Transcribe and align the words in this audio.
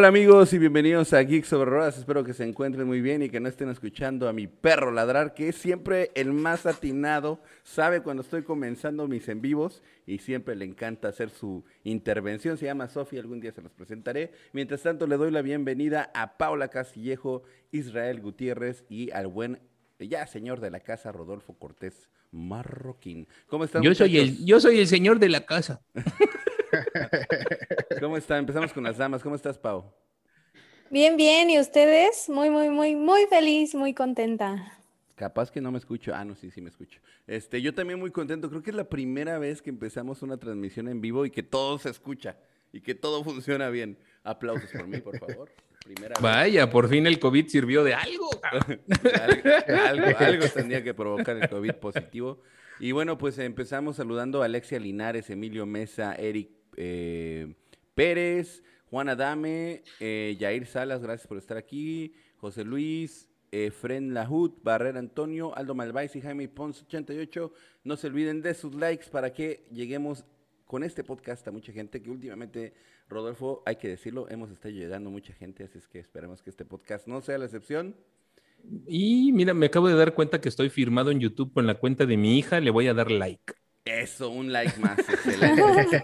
Hola 0.00 0.08
amigos 0.08 0.54
y 0.54 0.58
bienvenidos 0.58 1.12
a 1.12 1.20
Geeks 1.20 1.48
sobre 1.48 1.68
Ruedas. 1.68 1.98
Espero 1.98 2.24
que 2.24 2.32
se 2.32 2.42
encuentren 2.42 2.86
muy 2.86 3.02
bien 3.02 3.20
y 3.20 3.28
que 3.28 3.38
no 3.38 3.50
estén 3.50 3.68
escuchando 3.68 4.30
a 4.30 4.32
mi 4.32 4.46
perro 4.46 4.92
ladrar, 4.92 5.34
que 5.34 5.50
es 5.50 5.56
siempre 5.56 6.10
el 6.14 6.32
más 6.32 6.64
atinado, 6.64 7.42
sabe 7.64 8.00
cuando 8.00 8.22
estoy 8.22 8.42
comenzando 8.42 9.06
mis 9.08 9.28
en 9.28 9.42
vivos 9.42 9.82
y 10.06 10.16
siempre 10.16 10.56
le 10.56 10.64
encanta 10.64 11.08
hacer 11.08 11.28
su 11.28 11.66
intervención. 11.84 12.56
Se 12.56 12.64
llama 12.64 12.88
Sofía, 12.88 13.20
algún 13.20 13.40
día 13.40 13.52
se 13.52 13.60
los 13.60 13.72
presentaré. 13.72 14.32
Mientras 14.54 14.80
tanto, 14.80 15.06
le 15.06 15.18
doy 15.18 15.30
la 15.30 15.42
bienvenida 15.42 16.10
a 16.14 16.38
Paula 16.38 16.68
Castillejo, 16.68 17.42
Israel 17.70 18.22
Gutiérrez 18.22 18.86
y 18.88 19.10
al 19.10 19.26
buen, 19.26 19.60
ya 19.98 20.26
señor 20.26 20.60
de 20.60 20.70
la 20.70 20.80
casa, 20.80 21.12
Rodolfo 21.12 21.52
Cortés 21.58 22.08
Marroquín. 22.30 23.26
¿Cómo 23.46 23.64
están? 23.64 23.82
Yo 23.82 23.94
soy, 23.94 24.18
el, 24.18 24.44
yo 24.44 24.60
soy 24.60 24.78
el 24.78 24.86
señor 24.86 25.18
de 25.18 25.28
la 25.28 25.44
casa. 25.44 25.82
¿Cómo 28.00 28.16
están? 28.16 28.38
Empezamos 28.38 28.72
con 28.72 28.84
las 28.84 28.96
damas. 28.96 29.22
¿Cómo 29.22 29.34
estás, 29.34 29.58
Pau? 29.58 29.92
Bien, 30.90 31.16
bien. 31.16 31.50
¿Y 31.50 31.58
ustedes? 31.58 32.28
Muy, 32.28 32.50
muy, 32.50 32.68
muy, 32.68 32.96
muy 32.96 33.26
feliz, 33.26 33.74
muy 33.74 33.94
contenta. 33.94 34.78
Capaz 35.16 35.50
que 35.50 35.60
no 35.60 35.70
me 35.70 35.78
escucho. 35.78 36.14
Ah, 36.14 36.24
no, 36.24 36.34
sí, 36.34 36.50
sí 36.50 36.60
me 36.60 36.70
escucho. 36.70 37.00
Este, 37.26 37.60
yo 37.60 37.74
también 37.74 37.98
muy 37.98 38.10
contento. 38.10 38.48
Creo 38.48 38.62
que 38.62 38.70
es 38.70 38.76
la 38.76 38.88
primera 38.88 39.38
vez 39.38 39.60
que 39.60 39.70
empezamos 39.70 40.22
una 40.22 40.38
transmisión 40.38 40.88
en 40.88 41.00
vivo 41.00 41.26
y 41.26 41.30
que 41.30 41.42
todo 41.42 41.78
se 41.78 41.90
escucha 41.90 42.36
y 42.72 42.80
que 42.80 42.94
todo 42.94 43.22
funciona 43.22 43.68
bien. 43.68 43.98
Aplausos 44.22 44.70
por 44.70 44.86
mí, 44.86 44.98
por 44.98 45.18
favor. 45.18 45.50
Vaya, 46.20 46.70
por 46.70 46.88
fin 46.88 47.06
el 47.06 47.18
COVID 47.18 47.48
sirvió 47.48 47.84
de 47.84 47.94
algo. 47.94 48.30
algo, 49.82 50.18
algo 50.18 50.44
tendría 50.54 50.82
que 50.82 50.94
provocar 50.94 51.36
el 51.36 51.48
COVID 51.48 51.74
positivo. 51.74 52.40
Y 52.78 52.92
bueno, 52.92 53.18
pues 53.18 53.38
empezamos 53.38 53.96
saludando 53.96 54.42
a 54.42 54.46
Alexia 54.46 54.80
Linares, 54.80 55.28
Emilio 55.30 55.66
Mesa, 55.66 56.14
Eric 56.14 56.50
eh, 56.76 57.54
Pérez, 57.94 58.62
Juan 58.90 59.08
Adame, 59.08 59.82
eh, 60.00 60.36
Jair 60.40 60.66
Salas, 60.66 61.02
gracias 61.02 61.26
por 61.26 61.36
estar 61.36 61.56
aquí, 61.56 62.14
José 62.38 62.64
Luis, 62.64 63.28
eh, 63.52 63.70
Fren 63.70 64.14
Lahut, 64.14 64.62
Barrera 64.62 64.98
Antonio, 64.98 65.56
Aldo 65.56 65.74
Malváez 65.74 66.16
y 66.16 66.20
Jaime 66.20 66.48
Pons 66.48 66.82
88. 66.82 67.52
No 67.84 67.96
se 67.96 68.06
olviden 68.06 68.42
de 68.42 68.54
sus 68.54 68.74
likes 68.74 69.10
para 69.10 69.32
que 69.32 69.66
lleguemos 69.70 70.24
con 70.70 70.84
este 70.84 71.02
podcast 71.02 71.48
a 71.48 71.50
mucha 71.50 71.72
gente 71.72 72.00
que 72.00 72.10
últimamente, 72.10 72.74
Rodolfo, 73.08 73.60
hay 73.66 73.74
que 73.74 73.88
decirlo, 73.88 74.28
hemos 74.30 74.52
estado 74.52 74.72
llegando 74.72 75.10
mucha 75.10 75.32
gente, 75.32 75.64
así 75.64 75.78
es 75.78 75.88
que 75.88 75.98
esperemos 75.98 76.44
que 76.44 76.50
este 76.50 76.64
podcast 76.64 77.08
no 77.08 77.20
sea 77.22 77.38
la 77.38 77.46
excepción. 77.46 77.96
Y 78.86 79.32
mira, 79.32 79.52
me 79.52 79.66
acabo 79.66 79.88
de 79.88 79.96
dar 79.96 80.14
cuenta 80.14 80.40
que 80.40 80.48
estoy 80.48 80.70
firmado 80.70 81.10
en 81.10 81.18
YouTube 81.18 81.52
con 81.52 81.66
la 81.66 81.74
cuenta 81.74 82.06
de 82.06 82.16
mi 82.16 82.38
hija, 82.38 82.60
le 82.60 82.70
voy 82.70 82.86
a 82.86 82.94
dar 82.94 83.10
like. 83.10 83.52
Eso, 83.84 84.28
un 84.28 84.52
like 84.52 84.78
más. 84.78 84.98
Excelente. 84.98 86.02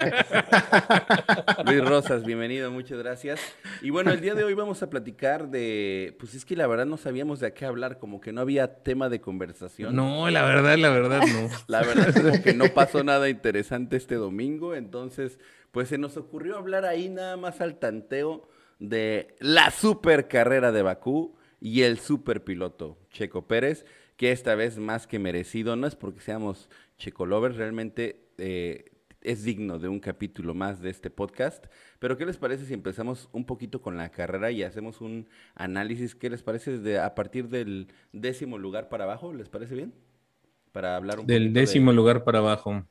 Luis 1.66 1.84
Rosas, 1.84 2.24
bienvenido, 2.24 2.70
muchas 2.70 2.98
gracias. 2.98 3.38
Y 3.82 3.90
bueno, 3.90 4.12
el 4.12 4.22
día 4.22 4.34
de 4.34 4.44
hoy 4.44 4.54
vamos 4.54 4.82
a 4.82 4.88
platicar 4.88 5.50
de, 5.50 6.16
pues 6.18 6.34
es 6.34 6.46
que 6.46 6.56
la 6.56 6.66
verdad 6.66 6.86
no 6.86 6.96
sabíamos 6.96 7.38
de 7.38 7.52
qué 7.52 7.66
hablar, 7.66 7.98
como 7.98 8.18
que 8.20 8.32
no 8.32 8.40
había 8.40 8.82
tema 8.82 9.10
de 9.10 9.20
conversación. 9.20 9.94
No, 9.94 10.30
la 10.30 10.42
verdad, 10.42 10.78
la 10.78 10.88
verdad 10.88 11.20
no. 11.26 11.50
La 11.66 11.82
verdad 11.82 12.08
es 12.08 12.20
como 12.20 12.42
que 12.42 12.54
no 12.54 12.68
pasó 12.68 13.04
nada 13.04 13.28
interesante 13.28 13.98
este 13.98 14.14
domingo, 14.14 14.74
entonces, 14.74 15.38
pues 15.70 15.88
se 15.88 15.98
nos 15.98 16.16
ocurrió 16.16 16.56
hablar 16.56 16.86
ahí 16.86 17.10
nada 17.10 17.36
más 17.36 17.60
al 17.60 17.78
tanteo 17.78 18.48
de 18.78 19.36
la 19.38 19.70
super 19.70 20.28
carrera 20.28 20.72
de 20.72 20.80
Bakú 20.80 21.36
y 21.60 21.82
el 21.82 21.98
super 21.98 22.42
piloto 22.42 22.98
Checo 23.10 23.46
Pérez, 23.46 23.84
que 24.16 24.32
esta 24.32 24.54
vez 24.54 24.78
más 24.78 25.06
que 25.06 25.18
merecido, 25.18 25.76
no 25.76 25.86
es 25.86 25.94
porque 25.94 26.20
seamos 26.20 26.70
Checolovers 26.98 27.56
realmente 27.56 28.28
eh, 28.38 28.84
es 29.20 29.42
digno 29.44 29.78
de 29.78 29.88
un 29.88 30.00
capítulo 30.00 30.54
más 30.54 30.80
de 30.80 30.90
este 30.90 31.10
podcast. 31.10 31.66
Pero, 31.98 32.16
¿qué 32.16 32.24
les 32.24 32.36
parece 32.36 32.64
si 32.64 32.74
empezamos 32.74 33.28
un 33.32 33.44
poquito 33.44 33.82
con 33.82 33.96
la 33.96 34.10
carrera 34.10 34.50
y 34.50 34.62
hacemos 34.62 35.00
un 35.00 35.28
análisis? 35.54 36.14
¿Qué 36.14 36.30
les 36.30 36.42
parece 36.42 36.78
desde 36.78 36.98
a 36.98 37.14
partir 37.14 37.48
del 37.48 37.88
décimo 38.12 38.58
lugar 38.58 38.88
para 38.88 39.04
abajo? 39.04 39.32
¿Les 39.32 39.48
parece 39.48 39.74
bien? 39.74 39.94
Para 40.72 40.96
hablar 40.96 41.20
un 41.20 41.26
Del 41.26 41.52
décimo 41.52 41.92
lugar 41.92 42.24
para 42.24 42.38
abajo. 42.38 42.86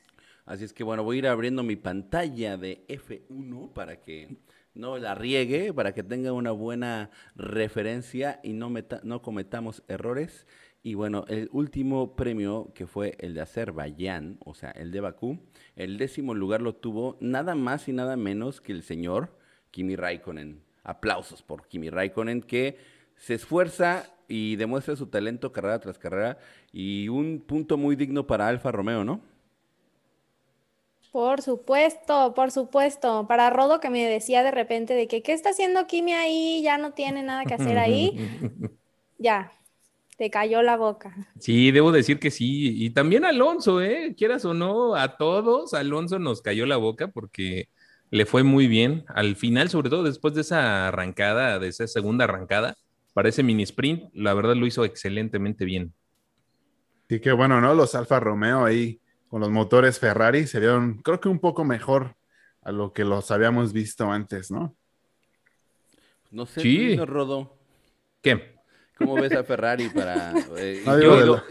Así 0.46 0.64
es 0.64 0.74
que 0.74 0.84
bueno, 0.84 1.04
voy 1.04 1.18
a 1.18 1.20
ir 1.20 1.28
abriendo 1.28 1.64
mi 1.64 1.76
pantalla 1.76 2.58
de 2.58 2.86
F1 2.88 3.74
para 3.74 4.02
que 4.02 4.38
no 4.76 4.98
la 4.98 5.16
riegue, 5.16 5.74
para 5.74 5.94
que 5.94 6.04
tenga 6.04 6.34
una 6.34 6.52
buena 6.52 7.10
referencia 7.36 8.40
y 8.44 8.54
no, 8.54 8.72
no 9.04 9.22
cometamos 9.22 9.84
errores. 9.88 10.46
Y 10.86 10.94
bueno, 10.94 11.26
el 11.30 11.50
último 11.52 12.16
premio, 12.16 12.72
que 12.76 12.86
fue 12.86 13.16
el 13.18 13.34
de 13.34 13.42
Azerbaiyán, 13.42 14.38
o 14.46 14.54
sea, 14.54 14.70
el 14.70 14.92
de 14.92 15.00
Bakú, 15.00 15.40
el 15.76 15.98
décimo 15.98 16.36
lugar 16.36 16.62
lo 16.62 16.76
tuvo 16.76 17.18
nada 17.20 17.56
más 17.56 17.88
y 17.88 17.92
nada 17.92 18.16
menos 18.18 18.62
que 18.62 18.72
el 18.72 18.84
señor 18.84 19.36
Kimi 19.72 19.96
Raikkonen. 19.96 20.62
Aplausos 20.84 21.42
por 21.42 21.68
Kimi 21.68 21.90
Raikkonen, 21.90 22.44
que 22.44 22.78
se 23.18 23.34
esfuerza 23.34 24.14
y 24.28 24.58
demuestra 24.58 24.96
su 24.96 25.08
talento 25.08 25.52
carrera 25.52 25.80
tras 25.80 25.98
carrera. 25.98 26.38
Y 26.72 27.10
un 27.10 27.40
punto 27.40 27.78
muy 27.78 27.96
digno 27.96 28.28
para 28.28 28.48
Alfa 28.48 28.72
Romeo, 28.72 29.04
¿no? 29.04 29.22
Por 31.12 31.42
supuesto, 31.42 32.36
por 32.36 32.52
supuesto. 32.52 33.26
Para 33.28 33.50
Rodo 33.50 33.80
que 33.80 33.90
me 33.90 34.08
decía 34.08 34.44
de 34.44 34.52
repente 34.52 34.94
de 34.94 35.08
que, 35.08 35.24
¿qué 35.24 35.34
está 35.34 35.50
haciendo 35.50 35.88
Kimi 35.88 36.14
ahí? 36.14 36.62
Ya 36.62 36.78
no 36.78 36.92
tiene 36.92 37.24
nada 37.24 37.44
que 37.44 37.56
hacer 37.56 37.80
ahí. 37.80 38.16
ya, 39.18 39.52
te 40.18 40.30
cayó 40.30 40.62
la 40.62 40.78
boca. 40.78 41.16
Sí, 41.40 41.72
debo 41.72 41.92
decir 41.92 42.20
que 42.20 42.32
sí. 42.32 42.86
Y 42.86 42.92
también 42.92 43.26
Alonso, 43.26 43.82
¿eh? 43.82 44.14
Quieras 44.18 44.46
o 44.46 44.54
no, 44.54 44.96
a 44.96 45.18
todos, 45.18 45.74
Alonso 45.74 46.20
nos 46.20 46.42
cayó 46.42 46.66
la 46.66 46.78
boca 46.78 47.10
porque 47.10 47.70
le 48.12 48.26
fue 48.26 48.44
muy 48.44 48.68
bien. 48.68 49.04
Al 49.08 49.36
final, 49.36 49.70
sobre 49.70 49.90
todo 49.90 50.04
después 50.04 50.34
de 50.34 50.42
esa 50.42 50.88
arrancada, 50.88 51.60
de 51.60 51.68
esa 51.68 51.88
segunda 51.88 52.26
arrancada, 52.26 52.76
para 53.14 53.30
ese 53.30 53.44
mini 53.44 53.64
sprint, 53.64 54.14
la 54.14 54.34
verdad 54.34 54.56
lo 54.56 54.66
hizo 54.66 54.86
excelentemente 54.86 55.66
bien. 55.66 55.94
Sí, 57.10 57.20
qué 57.20 57.32
bueno, 57.32 57.62
¿no? 57.62 57.74
Los 57.74 57.96
Alfa 57.96 58.20
Romeo 58.20 58.66
ahí 58.66 59.00
con 59.28 59.42
los 59.42 59.50
motores 59.50 60.00
Ferrari 60.00 60.48
se 60.48 60.60
vieron, 60.60 61.02
creo 61.02 61.20
que 61.20 61.30
un 61.30 61.40
poco 61.40 61.66
mejor 61.66 62.16
a 62.62 62.72
lo 62.72 62.94
que 62.94 63.04
los 63.04 63.32
habíamos 63.32 63.74
visto 63.74 64.12
antes, 64.12 64.50
¿no? 64.50 64.76
No 66.32 66.46
sé, 66.46 66.62
sí. 66.62 66.96
Rodo. 66.98 67.58
¿Qué? 68.22 68.55
¿Cómo 68.98 69.16
ves 69.16 69.34
a 69.34 69.44
Ferrari 69.44 69.90
para.? 69.90 70.34
Eh, 70.58 70.84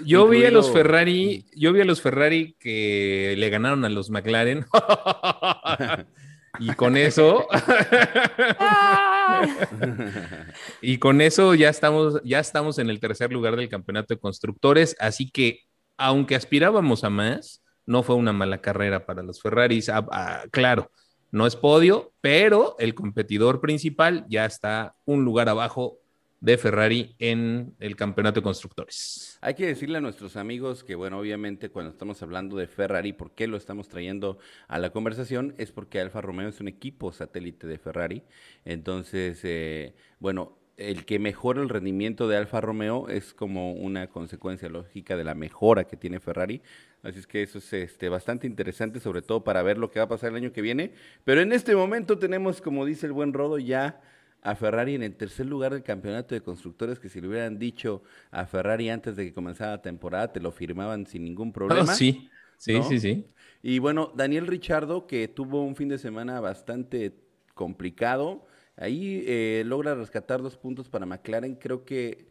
yo, 0.05 0.29
vi 0.29 0.45
a 0.45 0.51
los 0.51 0.73
Ferrari, 0.73 1.45
yo 1.55 1.73
vi 1.73 1.83
a 1.83 1.85
los 1.85 2.01
Ferrari 2.01 2.57
que 2.59 3.35
le 3.37 3.51
ganaron 3.51 3.85
a 3.85 3.91
los 3.91 4.09
McLaren. 4.09 4.65
y 6.59 6.73
con 6.75 6.97
eso. 6.97 7.47
y 10.81 10.99
con 10.99 11.21
eso 11.21 11.55
ya 11.55 11.69
estamos, 11.69 12.21
ya 12.25 12.39
estamos 12.39 12.79
en 12.79 12.89
el 12.89 12.99
tercer 12.99 13.31
lugar 13.31 13.57
del 13.57 13.69
campeonato 13.69 14.15
de 14.15 14.21
constructores. 14.21 14.97
Así 14.99 15.31
que, 15.31 15.61
aunque 15.99 16.37
aspirábamos 16.37 17.05
a 17.05 17.11
más, 17.11 17.63
no 17.85 18.03
fue 18.03 18.17
una 18.17 18.33
mala 18.33 18.63
carrera 18.63 19.05
para 19.05 19.23
los 19.23 19.43
Ferraris. 19.43 19.91
Ah, 19.91 20.07
ah, 20.11 20.45
claro, 20.51 20.91
no 21.31 21.47
es 21.47 21.57
podio, 21.57 22.13
pero 22.23 22.77
el 22.79 22.95
competidor 22.95 23.61
principal 23.61 24.25
ya 24.29 24.47
está 24.47 24.95
un 25.05 25.25
lugar 25.25 25.49
abajo 25.49 25.99
de 26.41 26.59
Ferrari 26.59 27.15
en 27.19 27.75
el 27.81 27.97
campeonato 27.97 28.41
de 28.41 28.45
constructores. 28.45 29.39
Hay 29.41 29.55
que 29.55 29.67
decirle 29.67 29.99
a 29.99 30.01
nuestros 30.01 30.37
amigos 30.37 30.85
que, 30.85 30.95
bueno, 30.95 31.19
obviamente 31.19 31.71
cuando 31.71 31.91
estamos 31.91 32.23
hablando 32.23 32.57
de 32.57 32.67
Ferrari, 32.67 33.13
¿por 33.13 33.35
qué 33.35 33.47
lo 33.47 33.57
estamos 33.57 33.89
trayendo 33.89 34.39
a 34.69 34.79
la 34.79 34.91
conversación? 34.91 35.55
Es 35.59 35.73
porque 35.73 36.01
Alfa 36.01 36.21
Romeo 36.21 36.49
es 36.49 36.61
un 36.61 36.69
equipo 36.69 37.13
satélite 37.13 37.67
de 37.67 37.79
Ferrari. 37.79 38.23
Entonces, 38.65 39.41
eh, 39.45 39.95
bueno, 40.19 40.59
el 40.77 41.05
que 41.05 41.19
mejora 41.19 41.63
el 41.63 41.69
rendimiento 41.69 42.29
de 42.29 42.37
Alfa 42.37 42.61
Romeo 42.61 43.09
es 43.09 43.33
como 43.33 43.73
una 43.73 44.09
consecuencia 44.09 44.69
lógica 44.69 45.17
de 45.17 45.25
la 45.25 45.35
mejora 45.35 45.85
que 45.85 45.97
tiene 45.97 46.21
Ferrari. 46.21 46.63
Así 47.03 47.19
es 47.19 47.27
que 47.27 47.43
eso 47.43 47.59
es 47.59 47.73
este, 47.73 48.09
bastante 48.09 48.47
interesante, 48.47 48.99
sobre 48.99 49.23
todo 49.23 49.45
para 49.45 49.63
ver 49.63 49.79
lo 49.79 49.91
que 49.91 50.01
va 50.01 50.07
a 50.07 50.09
pasar 50.09 50.31
el 50.31 50.37
año 50.37 50.53
que 50.53 50.63
viene. 50.63 50.93
Pero 51.25 51.43
en 51.43 51.53
este 51.53 51.77
momento 51.77 52.19
tenemos, 52.19 52.61
como 52.61 52.85
dice 52.85 53.07
el 53.07 53.13
buen 53.13 53.33
Rodo, 53.33 53.59
ya 53.59 54.01
a 54.45 54.55
Ferrari 54.55 54.95
en 54.95 55.03
el 55.03 55.17
tercer 55.17 55.47
lugar 55.47 55.73
del 55.73 55.83
campeonato 55.83 56.35
de 56.35 56.43
constructores, 56.43 57.01
que 57.01 57.09
si 57.09 57.21
le 57.21 57.29
hubieran 57.29 57.59
dicho 57.59 58.03
a 58.31 58.45
Ferrari 58.45 58.91
antes 58.91 59.17
de 59.17 59.25
que 59.25 59.33
comenzara 59.33 59.73
la 59.73 59.83
temporada, 59.83 60.33
te 60.33 60.41
lo 60.41 60.53
firmaban 60.53 61.07
sin 61.07 61.25
ningún 61.25 61.51
problema. 61.51 61.95
sí, 61.95 62.29
sí, 62.59 62.83
sí, 62.83 63.01
sí. 63.01 63.27
Y 63.63 63.79
bueno, 63.79 64.13
Daniel 64.15 64.47
Richardo, 64.47 65.07
que 65.07 65.29
tuvo 65.29 65.65
un 65.65 65.75
fin 65.75 65.89
de 65.89 65.97
semana 65.97 66.41
bastante 66.41 67.15
complicado, 67.55 68.45
ahí 68.77 69.25
eh, 69.27 69.63
logra 69.65 69.95
rescatar 69.95 70.43
dos 70.43 70.59
puntos 70.59 70.91
para 70.91 71.07
McLaren. 71.07 71.55
Creo 71.55 71.87
que 71.87 72.29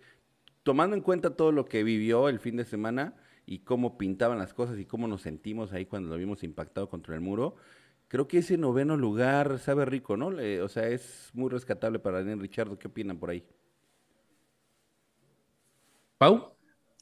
tomando 0.62 0.96
en 0.96 1.02
cuenta 1.02 1.36
todo 1.36 1.52
lo 1.52 1.66
que 1.66 1.84
vivió 1.84 2.30
el 2.30 2.40
fin 2.40 2.58
de 2.58 2.66
semana 2.66 3.16
y 3.48 3.60
cómo 3.60 3.98
pintaban 3.98 4.38
las 4.38 4.54
cosas 4.54 4.78
y 4.78 4.86
cómo 4.86 5.08
nos 5.08 5.24
sentimos 5.24 5.74
ahí 5.74 5.88
cuando 5.88 6.10
lo 6.10 6.18
vimos 6.18 6.44
impactado 6.44 6.90
contra 6.90 7.16
el 7.16 7.22
muro, 7.22 7.56
creo 8.14 8.28
que 8.28 8.38
ese 8.38 8.60
noveno 8.60 8.96
lugar 8.96 9.58
sabe 9.58 9.86
rico, 9.86 10.16
¿no? 10.16 10.28
o 10.28 10.70
sea, 10.70 10.88
es 10.88 11.32
muy 11.34 11.50
rescatable 11.50 11.98
para 11.98 12.20
Daniel 12.20 12.42
Richardo. 12.42 12.78
¿Qué 12.78 12.88
opinan 12.88 13.18
por 13.18 13.32
ahí? 13.32 13.44
Pau, 16.20 16.54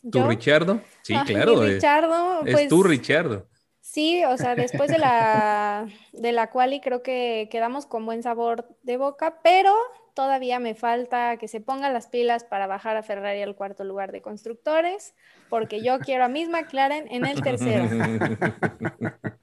¿tú 0.09 0.23
Richardo? 0.23 0.79
Sí, 1.01 1.13
claro. 1.25 1.65
Es, 1.65 1.73
Richardo, 1.73 2.45
es 2.45 2.69
tú, 2.69 2.79
pues, 2.79 2.91
Richardo. 2.91 3.45
Sí, 3.81 4.23
o 4.23 4.37
sea, 4.37 4.55
después 4.55 4.89
de 4.89 4.99
la, 4.99 5.89
de 6.13 6.31
la 6.31 6.49
quali 6.49 6.79
creo 6.79 7.03
que 7.03 7.49
quedamos 7.51 7.85
con 7.85 8.05
buen 8.05 8.23
sabor 8.23 8.69
de 8.83 8.95
boca, 8.95 9.41
pero 9.43 9.75
todavía 10.13 10.59
me 10.59 10.75
falta 10.75 11.35
que 11.35 11.49
se 11.49 11.59
ponga 11.59 11.89
las 11.89 12.07
pilas 12.07 12.45
para 12.45 12.67
bajar 12.67 12.95
a 12.95 13.03
Ferrari 13.03 13.41
al 13.41 13.57
cuarto 13.57 13.83
lugar 13.83 14.13
de 14.13 14.21
constructores, 14.21 15.13
porque 15.49 15.83
yo 15.83 15.99
quiero 15.99 16.23
a 16.23 16.29
Miss 16.29 16.47
McLaren 16.47 17.11
en 17.11 17.25
el 17.25 17.41
tercero. 17.41 17.89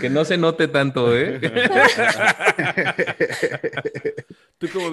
Que 0.00 0.10
no 0.10 0.24
se 0.24 0.36
note 0.36 0.68
tanto, 0.68 1.16
¿eh? 1.16 1.40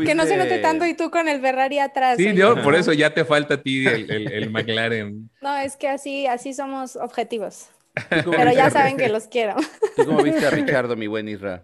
Que 0.05 0.13
no 0.13 0.25
se 0.25 0.35
note 0.35 0.59
tanto 0.59 0.85
y 0.85 0.93
tú 0.93 1.09
con 1.09 1.29
el 1.29 1.39
Ferrari 1.39 1.79
atrás. 1.79 2.17
Sí, 2.17 2.33
yo, 2.33 2.61
por 2.61 2.75
eso 2.75 2.91
ya 2.91 3.13
te 3.13 3.23
falta 3.23 3.53
a 3.55 3.61
ti 3.61 3.85
el, 3.87 4.49
McLaren. 4.49 5.29
No, 5.41 5.55
es 5.55 5.77
que 5.77 5.87
así, 5.87 6.27
así 6.27 6.53
somos 6.53 6.97
objetivos. 6.97 7.69
Pero 8.09 8.51
ya 8.51 8.69
saben 8.69 8.97
que 8.97 9.07
los 9.07 9.27
quiero. 9.27 9.55
¿Tú 9.95 10.05
cómo 10.05 10.21
viste 10.21 10.45
a 10.45 10.49
Ricardo, 10.51 10.97
mi 10.97 11.07
buen 11.07 11.29
Isra? 11.29 11.63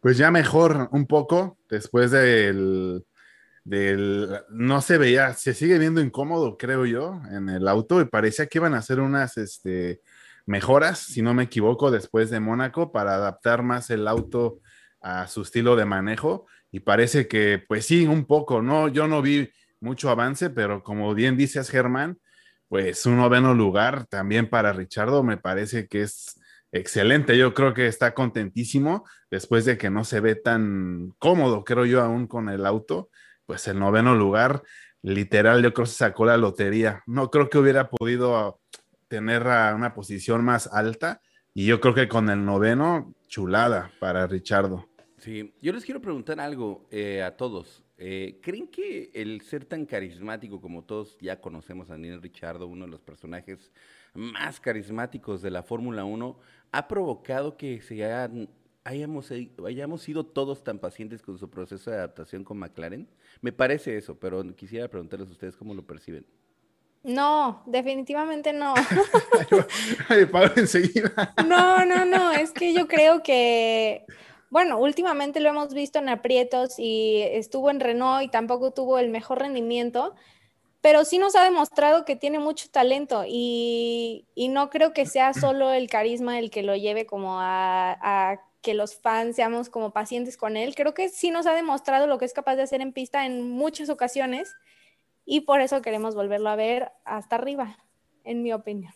Pues 0.00 0.18
ya 0.18 0.30
mejor 0.30 0.88
un 0.92 1.06
poco 1.06 1.56
después 1.70 2.10
del, 2.10 3.04
del, 3.64 4.42
no 4.50 4.82
se 4.82 4.98
veía, 4.98 5.32
se 5.32 5.54
sigue 5.54 5.78
viendo 5.78 6.02
incómodo, 6.02 6.58
creo 6.58 6.84
yo, 6.84 7.20
en 7.32 7.48
el 7.48 7.66
auto 7.66 8.00
y 8.00 8.04
parecía 8.04 8.46
que 8.46 8.58
iban 8.58 8.74
a 8.74 8.78
hacer 8.78 9.00
unas 9.00 9.38
este, 9.38 10.00
mejoras, 10.46 10.98
si 10.98 11.22
no 11.22 11.34
me 11.34 11.44
equivoco, 11.44 11.90
después 11.90 12.30
de 12.30 12.40
Mónaco 12.40 12.92
para 12.92 13.16
adaptar 13.16 13.62
más 13.62 13.90
el 13.90 14.08
auto 14.08 14.60
a 15.00 15.26
su 15.26 15.42
estilo 15.42 15.76
de 15.76 15.84
manejo 15.84 16.46
y 16.70 16.80
parece 16.80 17.28
que, 17.28 17.62
pues 17.66 17.86
sí, 17.86 18.06
un 18.06 18.24
poco, 18.24 18.62
¿no? 18.62 18.88
Yo 18.88 19.08
no 19.08 19.22
vi 19.22 19.50
mucho 19.80 20.10
avance, 20.10 20.50
pero 20.50 20.82
como 20.82 21.14
bien 21.14 21.36
dices, 21.36 21.70
Germán, 21.70 22.18
pues 22.68 23.06
un 23.06 23.16
noveno 23.16 23.54
lugar 23.54 24.06
también 24.06 24.48
para 24.48 24.72
Richardo 24.72 25.22
me 25.22 25.36
parece 25.36 25.86
que 25.86 26.02
es 26.02 26.40
excelente. 26.72 27.38
Yo 27.38 27.54
creo 27.54 27.74
que 27.74 27.86
está 27.86 28.14
contentísimo 28.14 29.04
después 29.30 29.64
de 29.64 29.78
que 29.78 29.90
no 29.90 30.04
se 30.04 30.20
ve 30.20 30.34
tan 30.34 31.14
cómodo, 31.18 31.64
creo 31.64 31.84
yo, 31.84 32.02
aún 32.02 32.26
con 32.26 32.48
el 32.48 32.66
auto. 32.66 33.10
Pues 33.46 33.68
el 33.68 33.78
noveno 33.78 34.14
lugar, 34.16 34.62
literal, 35.02 35.62
yo 35.62 35.72
creo 35.72 35.84
que 35.84 35.92
se 35.92 35.98
sacó 35.98 36.26
la 36.26 36.36
lotería. 36.36 37.02
No 37.06 37.30
creo 37.30 37.48
que 37.48 37.58
hubiera 37.58 37.88
podido 37.88 38.60
tener 39.16 39.42
una 39.74 39.94
posición 39.94 40.44
más 40.44 40.66
alta. 40.66 41.22
Y 41.54 41.64
yo 41.64 41.80
creo 41.80 41.94
que 41.94 42.06
con 42.06 42.28
el 42.28 42.44
noveno, 42.44 43.14
chulada 43.28 43.90
para 43.98 44.26
Richardo. 44.26 44.86
Sí, 45.16 45.54
yo 45.62 45.72
les 45.72 45.86
quiero 45.86 46.02
preguntar 46.02 46.38
algo 46.38 46.86
eh, 46.90 47.22
a 47.22 47.34
todos. 47.34 47.82
Eh, 47.96 48.38
¿Creen 48.42 48.68
que 48.68 49.10
el 49.14 49.40
ser 49.40 49.64
tan 49.64 49.86
carismático 49.86 50.60
como 50.60 50.84
todos 50.84 51.16
ya 51.18 51.40
conocemos 51.40 51.88
a 51.88 51.94
Daniel 51.94 52.20
Richardo, 52.20 52.66
uno 52.66 52.84
de 52.84 52.90
los 52.90 53.00
personajes 53.00 53.72
más 54.12 54.60
carismáticos 54.60 55.40
de 55.40 55.50
la 55.50 55.62
Fórmula 55.62 56.04
1, 56.04 56.38
ha 56.72 56.88
provocado 56.88 57.56
que 57.56 57.80
se 57.80 58.04
hayamos, 58.84 59.32
hayamos 59.64 60.02
sido 60.02 60.26
todos 60.26 60.62
tan 60.62 60.78
pacientes 60.78 61.22
con 61.22 61.38
su 61.38 61.48
proceso 61.48 61.90
de 61.90 61.96
adaptación 61.96 62.44
con 62.44 62.58
McLaren? 62.58 63.08
Me 63.40 63.52
parece 63.52 63.96
eso, 63.96 64.18
pero 64.18 64.44
quisiera 64.54 64.88
preguntarles 64.88 65.30
a 65.30 65.32
ustedes 65.32 65.56
cómo 65.56 65.72
lo 65.72 65.86
perciben. 65.86 66.26
No, 67.06 67.62
definitivamente 67.66 68.52
no. 68.52 68.74
Ay, 70.08 70.26
Pablo, 70.32 70.50
enseguida. 70.56 71.32
No, 71.46 71.84
no, 71.84 72.04
no, 72.04 72.32
es 72.32 72.50
que 72.50 72.74
yo 72.74 72.88
creo 72.88 73.22
que 73.22 74.04
bueno, 74.50 74.78
últimamente 74.78 75.38
lo 75.38 75.48
hemos 75.48 75.72
visto 75.72 76.00
en 76.00 76.08
aprietos 76.08 76.80
y 76.80 77.22
estuvo 77.22 77.70
en 77.70 77.78
Renault 77.78 78.24
y 78.24 78.28
tampoco 78.28 78.72
tuvo 78.72 78.98
el 78.98 79.08
mejor 79.08 79.38
rendimiento, 79.38 80.16
pero 80.80 81.04
sí 81.04 81.18
nos 81.18 81.36
ha 81.36 81.44
demostrado 81.44 82.04
que 82.04 82.16
tiene 82.16 82.40
mucho 82.40 82.68
talento 82.70 83.24
y, 83.24 84.26
no 84.50 84.68
creo 84.68 84.92
que 84.92 85.06
sea 85.06 85.32
solo 85.32 85.72
el 85.72 85.88
carisma 85.88 86.40
el 86.40 86.50
que 86.50 86.64
lo 86.64 86.74
lleve 86.74 87.06
como 87.06 87.40
a, 87.40 87.96
a, 88.00 88.40
que 88.62 88.74
los 88.74 88.96
fans 88.96 89.36
seamos 89.36 89.68
como 89.68 89.92
pacientes 89.92 90.36
con 90.36 90.56
él. 90.56 90.74
Creo 90.74 90.92
que 90.92 91.08
sí 91.08 91.30
nos 91.30 91.46
ha 91.46 91.54
demostrado 91.54 92.08
lo 92.08 92.18
que 92.18 92.24
es 92.24 92.32
capaz 92.32 92.56
de 92.56 92.62
hacer 92.62 92.80
en 92.80 92.92
pista 92.92 93.26
en 93.26 93.48
muchas 93.48 93.90
ocasiones 93.90 94.56
y 95.26 95.42
por 95.42 95.60
eso 95.60 95.82
queremos 95.82 96.14
volverlo 96.14 96.48
a 96.48 96.56
ver 96.56 96.92
hasta 97.04 97.36
arriba, 97.36 97.76
en 98.24 98.42
mi 98.42 98.52
opinión. 98.52 98.94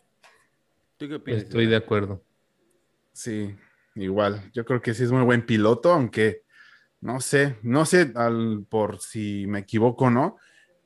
¿Tú 0.97 1.09
qué 1.09 1.17
opinas? 1.17 1.43
Estoy 1.43 1.67
de 1.67 1.77
acuerdo. 1.77 2.23
Sí, 3.13 3.55
igual. 3.97 4.51
Yo 4.53 4.65
creo 4.65 4.81
que 4.81 4.95
sí 4.95 5.03
es 5.03 5.13
muy 5.13 5.25
buen 5.25 5.45
piloto, 5.45 5.93
aunque 5.93 6.45
no 7.01 7.21
sé, 7.21 7.57
no 7.63 7.85
sé 7.85 8.13
al, 8.15 8.65
por 8.69 9.01
si 9.01 9.47
me 9.49 9.59
equivoco 9.59 10.07
o 10.07 10.11
no, 10.11 10.37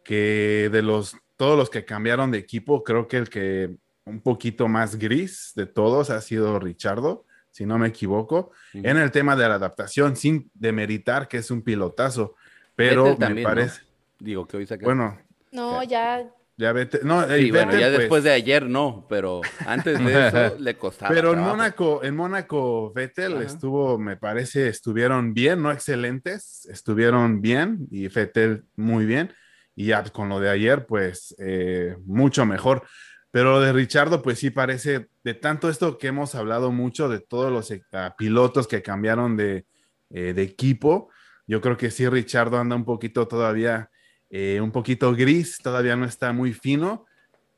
que 0.02 0.70
de 0.73 0.82
los 0.82 1.17
todos 1.37 1.58
los 1.58 1.69
que 1.69 1.85
cambiaron 1.85 2.31
de 2.31 2.38
equipo, 2.38 2.85
creo 2.85 3.08
que 3.08 3.17
el 3.19 3.29
que 3.29 3.76
un 4.05 4.20
poquito 4.20 4.69
más 4.69 4.96
gris 4.96 5.52
de 5.56 5.67
todos 5.67 6.11
ha 6.11 6.20
sido 6.20 6.58
Richardo, 6.61 7.26
si 7.50 7.67
no 7.67 7.79
me 7.79 7.88
equivoco, 7.88 8.52
en 8.73 8.96
el 8.96 9.11
tema 9.11 9.37
de 9.37 9.49
la 9.49 9.56
adaptación, 9.56 10.17
sin 10.17 10.50
demeritar 10.55 11.29
que 11.29 11.38
es 11.38 11.50
un 11.50 11.62
pilotazo, 11.62 12.35
pero 12.76 13.17
me 13.19 13.43
parece. 13.43 13.82
Digo 14.19 14.46
que 14.46 14.56
hoy 14.58 14.69
Bueno. 14.82 15.19
No, 15.55 15.83
ya 15.83 16.31
ya 16.56 16.73
vete, 16.73 17.01
no, 17.03 17.27
sí, 17.29 17.51
bueno, 17.51 17.73
ya 17.73 17.89
pues 17.89 17.99
después 17.99 18.23
de 18.23 18.31
ayer 18.31 18.65
no, 18.65 19.06
pero 19.09 19.41
antes 19.67 19.99
de 19.99 20.29
eso 20.29 20.56
le 20.61 20.77
costaba. 20.77 21.12
Pero 21.12 21.33
en 21.33 21.41
Mónaco, 21.41 22.05
en 22.05 22.15
Mónaco, 22.15 22.93
Vettel 22.93 23.43
estuvo, 23.43 23.99
me 23.99 24.17
parece, 24.17 24.69
estuvieron 24.69 25.35
bien, 25.35 25.62
no 25.62 25.73
excelentes, 25.73 26.67
estuvieron 26.67 27.41
bien 27.41 27.89
y 27.91 28.06
Vettel 28.06 28.65
muy 28.77 29.05
bien. 29.05 29.35
Y 29.75 29.87
ya 29.87 30.05
con 30.05 30.29
lo 30.29 30.39
de 30.39 30.49
ayer, 30.51 30.87
pues 30.87 31.35
eh, 31.39 31.97
mucho 32.05 32.47
mejor. 32.47 32.85
Pero 33.33 33.51
lo 33.55 33.61
de 33.61 33.73
Richardo, 33.73 34.23
pues 34.23 34.39
sí 34.39 34.51
parece, 34.51 35.09
de 35.25 35.35
tanto 35.35 35.69
esto 35.69 35.99
que 35.99 36.06
hemos 36.06 36.37
hablado 36.37 36.71
mucho, 36.71 37.09
de 37.09 37.19
todos 37.19 37.51
los 37.51 37.73
eh, 37.73 37.83
pilotos 38.17 38.69
que 38.69 38.81
cambiaron 38.81 39.37
de, 39.37 39.67
eh, 40.11 40.33
de 40.35 40.43
equipo, 40.43 41.11
yo 41.49 41.61
creo 41.61 41.77
que 41.77 41.91
sí, 41.91 42.09
Richardo 42.09 42.59
anda 42.59 42.77
un 42.77 42.85
poquito 42.85 43.27
todavía 43.27 43.91
eh, 44.36 44.60
un 44.60 44.72
poquito 44.72 45.14
gris, 45.14 45.58
todavía 45.62 45.94
no 45.94 46.04
está 46.04 46.32
muy 46.32 46.52
fino, 46.52 47.06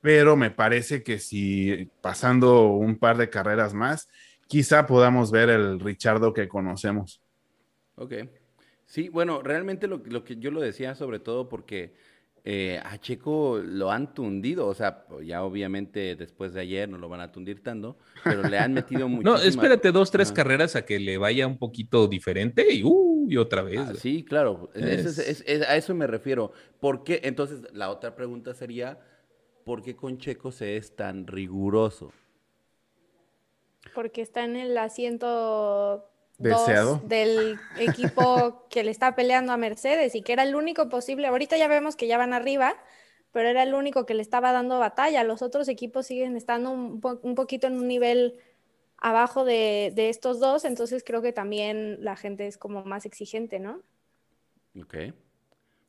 pero 0.03 0.37
me 0.37 0.51
parece 0.51 1.03
que 1.03 1.19
si 1.19 1.91
pasando 2.03 2.67
un 2.67 2.99
par 2.99 3.17
de 3.17 3.31
carreras 3.31 3.73
más, 3.73 4.11
quizá 4.47 4.87
podamos 4.87 5.31
ver 5.31 5.49
el 5.49 5.81
Richardo 5.81 6.35
que 6.35 6.49
conocemos. 6.49 7.23
Ok. 7.95 8.13
Sí, 8.85 9.09
bueno, 9.09 9.41
realmente 9.41 9.87
lo, 9.87 10.03
lo 10.05 10.23
que 10.23 10.37
yo 10.37 10.51
lo 10.51 10.61
decía 10.61 10.95
sobre 10.95 11.19
todo 11.19 11.49
porque 11.49 11.95
eh, 12.49 12.81
a 12.85 12.97
Checo 12.99 13.59
lo 13.59 13.91
han 13.91 14.15
tundido, 14.15 14.69
o 14.69 14.75
sea, 14.75 15.05
ya 15.25 15.43
obviamente 15.43 16.15
después 16.15 16.55
de 16.55 16.61
ayer 16.61 16.89
no 16.89 16.97
lo 16.97 17.09
van 17.09 17.21
a 17.21 17.33
tundir 17.33 17.61
tanto, 17.61 17.99
pero 18.23 18.49
le 18.49 18.57
han 18.57 18.73
metido 18.73 19.09
mucho. 19.09 19.25
no, 19.29 19.37
espérate 19.37 19.91
dos, 19.91 20.13
tres 20.13 20.31
carreras 20.31 20.77
a 20.77 20.85
que 20.85 21.01
le 21.01 21.19
vaya 21.19 21.49
un 21.49 21.59
poquito 21.59 22.07
diferente 22.07 22.73
y, 22.73 22.85
uh, 22.85 23.27
y 23.29 23.37
otra 23.37 23.63
vez. 23.63 23.81
Ah, 23.81 23.95
sí, 23.95 24.25
claro, 24.25 24.71
a 24.77 25.77
eso 25.77 25.93
me 25.97 26.07
refiero. 26.07 26.53
¿Por 26.79 27.03
qué? 27.03 27.21
Entonces, 27.25 27.63
la 27.73 27.91
otra 27.91 28.15
pregunta 28.15 28.55
sería, 28.55 29.01
¿por 29.65 29.83
qué 29.83 29.97
con 29.97 30.17
Checo 30.19 30.53
se 30.53 30.77
es 30.77 30.95
tan 30.95 31.27
riguroso? 31.27 32.13
Porque 33.93 34.23
está 34.23 34.45
en 34.45 34.55
el 34.55 34.79
asiento 34.79 36.09
del 36.39 37.59
equipo 37.79 38.67
que 38.71 38.85
le 38.85 38.91
está 38.91 39.15
peleando 39.15 39.53
a 39.53 39.57
Mercedes 39.57 40.15
y 40.15 40.23
que 40.23 40.33
era 40.33 40.43
el 40.43 40.55
único 40.55 40.89
posible. 40.89 41.27
Ahorita 41.27 41.57
ya 41.57 41.69
vemos 41.69 41.97
que 41.97 42.07
ya 42.07 42.19
van 42.19 42.33
arriba, 42.33 42.77
pero 43.33 43.49
era 43.49 43.63
el 43.63 43.75
único 43.75 44.07
que 44.07 44.15
le 44.15 44.23
estaba 44.23 44.53
dando 44.53 44.79
batalla. 44.79 45.25
Los 45.25 45.43
otros 45.43 45.69
equipos 45.69 46.07
siguen 46.07 46.37
estando 46.37 46.71
un, 46.71 47.01
poquito 47.35 47.67
en 47.67 47.75
un 47.75 47.89
nivel 47.89 48.39
abajo 48.99 49.45
de, 49.45 49.93
estos 49.97 50.41
dos, 50.41 50.65
entonces 50.65 51.05
creo 51.05 51.23
que 51.23 51.33
también 51.33 52.03
la 52.03 52.17
gente 52.17 52.47
es 52.47 52.59
como 52.59 52.85
más 52.85 53.07
exigente, 53.07 53.59
¿no? 53.59 53.83
Ok. 54.81 54.95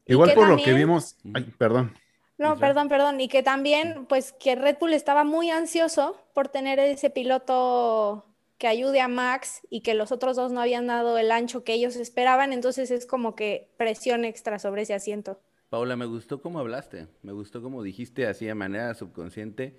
Igual 0.06 0.34
por 0.34 0.48
lo 0.48 0.58
que 0.58 0.74
vimos, 0.74 1.18
perdón. 1.58 1.94
No, 2.38 2.58
perdón, 2.58 2.88
perdón. 2.88 3.20
Y 3.20 3.28
que 3.28 3.42
también, 3.42 4.06
pues 4.06 4.32
que 4.32 4.56
Red 4.56 4.78
Bull 4.80 4.94
estaba 4.94 5.24
muy 5.24 5.50
ansioso 5.50 6.16
por 6.34 6.50
tener 6.50 6.80
ese 6.80 7.10
piloto 7.10 8.27
que 8.58 8.68
ayude 8.68 9.02
a 9.02 9.08
Max 9.08 9.62
y 9.70 9.82
que 9.82 9.94
los 9.94 10.12
otros 10.12 10.36
dos 10.36 10.52
no 10.52 10.62
habían 10.62 10.88
dado 10.88 11.18
el 11.18 11.32
ancho 11.32 11.64
que 11.64 11.74
ellos 11.74 11.96
esperaban, 11.96 12.54
entonces 12.54 12.92
es 12.92 13.06
como 13.06 13.36
que 13.36 13.70
presión 13.78 14.26
extra 14.26 14.60
sobre 14.60 14.84
ese 14.84 14.94
asiento. 14.94 15.40
Paula, 15.70 15.96
me 15.96 16.06
gustó 16.06 16.42
cómo 16.42 16.60
hablaste, 16.60 17.08
me 17.22 17.34
gustó 17.34 17.62
cómo 17.62 17.84
dijiste 17.84 18.26
así 18.26 18.46
de 18.46 18.56
manera 18.56 18.94
subconsciente, 18.94 19.78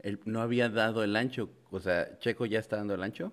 él 0.00 0.20
no 0.24 0.42
había 0.42 0.68
dado 0.68 1.02
el 1.04 1.16
ancho, 1.16 1.50
o 1.70 1.80
sea, 1.80 2.18
Checo 2.18 2.44
ya 2.46 2.58
está 2.58 2.76
dando 2.76 2.94
el 2.94 3.02
ancho. 3.02 3.32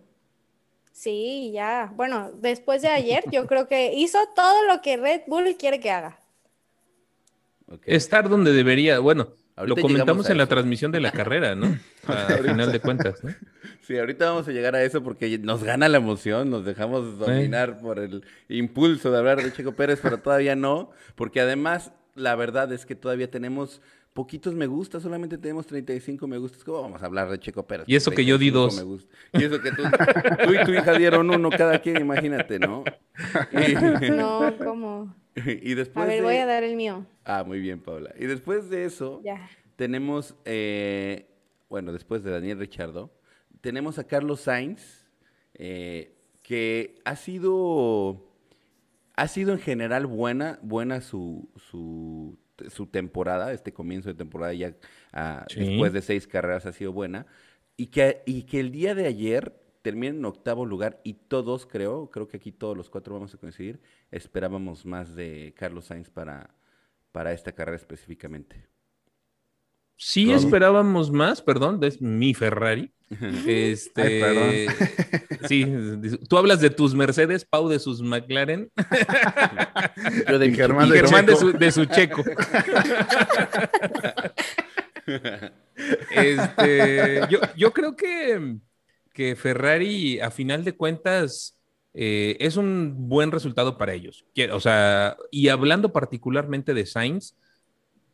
Sí, 0.92 1.52
ya. 1.52 1.92
Bueno, 1.96 2.32
después 2.32 2.82
de 2.82 2.88
ayer 2.88 3.26
yo 3.30 3.48
creo 3.48 3.68
que 3.68 3.94
hizo 3.94 4.18
todo 4.34 4.64
lo 4.66 4.82
que 4.82 4.96
Red 4.96 5.24
Bull 5.28 5.58
quiere 5.58 5.80
que 5.82 5.92
haga. 5.92 6.22
Estar 7.84 8.30
donde 8.30 8.54
debería, 8.54 9.00
bueno, 9.00 9.34
lo 9.64 9.76
comentamos 9.76 10.30
en 10.30 10.38
la 10.38 10.48
transmisión 10.48 10.92
de 10.92 11.00
la 11.00 11.12
carrera, 11.14 11.56
¿no? 11.56 11.78
A 12.08 12.38
final 12.38 12.72
de 12.72 12.80
cuentas, 12.80 13.24
¿no? 13.24 13.34
Sí, 13.82 13.96
ahorita 14.00 14.26
vamos 14.32 14.48
a 14.48 14.52
llegar 14.52 14.76
a 14.76 14.82
eso 14.82 15.04
porque 15.04 15.38
nos 15.38 15.64
gana 15.64 15.88
la 15.88 15.98
emoción, 15.98 16.50
nos 16.50 16.66
dejamos 16.66 17.20
dominar 17.20 17.78
por 17.78 18.00
el 18.00 18.24
impulso 18.50 19.12
de 19.12 19.20
hablar 19.20 19.44
de 19.44 19.54
Checo 19.54 19.74
Pérez, 19.74 20.00
pero 20.02 20.18
todavía 20.18 20.56
no, 20.56 20.90
porque 21.14 21.40
además 21.40 21.92
la 22.16 22.36
verdad 22.36 22.74
es 22.74 22.88
que 22.88 22.96
todavía 22.96 23.30
tenemos 23.30 23.84
poquitos 24.14 24.56
me 24.56 24.66
gusta, 24.66 25.00
solamente 25.00 25.38
tenemos 25.38 25.68
35 25.68 26.26
me 26.26 26.40
gustas. 26.40 26.64
¿Cómo 26.64 26.82
vamos 26.82 27.04
a 27.04 27.06
hablar 27.06 27.30
de 27.30 27.38
Checo 27.38 27.68
Pérez? 27.68 27.86
Y 27.88 27.96
eso 27.96 28.10
que 28.10 28.26
yo 28.26 28.40
di 28.40 28.50
35 28.50 28.60
dos. 28.60 28.76
me 28.78 28.84
gusta. 28.84 29.16
Y 29.34 29.44
eso 29.44 29.62
que 29.62 29.72
tú, 29.72 29.84
tú 30.46 30.54
y 30.54 30.66
tu 30.66 30.72
hija 30.72 30.94
dieron 30.94 31.30
uno 31.30 31.50
cada 31.52 31.78
quien, 31.78 31.98
imagínate, 32.02 32.58
¿no? 32.58 32.84
Y, 33.52 34.10
No, 34.10 34.52
¿cómo? 34.58 35.16
y 35.62 35.74
después 35.74 36.04
A 36.06 36.08
ver, 36.08 36.18
de- 36.18 36.24
voy 36.24 36.36
a 36.38 36.46
dar 36.46 36.64
el 36.64 36.76
mío. 36.76 37.06
Ah, 37.24 37.44
muy 37.46 37.60
bien, 37.60 37.80
Paula. 37.82 38.14
Y 38.18 38.26
después 38.26 38.70
de 38.70 38.86
eso, 38.86 39.22
Ya. 39.24 39.50
tenemos, 39.76 40.36
eh, 40.46 41.28
bueno, 41.70 41.92
después 41.94 42.24
de 42.24 42.32
Daniel 42.32 42.60
Richardo, 42.60 43.12
tenemos 43.62 43.98
a 44.00 44.06
Carlos 44.08 44.42
Sainz, 44.42 45.06
eh, 45.56 46.14
que 46.44 46.96
ha 47.06 47.16
sido, 47.16 48.32
ha 49.16 49.28
sido 49.28 49.54
en 49.54 49.60
general 49.60 50.06
buena, 50.06 50.60
buena 50.62 51.02
su, 51.02 51.50
su, 51.56 52.38
su 52.70 52.88
temporada, 52.88 53.52
este 53.52 53.74
comienzo 53.74 54.10
de 54.10 54.16
temporada 54.16 54.54
ya 54.54 54.76
ah, 55.12 55.46
Sí. 55.50 55.60
después 55.62 55.92
de 55.94 56.02
seis 56.02 56.28
carreras 56.28 56.66
ha 56.66 56.72
sido 56.74 56.94
buena, 56.94 57.26
y 57.78 57.88
que, 57.88 58.22
y 58.26 58.44
que 58.44 58.60
el 58.60 58.72
día 58.72 58.94
de 58.96 59.08
ayer 59.08 59.54
termina 59.86 60.16
en 60.16 60.26
octavo 60.26 60.66
lugar 60.66 61.00
y 61.04 61.14
todos 61.14 61.68
creo, 61.68 62.10
creo 62.10 62.28
que 62.28 62.38
aquí 62.38 62.52
todos 62.52 62.76
los 62.76 62.90
cuatro 62.90 63.14
vamos 63.14 63.36
a 63.36 63.38
coincidir, 63.38 63.80
esperábamos 64.10 64.84
más 64.84 65.14
de 65.16 65.54
Carlos 65.56 65.86
Sainz 65.86 66.10
para, 66.10 66.56
para 67.12 67.34
esta 67.34 67.52
carrera 67.52 67.76
específicamente. 67.76 68.68
Sí 69.96 70.32
esperábamos 70.32 71.12
más, 71.12 71.44
perdón, 71.44 71.80
es 71.84 72.02
mi 72.02 72.34
Ferrari. 72.34 72.92
Este, 73.46 74.02
Ay, 74.02 74.68
perdón. 74.68 75.48
sí, 75.48 76.18
tú 76.28 76.40
hablas 76.40 76.60
de 76.62 76.72
tus 76.72 76.96
Mercedes, 76.96 77.46
Pau 77.46 77.70
de 77.70 77.78
sus 77.78 78.02
McLaren 78.02 78.72
Yo 80.28 80.40
de 80.40 80.50
mi 80.50 80.56
Germán 80.56 80.88
y 80.88 80.92
de 80.94 80.98
Germán 81.02 81.28
de 81.28 81.34
Checo. 81.34 81.52
su, 81.52 81.58
de 81.60 81.72
su 81.72 81.86
checo. 81.86 82.24
Este, 86.10 87.22
yo, 87.30 87.40
yo 87.56 87.72
creo 87.72 87.96
que, 87.96 88.58
que 89.16 89.36
Ferrari, 89.36 90.20
a 90.20 90.30
final 90.30 90.64
de 90.66 90.76
cuentas, 90.76 91.58
eh, 91.94 92.36
es 92.42 92.58
un 92.58 93.08
buen 93.08 93.32
resultado 93.32 93.78
para 93.78 93.94
ellos. 93.94 94.26
O 94.52 94.60
sea, 94.60 95.16
y 95.32 95.48
hablando 95.48 95.94
particularmente 95.94 96.74
de 96.74 96.86
Sainz, 96.86 97.36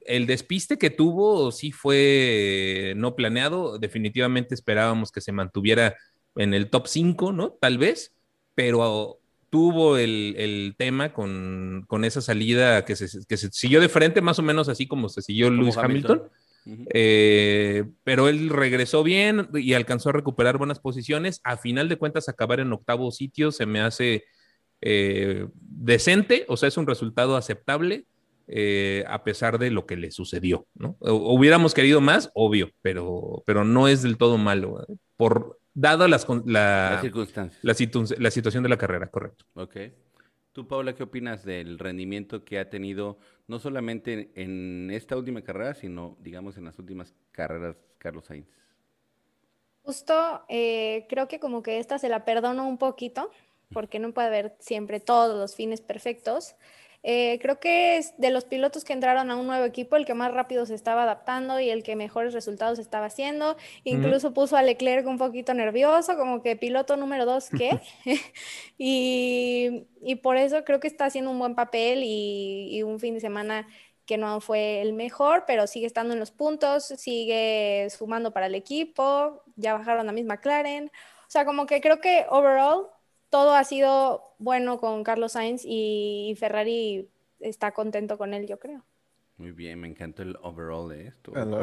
el 0.02 0.28
despiste 0.28 0.78
que 0.78 0.92
tuvo 0.92 1.52
sí 1.52 1.72
fue 1.72 2.94
no 2.96 3.16
planeado. 3.16 3.80
Definitivamente 3.80 4.54
esperábamos 4.54 5.12
que 5.12 5.22
se 5.22 5.32
mantuviera 5.32 5.98
en 6.36 6.54
el 6.54 6.70
top 6.70 6.88
5, 6.88 7.34
¿no? 7.34 7.58
Tal 7.60 7.80
vez, 7.80 8.14
pero 8.54 9.20
tuvo 9.50 9.98
el, 9.98 10.36
el 10.38 10.76
tema 10.78 11.12
con, 11.14 11.84
con 11.88 12.06
esa 12.06 12.22
salida 12.22 12.86
que 12.86 12.96
se, 12.96 13.26
que 13.26 13.38
se 13.38 13.50
siguió 13.52 13.82
de 13.82 13.90
frente, 13.90 14.22
más 14.22 14.38
o 14.38 14.44
menos 14.44 14.70
así 14.70 14.88
como 14.88 15.10
se 15.10 15.24
siguió 15.24 15.50
Lewis 15.50 15.78
Hamilton. 15.78 16.30
Eh, 16.94 17.86
pero 18.04 18.28
él 18.30 18.50
regresó 18.50 19.04
bien 19.04 19.48
y 19.54 19.74
alcanzó 19.74 20.10
a 20.10 20.14
recuperar 20.14 20.58
buenas 20.58 20.80
posiciones. 20.80 21.42
A 21.44 21.58
final 21.58 21.90
de 21.90 21.98
cuentas, 21.98 22.30
acabar 22.30 22.60
en 22.60 22.72
octavo 22.74 23.12
sitio 23.12 23.52
se 23.52 23.66
me 23.66 23.82
hace 23.82 24.24
eh, 24.82 25.48
decente, 25.54 26.46
o 26.48 26.58
sea, 26.58 26.68
es 26.68 26.78
un 26.78 26.88
resultado 26.88 27.36
aceptable 27.36 28.06
eh, 28.48 29.04
a 29.08 29.24
pesar 29.24 29.60
de 29.60 29.72
lo 29.72 29.86
que 29.86 29.96
le 29.96 30.12
sucedió. 30.12 30.66
¿no? 30.76 30.98
Hubiéramos 31.00 31.74
querido 31.74 32.02
más, 32.02 32.32
obvio, 32.34 32.70
pero, 32.82 33.44
pero 33.46 33.64
no 33.64 33.88
es 33.88 34.02
del 34.02 34.18
todo 34.18 34.38
malo, 34.38 34.86
por 35.18 35.60
dado 35.74 36.08
las, 36.08 36.28
la, 36.46 36.92
Las 36.94 37.02
circunstancias. 37.02 37.60
la 37.64 37.74
situ- 37.74 38.16
la 38.20 38.30
situación 38.32 38.64
de 38.64 38.70
la 38.70 38.78
carrera, 38.78 39.08
correcto. 39.08 39.46
Ok. 39.54 39.78
Tú, 40.54 40.68
Paula, 40.68 40.96
¿qué 40.96 41.04
opinas 41.04 41.46
del 41.46 41.80
rendimiento 41.80 42.44
que 42.44 42.60
ha 42.60 42.70
tenido 42.70 43.18
no 43.48 43.60
solamente 43.60 44.32
en 44.36 44.92
esta 44.92 45.16
última 45.16 45.42
carrera, 45.42 45.74
sino, 45.74 46.18
digamos, 46.20 46.58
en 46.58 46.66
las 46.66 46.78
últimas 46.78 47.16
carreras 47.32 47.78
Carlos 47.98 48.26
Sainz? 48.26 48.48
Justo 49.84 50.44
eh, 50.50 51.06
creo 51.10 51.30
que 51.30 51.40
como 51.40 51.64
que 51.64 51.80
esta 51.80 51.98
se 52.00 52.10
la 52.10 52.26
perdono 52.26 52.68
un 52.68 52.78
poquito, 52.78 53.32
porque 53.72 54.00
no 54.00 54.14
puede 54.14 54.28
haber 54.28 54.56
siempre 54.60 55.00
todos 55.00 55.40
los 55.40 55.56
fines 55.56 55.80
perfectos. 55.80 56.56
Eh, 57.04 57.40
creo 57.42 57.60
que 57.60 57.98
es 57.98 58.14
de 58.18 58.30
los 58.30 58.46
pilotos 58.46 58.84
que 58.84 58.94
entraron 58.94 59.32
a 59.32 59.36
un 59.36 59.48
nuevo 59.48 59.66
equipo 59.66 59.96
el 59.96 60.06
que 60.06 60.14
más 60.14 60.32
rápido 60.34 60.66
se 60.66 60.76
estaba 60.76 61.04
adaptando 61.04 61.60
y 61.60 61.70
el 61.70 61.84
que 61.84 61.96
mejores 61.96 62.34
resultados 62.34 62.80
estaba 62.80 63.08
haciendo. 63.08 63.58
Incluso 63.84 64.34
puso 64.34 64.58
a 64.58 64.62
Leclerc 64.62 65.08
un 65.08 65.18
poquito 65.18 65.54
nervioso, 65.54 66.18
como 66.18 66.42
que 66.42 66.56
piloto 66.56 66.98
número 66.98 67.26
dos, 67.26 67.50
¿qué? 67.50 67.80
y, 68.78 69.88
y 70.02 70.16
por 70.16 70.38
eso 70.38 70.64
creo 70.64 70.80
que 70.80 70.88
está 70.88 71.06
haciendo 71.06 71.32
un 71.32 71.40
buen 71.40 71.56
papel 71.56 72.04
y, 72.04 72.70
y 72.72 72.84
un 72.84 73.00
fin 73.00 73.16
de 73.16 73.20
semana 73.20 73.68
que 74.06 74.18
no 74.18 74.42
fue 74.42 74.82
el 74.82 74.94
mejor, 74.94 75.46
pero 75.48 75.68
sigue 75.68 75.86
estando 75.86 76.14
en 76.14 76.20
los 76.20 76.32
puntos, 76.32 76.86
sigue 76.86 77.88
sumando 77.90 78.32
para 78.32 78.48
el 78.48 78.56
equipo, 78.56 79.44
ya 79.56 79.74
bajaron 79.74 80.10
a 80.10 80.12
misma 80.12 80.36
McLaren. 80.36 80.88
O 80.88 81.32
sea, 81.32 81.46
como 81.46 81.66
que 81.66 81.80
creo 81.80 82.02
que 82.02 82.26
overall 82.30 82.90
todo 83.32 83.56
ha 83.56 83.64
sido 83.64 84.36
bueno 84.38 84.78
con 84.78 85.04
Carlos 85.04 85.32
Sainz 85.32 85.64
y 85.66 86.36
Ferrari 86.38 87.10
está 87.40 87.72
contento 87.72 88.20
con 88.20 88.36
él, 88.36 88.46
yo 88.46 88.60
creo. 88.60 88.86
Muy 89.38 89.54
bien, 89.54 89.80
me 89.80 89.88
encantó 89.88 90.22
el 90.22 90.38
overall 90.44 90.90
de 90.90 91.08
esto. 91.08 91.32
Hello. 91.36 91.62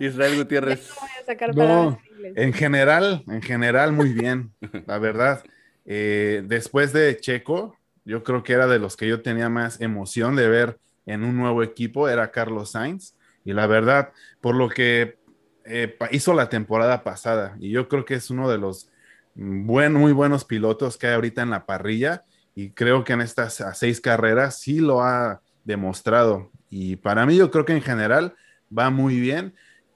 Israel 0.00 0.36
Gutiérrez. 0.36 0.90
Voy 1.00 1.08
a 1.20 1.26
sacar 1.26 1.54
No, 1.54 2.00
en 2.34 2.52
general, 2.52 3.22
en 3.28 3.42
general, 3.42 3.92
muy 3.92 4.12
bien, 4.12 4.52
la 4.86 4.98
verdad. 4.98 5.44
Eh, 5.84 6.42
después 6.46 6.92
de 6.92 7.16
Checo, 7.18 7.76
yo 8.04 8.24
creo 8.24 8.42
que 8.42 8.54
era 8.54 8.66
de 8.66 8.78
los 8.78 8.96
que 8.96 9.06
yo 9.06 9.22
tenía 9.22 9.48
más 9.48 9.80
emoción 9.80 10.34
de 10.34 10.48
ver 10.48 10.78
en 11.06 11.22
un 11.22 11.36
nuevo 11.36 11.62
equipo, 11.62 12.08
era 12.08 12.32
Carlos 12.32 12.72
Sainz. 12.72 13.14
Y 13.44 13.52
la 13.52 13.66
verdad, 13.66 14.10
por 14.40 14.56
lo 14.56 14.70
que 14.70 15.18
eh, 15.66 15.96
hizo 16.10 16.32
la 16.32 16.48
temporada 16.48 17.04
pasada, 17.04 17.56
y 17.60 17.70
yo 17.70 17.88
creo 17.88 18.06
que 18.06 18.14
es 18.14 18.30
uno 18.30 18.50
de 18.50 18.56
los 18.58 18.90
buen, 19.34 19.92
muy 19.92 20.12
buenos 20.12 20.44
pilotos 20.44 20.96
que 20.96 21.06
hay 21.08 21.14
ahorita 21.14 21.42
en 21.42 21.50
la 21.50 21.66
parrilla, 21.66 22.24
y 22.54 22.70
creo 22.70 23.04
que 23.04 23.14
en 23.14 23.20
estas 23.20 23.62
seis 23.74 24.00
carreras 24.00 24.58
sí 24.58 24.78
lo 24.78 25.02
ha 25.02 25.40
demostrado. 25.64 26.50
Y 26.70 26.96
para 26.96 27.26
mí 27.26 27.36
yo 27.36 27.50
creo 27.50 27.64
que 27.64 27.72
en 27.72 27.82
general 27.82 28.34
va 28.76 28.90
muy 28.90 29.18
bien. 29.18 29.54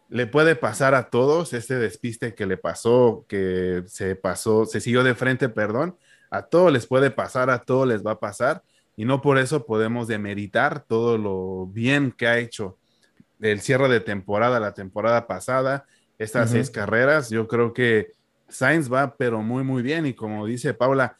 Le 0.09 0.26
puede 0.26 0.57
pasar 0.57 0.95
a 0.95 1.11
todos 1.11 1.52
este 1.52 1.78
despiste 1.78 2.35
que 2.35 2.47
le 2.47 2.57
pasó, 2.57 3.26
que 3.28 3.85
se 3.87 4.16
pasó, 4.16 4.64
se 4.64 4.80
siguió 4.80 5.04
de 5.04 5.14
frente, 5.14 5.49
perdón, 5.49 5.97
a 6.30 6.42
todos 6.42 6.73
les 6.73 6.87
puede 6.87 7.11
pasar, 7.11 7.50
a 7.50 7.61
todos 7.61 7.87
les 7.87 8.04
va 8.04 8.12
a 8.12 8.21
pasar 8.21 8.62
y 8.97 9.04
no 9.04 9.23
por 9.23 9.38
eso 9.38 9.64
podemos 9.64 10.09
demeritar 10.09 10.80
todo 10.80 11.18
lo 11.18 11.66
bien 11.66 12.11
que 12.11 12.26
ha 12.26 12.38
hecho 12.38 12.78
el 13.40 13.61
cierre 13.61 13.88
de 13.88 14.00
temporada, 14.00 14.59
la 14.59 14.75
temporada 14.75 15.28
pasada, 15.28 15.87
estas 16.18 16.50
seis 16.50 16.68
carreras, 16.71 17.30
yo 17.30 17.47
creo 17.47 17.73
que 17.73 18.11
Sainz 18.48 18.92
va 18.92 19.16
pero 19.16 19.42
muy 19.42 19.64
muy 19.64 19.82
bien 19.82 20.06
y 20.06 20.14
como 20.14 20.46
dice 20.46 20.74
Paula, 20.74 21.16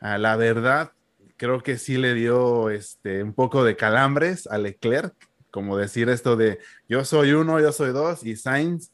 a 0.00 0.18
la 0.18 0.36
verdad 0.36 0.92
creo 1.36 1.62
que 1.62 1.78
sí 1.78 1.96
le 1.98 2.14
dio 2.14 2.70
este 2.70 3.22
un 3.22 3.32
poco 3.34 3.64
de 3.64 3.76
calambres 3.76 4.46
a 4.46 4.58
Leclerc, 4.58 5.14
como 5.50 5.76
decir 5.76 6.08
esto 6.08 6.36
de 6.36 6.58
yo 6.88 7.04
soy 7.04 7.32
uno, 7.32 7.60
yo 7.60 7.72
soy 7.72 7.90
dos, 7.92 8.24
y 8.24 8.36
Sainz 8.36 8.92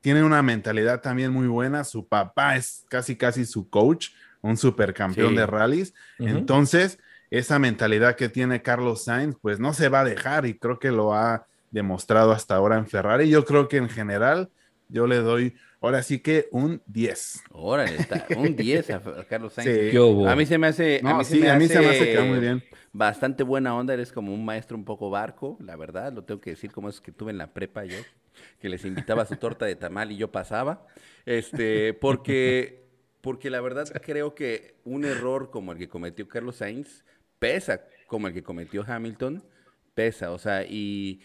tiene 0.00 0.22
una 0.22 0.40
mentalidad 0.42 1.00
también 1.00 1.32
muy 1.32 1.48
buena. 1.48 1.82
Su 1.82 2.06
papá 2.06 2.54
es 2.56 2.84
casi, 2.88 3.16
casi 3.16 3.44
su 3.44 3.68
coach, 3.68 4.10
un 4.40 4.56
supercampeón 4.56 5.30
Sí. 5.30 5.36
de 5.36 5.46
rallies. 5.46 5.94
Entonces, 6.18 6.98
esa 7.30 7.58
mentalidad 7.58 8.14
que 8.14 8.28
tiene 8.28 8.62
Carlos 8.62 9.04
Sainz, 9.04 9.36
pues 9.40 9.58
no 9.58 9.72
se 9.74 9.88
va 9.88 10.00
a 10.00 10.04
dejar 10.04 10.46
y 10.46 10.56
creo 10.58 10.78
que 10.78 10.92
lo 10.92 11.12
ha 11.12 11.46
demostrado 11.72 12.30
hasta 12.30 12.54
ahora 12.54 12.78
en 12.78 12.86
Ferrari. 12.86 13.28
Yo 13.28 13.44
creo 13.44 13.66
que 13.66 13.78
en 13.78 13.88
general 13.88 14.48
yo 14.88 15.08
le 15.08 15.16
doy, 15.16 15.56
ahora 15.80 16.02
sí 16.02 16.20
que 16.20 16.48
un 16.50 16.82
10. 16.86 17.44
Órale, 17.50 17.96
está 17.96 18.26
un 18.36 18.56
10 18.56 18.90
a, 18.90 18.96
a 18.96 19.24
Carlos 19.28 19.52
Sainz. 19.52 19.70
Sí. 19.70 19.90
¿Qué 19.90 19.98
hubo? 19.98 20.28
A 20.28 20.36
mí 20.36 20.46
se 20.46 20.58
me 20.58 20.66
hace. 20.66 21.00
No, 21.02 21.10
a 21.10 21.18
mí 21.18 21.24
sí, 21.24 21.46
a 21.46 21.56
mí 21.56 21.68
se 21.68 21.80
me 21.80 21.88
hace 21.88 22.12
que 22.12 22.16
va 22.16 22.24
muy 22.24 22.40
bien. 22.40 22.62
Bastante 22.92 23.42
buena 23.42 23.76
onda, 23.76 23.92
eres 23.92 24.10
como 24.10 24.32
un 24.32 24.42
maestro 24.42 24.74
un 24.74 24.86
poco 24.86 25.10
barco, 25.10 25.58
la 25.60 25.76
verdad, 25.76 26.14
lo 26.14 26.24
tengo 26.24 26.40
que 26.40 26.50
decir 26.50 26.72
como 26.72 26.88
es 26.88 27.00
que 27.02 27.12
tuve 27.12 27.30
en 27.30 27.36
la 27.36 27.52
prepa 27.52 27.84
yo, 27.84 27.98
que 28.58 28.70
les 28.70 28.86
invitaba 28.86 29.26
su 29.26 29.36
torta 29.36 29.66
de 29.66 29.76
tamal 29.76 30.12
y 30.12 30.16
yo 30.16 30.32
pasaba, 30.32 30.86
este, 31.26 31.92
porque, 31.92 32.86
porque 33.20 33.50
la 33.50 33.60
verdad 33.60 33.86
creo 34.02 34.34
que 34.34 34.76
un 34.84 35.04
error 35.04 35.50
como 35.50 35.72
el 35.72 35.78
que 35.78 35.90
cometió 35.90 36.26
Carlos 36.26 36.56
Sainz 36.56 37.04
pesa, 37.38 37.82
como 38.06 38.28
el 38.28 38.32
que 38.32 38.42
cometió 38.42 38.82
Hamilton, 38.86 39.44
pesa, 39.94 40.32
o 40.32 40.38
sea, 40.38 40.62
y 40.62 41.20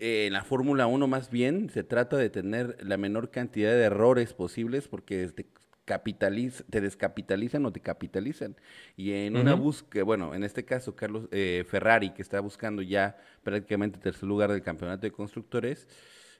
eh, 0.00 0.26
en 0.26 0.32
la 0.32 0.44
Fórmula 0.44 0.86
1 0.86 1.06
más 1.06 1.30
bien 1.30 1.70
se 1.70 1.82
trata 1.84 2.16
de 2.16 2.30
tener 2.30 2.76
la 2.82 2.96
menor 2.96 3.30
cantidad 3.30 3.70
de 3.72 3.82
errores 3.82 4.32
posibles 4.34 4.88
porque 4.88 5.26
te, 5.28 5.46
capitaliz- 5.86 6.64
te 6.70 6.80
descapitalizan 6.80 7.64
o 7.66 7.72
te 7.72 7.80
capitalizan. 7.80 8.56
Y 8.96 9.12
en 9.12 9.36
una 9.36 9.54
búsqueda, 9.54 10.04
bueno, 10.04 10.34
en 10.34 10.44
este 10.44 10.64
caso 10.64 10.94
Carlos 10.96 11.28
eh, 11.30 11.64
Ferrari, 11.68 12.10
que 12.10 12.22
está 12.22 12.40
buscando 12.40 12.82
ya 12.82 13.16
prácticamente 13.42 13.98
tercer 13.98 14.24
lugar 14.28 14.50
del 14.50 14.62
campeonato 14.62 15.02
de 15.02 15.10
constructores, 15.12 15.88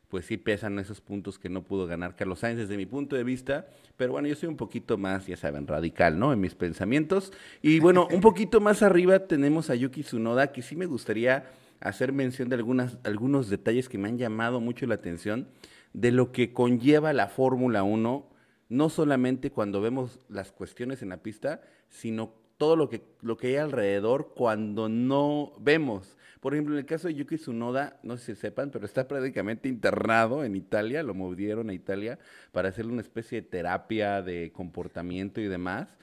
pues 0.09 0.27
sí 0.27 0.37
pesan 0.37 0.79
esos 0.79 1.01
puntos 1.01 1.39
que 1.39 1.49
no 1.49 1.63
pudo 1.65 1.87
ganar 1.87 2.15
Carlos 2.15 2.39
Sainz 2.41 2.59
desde 2.59 2.77
mi 2.77 2.87
punto 2.87 3.17
de 3.17 3.25
vista, 3.25 3.67
pero 3.97 4.13
bueno, 4.13 4.29
yo 4.29 4.37
soy 4.37 4.49
un 4.49 4.57
poquito 4.57 4.97
más, 4.97 5.27
ya 5.27 5.37
saben, 5.37 5.67
radical, 5.67 6.19
¿no? 6.19 6.33
En 6.33 6.41
mis 6.41 6.55
pensamientos. 6.55 7.33
Y 7.63 7.81
bueno, 7.81 8.07
un 8.13 8.21
poquito 8.21 8.61
más 8.61 8.83
arriba 8.83 9.27
tenemos 9.27 9.71
a 9.71 9.75
Yuki 9.75 10.03
Tsunoda, 10.03 10.53
que 10.53 10.63
sí 10.63 10.77
me 10.77 10.87
gustaría 10.87 11.47
hacer 11.81 12.13
mención 12.13 12.49
de 12.49 12.57
algunas, 12.57 12.99
algunos 13.05 13.49
detalles 13.51 13.89
que 13.89 13.99
me 13.99 14.09
han 14.09 14.19
llamado 14.19 14.61
mucho 14.61 14.87
la 14.87 14.95
atención 14.95 15.49
de 15.93 16.11
lo 16.11 16.33
que 16.33 16.53
conlleva 16.53 17.13
la 17.13 17.29
Fórmula 17.29 17.83
1, 17.83 18.29
no 18.69 18.89
solamente 18.89 19.51
cuando 19.51 19.81
vemos 19.81 20.21
las 20.29 20.53
cuestiones 20.53 21.03
en 21.03 21.11
la 21.11 21.23
pista, 21.23 21.63
sino 21.89 22.35
todo 22.57 22.77
lo 22.77 22.89
que, 22.89 23.03
lo 23.23 23.37
que 23.37 23.49
hay 23.49 23.57
alrededor 23.57 24.33
cuando 24.35 24.89
no 24.89 25.55
vemos. 25.61 26.17
Por 26.41 26.53
ejemplo, 26.53 26.75
en 26.75 26.81
el 26.81 26.87
caso 26.87 27.09
de 27.09 27.15
Yuki 27.15 27.37
Tsunoda, 27.37 27.99
no 28.03 28.17
sé 28.17 28.35
si 28.35 28.41
sepan, 28.41 28.71
pero 28.71 28.85
está 28.85 29.09
prácticamente 29.09 29.69
internado 29.69 30.45
en 30.45 30.57
Italia, 30.57 31.03
lo 31.03 31.15
movieron 31.15 31.71
a 31.71 31.73
Italia 31.73 32.19
para 32.53 32.69
hacerle 32.69 32.93
una 32.93 33.01
especie 33.01 33.41
de 33.41 33.49
terapia 33.49 34.21
de 34.21 34.53
comportamiento 34.53 35.41
y 35.41 35.49
demás. 35.49 35.97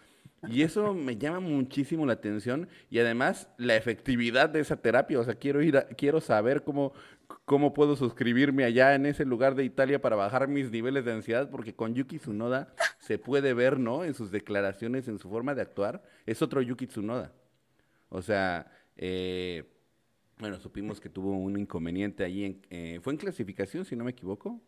Y 0.47 0.63
eso 0.63 0.93
me 0.93 1.17
llama 1.17 1.39
muchísimo 1.39 2.05
la 2.05 2.13
atención 2.13 2.67
y 2.89 2.97
además 2.99 3.47
la 3.57 3.75
efectividad 3.75 4.49
de 4.49 4.61
esa 4.61 4.77
terapia. 4.77 5.19
O 5.19 5.23
sea, 5.23 5.35
quiero 5.35 5.61
ir, 5.61 5.85
quiero 5.97 6.19
saber 6.19 6.63
cómo, 6.63 6.93
cómo 7.45 7.73
puedo 7.73 7.95
suscribirme 7.95 8.63
allá 8.63 8.95
en 8.95 9.05
ese 9.05 9.23
lugar 9.23 9.53
de 9.53 9.63
Italia 9.63 10.01
para 10.01 10.15
bajar 10.15 10.47
mis 10.47 10.71
niveles 10.71 11.05
de 11.05 11.11
ansiedad, 11.11 11.49
porque 11.49 11.75
con 11.75 11.93
Yuki 11.93 12.17
Tsunoda 12.17 12.73
se 12.97 13.19
puede 13.19 13.53
ver, 13.53 13.79
¿no? 13.79 14.03
En 14.03 14.15
sus 14.15 14.31
declaraciones, 14.31 15.07
en 15.07 15.19
su 15.19 15.29
forma 15.29 15.53
de 15.53 15.61
actuar, 15.61 16.03
es 16.25 16.41
otro 16.41 16.61
Yuki 16.61 16.87
Tsunoda. 16.87 17.31
O 18.09 18.21
sea, 18.21 18.71
eh, 18.97 19.63
bueno, 20.39 20.59
supimos 20.59 20.99
que 20.99 21.09
tuvo 21.09 21.37
un 21.37 21.57
inconveniente 21.57 22.23
ahí, 22.23 22.45
en, 22.45 22.61
eh, 22.69 22.99
fue 23.01 23.13
en 23.13 23.17
clasificación, 23.17 23.85
si 23.85 23.95
no 23.95 24.03
me 24.03 24.11
equivoco. 24.11 24.61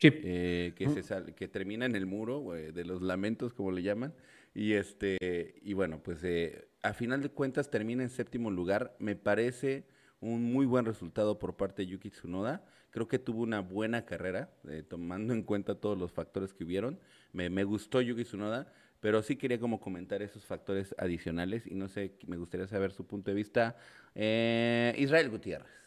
Eh, 0.00 0.74
que, 0.76 1.02
se 1.02 1.34
que 1.34 1.48
termina 1.48 1.86
en 1.86 1.94
el 1.94 2.04
muro 2.04 2.50
de 2.52 2.84
los 2.84 3.00
lamentos, 3.00 3.54
como 3.54 3.70
le 3.70 3.82
llaman. 3.82 4.12
Y, 4.54 4.74
este, 4.74 5.56
y 5.62 5.72
bueno, 5.74 6.00
pues 6.02 6.22
eh, 6.22 6.68
a 6.82 6.92
final 6.92 7.22
de 7.22 7.30
cuentas 7.30 7.70
termina 7.70 8.04
en 8.04 8.10
séptimo 8.10 8.50
lugar. 8.50 8.94
Me 9.00 9.16
parece 9.16 9.86
un 10.20 10.44
muy 10.52 10.64
buen 10.64 10.84
resultado 10.84 11.38
por 11.38 11.56
parte 11.56 11.82
de 11.82 11.88
Yuki 11.88 12.10
Tsunoda. 12.10 12.64
Creo 12.90 13.08
que 13.08 13.18
tuvo 13.18 13.42
una 13.42 13.60
buena 13.60 14.06
carrera, 14.06 14.50
eh, 14.68 14.84
tomando 14.88 15.34
en 15.34 15.42
cuenta 15.42 15.74
todos 15.74 15.98
los 15.98 16.12
factores 16.12 16.54
que 16.54 16.62
hubieron. 16.62 17.00
Me, 17.32 17.50
me, 17.50 17.64
gustó 17.64 18.00
Yuki 18.00 18.22
Tsunoda, 18.22 18.72
pero 19.00 19.22
sí 19.22 19.34
quería 19.34 19.58
como 19.58 19.80
comentar 19.80 20.22
esos 20.22 20.44
factores 20.46 20.94
adicionales 20.98 21.66
y 21.66 21.74
no 21.74 21.88
sé, 21.88 22.16
me 22.28 22.36
gustaría 22.36 22.68
saber 22.68 22.92
su 22.92 23.06
punto 23.06 23.32
de 23.32 23.34
vista. 23.34 23.76
Eh, 24.14 24.94
Israel 24.96 25.30
Gutiérrez. 25.30 25.84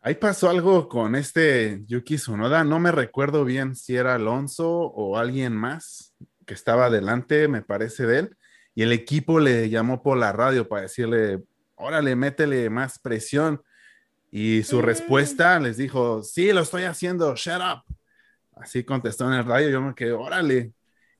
Ahí 0.00 0.16
pasó 0.16 0.50
algo 0.50 0.86
con 0.88 1.14
este 1.14 1.82
Yuki 1.86 2.16
Tsunoda. 2.16 2.64
No 2.64 2.80
me 2.80 2.92
recuerdo 2.92 3.44
bien 3.44 3.74
si 3.74 3.96
era 3.96 4.16
Alonso 4.16 4.68
o 4.68 5.16
alguien 5.16 5.54
más 5.54 6.14
que 6.46 6.54
estaba 6.54 6.90
delante, 6.90 7.48
me 7.48 7.62
parece, 7.62 8.06
de 8.06 8.18
él, 8.20 8.36
y 8.74 8.82
el 8.82 8.92
equipo 8.92 9.40
le 9.40 9.68
llamó 9.70 10.02
por 10.02 10.18
la 10.18 10.32
radio 10.32 10.68
para 10.68 10.82
decirle, 10.82 11.42
órale, 11.76 12.16
métele 12.16 12.70
más 12.70 12.98
presión. 12.98 13.62
Y 14.30 14.64
su 14.64 14.78
mm. 14.78 14.82
respuesta 14.82 15.60
les 15.60 15.76
dijo, 15.76 16.22
sí, 16.22 16.52
lo 16.52 16.62
estoy 16.62 16.84
haciendo, 16.84 17.34
shut 17.36 17.60
up. 17.60 17.96
Así 18.56 18.84
contestó 18.84 19.26
en 19.28 19.38
el 19.38 19.44
radio, 19.44 19.68
yo 19.68 19.80
me 19.80 19.94
quedé, 19.94 20.12
órale. 20.12 20.72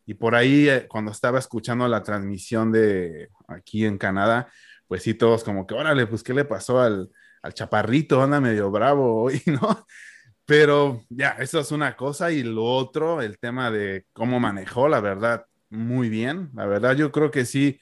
Y 0.07 0.15
por 0.15 0.35
ahí, 0.35 0.69
eh, 0.69 0.87
cuando 0.89 1.13
estaba 1.13 1.39
escuchando 1.39 1.87
la 1.89 2.03
transmisión 2.03 2.73
de 2.73 3.31
aquí 3.49 3.87
en 3.87 3.99
Canadá, 3.99 4.49
pues 4.89 5.03
sí, 5.03 5.15
todos 5.15 5.45
como 5.45 5.67
que, 5.67 5.75
órale, 5.75 6.07
pues, 6.07 6.23
¿qué 6.23 6.35
le 6.35 6.45
pasó 6.45 6.81
al, 6.81 7.11
al 7.43 7.55
chaparrito? 7.55 8.23
Anda 8.23 8.41
medio 8.41 8.71
bravo 8.71 9.23
hoy, 9.23 9.43
¿no? 9.47 9.87
Pero 10.47 11.03
ya, 11.09 11.31
eso 11.39 11.59
es 11.61 11.73
una 11.73 11.97
cosa 11.97 12.31
y 12.31 12.43
lo 12.43 12.65
otro, 12.65 13.23
el 13.23 13.39
tema 13.39 13.71
de 13.71 14.07
cómo 14.13 14.41
manejó, 14.41 14.89
la 14.89 15.01
verdad, 15.01 15.47
muy 15.71 16.09
bien. 16.11 16.51
La 16.55 16.67
verdad, 16.67 16.95
yo 16.97 17.11
creo 17.13 17.31
que 17.31 17.47
sí, 17.47 17.81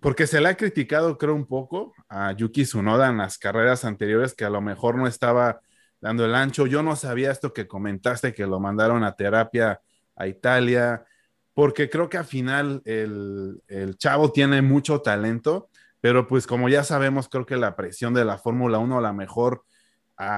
porque 0.00 0.26
se 0.26 0.40
le 0.40 0.48
ha 0.48 0.56
criticado, 0.56 1.16
creo, 1.18 1.34
un 1.34 1.46
poco 1.46 1.94
a 2.08 2.32
Yuki 2.32 2.64
Tsunoda 2.64 3.08
en 3.08 3.18
las 3.18 3.38
carreras 3.38 3.84
anteriores, 3.84 4.34
que 4.34 4.44
a 4.44 4.50
lo 4.50 4.60
mejor 4.60 4.96
no 4.96 5.06
estaba 5.06 5.60
dando 6.00 6.24
el 6.24 6.34
ancho. 6.34 6.66
Yo 6.66 6.82
no 6.82 6.96
sabía 6.96 7.30
esto 7.30 7.52
que 7.52 7.68
comentaste, 7.68 8.34
que 8.34 8.46
lo 8.46 8.58
mandaron 8.58 9.04
a 9.04 9.14
terapia 9.14 9.80
a 10.16 10.26
Italia, 10.26 11.04
porque 11.54 11.88
creo 11.88 12.08
que 12.08 12.18
al 12.18 12.24
final 12.24 12.82
el, 12.84 13.62
el 13.68 13.96
chavo 13.96 14.32
tiene 14.32 14.62
mucho 14.62 15.02
talento, 15.02 15.68
pero 16.00 16.26
pues 16.26 16.46
como 16.48 16.68
ya 16.68 16.82
sabemos, 16.84 17.28
creo 17.28 17.46
que 17.46 17.56
la 17.56 17.76
presión 17.76 18.12
de 18.14 18.24
la 18.24 18.38
Fórmula 18.38 18.78
1 18.78 18.98
a 18.98 19.02
lo 19.02 19.12
mejor 19.14 19.64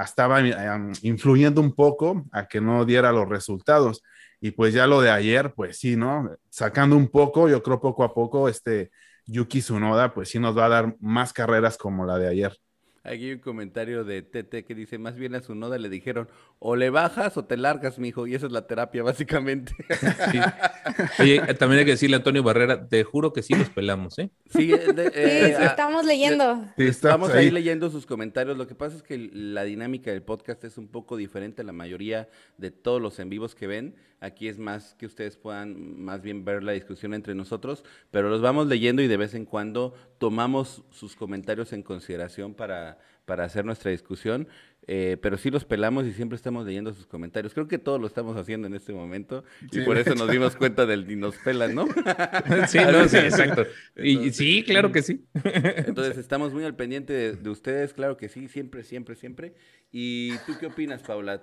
estaba 0.05 0.41
em, 0.41 0.93
influyendo 1.03 1.61
un 1.61 1.75
poco 1.75 2.25
a 2.33 2.47
que 2.47 2.61
no 2.61 2.85
diera 2.85 3.13
los 3.13 3.29
resultados. 3.29 4.03
Y 4.41 4.51
pues 4.53 4.75
ya 4.75 4.87
lo 4.87 5.01
de 5.01 5.11
ayer, 5.11 5.55
pues 5.55 5.79
sí, 5.79 5.97
¿no? 5.97 6.31
Sacando 6.51 6.97
un 6.97 7.09
poco, 7.09 7.49
yo 7.49 7.63
creo 7.63 7.81
poco 7.81 8.05
a 8.05 8.13
poco, 8.13 8.49
este 8.49 8.91
Yuki 9.27 9.61
Tsunoda, 9.61 10.13
pues 10.13 10.29
sí 10.29 10.39
nos 10.39 10.57
va 10.57 10.67
a 10.67 10.69
dar 10.69 10.97
más 11.01 11.33
carreras 11.33 11.79
como 11.79 12.05
la 12.05 12.19
de 12.19 12.29
ayer. 12.29 12.59
Aquí 13.07 13.27
hay 13.27 13.33
un 13.33 13.41
comentario 13.41 14.03
de 14.03 14.23
TT 14.23 14.65
que 14.67 14.75
dice, 14.75 14.97
más 14.97 15.17
bien 15.17 15.35
a 15.35 15.43
su 15.43 15.55
noda 15.55 15.77
le 15.77 15.91
dijeron, 15.91 16.27
o 16.59 16.75
le 16.75 16.89
bajas 16.89 17.37
o 17.37 17.45
te 17.45 17.59
largas, 17.59 17.99
mijo, 17.99 18.27
y 18.27 18.35
esa 18.35 18.47
es 18.47 18.53
la 18.53 18.67
terapia, 18.67 19.03
básicamente. 19.03 19.75
Oye, 21.19 21.41
también 21.59 21.81
hay 21.81 21.85
que 21.85 21.91
decirle 21.91 22.17
a 22.17 22.21
Antonio 22.21 22.43
Barrera, 22.43 22.89
te 22.89 23.05
juro 23.05 23.35
que 23.35 23.43
sí 23.43 23.55
los 23.55 23.69
pelamos, 23.69 24.19
¿eh? 24.19 24.31
Sí, 24.49 24.73
eh, 24.73 24.87
eh, 24.97 25.57
estamos 25.61 26.07
leyendo. 26.07 26.65
estamos 26.79 27.29
ahí. 27.31 27.51
leyendo 27.51 27.91
sus 27.91 28.07
comentarios. 28.07 28.57
Lo 28.57 28.67
que 28.67 28.75
pasa 28.75 28.97
es 28.97 29.03
que 29.03 29.19
la 29.19 29.65
dinámica 29.65 30.11
del 30.11 30.23
podcast 30.23 30.65
es 30.65 30.79
un 30.79 30.89
poco 30.89 31.19
diferente 31.19 31.61
a 31.61 31.65
la 31.67 31.73
mayoría 31.73 32.31
de 32.57 32.71
todos 32.71 33.03
los 33.03 33.19
en 33.19 33.29
vivos 33.29 33.55
que 33.55 33.67
ven. 33.67 33.97
Aquí 34.21 34.49
es 34.49 34.59
más 34.59 34.95
que 34.95 35.05
ustedes 35.05 35.37
puedan 35.37 36.01
más 36.01 36.23
bien 36.23 36.47
ver 36.47 36.63
la 36.63 36.73
discusión 36.73 37.13
entre 37.13 37.35
nosotros, 37.35 37.85
pero 38.11 38.31
los 38.31 38.41
vamos 38.41 38.67
leyendo 38.69 39.03
y 39.03 39.09
de 39.09 39.19
vez 39.19 39.35
en 39.35 39.45
cuando 39.45 39.93
tomamos 40.17 40.83
sus 40.91 41.15
comentarios 41.15 41.75
en 41.75 41.83
consideración 41.83 42.55
para, 42.55 42.94
para 43.25 43.45
hacer 43.45 43.65
nuestra 43.65 43.91
discusión. 43.91 44.49
Eh, 44.87 45.17
pero 45.23 45.39
sí 45.39 45.51
los 45.51 45.65
pelamos 45.65 46.05
y 46.05 46.13
siempre 46.13 46.37
estamos 46.37 46.67
leyendo 46.67 46.93
sus 46.93 47.07
comentarios. 47.07 47.55
Creo 47.55 47.67
que 47.67 47.79
todos 47.79 47.99
lo 47.99 48.07
estamos 48.07 48.37
haciendo 48.37 48.67
en 48.67 48.75
este 48.75 48.93
momento 48.93 49.43
y 49.73 49.81
por 49.81 49.97
eso 49.97 50.15
nos 50.15 50.31
dimos 50.31 50.57
cuenta 50.57 50.85
del 50.85 51.07
ni 51.07 51.17
nos 51.17 51.37
pelan, 51.37 51.75
¿no? 51.75 51.87
sí, 52.69 52.79
no, 52.93 53.09
sí, 53.09 53.17
exacto. 53.17 53.65
y 53.97 54.31
sí, 54.33 54.63
claro 54.63 54.93
que 54.93 55.03
sí. 55.03 55.25
entonces 55.45 56.19
estamos 56.19 56.53
muy 56.53 56.65
al 56.65 56.77
pendiente 56.77 57.35
de, 57.35 57.51
ustedes, 57.51 57.95
claro 57.95 58.19
que 58.19 58.29
sí, 58.29 58.47
siempre, 58.49 58.85
siempre, 58.85 59.15
siempre. 59.15 59.55
¿Y 59.91 60.37
tú 60.47 60.53
qué 60.61 60.67
opinas, 60.67 61.03
Paula? 61.03 61.43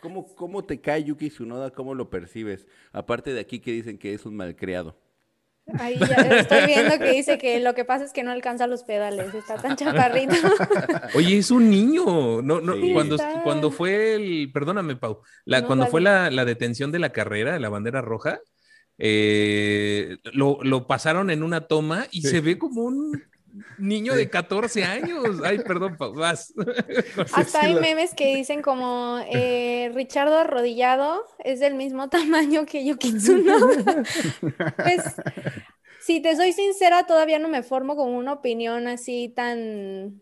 cómo, 0.00 0.34
¿Cómo 0.34 0.64
te 0.64 0.80
cae 0.80 1.04
Yuki 1.04 1.30
Tsunoda? 1.30 1.70
¿Cómo 1.70 1.94
lo 1.94 2.10
percibes? 2.10 2.66
Aparte 2.92 3.32
de 3.32 3.40
aquí 3.40 3.60
que 3.60 3.72
dicen 3.72 3.96
que 3.96 4.12
es 4.12 4.26
un 4.26 4.36
malcriado. 4.36 4.98
Ahí 5.78 5.98
ya 5.98 6.16
estoy 6.16 6.66
viendo 6.66 6.98
que 6.98 7.12
dice 7.12 7.38
que 7.38 7.58
lo 7.60 7.74
que 7.74 7.84
pasa 7.84 8.04
es 8.04 8.12
que 8.12 8.22
no 8.22 8.30
alcanza 8.30 8.66
los 8.66 8.84
pedales, 8.84 9.34
está 9.34 9.56
tan 9.56 9.76
chaparrito. 9.76 10.34
Oye, 11.14 11.38
es 11.38 11.50
un 11.50 11.70
niño. 11.70 12.42
No, 12.42 12.60
no, 12.60 12.74
cuando, 12.92 13.16
cuando 13.42 13.70
fue 13.70 14.14
el, 14.14 14.50
perdóname, 14.52 14.96
Pau, 14.96 15.22
la, 15.44 15.66
cuando 15.66 15.86
fue 15.86 16.00
la, 16.00 16.30
la, 16.30 16.44
detención 16.44 16.92
de 16.92 16.98
la 16.98 17.12
carrera, 17.12 17.58
la 17.58 17.70
bandera 17.70 18.02
roja, 18.02 18.40
eh, 18.98 20.18
lo, 20.32 20.58
lo, 20.62 20.86
pasaron 20.86 21.30
en 21.30 21.42
una 21.42 21.62
toma 21.62 22.06
y 22.10 22.22
se 22.22 22.40
ve 22.40 22.58
como 22.58 22.82
un 22.82 23.22
niño 23.78 24.14
de 24.14 24.28
14 24.28 24.84
años. 24.84 25.40
Ay, 25.44 25.58
perdón, 25.58 25.96
vas. 26.14 26.52
Hasta 27.34 27.60
hay 27.60 27.74
memes 27.74 28.14
que 28.14 28.34
dicen 28.34 28.62
como 28.62 29.18
eh, 29.30 29.90
Richardo 29.94 30.38
arrodillado 30.38 31.26
es 31.38 31.60
del 31.60 31.74
mismo 31.74 32.08
tamaño 32.10 32.66
que 32.66 32.84
Yuki 32.84 33.14
Tsunoda. 33.14 34.02
pues, 34.76 35.02
si 36.00 36.20
te 36.20 36.36
soy 36.36 36.52
sincera, 36.52 37.06
todavía 37.06 37.38
no 37.38 37.48
me 37.48 37.62
formo 37.62 37.96
con 37.96 38.10
una 38.10 38.32
opinión 38.32 38.88
así 38.88 39.32
tan 39.34 40.20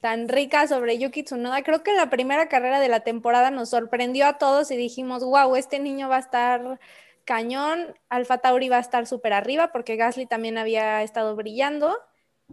tan 0.00 0.28
rica 0.28 0.66
sobre 0.66 0.98
Yuki 0.98 1.24
Tsunoda. 1.24 1.62
Creo 1.62 1.82
que 1.82 1.92
la 1.92 2.08
primera 2.08 2.48
carrera 2.48 2.80
de 2.80 2.88
la 2.88 3.00
temporada 3.00 3.50
nos 3.50 3.70
sorprendió 3.70 4.26
a 4.26 4.38
todos 4.38 4.70
y 4.70 4.76
dijimos, 4.76 5.22
wow, 5.22 5.56
este 5.56 5.78
niño 5.78 6.08
va 6.08 6.16
a 6.16 6.20
estar 6.20 6.80
cañón, 7.24 7.94
Alfa 8.08 8.38
Tauri 8.38 8.68
va 8.70 8.78
a 8.78 8.80
estar 8.80 9.06
súper 9.06 9.34
arriba 9.34 9.72
porque 9.72 9.96
Gasly 9.96 10.24
también 10.24 10.56
había 10.56 11.02
estado 11.02 11.36
brillando 11.36 11.98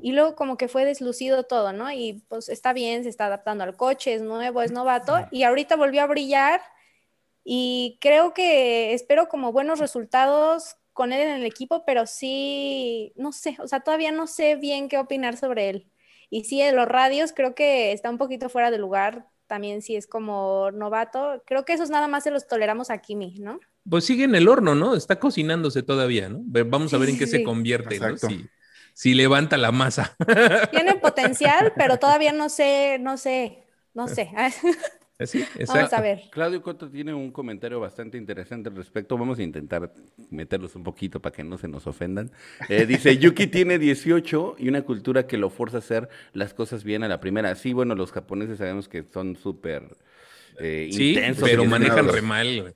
y 0.02 0.12
luego 0.12 0.36
como 0.36 0.58
que 0.58 0.68
fue 0.68 0.86
deslucido 0.86 1.44
todo, 1.44 1.74
¿no? 1.74 1.92
Y 1.92 2.24
pues 2.28 2.50
está 2.50 2.74
bien, 2.74 3.04
se 3.04 3.10
está 3.10 3.26
adaptando 3.26 3.64
al 3.64 3.76
coche, 3.76 4.14
es 4.14 4.22
nuevo, 4.22 4.62
es 4.62 4.72
novato 4.72 5.28
y 5.32 5.44
ahorita 5.44 5.76
volvió 5.76 6.04
a 6.04 6.08
brillar 6.08 6.62
y 7.44 7.98
creo 8.02 8.34
que 8.34 8.94
espero 8.94 9.28
como 9.28 9.52
buenos 9.52 9.80
resultados 9.80 10.76
con 10.94 11.14
él 11.14 11.22
en 11.22 11.36
el 11.36 11.46
equipo, 11.46 11.84
pero 11.86 12.08
sí, 12.08 13.14
no 13.16 13.32
sé, 13.32 13.56
o 13.60 13.68
sea, 13.68 13.82
todavía 13.82 14.12
no 14.12 14.28
sé 14.28 14.56
bien 14.56 14.90
qué 14.90 14.98
opinar 14.98 15.38
sobre 15.38 15.70
él. 15.70 15.92
Y 16.30 16.44
sí, 16.44 16.60
en 16.60 16.76
los 16.76 16.88
radios 16.88 17.34
creo 17.34 17.56
que 17.56 17.94
está 17.94 18.10
un 18.10 18.18
poquito 18.18 18.50
fuera 18.50 18.72
de 18.72 18.80
lugar, 18.80 19.28
también 19.46 19.82
si 19.82 19.96
es 19.96 20.08
como 20.08 20.72
novato, 20.72 21.42
creo 21.46 21.64
que 21.66 21.74
esos 21.74 21.90
nada 21.90 22.08
más 22.08 22.24
se 22.24 22.32
los 22.32 22.48
toleramos 22.48 22.90
a 22.90 22.98
Kimi, 22.98 23.40
¿no? 23.40 23.60
Pues 23.90 24.06
sigue 24.06 24.26
en 24.26 24.36
el 24.36 24.50
horno, 24.50 24.76
¿no? 24.76 24.96
Está 24.96 25.20
cocinándose 25.20 25.84
todavía, 25.84 26.28
¿no? 26.30 26.42
Vamos 26.44 26.94
a 26.94 26.98
ver 26.98 27.10
en 27.10 27.18
qué 27.18 27.28
se 27.28 27.44
convierte, 27.44 28.00
¿no? 28.00 28.16
Si 28.98 29.14
levanta 29.14 29.58
la 29.58 29.72
masa. 29.72 30.16
Tiene 30.72 30.96
potencial, 30.96 31.72
pero 31.78 31.98
todavía 32.00 32.34
no 32.34 32.50
sé, 32.50 32.98
no 33.00 33.16
sé, 33.18 33.64
no 33.94 34.08
sé. 34.08 34.32
Sí, 35.26 35.44
Vamos 35.68 35.92
a 35.94 36.00
ver. 36.00 36.22
Claudio 36.30 36.62
Cotto 36.62 36.92
tiene 36.92 37.12
un 37.12 37.32
comentario 37.32 37.80
bastante 37.80 38.20
interesante 38.20 38.70
al 38.70 38.76
respecto. 38.76 39.18
Vamos 39.18 39.40
a 39.40 39.42
intentar 39.42 39.92
meterlos 40.30 40.76
un 40.76 40.84
poquito 40.84 41.20
para 41.20 41.36
que 41.36 41.44
no 41.44 41.58
se 41.58 41.68
nos 41.68 41.88
ofendan. 41.88 42.30
Eh, 42.70 42.86
dice, 42.86 43.18
Yuki 43.18 43.48
tiene 43.48 43.80
18 43.80 44.58
y 44.60 44.70
una 44.70 44.84
cultura 44.84 45.26
que 45.26 45.38
lo 45.40 45.50
forza 45.50 45.78
a 45.78 45.80
hacer 45.80 46.08
las 46.34 46.54
cosas 46.54 46.84
bien 46.84 47.04
a 47.04 47.08
la 47.08 47.20
primera. 47.20 47.56
Sí, 47.56 47.74
bueno, 47.74 47.96
los 47.96 48.12
japoneses 48.12 48.60
sabemos 48.60 48.88
que 48.88 49.06
son 49.12 49.36
súper 49.36 49.98
eh, 50.60 50.90
Sí, 50.92 51.16
intensos. 51.16 51.50
pero 51.50 51.66
manejan 51.66 52.08
re 52.10 52.22
mal, 52.22 52.62
güey. 52.62 52.74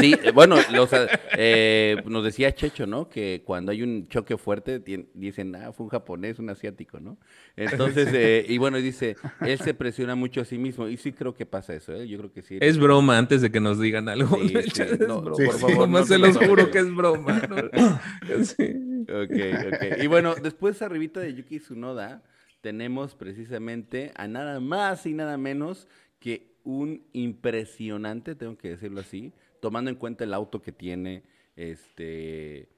Sí, 0.00 0.16
eh, 0.22 0.32
bueno, 0.32 0.56
los, 0.72 0.90
eh, 1.36 1.96
nos 2.06 2.24
decía 2.24 2.52
Checho, 2.52 2.86
¿no? 2.86 3.08
Que 3.08 3.42
cuando 3.44 3.72
hay 3.72 3.82
un 3.82 4.08
choque 4.08 4.36
fuerte, 4.36 4.82
dicen, 5.14 5.54
ah, 5.54 5.72
fue 5.72 5.84
un 5.84 5.90
japonés, 5.90 6.38
un 6.38 6.50
asiático, 6.50 6.98
¿no? 6.98 7.18
Entonces, 7.56 8.08
eh, 8.12 8.44
y 8.48 8.58
bueno, 8.58 8.78
dice, 8.78 9.16
él 9.40 9.58
se 9.58 9.74
presiona 9.74 10.14
mucho 10.14 10.40
a 10.40 10.44
sí 10.44 10.58
mismo. 10.58 10.88
Y 10.88 10.96
sí 10.96 11.12
creo 11.12 11.34
que 11.34 11.46
pasa 11.46 11.74
eso, 11.74 11.94
¿eh? 11.94 12.08
Yo 12.08 12.18
creo 12.18 12.32
que 12.32 12.42
sí. 12.42 12.58
Es 12.60 12.78
broma 12.78 13.16
antes 13.18 13.42
de 13.42 13.50
que 13.50 13.60
nos 13.60 13.80
digan 13.80 14.08
algo. 14.08 14.36
Sí, 14.36 14.54
sí, 14.74 14.82
no, 15.06 15.22
por 15.22 15.52
favor, 15.52 15.88
no 15.88 16.04
se 16.04 16.18
los 16.18 16.36
juro 16.36 16.70
que 16.70 16.78
es 16.78 16.94
broma. 16.94 17.42
¿no? 17.48 18.00
Sí. 18.44 18.74
Ok, 19.02 19.72
ok. 19.72 20.02
Y 20.02 20.06
bueno, 20.06 20.34
después 20.34 20.80
arribita 20.82 21.20
de 21.20 21.34
Yuki 21.34 21.58
Tsunoda 21.58 22.22
tenemos 22.60 23.14
precisamente 23.14 24.12
a 24.16 24.28
nada 24.28 24.60
más 24.60 25.06
y 25.06 25.14
nada 25.14 25.36
menos 25.36 25.88
que 26.18 26.50
un 26.64 27.02
impresionante, 27.12 28.34
tengo 28.34 28.56
que 28.56 28.70
decirlo 28.70 29.00
así, 29.00 29.32
tomando 29.60 29.90
en 29.90 29.96
cuenta 29.96 30.24
el 30.24 30.34
auto 30.34 30.60
que 30.62 30.72
tiene, 30.72 31.22
este, 31.56 32.68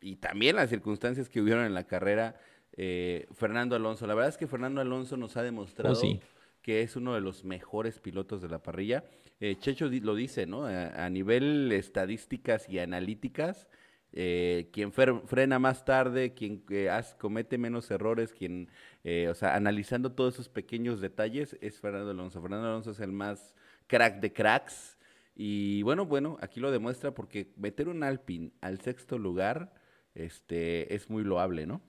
y 0.00 0.16
también 0.16 0.56
las 0.56 0.70
circunstancias 0.70 1.28
que 1.28 1.40
hubieron 1.40 1.64
en 1.64 1.74
la 1.74 1.86
carrera, 1.86 2.36
eh, 2.76 3.26
Fernando 3.32 3.76
Alonso. 3.76 4.06
La 4.06 4.14
verdad 4.14 4.30
es 4.30 4.36
que 4.38 4.46
Fernando 4.46 4.80
Alonso 4.80 5.16
nos 5.16 5.36
ha 5.36 5.42
demostrado 5.42 5.92
Oh, 5.94 6.00
sí. 6.00 6.20
que 6.62 6.82
es 6.82 6.96
uno 6.96 7.14
de 7.14 7.20
los 7.20 7.44
mejores 7.44 8.00
pilotos 8.00 8.42
de 8.42 8.48
la 8.48 8.62
parrilla. 8.62 9.04
Eh, 9.40 9.56
Checho 9.58 9.88
lo 9.88 10.14
dice, 10.14 10.46
¿no? 10.46 10.64
A, 10.66 11.04
a 11.04 11.10
nivel 11.10 11.70
estadísticas 11.72 12.68
y 12.68 12.78
analíticas, 12.78 13.68
eh, 14.12 14.68
quien 14.72 14.92
frena 14.92 15.58
más 15.58 15.84
tarde, 15.84 16.34
quien 16.34 16.64
eh, 16.70 16.90
comete 17.18 17.58
menos 17.58 17.90
errores, 17.90 18.32
quien, 18.32 18.68
eh, 19.04 19.28
o 19.30 19.34
sea, 19.34 19.54
analizando 19.56 20.12
todos 20.12 20.34
esos 20.34 20.48
pequeños 20.48 21.00
detalles, 21.00 21.56
es 21.60 21.80
Fernando 21.80 22.10
Alonso. 22.10 22.40
Fernando 22.42 22.68
Alonso 22.68 22.90
es 22.90 23.00
el 23.00 23.12
más 23.12 23.54
crack 23.86 24.20
de 24.20 24.32
cracks. 24.32 24.98
Y 25.34 25.82
bueno, 25.82 26.06
bueno, 26.06 26.36
aquí 26.40 26.60
lo 26.60 26.70
demuestra 26.70 27.12
porque 27.12 27.52
meter 27.56 27.88
un 27.88 28.02
Alpine 28.02 28.52
al 28.60 28.80
sexto 28.80 29.18
lugar 29.18 29.72
este, 30.14 30.94
es 30.94 31.08
muy 31.08 31.24
loable, 31.24 31.66
¿no? 31.66 31.80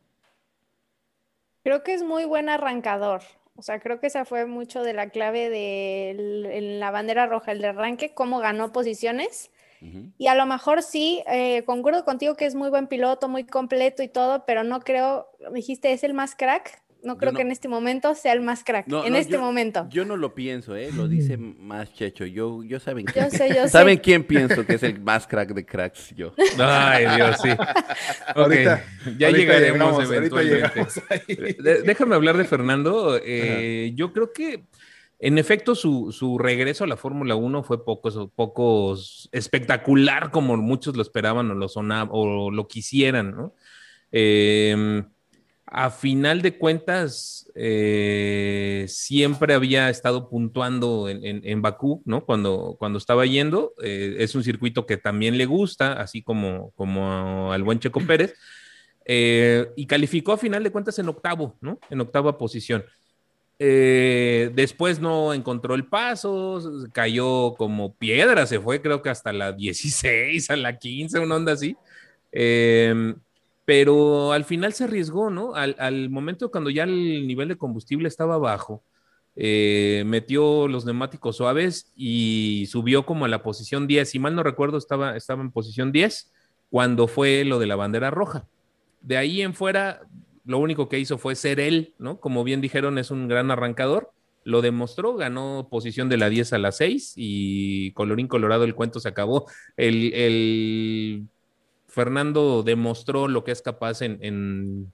Creo 1.63 1.83
que 1.83 1.93
es 1.93 2.03
muy 2.03 2.25
buen 2.25 2.49
arrancador. 2.49 3.21
O 3.55 3.61
sea, 3.61 3.79
creo 3.79 3.99
que 3.99 4.07
esa 4.07 4.25
fue 4.25 4.45
mucho 4.45 4.81
de 4.81 4.93
la 4.93 5.09
clave 5.09 5.49
de 5.49 6.77
la 6.79 6.91
bandera 6.91 7.27
roja, 7.27 7.51
el 7.51 7.61
de 7.61 7.67
arranque, 7.67 8.13
cómo 8.13 8.39
ganó 8.39 8.71
posiciones. 8.71 9.51
Y 10.17 10.27
a 10.27 10.35
lo 10.35 10.45
mejor 10.45 10.81
sí, 10.81 11.21
eh, 11.27 11.63
concuerdo 11.65 12.05
contigo 12.05 12.35
que 12.35 12.45
es 12.45 12.55
muy 12.55 12.69
buen 12.69 12.87
piloto, 12.87 13.27
muy 13.27 13.43
completo 13.43 14.01
y 14.01 14.07
todo, 14.07 14.45
pero 14.45 14.63
no 14.63 14.79
creo, 14.79 15.27
dijiste, 15.51 15.91
es 15.91 16.05
el 16.05 16.13
más 16.13 16.35
crack. 16.35 16.81
No 17.03 17.13
Yo 17.13 17.17
creo 17.19 17.31
no- 17.33 17.35
que 17.37 17.41
en 17.41 17.51
este 17.51 17.67
momento 17.67 18.15
sea 18.15 18.31
el 18.33 18.39
más 18.41 18.63
crack. 18.63 18.87
No, 18.87 19.03
en 19.05 19.11
no, 19.13 19.19
este 19.19 19.33
yo- 19.33 19.41
momento. 19.41 19.87
Yo 19.89 20.05
no 20.05 20.15
lo 20.15 20.33
pienso, 20.33 20.75
¿eh? 20.75 20.89
Lo 20.95 21.07
dice 21.09 21.35
más 21.37 21.93
Checho. 21.93 22.25
Yo, 22.25 22.63
yo 22.63 22.79
saben 22.79 23.05
Yo 23.05 23.11
quién. 23.13 23.29
sé, 23.31 23.49
yo 23.49 23.55
sé. 23.63 23.69
¿Saben 23.69 23.97
quién 23.97 24.23
pienso 24.23 24.65
que 24.65 24.75
es 24.75 24.83
el 24.83 24.99
más 25.01 25.27
crack 25.27 25.53
de 25.53 25.65
cracks? 25.65 26.15
Yo. 26.15 26.33
Ay, 26.57 27.05
Dios, 27.15 27.37
sí. 27.41 27.49
Ok, 28.35 28.37
Ahorita- 28.37 28.83
ya 29.17 29.27
ahorita 29.27 29.29
llegaremos 29.31 29.73
llegamos, 29.73 29.93
ahorita 30.05 30.15
eventualmente. 30.15 30.69
llegamos 30.69 31.01
ahí. 31.09 31.53
De- 31.61 31.81
déjame 31.83 32.15
hablar 32.15 32.37
de 32.37 32.45
Fernando. 32.45 33.19
Eh, 33.21 33.91
yo 33.95 34.13
creo 34.13 34.31
que, 34.31 34.63
en 35.19 35.37
efecto, 35.37 35.75
su, 35.75 36.11
su 36.13 36.37
regreso 36.37 36.85
a 36.85 36.87
la 36.87 36.95
Fórmula 36.97 37.35
1 37.35 37.63
fue 37.63 37.83
poco, 37.83 38.29
poco 38.33 38.95
espectacular 39.33 40.31
como 40.31 40.55
muchos 40.57 40.95
lo 40.95 41.01
esperaban 41.01 41.51
o 41.51 41.53
lo, 41.53 41.67
sona- 41.67 42.07
o 42.09 42.49
lo 42.49 42.67
quisieran, 42.67 43.31
¿no? 43.35 43.53
Eh, 44.11 45.03
a 45.73 45.89
final 45.89 46.41
de 46.43 46.57
cuentas, 46.57 47.49
eh, 47.55 48.85
siempre 48.87 49.53
había 49.55 49.89
estado 49.89 50.29
puntuando 50.29 51.09
en, 51.09 51.25
en- 51.25 51.41
en 51.43 51.61
Bakú, 51.61 52.01
¿no? 52.05 52.25
Cuando, 52.25 52.75
cuando 52.79 52.97
estaba 52.99 53.25
yendo. 53.25 53.73
Eh, 53.83 54.17
es 54.19 54.35
un 54.35 54.43
circuito 54.43 54.85
que 54.85 54.97
también 54.97 55.37
le 55.37 55.45
gusta, 55.47 55.93
así 55.93 56.21
como, 56.21 56.71
como 56.75 57.51
al 57.51 57.63
buen 57.63 57.79
Checo 57.79 57.99
Pérez. 58.07 58.35
Eh, 59.05 59.69
y 59.75 59.85
calificó 59.87 60.33
a 60.33 60.37
final 60.37 60.63
de 60.63 60.71
cuentas 60.71 60.97
en 60.99 61.09
octavo, 61.09 61.55
¿no? 61.61 61.79
En 61.89 61.99
octava 62.01 62.37
posición. 62.37 62.85
Después 63.59 64.99
no 64.99 65.33
encontró 65.33 65.73
el 65.75 65.85
paso, 65.85 66.61
cayó 66.91 67.53
como 67.55 67.95
piedra, 67.95 68.45
se 68.45 68.59
fue 68.59 68.81
creo 68.81 69.01
que 69.01 69.09
hasta 69.09 69.31
la 69.31 69.53
16, 69.53 70.49
a 70.49 70.55
la 70.57 70.77
15, 70.77 71.19
una 71.19 71.35
onda 71.35 71.53
así. 71.53 71.75
Eh, 72.31 73.13
pero 73.65 74.33
al 74.33 74.43
final 74.43 74.73
se 74.73 74.83
arriesgó, 74.85 75.29
¿no? 75.29 75.55
Al, 75.55 76.09
momento 76.09 76.51
cuando 76.51 76.69
ya 76.69 76.83
el 76.83 77.27
nivel 77.27 77.47
de 77.47 77.57
combustible 77.57 78.07
estaba 78.07 78.37
bajo, 78.37 78.83
eh, 79.35 80.03
metió 80.05 80.67
los 80.67 80.85
neumáticos 80.85 81.37
suaves 81.37 81.91
y 81.95 82.67
subió 82.69 83.05
como 83.05 83.25
a 83.25 83.29
la 83.29 83.41
posición 83.41 83.87
10. 83.87 84.09
Si 84.09 84.19
mal 84.19 84.35
no 84.35 84.43
recuerdo, 84.43 84.77
estaba, 84.77 85.15
estaba 85.15 85.41
en 85.41 85.51
posición 85.51 85.91
10 85.91 86.31
cuando 86.69 87.07
fue 87.07 87.45
lo 87.45 87.59
de 87.59 87.67
la 87.67 87.75
bandera 87.75 88.11
roja. 88.11 88.47
De 89.01 89.17
ahí 89.17 89.41
en 89.41 89.53
fuera, 89.53 90.01
lo 90.45 90.59
único 90.59 90.89
que 90.89 90.99
hizo 90.99 91.17
fue 91.17 91.35
ser 91.35 91.59
él, 91.59 91.93
¿no? 91.99 92.19
Como 92.19 92.43
bien 92.43 92.61
dijeron, 92.61 92.97
es 92.97 93.11
un 93.11 93.27
gran 93.27 93.49
arrancador. 93.49 94.11
Lo 94.43 94.61
demostró, 94.61 95.15
ganó 95.15 95.69
posición 95.71 96.09
de 96.09 96.17
la 96.17 96.29
10 96.29 96.51
a 96.51 96.57
la 96.57 96.73
6 96.73 97.13
y 97.15 97.91
colorín 97.91 98.27
colorado 98.27 98.65
el 98.65 98.75
cuento 98.75 98.99
se 98.99 99.07
acabó. 99.07 99.45
El, 99.77 100.13
el 100.13 101.27
Fernando 101.93 102.63
demostró 102.63 103.27
lo 103.27 103.43
que 103.43 103.51
es 103.51 103.61
capaz 103.61 104.01
en, 104.01 104.17
en, 104.21 104.91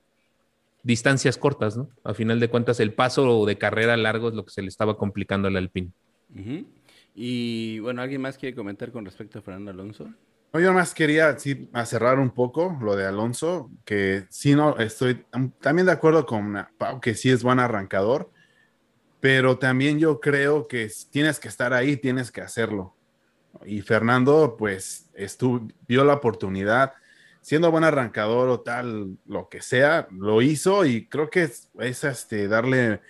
distancias 0.83 1.37
cortas, 1.37 1.77
¿no? 1.77 1.89
A 2.03 2.13
final 2.13 2.41
de 2.41 2.49
cuentas, 2.49 2.81
el 2.81 2.93
paso 2.93 3.45
de 3.45 3.57
carrera 3.57 3.95
largo 3.95 4.27
es 4.27 4.33
lo 4.33 4.43
que 4.43 4.51
se 4.51 4.61
le 4.61 4.67
estaba 4.67 4.97
complicando 4.97 5.47
al 5.47 5.55
Alpine. 5.55 5.91
Uh 6.35 6.39
-huh. 6.39 6.65
Y 7.15 7.79
bueno, 7.79 8.01
¿alguien 8.01 8.21
más 8.21 8.37
quiere 8.37 8.53
comentar 8.53 8.91
con 8.91 9.05
respecto 9.05 9.39
a 9.39 9.41
Fernando 9.41 9.71
Alonso? 9.71 10.09
No, 10.51 10.59
yo 10.59 10.73
más 10.73 10.93
quería 10.93 11.39
sí, 11.39 11.69
a 11.71 11.85
cerrar 11.85 12.19
un 12.19 12.31
poco 12.31 12.77
lo 12.81 12.97
de 12.97 13.05
Alonso, 13.05 13.71
que 13.85 14.25
sí, 14.29 14.53
no, 14.53 14.77
estoy 14.77 15.23
también 15.61 15.85
de 15.85 15.93
acuerdo 15.93 16.25
con 16.25 16.65
Pau, 16.77 16.99
que 16.99 17.13
sí 17.13 17.29
es 17.29 17.43
buen 17.43 17.59
arrancador, 17.59 18.29
pero 19.21 19.57
también 19.57 19.99
yo 19.99 20.19
creo 20.19 20.67
que 20.67 20.89
tienes 21.11 21.39
que 21.39 21.47
estar 21.47 21.73
ahí, 21.73 21.95
tienes 21.95 22.29
que 22.31 22.41
hacerlo. 22.41 22.95
Y 23.65 23.81
Fernando, 23.81 24.55
pues, 24.57 25.09
estuvo, 25.13 25.67
vio 25.87 26.03
la 26.03 26.13
oportunidad, 26.13 26.93
siendo 27.41 27.71
buen 27.71 27.83
arrancador 27.83 28.49
o 28.49 28.61
tal, 28.61 29.17
lo 29.25 29.49
que 29.49 29.61
sea, 29.61 30.07
lo 30.11 30.41
hizo 30.41 30.85
y 30.85 31.07
creo 31.07 31.29
que 31.29 31.43
es, 31.43 31.69
es 31.79 32.03
este, 32.03 32.47
darle, 32.47 33.01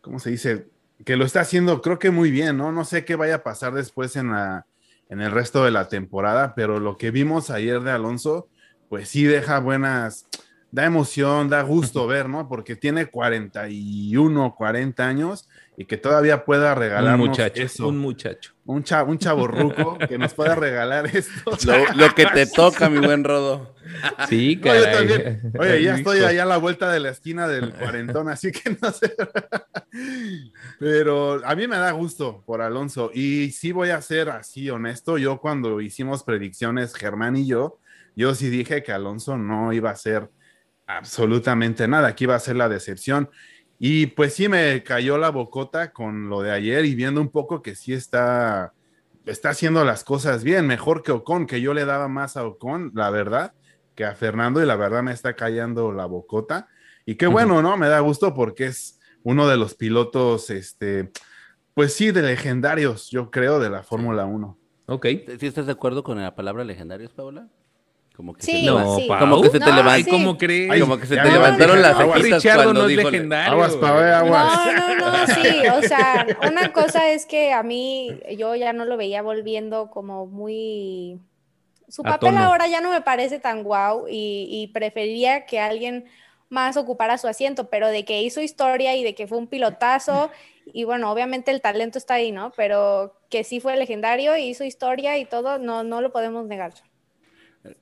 ¿cómo 0.00 0.18
se 0.18 0.30
dice? 0.30 0.68
Que 1.04 1.16
lo 1.16 1.24
está 1.24 1.40
haciendo, 1.40 1.82
creo 1.82 1.98
que 1.98 2.10
muy 2.10 2.30
bien, 2.30 2.56
¿no? 2.56 2.72
No 2.72 2.84
sé 2.84 3.04
qué 3.04 3.16
vaya 3.16 3.36
a 3.36 3.42
pasar 3.42 3.74
después 3.74 4.16
en 4.16 4.30
la 4.30 4.66
en 5.08 5.20
el 5.20 5.30
resto 5.30 5.64
de 5.64 5.70
la 5.70 5.88
temporada, 5.88 6.54
pero 6.54 6.80
lo 6.80 6.96
que 6.96 7.10
vimos 7.10 7.50
ayer 7.50 7.80
de 7.80 7.90
Alonso, 7.90 8.48
pues 8.88 9.08
sí 9.08 9.24
deja 9.24 9.58
buenas, 9.60 10.26
da 10.74 10.86
emoción, 10.86 11.48
da 11.48 11.62
gusto 11.62 12.04
ver, 12.08 12.28
¿no? 12.28 12.48
Porque 12.48 12.74
tiene 12.74 13.06
41, 13.06 14.54
40 14.56 15.06
años 15.06 15.48
y 15.76 15.84
que 15.84 15.96
todavía 15.96 16.44
pueda 16.44 16.74
regalar 16.74 17.14
un 17.14 17.28
muchacho, 17.28 17.62
eso. 17.62 17.86
Un 17.86 17.98
muchacho. 17.98 18.54
Un, 18.64 18.82
cha, 18.82 19.04
un 19.04 19.16
chaborruco 19.16 19.96
que 19.98 20.18
nos 20.18 20.34
pueda 20.34 20.56
regalar 20.56 21.06
esto. 21.06 21.52
Lo, 21.66 21.94
lo, 21.94 22.14
que 22.16 22.26
te 22.26 22.46
toca, 22.46 22.90
mi 22.90 22.98
buen 22.98 23.22
Rodo. 23.22 23.76
Sí, 24.28 24.56
no, 24.64 24.74
yo 24.74 24.82
también. 24.90 25.52
Oye, 25.56 25.80
ya 25.84 25.94
estoy 25.94 26.24
allá 26.24 26.42
a 26.42 26.46
la 26.46 26.56
vuelta 26.56 26.90
de 26.90 26.98
la 26.98 27.10
esquina 27.10 27.46
del 27.46 27.72
cuarentón, 27.72 28.28
así 28.28 28.50
que 28.50 28.76
no 28.82 28.90
sé. 28.90 29.14
Pero 30.80 31.40
a 31.46 31.54
mí 31.54 31.68
me 31.68 31.76
da 31.76 31.92
gusto 31.92 32.42
por 32.44 32.62
Alonso. 32.62 33.12
Y 33.14 33.52
sí 33.52 33.70
voy 33.70 33.90
a 33.90 34.02
ser 34.02 34.28
así 34.28 34.70
honesto. 34.70 35.18
Yo 35.18 35.38
cuando 35.38 35.80
hicimos 35.80 36.24
predicciones, 36.24 36.96
Germán 36.96 37.36
y 37.36 37.46
yo, 37.46 37.78
yo 38.16 38.34
sí 38.34 38.50
dije 38.50 38.82
que 38.82 38.90
Alonso 38.90 39.38
no 39.38 39.72
iba 39.72 39.90
a 39.90 39.96
ser 39.96 40.30
absolutamente 40.86 41.88
nada, 41.88 42.14
que 42.14 42.24
iba 42.24 42.34
a 42.34 42.40
ser 42.40 42.56
la 42.56 42.68
decepción. 42.68 43.30
Y 43.78 44.06
pues 44.06 44.34
sí 44.34 44.48
me 44.48 44.82
cayó 44.82 45.18
la 45.18 45.30
bocota 45.30 45.92
con 45.92 46.28
lo 46.28 46.42
de 46.42 46.52
ayer 46.52 46.84
y 46.84 46.94
viendo 46.94 47.20
un 47.20 47.30
poco 47.30 47.62
que 47.62 47.74
sí 47.74 47.92
está, 47.92 48.72
está 49.26 49.50
haciendo 49.50 49.84
las 49.84 50.04
cosas 50.04 50.44
bien, 50.44 50.66
mejor 50.66 51.02
que 51.02 51.12
Ocon, 51.12 51.46
que 51.46 51.60
yo 51.60 51.74
le 51.74 51.84
daba 51.84 52.08
más 52.08 52.36
a 52.36 52.44
Ocon, 52.46 52.92
la 52.94 53.10
verdad, 53.10 53.52
que 53.94 54.04
a 54.04 54.14
Fernando 54.14 54.62
y 54.62 54.66
la 54.66 54.76
verdad 54.76 55.02
me 55.02 55.12
está 55.12 55.34
callando 55.34 55.92
la 55.92 56.06
bocota. 56.06 56.68
Y 57.06 57.16
qué 57.16 57.26
bueno, 57.26 57.60
¿no? 57.62 57.76
Me 57.76 57.88
da 57.88 58.00
gusto 58.00 58.34
porque 58.34 58.66
es 58.66 59.00
uno 59.22 59.48
de 59.48 59.56
los 59.56 59.74
pilotos, 59.74 60.50
este, 60.50 61.10
pues 61.74 61.92
sí, 61.94 62.10
de 62.12 62.22
legendarios, 62.22 63.10
yo 63.10 63.30
creo, 63.30 63.58
de 63.58 63.70
la 63.70 63.82
Fórmula 63.82 64.24
1. 64.24 64.58
Ok. 64.86 65.06
¿Sí 65.38 65.46
estás 65.46 65.66
de 65.66 65.72
acuerdo 65.72 66.02
con 66.02 66.20
la 66.20 66.34
palabra 66.34 66.64
legendarios, 66.64 67.12
Paula? 67.12 67.48
Como 68.16 68.32
que 68.34 68.42
Sí, 68.42 68.60
se, 68.60 68.66
No, 68.66 68.96
sí. 68.96 69.08
Como 69.08 69.42
que 69.42 69.50
se 69.50 69.58
te 69.58 69.66
No. 69.70 69.90
Ay, 69.90 70.04
sí. 70.04 70.10
¿cómo 70.10 70.38
crees? 70.38 70.70
Ay, 70.70 70.80
como 70.80 70.98
que 70.98 71.06
se 71.06 71.16
ya 71.16 71.24
te 71.24 71.32
levantaron 71.32 71.82
las 71.82 71.98
Aguas, 71.98 72.18
cejitas 72.18 72.42
Richardo 72.42 72.62
cuando 72.64 72.82
no 72.82 72.88
es 72.88 72.96
dijo. 72.96 73.10
legendario. 73.10 73.52
Aguas, 73.52 73.74
aguas. 73.82 74.60
No, 74.76 74.94
no, 74.94 75.10
no, 75.10 75.26
sí, 75.34 75.66
o 75.66 75.82
sea, 75.82 76.26
una 76.48 76.72
cosa 76.72 77.08
es 77.10 77.26
que 77.26 77.52
a 77.52 77.62
mí 77.64 78.20
yo 78.38 78.54
ya 78.54 78.72
no 78.72 78.84
lo 78.84 78.96
veía 78.96 79.22
volviendo 79.22 79.90
como 79.90 80.26
muy... 80.26 81.18
Su 81.88 82.02
A 82.02 82.12
papel 82.12 82.30
tono. 82.30 82.44
ahora 82.44 82.66
ya 82.66 82.80
no 82.80 82.90
me 82.90 83.00
parece 83.02 83.38
tan 83.40 83.62
guau 83.62 84.06
y, 84.08 84.48
y 84.50 84.68
preferiría 84.68 85.44
que 85.44 85.60
alguien 85.60 86.06
más 86.48 86.76
ocupara 86.76 87.18
su 87.18 87.26
asiento, 87.26 87.68
pero 87.68 87.88
de 87.88 88.04
que 88.04 88.22
hizo 88.22 88.40
historia 88.40 88.94
y 88.94 89.02
de 89.04 89.14
que 89.14 89.26
fue 89.26 89.38
un 89.38 89.48
pilotazo 89.48 90.30
y 90.72 90.84
bueno, 90.84 91.10
obviamente 91.10 91.50
el 91.50 91.60
talento 91.60 91.98
está 91.98 92.14
ahí, 92.14 92.32
¿no? 92.32 92.52
Pero 92.56 93.14
que 93.28 93.44
sí 93.44 93.60
fue 93.60 93.76
legendario 93.76 94.36
y 94.36 94.44
hizo 94.44 94.64
historia 94.64 95.18
y 95.18 95.24
todo, 95.26 95.58
no, 95.58 95.82
no 95.82 96.00
lo 96.00 96.10
podemos 96.12 96.46
negar. 96.46 96.72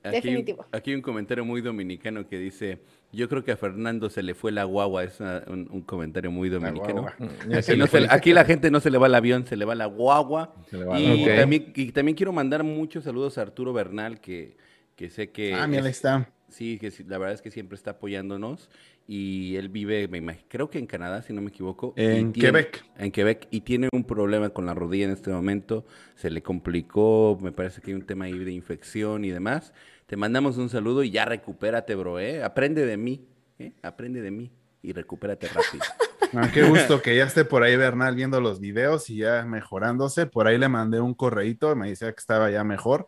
Aquí. 0.03 0.45
Aquí 0.71 0.91
hay 0.91 0.95
un 0.95 1.01
comentario 1.01 1.43
muy 1.43 1.61
dominicano 1.61 2.27
que 2.27 2.37
dice, 2.39 2.79
yo 3.11 3.27
creo 3.27 3.43
que 3.43 3.51
a 3.51 3.57
Fernando 3.57 4.09
se 4.09 4.23
le 4.23 4.33
fue 4.33 4.51
la 4.51 4.63
guagua, 4.63 5.03
es 5.03 5.19
una- 5.19 5.43
un, 5.47 5.67
un 5.71 5.81
comentario 5.81 6.31
muy 6.31 6.49
dominicano. 6.49 7.05
se 7.49 7.57
Aquí, 7.73 7.75
no 7.77 7.87
se- 7.87 7.99
la 8.33 8.45
gente 8.45 8.71
no 8.71 8.79
se 8.79 8.89
le 8.89 8.97
va 8.97 9.07
el 9.07 9.15
avión, 9.15 9.45
se 9.45 9.57
le 9.57 9.65
va 9.65 9.75
la 9.75 9.85
guagua. 9.87 10.55
Se 10.69 10.77
le 10.77 10.85
va 10.85 10.99
Y, 10.99 11.25
la- 11.25 11.33
Ok. 11.33 11.39
también, 11.39 11.73
y 11.75 11.91
también 11.91 12.15
quiero 12.15 12.31
mandar 12.31 12.63
muchos 12.63 13.03
saludos 13.03 13.37
a 13.37 13.41
Arturo 13.41 13.73
Bernal, 13.73 14.21
que, 14.21 14.55
que 14.95 15.09
sé 15.09 15.31
que... 15.31 15.53
Ah, 15.53 15.67
mira, 15.67 15.87
está. 15.89 16.29
Sí, 16.49 16.77
que 16.77 16.91
sí, 16.91 17.03
la 17.03 17.17
verdad 17.17 17.33
es 17.33 17.41
que 17.41 17.49
siempre 17.51 17.75
está 17.75 17.91
apoyándonos 17.91 18.69
y 19.07 19.55
él 19.57 19.69
vive, 19.69 20.07
me 20.07 20.21
imag- 20.21 20.45
creo 20.47 20.69
que 20.69 20.79
en 20.79 20.87
Canadá, 20.87 21.21
si 21.21 21.33
no 21.33 21.41
me 21.41 21.49
equivoco. 21.49 21.93
En 21.97 22.31
tiene- 22.31 22.47
Quebec. 22.49 22.85
En 22.97 23.11
Quebec 23.11 23.47
y 23.51 23.61
tiene 23.61 23.89
un 23.91 24.03
problema 24.05 24.49
con 24.49 24.65
la 24.65 24.73
rodilla 24.73 25.05
en 25.05 25.11
este 25.11 25.29
momento. 25.31 25.85
Se 26.15 26.29
le 26.29 26.41
complicó, 26.41 27.37
me 27.41 27.51
parece 27.51 27.81
que 27.81 27.91
hay 27.91 27.95
un 27.95 28.05
tema 28.05 28.25
ahí 28.25 28.37
de 28.37 28.51
infección 28.51 29.25
y 29.25 29.29
demás. 29.31 29.73
Te 30.05 30.15
mandamos 30.17 30.57
un 30.57 30.69
saludo 30.69 31.03
y 31.03 31.11
ya 31.11 31.25
recupérate, 31.25 31.95
bro, 31.95 32.19
¿eh? 32.19 32.43
Aprende 32.43 32.85
de 32.85 32.97
mí, 32.97 33.25
¿eh? 33.59 33.73
Aprende 33.81 34.21
de 34.21 34.31
mí 34.31 34.51
y 34.81 34.93
recupérate 34.93 35.47
rápido. 35.47 35.83
Ah, 36.35 36.49
qué 36.51 36.63
gusto 36.63 36.99
que 36.99 37.15
ya 37.15 37.25
esté 37.25 37.45
por 37.45 37.61
ahí 37.61 37.75
Bernal 37.75 38.15
viendo 38.15 38.41
los 38.41 38.59
videos 38.59 39.07
y 39.11 39.17
ya 39.17 39.45
mejorándose. 39.45 40.25
Por 40.25 40.47
ahí 40.47 40.57
le 40.57 40.67
mandé 40.67 40.99
un 40.99 41.13
correíto, 41.13 41.75
me 41.75 41.89
decía 41.89 42.11
que 42.11 42.19
estaba 42.19 42.49
ya 42.49 42.63
mejor. 42.63 43.07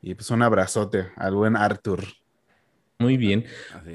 Y 0.00 0.14
pues 0.14 0.30
un 0.30 0.40
abrazote 0.40 1.08
al 1.16 1.34
buen 1.34 1.54
Arthur. 1.54 2.02
Muy 3.02 3.16
bien. 3.16 3.44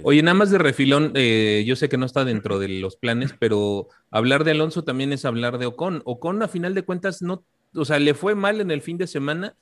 Oye, 0.04 0.22
nada 0.22 0.36
más 0.36 0.52
de 0.52 0.58
refilón, 0.58 1.13
eh, 1.15 1.63
yo 1.65 1.78
sé 1.78 1.88
que 1.88 1.98
no 1.98 2.06
está 2.06 2.26
dentro 2.26 2.60
de 2.60 2.67
los 2.67 2.98
planes, 2.98 3.34
pero 3.39 3.88
hablar 4.12 4.43
de 4.43 4.52
Alonso 4.52 4.84
también 4.84 5.13
es 5.13 5.24
hablar 5.24 5.58
de 5.58 5.65
Ocon. 5.65 6.02
Ocon, 6.04 6.43
a 6.43 6.50
final 6.50 6.76
de 6.76 6.84
cuentas, 6.84 7.22
no, 7.22 7.46
o 7.74 7.86
sea, 7.86 8.00
le 8.00 8.13
fue 8.13 8.36
mal 8.36 8.60
en 8.60 8.70
el 8.70 8.82
fin 8.82 8.98
de 8.98 9.08
semana, 9.08 9.56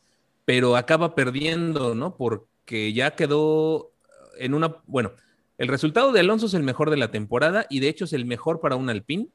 pero 0.46 0.76
acaba 0.76 1.14
perdiendo, 1.14 1.94
¿no? 1.94 2.18
Porque 2.18 2.92
ya 2.92 3.12
quedó 3.12 3.92
en 4.40 4.56
una, 4.56 4.78
bueno, 4.88 5.12
el 5.60 5.68
resultado 5.68 6.12
de 6.12 6.22
Alonso 6.22 6.48
es 6.48 6.56
el 6.56 6.64
mejor 6.64 6.90
de 6.90 6.98
la 6.98 7.12
temporada 7.12 7.68
y 7.70 7.80
de 7.80 7.90
hecho 7.90 8.06
es 8.06 8.14
el 8.14 8.26
mejor 8.26 8.60
para 8.60 8.76
un 8.76 8.90
Alpine. 8.90 9.28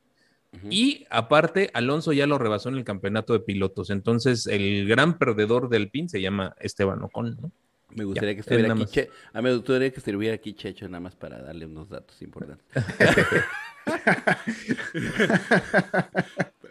Y 0.68 1.06
aparte, 1.10 1.70
Alonso 1.74 2.12
ya 2.12 2.26
lo 2.26 2.36
rebasó 2.36 2.70
en 2.70 2.74
el 2.76 2.82
campeonato 2.82 3.34
de 3.34 3.38
pilotos. 3.38 3.88
Entonces, 3.88 4.48
el 4.48 4.88
gran 4.88 5.16
perdedor 5.16 5.68
del 5.68 5.82
Alpine 5.82 6.08
se 6.08 6.20
llama 6.20 6.56
Esteban 6.58 7.00
Ocon, 7.04 7.36
¿no? 7.40 7.52
Me 7.94 8.04
gustaría 8.04 8.30
Ya, 8.30 8.34
que 8.36 8.40
estuviera 8.40 8.68
nada 8.68 8.82
aquí. 8.82 8.92
Che- 8.92 9.10
ah, 9.32 9.42
me 9.42 9.54
gustaría 9.54 9.90
que 9.90 9.98
estuviera 9.98 10.34
aquí 10.34 10.54
Checho 10.54 10.86
nada 10.88 11.00
más 11.00 11.16
para 11.16 11.40
darle 11.42 11.66
unos 11.66 11.88
datos 11.88 12.20
importantes. 12.22 12.64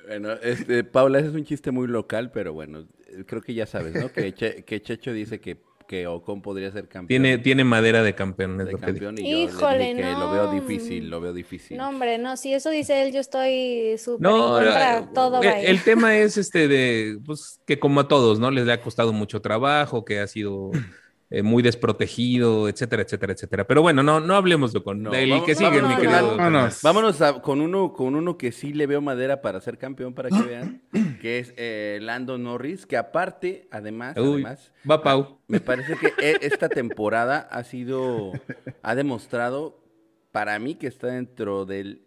bueno, 0.07 0.33
este, 0.41 0.83
Paula, 0.83 1.19
ese 1.19 1.29
es 1.29 1.35
un 1.35 1.45
chiste 1.45 1.71
muy 1.71 1.87
local, 1.87 2.31
pero 2.31 2.53
bueno, 2.53 2.87
eh, 3.07 3.23
creo 3.25 3.41
que 3.41 3.53
ya 3.53 3.65
sabes, 3.65 3.95
¿no? 3.95 4.11
Que, 4.11 4.33
Che- 4.33 4.63
que 4.63 4.81
Checho 4.81 5.13
dice 5.13 5.39
que, 5.39 5.57
que 5.87 6.07
Ocon 6.07 6.41
podría 6.41 6.71
ser 6.71 6.87
campeón. 6.87 7.07
Tiene, 7.07 7.37
tiene 7.39 7.63
madera 7.63 8.03
de 8.03 8.13
campeón, 8.15 8.59
es 8.61 8.67
de 8.67 8.71
lo 8.73 8.77
que 8.77 8.85
digo. 8.93 9.05
campeón 9.07 9.25
y 9.25 9.31
yo 9.31 9.37
Híjole, 9.49 9.77
le 9.77 9.83
dije 9.95 10.01
que 10.01 10.11
lo 10.11 10.31
veo 10.31 10.45
no. 10.45 10.53
difícil, 10.53 11.09
lo 11.09 11.21
veo 11.21 11.33
difícil. 11.33 11.77
No, 11.77 11.89
hombre, 11.89 12.17
no, 12.17 12.37
si 12.37 12.53
eso 12.53 12.69
dice 12.69 13.01
él, 13.01 13.13
yo 13.13 13.19
estoy 13.19 13.97
súper 13.97 14.21
No, 14.21 14.49
contra, 14.53 14.99
eh, 14.99 15.07
todo 15.13 15.43
eh, 15.43 15.49
ahí. 15.49 15.65
el 15.65 15.81
tema 15.83 16.17
es 16.17 16.37
este 16.37 16.67
de, 16.67 17.19
pues, 17.25 17.59
que 17.65 17.79
como 17.79 17.99
a 18.01 18.07
todos, 18.07 18.39
¿no? 18.39 18.51
Les 18.51 18.65
le 18.65 18.73
ha 18.73 18.81
costado 18.81 19.13
mucho 19.13 19.41
trabajo, 19.41 20.05
que 20.05 20.19
ha 20.19 20.27
sido 20.27 20.71
eh, 21.31 21.43
muy 21.43 21.61
desprotegido, 21.61 22.67
etcétera, 22.69 23.03
etcétera, 23.03 23.33
etcétera. 23.33 23.67
Pero 23.67 23.81
bueno, 23.81 24.01
no, 24.01 24.19
no 24.19 24.35
hablemos 24.35 24.73
de 24.73 24.81
con 24.81 25.03
No, 25.03 25.11
del 25.11 25.29
vamos- 25.29 25.45
que 25.45 25.53
sigue, 25.55 25.69
mi 25.71 25.77
vámonos, 25.81 25.99
querido. 25.99 26.37
vámonos. 26.37 26.81
Vámonos 26.81 27.21
a- 27.21 27.41
con 27.41 27.61
uno 27.61 27.93
con 27.93 28.15
uno 28.15 28.37
que 28.37 28.51
sí 28.51 28.73
le 28.73 28.87
veo 28.87 28.99
madera 29.01 29.41
para 29.41 29.61
ser 29.61 29.77
campeón, 29.77 30.13
para 30.15 30.29
que 30.29 30.41
vean, 30.41 30.81
que 31.21 31.39
es 31.39 31.53
eh, 31.57 31.99
Lando 32.01 32.37
Norris, 32.37 32.85
que 32.85 32.97
aparte, 32.97 33.67
además, 33.71 34.17
Uy, 34.17 34.43
además, 34.43 34.73
va 34.89 35.03
Pau. 35.03 35.39
Me 35.47 35.59
parece 35.59 35.95
que 35.97 36.07
e- 36.19 36.37
esta 36.41 36.67
temporada 36.69 37.39
ha 37.51 37.63
sido, 37.63 38.31
ha 38.81 38.95
demostrado 38.95 39.83
para 40.31 40.57
mí 40.59 40.75
que 40.75 40.87
está 40.87 41.07
dentro 41.07 41.65
del, 41.65 42.05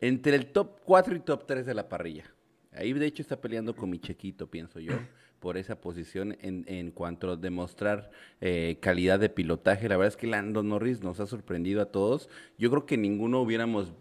entre 0.00 0.36
el 0.36 0.46
top 0.46 0.80
4 0.84 1.14
y 1.16 1.20
top 1.20 1.46
3 1.46 1.66
de 1.66 1.74
la 1.74 1.88
parrilla. 1.88 2.24
Ahí 2.72 2.92
de 2.92 3.06
hecho 3.06 3.22
está 3.22 3.40
peleando 3.40 3.74
con 3.76 3.90
mi 3.90 3.98
chequito, 3.98 4.48
pienso 4.50 4.80
yo, 4.80 4.92
por 5.42 5.58
esa 5.58 5.74
posición 5.74 6.36
en, 6.40 6.64
en 6.68 6.92
cuanto 6.92 7.32
a 7.32 7.36
demostrar 7.36 8.12
eh, 8.40 8.78
calidad 8.80 9.18
de 9.18 9.28
pilotaje. 9.28 9.88
La 9.88 9.96
verdad 9.96 10.14
es 10.14 10.16
que 10.16 10.28
Lando 10.28 10.62
Norris 10.62 11.02
nos 11.02 11.18
ha 11.18 11.26
sorprendido 11.26 11.82
a 11.82 11.86
todos. 11.86 12.30
Yo 12.58 12.70
creo 12.70 12.86
que 12.86 12.96
ninguno 12.96 13.42
hubiéramos 13.42 13.92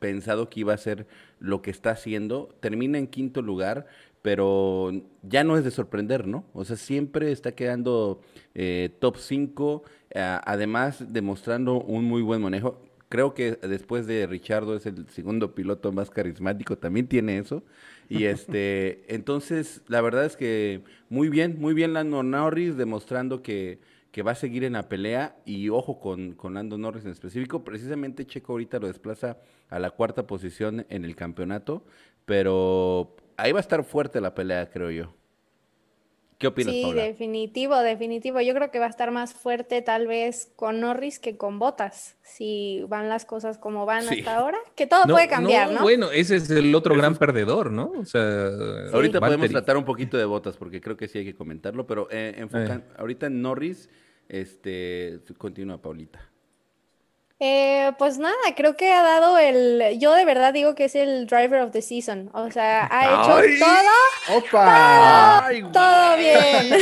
pensado 0.00 0.50
que 0.50 0.60
iba 0.60 0.74
a 0.74 0.76
ser 0.76 1.06
lo 1.38 1.62
que 1.62 1.70
está 1.70 1.92
haciendo. 1.92 2.48
Termina 2.58 2.98
en 2.98 3.06
quinto 3.06 3.42
lugar, 3.42 3.86
pero 4.22 4.90
ya 5.22 5.44
no 5.44 5.56
es 5.56 5.62
de 5.62 5.70
sorprender, 5.70 6.26
¿no? 6.26 6.44
O 6.52 6.64
sea, 6.64 6.76
siempre 6.76 7.30
está 7.30 7.52
quedando 7.52 8.20
eh, 8.56 8.90
top 8.98 9.18
5, 9.18 9.84
además 10.14 11.12
demostrando 11.12 11.80
un 11.80 12.06
muy 12.06 12.22
buen 12.22 12.42
manejo. 12.42 12.82
Creo 13.08 13.34
que 13.34 13.52
después 13.52 14.06
de 14.06 14.26
Richardo 14.26 14.74
es 14.74 14.84
el 14.84 15.08
segundo 15.08 15.54
piloto 15.54 15.92
más 15.92 16.10
carismático, 16.10 16.76
también 16.76 17.06
tiene 17.06 17.38
eso. 17.38 17.62
Y 18.08 18.24
este, 18.24 19.14
entonces, 19.14 19.82
la 19.86 20.00
verdad 20.00 20.24
es 20.24 20.36
que 20.36 20.82
muy 21.10 21.28
bien, 21.28 21.60
muy 21.60 21.74
bien 21.74 21.92
Lando 21.92 22.22
Norris, 22.22 22.76
demostrando 22.76 23.42
que, 23.42 23.80
que 24.12 24.22
va 24.22 24.32
a 24.32 24.34
seguir 24.34 24.64
en 24.64 24.72
la 24.74 24.88
pelea. 24.88 25.36
Y 25.44 25.68
ojo 25.68 26.00
con, 26.00 26.32
con 26.32 26.54
Lando 26.54 26.78
Norris 26.78 27.04
en 27.04 27.10
específico, 27.10 27.64
precisamente 27.64 28.26
Checo 28.26 28.52
ahorita 28.52 28.78
lo 28.78 28.86
desplaza 28.86 29.38
a 29.68 29.78
la 29.78 29.90
cuarta 29.90 30.26
posición 30.26 30.86
en 30.88 31.04
el 31.04 31.16
campeonato, 31.16 31.84
pero 32.24 33.16
ahí 33.36 33.52
va 33.52 33.58
a 33.58 33.60
estar 33.60 33.84
fuerte 33.84 34.20
la 34.20 34.34
pelea, 34.34 34.70
creo 34.70 34.90
yo. 34.90 35.17
¿Qué 36.38 36.46
opinas, 36.46 36.72
Sí, 36.72 36.82
Paula? 36.82 37.02
definitivo, 37.02 37.76
definitivo. 37.80 38.40
Yo 38.40 38.54
creo 38.54 38.70
que 38.70 38.78
va 38.78 38.86
a 38.86 38.88
estar 38.90 39.10
más 39.10 39.34
fuerte 39.34 39.82
tal 39.82 40.06
vez 40.06 40.52
con 40.54 40.78
Norris 40.80 41.18
que 41.18 41.36
con 41.36 41.58
Botas, 41.58 42.16
si 42.22 42.84
van 42.88 43.08
las 43.08 43.24
cosas 43.24 43.58
como 43.58 43.86
van 43.86 44.04
Sí. 44.04 44.20
hasta 44.20 44.36
ahora, 44.36 44.58
que 44.76 44.86
todo 44.86 45.04
No, 45.06 45.14
puede 45.14 45.26
cambiar, 45.28 45.72
¿no? 45.72 45.82
Bueno, 45.82 46.12
ese 46.12 46.36
es 46.36 46.48
el 46.50 46.72
otro 46.76 46.94
gran 46.94 47.16
perdedor, 47.16 47.72
¿no? 47.72 47.90
O 47.98 48.04
sea, 48.04 48.50
Ahorita 48.92 49.18
podemos 49.18 49.50
tratar 49.50 49.76
un 49.76 49.84
poquito 49.84 50.16
de 50.16 50.24
botas 50.26 50.56
porque 50.56 50.80
creo 50.80 50.96
que 50.96 51.08
sí 51.08 51.18
hay 51.18 51.24
que 51.24 51.34
comentarlo, 51.34 51.86
pero 51.88 52.06
eh, 52.10 52.36
enfocan- 52.38 52.84
ahorita 52.96 53.26
en 53.26 53.42
Norris, 53.42 53.90
este, 54.28 55.18
continúa 55.38 55.82
Paulita. 55.82 56.20
Eh, 57.40 57.92
pues 57.98 58.18
nada, 58.18 58.34
creo 58.56 58.76
que 58.76 58.92
ha 58.92 59.02
dado 59.04 59.38
el, 59.38 59.96
yo 60.00 60.12
de 60.14 60.24
verdad 60.24 60.52
digo 60.52 60.74
que 60.74 60.86
es 60.86 60.96
el 60.96 61.26
driver 61.28 61.60
of 61.62 61.70
the 61.70 61.82
season, 61.82 62.28
o 62.34 62.50
sea, 62.50 62.88
ha 62.90 63.04
hecho 63.22 63.36
¡Ay! 63.36 63.58
todo, 63.60 64.38
¡Opa! 64.38 65.46
Ay, 65.46 65.62
todo 65.72 66.16
bien. 66.16 66.80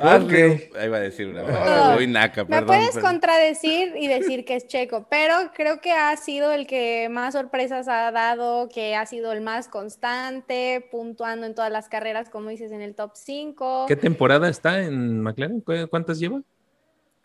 Ahí 0.02 0.88
va 0.88 0.96
a 0.96 1.00
decir 1.00 1.28
una 1.28 1.42
Ah. 1.46 1.92
muy 1.94 2.06
naca, 2.06 2.44
Me 2.44 2.62
puedes 2.62 2.94
perdón. 2.94 3.10
contradecir 3.12 3.94
y 3.96 4.08
decir 4.08 4.46
que 4.46 4.56
es 4.56 4.66
Checo, 4.66 5.06
pero 5.10 5.34
creo 5.54 5.80
que 5.82 5.92
ha 5.92 6.16
sido 6.16 6.50
el 6.50 6.66
que 6.66 7.08
más 7.10 7.34
sorpresas 7.34 7.88
ha 7.88 8.10
dado, 8.12 8.68
que 8.70 8.96
ha 8.96 9.04
sido 9.04 9.32
el 9.32 9.42
más 9.42 9.68
constante, 9.68 10.88
puntuando 10.90 11.44
en 11.46 11.54
todas 11.54 11.70
las 11.70 11.88
carreras, 11.90 12.30
como 12.30 12.48
dices, 12.48 12.72
en 12.72 12.80
el 12.80 12.94
top 12.94 13.12
5, 13.14 13.84
¿Qué 13.86 13.96
temporada 13.96 14.48
está 14.48 14.80
en 14.82 15.20
McLaren? 15.20 15.60
¿Cu- 15.60 15.86
¿Cuántas 15.90 16.18
lleva? 16.18 16.40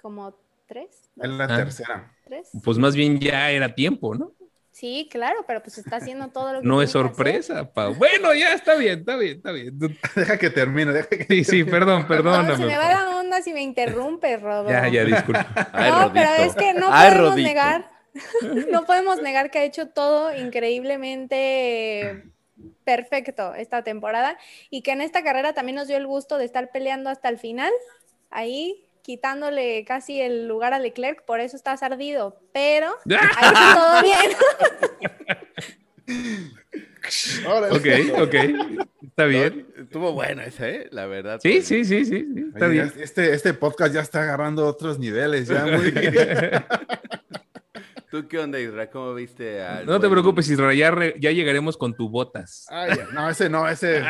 como 0.02 0.36
tres, 0.68 1.07
Es 1.22 1.30
la 1.30 1.44
Ah. 1.46 1.58
tercera. 1.58 2.14
tres. 2.26 2.50
Pues 2.64 2.78
más 2.78 2.96
bien 2.96 3.20
ya 3.20 3.50
era 3.52 3.74
tiempo, 3.74 4.14
¿no? 4.16 4.34
Sí, 4.72 5.08
claro, 5.12 5.44
pero 5.48 5.64
pues 5.64 5.78
está 5.80 5.96
haciendo 5.96 6.28
todo 6.28 6.54
lo 6.54 6.62
que 6.62 6.68
No 6.68 6.82
es 6.84 6.92
sorpresa, 6.92 7.74
Pau. 7.74 7.96
Bueno, 7.96 8.32
ya 8.36 8.54
está 8.54 8.76
bien, 8.76 9.00
está 9.00 9.16
bien, 9.16 9.38
está 9.38 9.52
bien. 9.52 9.76
Deja 10.16 10.38
que 10.38 10.50
termine, 10.52 10.92
deja 10.92 11.10
que 11.10 11.24
Sí, 11.28 11.44
sí, 11.44 11.64
perdón, 11.64 12.02
No, 12.04 12.08
perdóname. 12.08 12.58
se 12.58 12.66
me 12.66 12.78
va 12.78 12.90
la 12.90 13.18
onda 13.18 13.42
si 13.42 13.54
me 13.54 13.62
interrumpes, 13.64 14.40
Rodo. 14.40 14.70
Ya, 14.70 14.88
ya, 14.88 15.04
disculpa. 15.04 15.48
Ay, 15.74 15.90
no, 15.92 16.14
pero 16.14 16.30
es 16.44 16.54
que 16.56 16.74
no 16.76 16.90
Ay, 16.92 17.10
podemos 17.10 17.30
Rodito. 17.32 17.48
negar, 17.48 17.90
no 18.72 18.86
podemos 18.86 19.22
negar 19.22 19.50
que 19.50 19.60
ha 19.60 19.64
hecho 19.64 19.88
todo 19.90 20.36
increíblemente 20.36 22.24
perfecto 22.84 23.54
esta 23.56 23.84
temporada 23.84 24.38
y 24.70 24.82
que 24.82 24.92
en 24.92 25.02
esta 25.02 25.24
carrera 25.24 25.54
también 25.54 25.76
nos 25.76 25.88
dio 25.88 25.98
el 25.98 26.08
gusto 26.08 26.38
de 26.38 26.46
estar 26.46 26.72
peleando 26.72 27.10
hasta 27.10 27.30
el 27.30 27.38
final, 27.38 27.72
ahí 28.30 28.84
quitándole 29.08 29.84
casi 29.86 30.20
el 30.20 30.48
lugar 30.50 30.74
a 30.74 30.80
Leclerc, 30.80 31.24
por 31.24 31.40
eso 31.40 31.56
está 31.56 31.72
ardido, 31.72 32.42
pero 32.52 32.94
ha 33.10 33.50
hecho 33.50 33.62
todo 33.80 34.02
bien. 34.04 34.32
Ok, 37.72 37.88
ok. 38.22 38.36
Está 39.04 39.24
bien. 39.26 39.66
Estuvo 39.78 40.12
buena 40.12 40.44
esa, 40.44 40.68
¿eh? 40.68 40.90
La 40.92 41.06
verdad. 41.06 41.40
Sí, 41.42 41.54
pues. 41.54 41.68
sí, 41.68 41.86
sí, 41.86 42.04
sí, 42.04 42.28
sí, 42.34 42.46
está 42.54 42.66
Oye, 42.66 42.74
bien. 42.74 42.92
Este, 43.00 43.34
este 43.34 43.54
podcast 43.54 43.94
ya 43.94 44.02
está 44.02 44.24
agarrando 44.24 44.68
otros 44.68 45.00
niveles, 45.00 45.48
ya 45.48 45.66
muy 45.66 45.94
¿Tú 48.12 48.28
qué 48.28 48.40
onda, 48.40 48.60
Isra? 48.60 48.90
¿Cómo 48.90 49.14
viste 49.14 49.64
al 49.64 49.86
No 49.86 50.02
te 50.02 50.10
preocupes, 50.10 50.50
Isra, 50.50 50.74
ya, 50.74 50.92
re- 50.92 51.16
ya 51.18 51.32
llegaremos 51.32 51.78
con 51.78 51.96
tu 51.96 52.10
botas. 52.10 52.66
Ay, 52.70 53.00
no, 53.14 53.30
ese 53.30 53.48
no, 53.50 53.70
ese. 53.70 54.04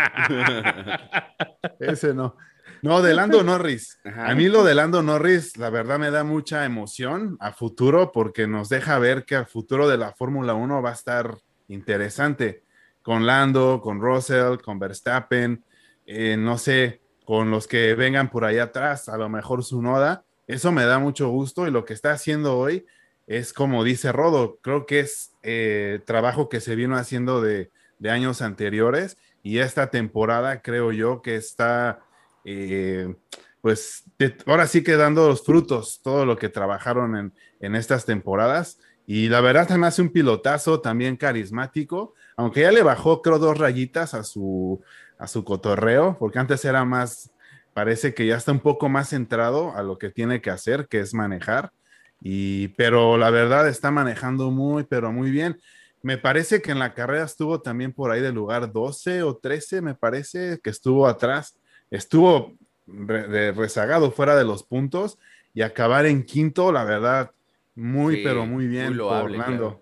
ese 1.80 2.16
no. 2.16 2.36
No, 2.82 3.02
de 3.02 3.14
Lando 3.14 3.44
Norris. 3.44 4.00
Ajá. 4.04 4.30
A 4.30 4.36
mí 4.36 4.48
lo 4.48 4.64
de 4.64 4.76
Lando 4.76 5.02
Norris, 5.02 5.58
la 5.58 5.70
verdad 5.70 6.00
me 6.00 6.12
da 6.12 6.24
mucha 6.24 6.66
emoción 6.66 7.38
a 7.40 7.52
futuro 7.52 8.12
porque 8.12 8.48
nos 8.48 8.70
deja 8.70 9.00
ver 9.00 9.26
que 9.26 9.36
el 9.36 9.46
futuro 9.46 9.88
de 9.88 9.98
la 9.98 10.14
Fórmula 10.14 10.54
1 10.54 10.82
va 10.82 10.92
a 10.92 10.94
estar 10.94 11.38
interesante. 11.68 12.64
Con 13.02 13.26
Lando, 13.26 13.80
con 13.82 14.02
Russell, 14.02 14.58
con 14.64 14.80
Verstappen, 14.80 15.64
eh, 16.06 16.36
no 16.38 16.58
sé, 16.58 17.02
con 17.26 17.52
los 17.52 17.68
que 17.68 17.94
vengan 17.96 18.30
por 18.30 18.46
ahí 18.46 18.58
atrás, 18.58 19.10
a 19.10 19.18
lo 19.18 19.30
mejor 19.30 19.64
su 19.64 19.82
noda. 19.82 20.24
Eso 20.48 20.72
me 20.72 20.86
da 20.86 21.00
mucho 21.00 21.30
gusto 21.30 21.68
y 21.68 21.72
lo 21.72 21.86
que 21.86 21.94
está 21.94 22.12
haciendo 22.12 22.58
hoy 22.58 22.86
es 23.28 23.52
como 23.52 23.84
dice 23.84 24.14
Rodo, 24.14 24.58
creo 24.62 24.86
que 24.86 25.02
es 25.02 25.34
eh, 25.44 26.00
trabajo 26.06 26.48
que 26.48 26.62
se 26.62 26.76
vino 26.76 26.96
haciendo 26.96 27.42
de, 27.42 27.72
de 28.00 28.10
años 28.10 28.42
anteriores 28.42 29.18
y 29.44 29.60
esta 29.60 29.90
temporada 29.92 30.62
creo 30.62 30.92
yo 30.92 31.22
que 31.22 31.36
está, 31.36 32.00
eh, 32.48 33.16
pues 33.62 34.04
ahora 34.46 34.68
sí 34.68 34.84
que 34.84 34.96
dando 34.96 35.28
los 35.28 35.44
frutos, 35.44 36.02
todo 36.04 36.26
lo 36.26 36.38
que 36.38 36.50
trabajaron 36.50 37.16
en, 37.16 37.34
en 37.60 37.76
estas 37.76 38.06
temporadas 38.06 38.80
y 39.10 39.30
la 39.30 39.40
verdad 39.40 39.70
se 39.70 39.78
me 39.78 39.88
hace 39.88 40.02
un 40.02 40.10
pilotazo 40.10 40.82
también 40.82 41.16
carismático, 41.16 42.14
aunque 42.36 42.62
ya 42.62 42.74
le 42.74 42.84
bajó 42.84 43.22
creo 43.22 43.40
dos 43.40 43.58
rayitas 43.58 44.14
a 44.14 44.26
su, 44.26 44.82
a 45.18 45.28
su 45.28 45.46
cotorreo, 45.46 46.18
porque 46.20 46.40
antes 46.40 46.66
era 46.66 46.84
más, 46.84 47.32
parece 47.74 48.14
que 48.14 48.28
ya 48.28 48.36
está 48.36 48.52
un 48.52 48.60
poco 48.60 48.90
más 48.90 49.10
centrado 49.10 49.74
a 49.78 49.82
lo 49.82 49.98
que 49.98 50.10
tiene 50.10 50.42
que 50.42 50.50
hacer, 50.50 50.90
que 50.90 51.00
es 51.00 51.14
manejar. 51.14 51.72
Y, 52.20 52.68
pero 52.70 53.18
la 53.18 53.30
verdad 53.30 53.70
está 53.70 53.92
manejando 53.92 54.52
muy, 54.52 54.84
pero 54.84 55.14
muy 55.14 55.32
bien. 55.32 55.58
Me 56.02 56.18
parece 56.18 56.62
que 56.62 56.72
en 56.72 56.80
la 56.80 56.94
carrera 56.94 57.24
estuvo 57.24 57.62
también 57.62 57.94
por 57.94 58.12
ahí 58.12 58.22
del 58.22 58.36
lugar 58.36 58.74
12 58.74 59.24
o 59.24 59.38
13, 59.38 59.82
me 59.82 59.96
parece 59.96 60.60
que 60.62 60.70
estuvo 60.70 61.08
atrás. 61.08 61.58
Estuvo 61.92 62.54
re- 62.88 63.28
de- 63.28 63.52
rezagado 63.52 64.12
fuera 64.12 64.36
de 64.36 64.44
los 64.46 64.64
puntos 64.64 65.18
y 65.54 65.62
acabar 65.62 66.06
en 66.06 66.24
quinto, 66.24 66.72
la 66.72 66.84
verdad, 66.84 67.32
muy, 67.76 68.18
Sí, 68.18 68.22
pero 68.24 68.46
muy 68.46 68.68
bien 68.68 68.90
muy 68.90 68.98
por 69.00 69.24
Orlando. 69.24 69.58
claro. 69.58 69.82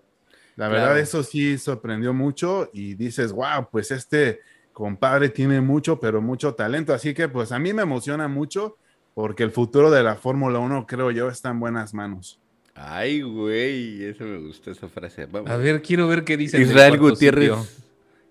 La 0.56 0.68
Claro. 0.68 0.72
verdad, 0.72 0.98
eso 1.00 1.22
sí 1.22 1.58
sorprendió 1.58 2.14
mucho 2.14 2.70
y 2.72 2.94
dices, 2.94 3.32
wow, 3.32 3.68
pues 3.70 3.90
este 3.90 4.40
compadre 4.72 5.28
tiene 5.28 5.60
mucho, 5.60 6.00
pero 6.00 6.20
mucho 6.22 6.54
talento. 6.54 6.94
Así 6.94 7.12
que 7.14 7.28
pues 7.28 7.52
a 7.52 7.58
mí 7.58 7.72
me 7.74 7.82
emociona 7.82 8.26
mucho 8.28 8.76
porque 9.14 9.42
el 9.42 9.50
futuro 9.50 9.90
de 9.90 10.02
la 10.02 10.16
Fórmula 10.16 10.58
1, 10.58 10.86
creo 10.86 11.10
yo, 11.10 11.28
está 11.28 11.50
en 11.50 11.60
buenas 11.60 11.92
manos. 11.94 12.38
Ay, 12.74 13.22
güey, 13.22 14.04
eso 14.04 14.24
me 14.24 14.38
gustó 14.38 14.70
esa 14.70 14.88
frase. 14.88 15.24
Vamos. 15.26 15.50
A 15.50 15.56
ver, 15.56 15.80
quiero 15.80 16.06
ver 16.08 16.24
qué 16.24 16.36
dice. 16.36 16.60
Israel 16.60 16.98
Gutiérrez. 16.98 17.54
sitio. 17.54 17.85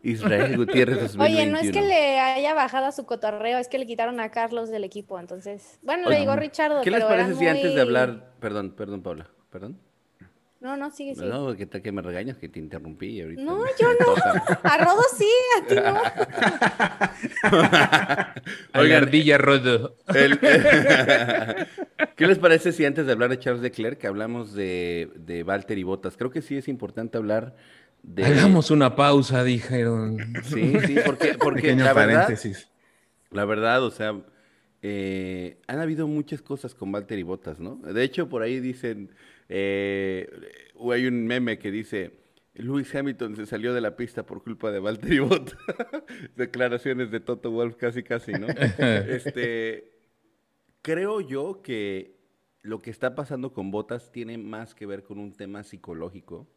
Israel 0.10 0.56
Gutiérrez 0.58 1.00
2021. 1.00 1.24
Oye, 1.26 1.46
no 1.52 1.58
es 1.58 1.72
que 1.72 1.82
le 1.82 2.20
haya 2.20 2.54
bajado 2.54 2.86
a 2.86 2.92
su 2.92 3.06
cotorreo, 3.06 3.58
es 3.58 3.68
que 3.68 3.78
le 3.80 3.86
quitaron 3.86 4.20
a 4.20 4.30
Carlos 4.32 4.70
del 4.70 4.84
equipo, 4.84 5.20
entonces. 5.20 5.80
Bueno, 5.82 6.08
Oye, 6.08 6.16
le 6.16 6.22
digo 6.22 6.36
Richardo, 6.36 6.82
¿Qué 6.82 6.92
les 6.92 7.04
pero 7.04 7.10
parece 7.10 7.36
si 7.36 7.48
antes 7.48 7.74
de 7.76 7.82
hablar, 7.82 8.34
perdón, 8.40 8.72
perdón, 8.72 9.02
Paula, 9.02 9.30
perdón? 9.50 9.80
No, 10.62 10.76
no, 10.78 10.90
sigue, 10.90 11.14
sigue. 11.14 11.28
No, 11.28 11.56
¿qué 11.56 11.68
tal 11.68 11.84
que 11.84 11.92
me 11.92 12.02
regañas 12.02 12.38
que 12.38 12.50
te 12.50 12.58
interrumpí 12.58 13.08
y 13.08 13.22
ahorita? 13.22 13.42
No, 13.44 13.60
yo 13.80 13.88
no. 14.00 14.16
A 14.64 14.78
Rodo 14.78 15.02
sí, 15.16 15.30
a 15.62 15.68
ti 15.68 15.76
no. 15.76 16.02
Oigan, 18.82 19.04
ardilla 19.04 19.38
rodo. 19.38 19.96
el- 20.14 20.40
¿Qué 22.16 22.28
les 22.28 22.40
parece 22.40 22.72
si 22.72 22.84
antes 22.84 23.06
de 23.06 23.12
hablar 23.12 23.30
de 23.30 23.38
Charles 23.38 23.62
Leclerc 23.62 24.04
hablamos 24.06 24.54
de, 24.54 25.12
de 25.16 25.44
Valtteri 25.44 25.84
Bottas? 25.84 26.18
Creo 26.18 26.32
que 26.32 26.42
sí 26.42 26.58
es 26.58 26.68
importante 26.68 27.18
hablar 27.20 27.56
de... 28.06 28.24
Hagamos 28.24 28.70
una 28.72 28.96
pausa, 28.96 29.44
dijeron. 29.44 30.18
Sí, 30.44 30.80
sí, 30.86 30.96
porque, 31.04 31.34
porque 31.40 31.62
Pequeño 31.62 31.86
la 31.86 31.94
verdad, 31.94 32.22
paréntesis. 32.24 32.70
La 33.32 33.46
verdad, 33.46 33.84
o 33.84 33.92
sea, 33.92 34.22
eh, 34.82 35.58
han 35.68 35.80
habido 35.80 36.08
muchas 36.08 36.42
cosas 36.42 36.76
con 36.76 36.92
Valtteri 36.92 37.24
Bottas, 37.24 37.60
¿no? 37.60 37.78
De 37.78 38.04
hecho, 38.04 38.30
por 38.30 38.44
ahí 38.44 38.60
dicen, 38.60 39.10
eh, 39.50 40.30
o 40.76 40.92
hay 40.92 41.08
un 41.08 41.26
meme 41.26 41.58
que 41.58 41.72
dice, 41.72 42.20
Lewis 42.54 42.94
Hamilton 42.94 43.36
se 43.36 43.48
salió 43.48 43.74
de 43.74 43.82
la 43.82 43.96
pista 43.96 44.24
por 44.26 44.44
culpa 44.44 44.72
de 44.72 44.80
Valtteri 44.80 45.20
Bottas. 45.20 45.58
Declaraciones 46.36 47.10
de 47.10 47.20
Toto 47.20 47.50
Wolf 47.50 47.76
casi, 47.76 48.04
casi, 48.04 48.34
¿no? 48.34 48.48
este, 48.80 49.92
creo 50.84 51.22
yo 51.22 51.64
que 51.64 52.20
lo 52.62 52.84
que 52.84 52.92
está 52.92 53.16
pasando 53.16 53.52
con 53.52 53.72
Bottas 53.72 54.12
tiene 54.12 54.38
más 54.38 54.76
que 54.76 54.86
ver 54.86 55.04
con 55.04 55.18
un 55.18 55.34
tema 55.34 55.64
psicológico 55.64 56.48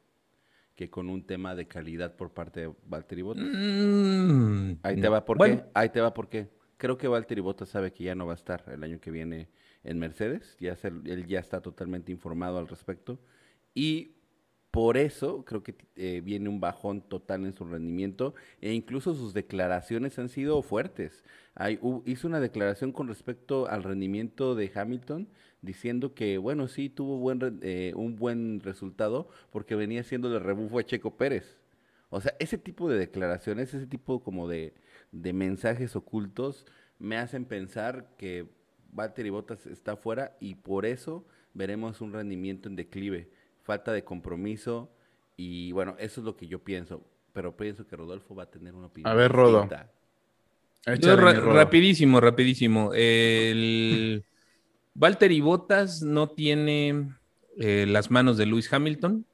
que 0.78 0.88
con 0.90 1.10
un 1.10 1.24
tema 1.26 1.56
de 1.56 1.66
calidad 1.66 2.14
por 2.14 2.30
parte 2.30 2.60
de 2.60 2.72
Valtteri 2.86 3.22
Bottas. 3.22 3.48
Mm, 3.52 4.74
Ahí 4.84 5.00
te 5.00 5.08
va 5.08 5.24
por 5.24 5.36
bueno, 5.36 5.56
qué. 5.56 5.64
Ahí 5.74 5.88
te 5.88 6.00
va 6.00 6.14
por 6.14 6.28
qué. 6.28 6.50
Creo 6.76 6.96
que 6.96 7.08
Valtteri 7.08 7.40
Bottas 7.40 7.68
sabe 7.68 7.92
que 7.92 8.04
ya 8.04 8.14
no 8.14 8.26
va 8.26 8.34
a 8.34 8.36
estar 8.36 8.62
el 8.72 8.84
año 8.84 9.00
que 9.00 9.10
viene 9.10 9.48
en 9.82 9.98
Mercedes. 9.98 10.56
Ya 10.60 10.76
se- 10.76 10.86
él 10.86 11.26
ya 11.26 11.40
está 11.40 11.60
totalmente 11.60 12.12
informado 12.12 12.58
al 12.58 12.68
respecto. 12.68 13.18
Y 13.74 14.12
por 14.70 14.96
eso 14.96 15.44
creo 15.44 15.64
que 15.64 15.74
eh, 15.96 16.20
viene 16.24 16.48
un 16.48 16.60
bajón 16.60 17.00
total 17.02 17.44
en 17.44 17.56
su 17.56 17.64
rendimiento. 17.64 18.34
E 18.60 18.72
incluso 18.72 19.14
sus 19.14 19.34
declaraciones 19.34 20.16
han 20.20 20.28
sido 20.28 20.62
fuertes. 20.62 21.24
Hay, 21.56 21.80
hizo 22.04 22.28
una 22.28 22.38
declaración 22.38 22.92
con 22.92 23.08
respecto 23.08 23.66
al 23.68 23.82
rendimiento 23.82 24.54
de 24.54 24.70
Hamilton 24.72 25.28
diciendo 25.62 26.14
que, 26.14 26.38
bueno, 26.38 26.68
sí 26.68 26.88
tuvo 26.88 27.18
buen 27.18 27.40
re- 27.40 27.52
eh, 27.62 27.92
un 27.96 28.16
buen 28.16 28.60
resultado 28.60 29.28
porque 29.50 29.74
venía 29.74 30.00
haciéndole 30.02 30.38
rebufo 30.38 30.78
a 30.78 30.84
Checo 30.84 31.16
Pérez. 31.16 31.58
O 32.10 32.20
sea, 32.20 32.34
ese 32.38 32.58
tipo 32.58 32.88
de 32.88 32.98
declaraciones, 32.98 33.74
ese 33.74 33.86
tipo 33.86 34.22
como 34.22 34.48
de, 34.48 34.74
de 35.12 35.32
mensajes 35.32 35.94
ocultos 35.96 36.66
me 36.98 37.16
hacen 37.18 37.44
pensar 37.44 38.08
que 38.16 38.46
Valtteri 38.92 39.30
Bottas 39.30 39.66
está 39.66 39.96
fuera 39.96 40.36
y 40.40 40.54
por 40.56 40.86
eso 40.86 41.26
veremos 41.54 42.00
un 42.00 42.12
rendimiento 42.12 42.68
en 42.68 42.76
declive, 42.76 43.28
falta 43.62 43.92
de 43.92 44.04
compromiso 44.04 44.90
y 45.36 45.72
bueno, 45.72 45.96
eso 45.98 46.20
es 46.20 46.24
lo 46.24 46.36
que 46.36 46.46
yo 46.48 46.64
pienso, 46.64 47.02
pero 47.32 47.56
pienso 47.56 47.86
que 47.86 47.96
Rodolfo 47.96 48.34
va 48.34 48.44
a 48.44 48.50
tener 48.50 48.74
una 48.74 48.86
opinión. 48.86 49.12
A 49.12 49.14
ver, 49.14 49.30
Échale, 50.86 51.16
ra- 51.22 51.40
Rodo. 51.40 51.54
rapidísimo, 51.54 52.20
rapidísimo. 52.20 52.92
El 52.94 54.24
Valtteri 54.98 55.40
Bottas 55.40 56.02
no 56.02 56.28
tiene 56.30 57.08
eh, 57.56 57.86
las 57.86 58.10
manos 58.10 58.36
de 58.36 58.46
Lewis 58.46 58.72
Hamilton. 58.72 59.24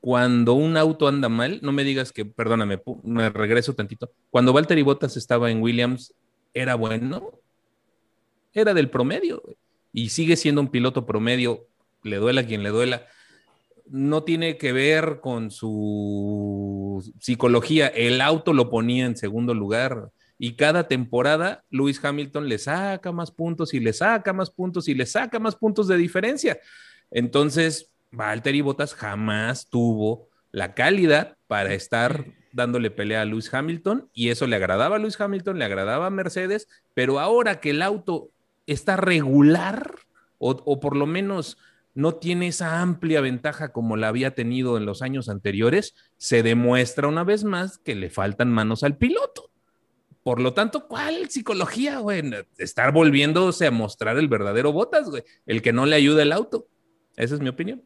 Cuando 0.00 0.54
un 0.54 0.78
auto 0.78 1.06
anda 1.06 1.28
mal, 1.28 1.60
no 1.62 1.70
me 1.70 1.84
digas 1.84 2.12
que, 2.12 2.24
perdóname, 2.24 2.80
me 3.04 3.28
regreso 3.28 3.74
tantito. 3.74 4.10
Cuando 4.30 4.54
Valtteri 4.54 4.80
Bottas 4.80 5.18
estaba 5.18 5.50
en 5.50 5.60
Williams, 5.60 6.14
¿era 6.54 6.76
bueno? 6.76 7.30
Era 8.54 8.72
del 8.72 8.88
promedio 8.88 9.42
y 9.92 10.08
sigue 10.08 10.34
siendo 10.36 10.62
un 10.62 10.68
piloto 10.68 11.04
promedio, 11.04 11.66
le 12.02 12.16
duela 12.16 12.40
a 12.40 12.46
quien 12.46 12.62
le 12.62 12.70
duela. 12.70 13.06
No 13.86 14.22
tiene 14.22 14.56
que 14.56 14.72
ver 14.72 15.20
con 15.20 15.50
su 15.50 17.12
psicología. 17.20 17.88
El 17.88 18.22
auto 18.22 18.54
lo 18.54 18.70
ponía 18.70 19.04
en 19.04 19.18
segundo 19.18 19.52
lugar 19.52 20.10
y 20.44 20.56
cada 20.56 20.88
temporada 20.88 21.62
Lewis 21.70 22.04
Hamilton 22.04 22.48
le 22.48 22.58
saca 22.58 23.12
más 23.12 23.30
puntos 23.30 23.74
y 23.74 23.78
le 23.78 23.92
saca 23.92 24.32
más 24.32 24.50
puntos 24.50 24.88
y 24.88 24.94
le 24.94 25.06
saca 25.06 25.38
más 25.38 25.54
puntos 25.54 25.86
de 25.86 25.96
diferencia. 25.96 26.58
Entonces, 27.12 27.92
Valtteri 28.10 28.60
Bottas 28.60 28.92
jamás 28.92 29.68
tuvo 29.68 30.30
la 30.50 30.74
calidad 30.74 31.36
para 31.46 31.74
estar 31.74 32.26
dándole 32.50 32.90
pelea 32.90 33.22
a 33.22 33.24
Lewis 33.24 33.54
Hamilton 33.54 34.10
y 34.12 34.30
eso 34.30 34.48
le 34.48 34.56
agradaba 34.56 34.96
a 34.96 34.98
Lewis 34.98 35.20
Hamilton, 35.20 35.60
le 35.60 35.64
agradaba 35.64 36.06
a 36.06 36.10
Mercedes, 36.10 36.66
pero 36.92 37.20
ahora 37.20 37.60
que 37.60 37.70
el 37.70 37.80
auto 37.80 38.30
está 38.66 38.96
regular 38.96 39.94
o, 40.38 40.60
o 40.64 40.80
por 40.80 40.96
lo 40.96 41.06
menos 41.06 41.56
no 41.94 42.16
tiene 42.16 42.48
esa 42.48 42.80
amplia 42.80 43.20
ventaja 43.20 43.70
como 43.70 43.96
la 43.96 44.08
había 44.08 44.34
tenido 44.34 44.76
en 44.76 44.86
los 44.86 45.02
años 45.02 45.28
anteriores, 45.28 45.94
se 46.16 46.42
demuestra 46.42 47.06
una 47.06 47.22
vez 47.22 47.44
más 47.44 47.78
que 47.78 47.94
le 47.94 48.10
faltan 48.10 48.50
manos 48.50 48.82
al 48.82 48.96
piloto. 48.96 49.51
Por 50.22 50.40
lo 50.40 50.52
tanto, 50.54 50.86
¿cuál 50.86 51.28
psicología, 51.30 51.98
güey? 51.98 52.22
Estar 52.58 52.92
volviéndose 52.92 53.66
a 53.66 53.70
mostrar 53.70 54.16
el 54.18 54.28
verdadero 54.28 54.72
Botas, 54.72 55.10
güey. 55.10 55.24
El 55.46 55.62
que 55.62 55.72
no 55.72 55.84
le 55.86 55.96
ayuda 55.96 56.22
el 56.22 56.32
auto. 56.32 56.68
Esa 57.16 57.34
es 57.34 57.40
mi 57.40 57.48
opinión. 57.48 57.82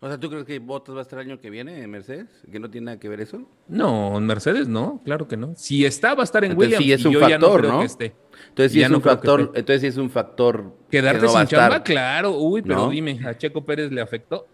O 0.00 0.08
sea, 0.08 0.18
¿tú 0.18 0.28
crees 0.30 0.44
que 0.44 0.58
Bottas 0.58 0.96
va 0.96 0.98
a 0.98 1.02
estar 1.02 1.20
el 1.20 1.26
año 1.30 1.40
que 1.40 1.48
viene 1.48 1.80
en 1.80 1.88
Mercedes? 1.88 2.26
¿Que 2.50 2.58
no 2.58 2.68
tiene 2.68 2.86
nada 2.86 2.98
que 2.98 3.08
ver 3.08 3.20
eso? 3.20 3.48
No, 3.68 4.18
en 4.18 4.26
Mercedes 4.26 4.66
no, 4.66 5.00
claro 5.04 5.28
que 5.28 5.36
no. 5.36 5.52
Si 5.56 5.84
está, 5.84 6.14
va 6.16 6.22
a 6.22 6.24
estar 6.24 6.42
en 6.44 6.52
Entonces, 6.52 6.76
Williams. 6.80 6.84
sí 6.84 6.92
es 6.92 7.00
y 7.02 7.06
un 7.06 7.12
yo 7.12 7.20
ya 7.28 7.38
no 7.38 7.46
factor, 7.46 7.60
creo 7.60 7.72
¿no? 7.74 7.78
que 7.80 7.84
esté. 7.86 8.16
Entonces 8.48 8.72
sí 8.72 8.78
Ya 8.80 8.86
es 8.86 8.90
no 8.90 8.96
un 8.96 9.02
factor, 9.04 9.40
entonces 9.54 9.80
sí 9.82 9.86
es 9.86 9.96
un 9.98 10.10
factor 10.10 10.76
Quedarte 10.90 11.20
que 11.20 11.26
no 11.26 11.32
sin 11.38 11.46
chamba, 11.46 11.66
estar. 11.66 11.82
claro. 11.84 12.36
Uy, 12.36 12.62
pero 12.62 12.88
dime, 12.88 13.20
¿a 13.24 13.38
Checo 13.38 13.64
Pérez 13.64 13.92
le 13.92 14.00
afectó? 14.00 14.48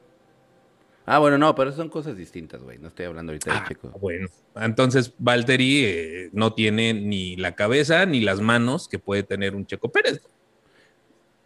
Ah, 1.10 1.18
bueno, 1.20 1.38
no, 1.38 1.54
pero 1.54 1.72
son 1.72 1.88
cosas 1.88 2.16
distintas, 2.18 2.62
güey. 2.62 2.76
No 2.78 2.88
estoy 2.88 3.06
hablando 3.06 3.32
ahorita 3.32 3.50
de 3.50 3.56
Ah, 3.56 3.64
Checo. 3.66 3.88
bueno, 3.98 4.28
entonces 4.56 5.14
Valtteri 5.18 5.84
eh, 5.84 6.28
no 6.32 6.52
tiene 6.52 6.92
ni 6.92 7.34
la 7.36 7.54
cabeza 7.54 8.04
ni 8.04 8.20
las 8.20 8.40
manos 8.42 8.88
que 8.88 8.98
puede 8.98 9.22
tener 9.22 9.54
un 9.54 9.64
Checo 9.66 9.90
Pérez, 9.90 10.20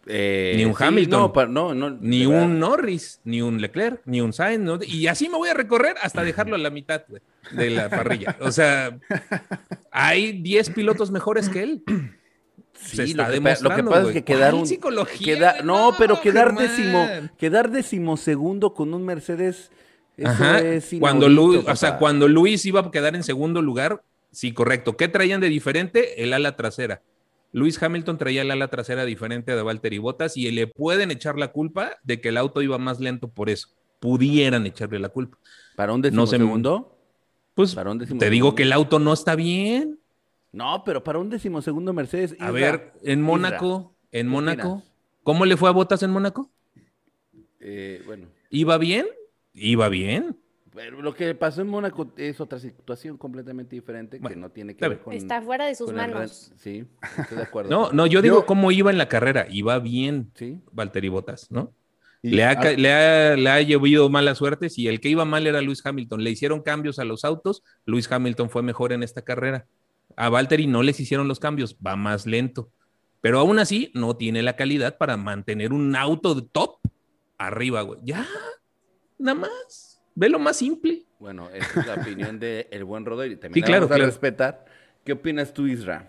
Eh, 0.05 0.55
Ni 0.57 0.65
un 0.65 0.75
sí, 0.75 0.83
Hamilton. 0.83 1.17
No, 1.21 1.31
pa- 1.31 1.45
no, 1.45 1.73
no, 1.73 1.89
ni 1.91 2.25
verdad. 2.25 2.43
un 2.43 2.59
Norris, 2.59 3.21
ni 3.23 3.41
un 3.41 3.61
Leclerc, 3.61 4.01
ni 4.03 4.19
un 4.19 4.33
Sainz, 4.33 4.59
¿no? 4.61 4.77
y 4.85 5.07
así 5.07 5.29
me 5.29 5.37
voy 5.37 5.47
a 5.47 5.53
recorrer 5.53 5.95
hasta 6.01 6.23
dejarlo 6.25 6.55
a 6.55 6.57
la 6.57 6.69
mitad 6.69 7.03
de 7.51 7.69
la 7.69 7.89
parrilla. 7.89 8.35
O 8.41 8.51
sea, 8.51 8.99
hay 9.91 10.41
10 10.41 10.71
pilotos 10.71 11.09
mejores 11.09 11.47
que 11.47 11.63
él. 11.63 11.83
Sí, 12.73 12.95
se 12.97 13.03
está 13.03 13.27
lo 13.29 13.33
que, 13.33 13.61
lo 13.61 13.75
que 13.75 13.83
pasa 13.83 14.07
es 14.07 14.13
que 14.13 14.23
quedar 14.23 14.51
¿Cuál 14.51 14.61
un 14.61 14.67
psicología, 14.67 15.35
queda- 15.35 15.51
güey? 15.53 15.65
no, 15.65 15.91
pero 15.97 16.19
quedar 16.19 16.47
Germán. 16.55 16.63
décimo, 16.67 17.07
quedar 17.37 17.71
decimosegundo 17.71 18.73
con 18.73 18.93
un 18.93 19.05
Mercedes, 19.05 19.71
eso 20.17 20.27
Ajá. 20.29 20.59
es 20.59 20.89
Cuando 20.99 21.29
Luis, 21.29 21.61
o 21.67 21.75
sea, 21.75 21.97
cuando 21.97 22.27
Luis 22.27 22.65
iba 22.65 22.81
a 22.81 22.91
quedar 22.91 23.15
en 23.15 23.23
segundo 23.23 23.61
lugar, 23.61 24.03
sí, 24.31 24.53
correcto. 24.53 24.97
¿Qué 24.97 25.07
traían 25.07 25.39
de 25.41 25.49
diferente? 25.49 26.23
El 26.23 26.33
ala 26.33 26.55
trasera. 26.55 27.01
Luis 27.51 27.81
Hamilton 27.81 28.17
traía 28.17 28.41
el 28.41 28.49
ala 28.51 28.67
trasera 28.67 29.05
diferente 29.05 29.55
de 29.55 29.61
Valtteri 29.61 29.99
Bottas 29.99 30.35
y 30.37 30.49
le 30.51 30.65
pueden 30.67 31.11
echar 31.11 31.37
la 31.37 31.49
culpa 31.51 31.91
de 32.03 32.19
que 32.19 32.29
el 32.29 32.37
auto 32.37 32.61
iba 32.63 32.79
más 32.79 32.99
lento 32.99 33.27
por 33.27 33.49
eso. 33.49 33.69
Pudieran 33.99 34.65
echarle 34.65 34.99
la 34.99 35.09
culpa. 35.09 35.37
para 35.75 35.93
un 35.93 36.01
no 36.01 36.07
se- 36.27 36.35
decimosegundo, 36.37 36.97
Pues 37.55 37.73
para 37.75 37.91
un 37.91 37.97
te 37.99 38.05
decimosegundo. 38.05 38.31
digo 38.33 38.55
que 38.55 38.63
el 38.63 38.73
auto 38.73 38.99
no 38.99 39.13
está 39.13 39.35
bien. 39.35 39.99
No, 40.53 40.83
pero 40.85 41.03
para 41.03 41.19
un 41.19 41.29
decimosegundo 41.29 41.91
Mercedes. 41.93 42.31
A 42.33 42.35
Isra, 42.35 42.51
ver, 42.51 42.93
en 43.03 43.21
Mónaco, 43.21 43.95
en 44.11 44.27
¿qué 44.27 44.31
Mónaco, 44.31 44.67
opinas? 44.69 44.91
¿cómo 45.23 45.45
le 45.45 45.57
fue 45.57 45.67
a 45.67 45.73
Bottas 45.73 46.01
en 46.03 46.11
Mónaco? 46.11 46.49
eh, 47.59 48.01
bueno, 48.05 48.27
¿Iba 48.49 48.77
bien? 48.77 49.05
Iba 49.53 49.89
bien. 49.89 50.37
pero 50.75 51.01
lo 51.01 51.13
que 51.13 51.33
pasó 51.35 51.61
en 51.61 51.67
Mónaco 51.69 52.11
es 52.17 52.39
otra 52.41 52.59
situación 52.59 53.17
completamente 53.17 53.75
diferente 53.75 54.19
que 54.19 54.35
no 54.35 54.49
tiene 54.49 54.75
que 54.75 54.87
ver 54.87 54.99
con 54.99 55.13
Está 55.13 55.41
fuera 55.41 55.65
de 55.65 55.75
sus 55.75 55.89
el 55.89 55.95
manos. 55.95 56.51
Sí, 56.57 56.85
estoy 57.19 57.37
de 57.37 57.43
acuerdo. 57.43 57.69
No, 57.69 57.91
no, 57.91 58.05
yo 58.07 58.21
digo 58.21 58.41
Yo- 58.41 58.45
cómo 58.45 58.71
iba 58.71 58.89
en 58.91 58.97
la 58.97 59.07
carrera. 59.07 59.47
Iba 59.49 59.79
bien 59.79 60.31
Sí. 60.35 60.59
Valtteri 60.71 61.09
Bottas, 61.09 61.49
¿no? 61.51 61.71
Y- 62.21 62.31
Le 62.31 62.43
ha, 62.45 62.51
ah, 62.51 62.71
le, 62.71 62.91
ha, 62.93 63.35
le 63.35 63.49
ha 63.49 63.61
llovido 63.61 64.09
mala 64.09 64.33
suerte. 64.35 64.69
Si 64.69 64.87
el 64.87 64.99
que 65.01 65.09
iba 65.09 65.25
mal 65.25 65.45
era 65.45 65.61
Luis 65.61 65.85
Hamilton, 65.85 66.23
le 66.23 66.31
hicieron 66.31 66.61
cambios 66.61 66.97
a 66.99 67.03
los 67.05 67.25
autos. 67.25 67.63
Luis 67.85 68.09
Hamilton 68.11 68.49
fue 68.49 68.63
mejor 68.63 68.93
en 68.93 69.03
esta 69.03 69.21
carrera. 69.23 69.67
A 70.17 70.29
Valtteri 70.29 70.67
no 70.67 70.83
les 70.83 70.99
hicieron 70.99 71.27
los 71.27 71.39
cambios, 71.39 71.77
va 71.85 71.95
más 71.95 72.25
lento. 72.25 72.71
Pero 73.21 73.39
aún 73.39 73.59
así, 73.59 73.91
no 73.93 74.15
tiene 74.17 74.43
la 74.43 74.55
calidad 74.55 74.97
para 74.97 75.15
mantener 75.17 75.71
un 75.73 75.95
auto 75.95 76.35
de 76.35 76.41
top 76.51 76.79
arriba, 77.37 77.81
güey. 77.81 77.99
Ya, 78.03 78.27
nada 79.17 79.39
más. 79.39 80.01
Ve 80.15 80.29
lo 80.29 80.39
más 80.39 80.57
simple. 80.57 81.05
Bueno, 81.19 81.49
esa 81.53 81.79
es 81.79 81.87
la 81.87 81.93
opinión 81.95 82.37
del 82.39 82.67
el 82.69 82.83
buen 82.83 83.05
Rodo 83.05 83.25
y 83.25 83.35
también 83.37 83.53
Sí, 83.53 83.61
la 83.61 83.65
claro, 83.67 83.81
vamos 83.83 83.91
a 83.91 83.95
claro. 83.95 84.09
respetar. 84.09 84.65
¿Qué 85.05 85.13
opinas 85.13 85.53
tú, 85.53 85.67
Isra? 85.67 86.07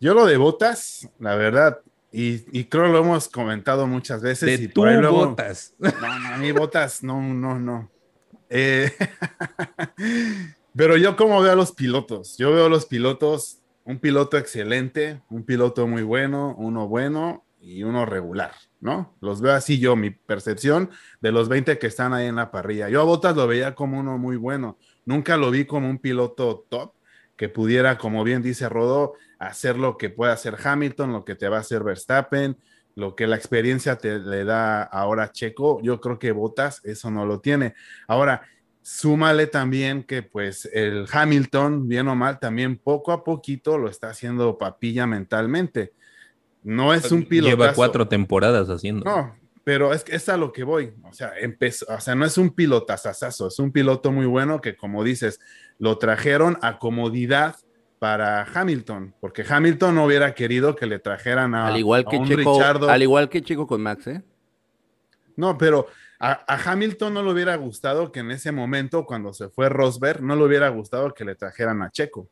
Yo 0.00 0.14
lo 0.14 0.26
de 0.26 0.36
botas, 0.36 1.08
la 1.18 1.34
verdad, 1.36 1.80
y, 2.12 2.44
y 2.58 2.64
creo 2.64 2.88
lo 2.88 2.98
hemos 2.98 3.28
comentado 3.28 3.86
muchas 3.86 4.20
veces. 4.20 4.58
y 4.60 4.62
De 4.62 4.68
tú 4.68 4.82
por 4.82 4.88
ahí 4.88 4.98
luego- 4.98 5.28
botas. 5.30 5.74
No, 5.78 5.90
no, 5.90 6.28
a 6.34 6.36
mí 6.36 6.52
botas, 6.52 7.02
no, 7.02 7.20
no, 7.22 7.58
no. 7.58 7.90
Eh, 8.50 8.90
pero 10.74 10.96
yo 10.96 11.16
como 11.16 11.40
veo 11.40 11.52
a 11.52 11.56
los 11.56 11.72
pilotos, 11.72 12.36
yo 12.38 12.52
veo 12.52 12.66
a 12.66 12.68
los 12.68 12.86
pilotos, 12.86 13.62
un 13.84 13.98
piloto 13.98 14.38
excelente, 14.38 15.22
un 15.28 15.44
piloto 15.44 15.86
muy 15.86 16.02
bueno, 16.02 16.54
uno 16.58 16.88
bueno 16.88 17.44
y 17.60 17.84
uno 17.84 18.06
regular, 18.06 18.52
¿no? 18.80 19.16
Los 19.20 19.40
veo 19.40 19.52
así 19.52 19.78
yo, 19.78 19.96
mi 19.96 20.10
percepción 20.10 20.90
de 21.20 21.32
los 21.32 21.48
20 21.48 21.78
que 21.78 21.86
están 21.86 22.12
ahí 22.12 22.26
en 22.26 22.36
la 22.36 22.50
parrilla. 22.50 22.88
Yo 22.88 23.00
a 23.00 23.04
Botas 23.04 23.36
lo 23.36 23.46
veía 23.46 23.74
como 23.74 23.98
uno 23.98 24.18
muy 24.18 24.36
bueno, 24.36 24.78
nunca 25.04 25.36
lo 25.36 25.50
vi 25.50 25.64
como 25.64 25.88
un 25.88 25.98
piloto 25.98 26.66
top 26.68 26.94
que 27.36 27.48
pudiera, 27.48 27.98
como 27.98 28.24
bien 28.24 28.42
dice 28.42 28.68
Rodo, 28.68 29.14
hacer 29.38 29.76
lo 29.76 29.96
que 29.96 30.10
puede 30.10 30.32
hacer 30.32 30.56
Hamilton, 30.62 31.12
lo 31.12 31.24
que 31.24 31.34
te 31.34 31.48
va 31.48 31.58
a 31.58 31.60
hacer 31.60 31.82
Verstappen, 31.82 32.56
lo 32.94 33.16
que 33.16 33.26
la 33.26 33.36
experiencia 33.36 33.96
te 33.96 34.18
le 34.18 34.44
da 34.44 34.82
ahora 34.82 35.32
Checo, 35.32 35.80
yo 35.82 36.00
creo 36.00 36.18
que 36.18 36.32
Botas 36.32 36.80
eso 36.84 37.10
no 37.10 37.26
lo 37.26 37.40
tiene. 37.40 37.74
Ahora, 38.06 38.42
súmale 38.82 39.46
también 39.46 40.02
que 40.02 40.22
pues 40.22 40.68
el 40.72 41.06
Hamilton, 41.10 41.88
bien 41.88 42.08
o 42.08 42.14
mal, 42.14 42.38
también 42.38 42.76
poco 42.76 43.12
a 43.12 43.24
poquito 43.24 43.78
lo 43.78 43.88
está 43.88 44.10
haciendo 44.10 44.58
papilla 44.58 45.06
mentalmente. 45.06 45.92
No 46.64 46.92
es 46.94 47.10
un 47.10 47.24
piloto. 47.24 47.50
Lleva 47.50 47.72
cuatro 47.72 48.06
temporadas 48.06 48.68
haciendo. 48.68 49.04
No, 49.04 49.34
pero 49.64 49.92
es 49.92 50.04
que 50.04 50.16
es 50.16 50.28
a 50.28 50.36
lo 50.36 50.52
que 50.52 50.64
voy. 50.64 50.92
O 51.04 51.12
sea, 51.12 51.32
empezó, 51.40 51.86
o 51.88 52.00
sea, 52.00 52.14
no 52.14 52.24
es 52.24 52.38
un 52.38 52.50
pilotazazazo, 52.50 53.48
es 53.48 53.58
un 53.58 53.72
piloto 53.72 54.12
muy 54.12 54.26
bueno 54.26 54.60
que, 54.60 54.76
como 54.76 55.02
dices, 55.02 55.40
lo 55.78 55.98
trajeron 55.98 56.58
a 56.62 56.78
comodidad 56.78 57.56
para 57.98 58.42
Hamilton, 58.42 59.14
porque 59.20 59.44
Hamilton 59.48 59.94
no 59.94 60.06
hubiera 60.06 60.34
querido 60.34 60.74
que 60.74 60.86
le 60.86 60.98
trajeran 60.98 61.54
a, 61.54 61.68
al 61.68 61.76
igual 61.76 62.04
a 62.04 62.10
que 62.10 62.16
un 62.16 62.26
Checo, 62.26 62.54
Richardo. 62.58 62.90
al 62.90 63.00
igual 63.00 63.28
que 63.28 63.42
Checo 63.42 63.68
con 63.68 63.80
Max, 63.80 64.08
¿eh? 64.08 64.22
No, 65.36 65.56
pero 65.56 65.86
a, 66.24 66.44
a 66.54 66.70
Hamilton 66.72 67.14
no 67.14 67.22
le 67.22 67.32
hubiera 67.32 67.56
gustado 67.56 68.12
que 68.12 68.20
en 68.20 68.30
ese 68.30 68.52
momento, 68.52 69.04
cuando 69.04 69.32
se 69.34 69.48
fue 69.48 69.68
Rosberg, 69.68 70.22
no 70.22 70.36
le 70.36 70.44
hubiera 70.44 70.68
gustado 70.68 71.12
que 71.12 71.24
le 71.24 71.34
trajeran 71.34 71.82
a 71.82 71.90
Checo. 71.90 72.28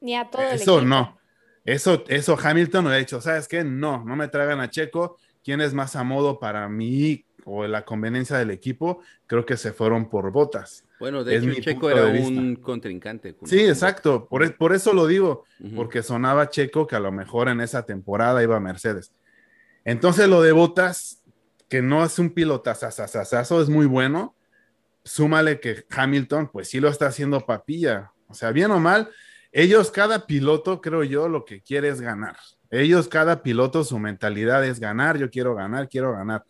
Ni 0.00 0.14
a 0.16 0.30
todo 0.30 0.42
el 0.42 0.48
Eso 0.54 0.78
equipo. 0.78 0.86
no. 0.88 1.18
Eso, 1.64 2.04
eso 2.08 2.38
Hamilton 2.42 2.84
lo 2.84 2.90
ha 2.90 2.98
hecho. 2.98 3.20
¿Sabes 3.20 3.46
qué? 3.48 3.64
No, 3.64 4.04
no 4.04 4.16
me 4.16 4.28
traigan 4.28 4.60
a 4.60 4.70
Checo. 4.70 5.18
¿Quién 5.44 5.60
es 5.60 5.74
más 5.74 5.96
a 5.96 6.04
modo 6.04 6.38
para 6.38 6.68
mí 6.68 7.24
o 7.44 7.66
la 7.66 7.84
conveniencia 7.84 8.36
del 8.38 8.50
equipo? 8.50 9.00
Creo 9.26 9.44
que 9.44 9.56
se 9.56 9.72
fueron 9.72 10.08
por 10.08 10.30
botas. 10.32 10.84
Bueno, 10.98 11.24
de 11.24 11.34
Es 11.36 11.42
hecho, 11.42 11.52
mi 11.54 11.60
Checo 11.60 11.90
era 11.90 12.06
un 12.06 12.56
contrincante. 12.56 13.34
con- 13.34 13.48
Sí, 13.48 13.60
exacto. 13.60 14.26
Por, 14.28 14.42
e- 14.44 14.50
por 14.50 14.74
eso 14.74 14.92
lo 14.92 15.06
digo, 15.06 15.44
porque 15.74 16.02
sonaba 16.02 16.48
Checo 16.50 16.86
que 16.86 16.96
a 16.96 17.00
lo 17.00 17.10
mejor 17.10 17.48
en 17.48 17.60
esa 17.60 17.84
temporada 17.84 18.42
iba 18.42 18.56
a 18.56 18.60
Mercedes. 18.60 19.12
Entonces 19.84 20.28
lo 20.28 20.42
de 20.42 20.52
botas, 20.52 21.19
que 21.70 21.80
no 21.80 22.04
es 22.04 22.18
un 22.18 22.30
pilotazazazazo, 22.30 23.62
es 23.62 23.68
muy 23.68 23.86
bueno. 23.86 24.36
Súmale 25.04 25.60
que 25.60 25.86
Hamilton, 25.88 26.50
pues 26.52 26.68
sí 26.68 26.80
lo 26.80 26.88
está 26.88 27.06
haciendo 27.06 27.46
papilla. 27.46 28.12
O 28.26 28.34
sea, 28.34 28.50
bien 28.50 28.72
o 28.72 28.80
mal, 28.80 29.08
ellos, 29.52 29.92
cada 29.92 30.26
piloto, 30.26 30.80
creo 30.80 31.04
yo, 31.04 31.28
lo 31.28 31.44
que 31.44 31.62
quiere 31.62 31.88
es 31.88 32.00
ganar. 32.00 32.36
Ellos, 32.70 33.08
cada 33.08 33.42
piloto, 33.42 33.84
su 33.84 34.00
mentalidad 34.00 34.64
es 34.66 34.80
ganar, 34.80 35.16
yo 35.16 35.30
quiero 35.30 35.54
ganar, 35.54 35.88
quiero 35.88 36.12
ganar. 36.12 36.44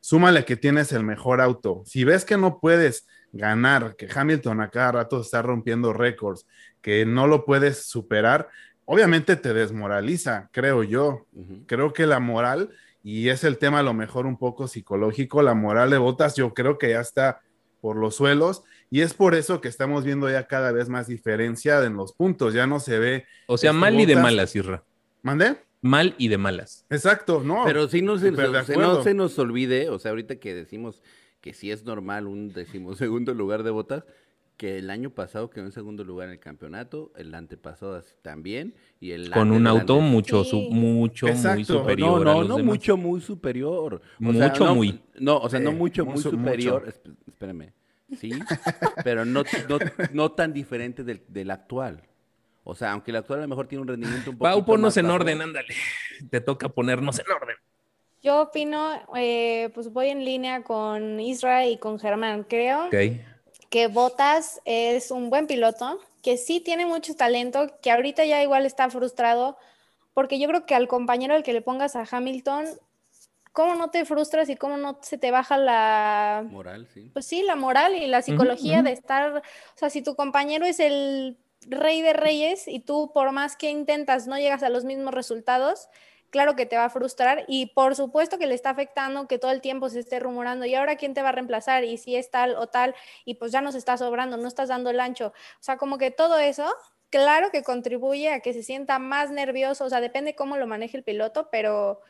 Súmale 0.00 0.44
que 0.44 0.56
tienes 0.56 0.92
el 0.92 1.04
mejor 1.04 1.40
auto. 1.40 1.82
Si 1.86 2.04
ves 2.04 2.26
que 2.26 2.36
no 2.36 2.60
puedes 2.60 3.06
ganar, 3.32 3.96
que 3.96 4.08
Hamilton 4.14 4.60
a 4.60 4.70
cada 4.70 4.92
rato 4.92 5.22
está 5.22 5.40
rompiendo 5.40 5.94
récords, 5.94 6.46
que 6.82 7.06
no 7.06 7.26
lo 7.26 7.46
puedes 7.46 7.86
superar, 7.86 8.50
obviamente 8.84 9.36
te 9.36 9.54
desmoraliza, 9.54 10.50
creo 10.52 10.82
yo. 10.82 11.26
Creo 11.66 11.94
que 11.94 12.06
la 12.06 12.20
moral, 12.20 12.70
y 13.08 13.28
es 13.28 13.44
el 13.44 13.56
tema 13.58 13.78
a 13.78 13.82
lo 13.84 13.94
mejor 13.94 14.26
un 14.26 14.36
poco 14.36 14.66
psicológico, 14.66 15.40
la 15.40 15.54
moral 15.54 15.90
de 15.90 15.98
Botas 15.98 16.34
yo 16.34 16.52
creo 16.54 16.76
que 16.76 16.90
ya 16.90 17.00
está 17.00 17.40
por 17.80 17.96
los 17.96 18.16
suelos 18.16 18.64
y 18.90 19.02
es 19.02 19.14
por 19.14 19.36
eso 19.36 19.60
que 19.60 19.68
estamos 19.68 20.02
viendo 20.02 20.28
ya 20.28 20.48
cada 20.48 20.72
vez 20.72 20.88
más 20.88 21.06
diferencia 21.06 21.84
en 21.84 21.94
los 21.94 22.12
puntos, 22.12 22.52
ya 22.52 22.66
no 22.66 22.80
se 22.80 22.98
ve, 22.98 23.24
O 23.46 23.58
sea, 23.58 23.70
Este, 23.70 23.78
mal 23.78 24.00
y 24.00 24.06
de 24.06 24.16
malas, 24.16 24.56
Isra. 24.56 24.82
¿mandé? 25.22 25.56
Mal 25.82 26.16
y 26.18 26.26
de 26.26 26.36
malas. 26.36 26.84
Exacto, 26.90 27.44
no. 27.44 27.62
Pero 27.64 27.86
sí 27.86 28.02
no 28.02 28.18
se, 28.18 28.32
no 28.32 29.02
se 29.04 29.14
nos 29.14 29.38
olvide, 29.38 29.88
o 29.88 30.00
sea, 30.00 30.10
ahorita 30.10 30.40
que 30.40 30.52
decimos 30.52 31.00
que 31.40 31.52
sí 31.52 31.70
es 31.70 31.84
normal 31.84 32.26
un 32.26 32.52
decimosegundo 32.52 33.34
lugar 33.34 33.62
de 33.62 33.70
botas, 33.70 34.02
que 34.56 34.78
el 34.78 34.88
año 34.90 35.10
pasado 35.10 35.50
quedó 35.50 35.64
en 35.66 35.72
segundo 35.72 36.02
lugar 36.04 36.28
en 36.28 36.32
el 36.34 36.40
campeonato, 36.40 37.12
el 37.16 37.34
antepasado 37.34 37.96
así 37.96 38.14
también, 38.22 38.74
y 39.00 39.10
el 39.10 39.30
Con 39.30 39.50
un 39.52 39.66
auto 39.66 39.94
antes. 39.96 40.10
mucho, 40.10 40.44
Sí. 40.44 40.50
su- 40.50 40.70
mucho, 40.70 41.26
muy 41.28 41.64
superior. 41.64 42.24
No, 42.24 42.30
a 42.30 42.34
no, 42.34 42.40
los 42.40 42.48
no 42.48 42.56
demás. 42.56 42.74
mucho, 42.74 42.96
muy 42.96 43.20
superior. 43.20 43.94
O 43.96 44.32
sea, 44.32 44.48
Mucho, 44.48 44.64
no, 44.64 44.74
muy. 44.74 45.00
No, 45.18 45.38
o 45.38 45.48
sea, 45.48 45.60
no 45.60 45.72
mucho, 45.72 46.06
muy 46.06 46.18
superior. 46.18 46.84
mucho. 46.86 46.96
esp- 46.98 47.16
Espérame. 47.28 47.72
Sí, 48.18 48.30
pero 49.04 49.24
no, 49.24 49.42
no, 49.68 49.78
no 50.12 50.32
tan 50.32 50.52
diferente 50.52 51.02
del, 51.04 51.22
del 51.28 51.50
actual. 51.50 52.02
O 52.62 52.74
sea, 52.74 52.92
aunque 52.92 53.10
el 53.10 53.16
actual 53.18 53.40
a 53.40 53.42
lo 53.42 53.48
mejor 53.48 53.66
tiene 53.66 53.82
un 53.82 53.88
rendimiento 53.88 54.30
un 54.30 54.38
poco. 54.38 54.48
Pau, 54.50 54.64
ponnos 54.64 54.96
en 54.96 55.06
orden, 55.06 55.40
ándale. 55.42 55.74
Te 56.30 56.40
toca 56.40 56.68
ponernos 56.68 57.18
en 57.18 57.26
orden. 57.30 57.56
Yo 58.22 58.42
opino, 58.42 58.90
eh, 59.16 59.70
pues 59.74 59.92
voy 59.92 60.08
en 60.08 60.24
línea 60.24 60.62
con 60.62 61.20
Isra 61.20 61.66
y 61.66 61.78
con 61.78 61.98
Germán. 62.00 62.44
Creo 62.44 62.86
Ok. 62.86 62.94
Que 63.70 63.88
Botas 63.88 64.60
es 64.64 65.10
un 65.10 65.30
buen 65.30 65.46
piloto, 65.46 66.00
que 66.22 66.36
sí 66.36 66.60
tiene 66.60 66.86
mucho 66.86 67.14
talento, 67.14 67.72
que 67.80 67.90
ahorita 67.90 68.24
ya 68.24 68.42
igual 68.42 68.66
está 68.66 68.90
frustrado, 68.90 69.56
porque 70.14 70.38
yo 70.38 70.48
creo 70.48 70.66
que 70.66 70.74
al 70.74 70.88
compañero 70.88 71.34
al 71.34 71.42
que 71.42 71.52
le 71.52 71.62
pongas 71.62 71.96
a 71.96 72.06
Hamilton, 72.10 72.66
¿cómo 73.52 73.74
no 73.74 73.90
te 73.90 74.04
frustras 74.04 74.48
y 74.48 74.56
cómo 74.56 74.76
no 74.76 74.98
se 75.02 75.18
te 75.18 75.30
baja 75.30 75.56
la, 75.56 76.44
Moral, 76.50 76.86
sí. 76.92 77.10
pues 77.12 77.26
sí, 77.26 77.42
la 77.42 77.56
moral 77.56 77.94
y 77.94 78.06
la 78.06 78.22
psicología 78.22 78.82
de 78.82 78.92
estar, 78.92 79.36
o 79.36 79.78
sea, 79.78 79.90
si 79.90 80.02
tu 80.02 80.14
compañero 80.14 80.66
es 80.66 80.80
el 80.80 81.36
rey 81.68 82.02
de 82.02 82.12
reyes 82.12 82.68
y 82.68 82.80
tú 82.80 83.10
por 83.12 83.32
más 83.32 83.56
que 83.56 83.70
intentas 83.70 84.26
no 84.26 84.36
llegas 84.38 84.62
a 84.62 84.68
los 84.68 84.84
mismos 84.84 85.14
resultados, 85.14 85.88
claro 86.36 86.54
que 86.54 86.66
te 86.66 86.76
va 86.76 86.84
a 86.84 86.90
frustrar 86.90 87.46
y 87.48 87.72
por 87.72 87.96
supuesto 87.96 88.36
que 88.36 88.46
le 88.46 88.54
está 88.54 88.68
afectando 88.68 89.26
que 89.26 89.38
todo 89.38 89.52
el 89.52 89.62
tiempo 89.62 89.88
se 89.88 90.00
esté 90.00 90.20
rumorando 90.20 90.66
y 90.66 90.74
ahora 90.74 90.96
quién 90.96 91.14
te 91.14 91.22
va 91.22 91.30
a 91.30 91.32
reemplazar 91.32 91.84
y 91.84 91.96
si 91.96 92.14
es 92.14 92.30
tal 92.30 92.56
o 92.56 92.66
tal 92.66 92.94
y 93.24 93.36
pues 93.36 93.52
ya 93.52 93.62
nos 93.62 93.74
está 93.74 93.96
sobrando, 93.96 94.36
no 94.36 94.46
estás 94.46 94.68
dando 94.68 94.90
el 94.90 95.00
ancho. 95.00 95.28
O 95.28 95.62
sea, 95.62 95.78
como 95.78 95.96
que 95.96 96.10
todo 96.10 96.38
eso, 96.38 96.70
claro 97.08 97.50
que 97.50 97.62
contribuye 97.62 98.28
a 98.28 98.40
que 98.40 98.52
se 98.52 98.62
sienta 98.62 98.98
más 98.98 99.30
nervioso, 99.30 99.86
o 99.86 99.88
sea, 99.88 100.02
depende 100.02 100.34
cómo 100.34 100.58
lo 100.58 100.66
maneje 100.66 100.98
el 100.98 101.04
piloto, 101.04 101.48
pero 101.50 102.02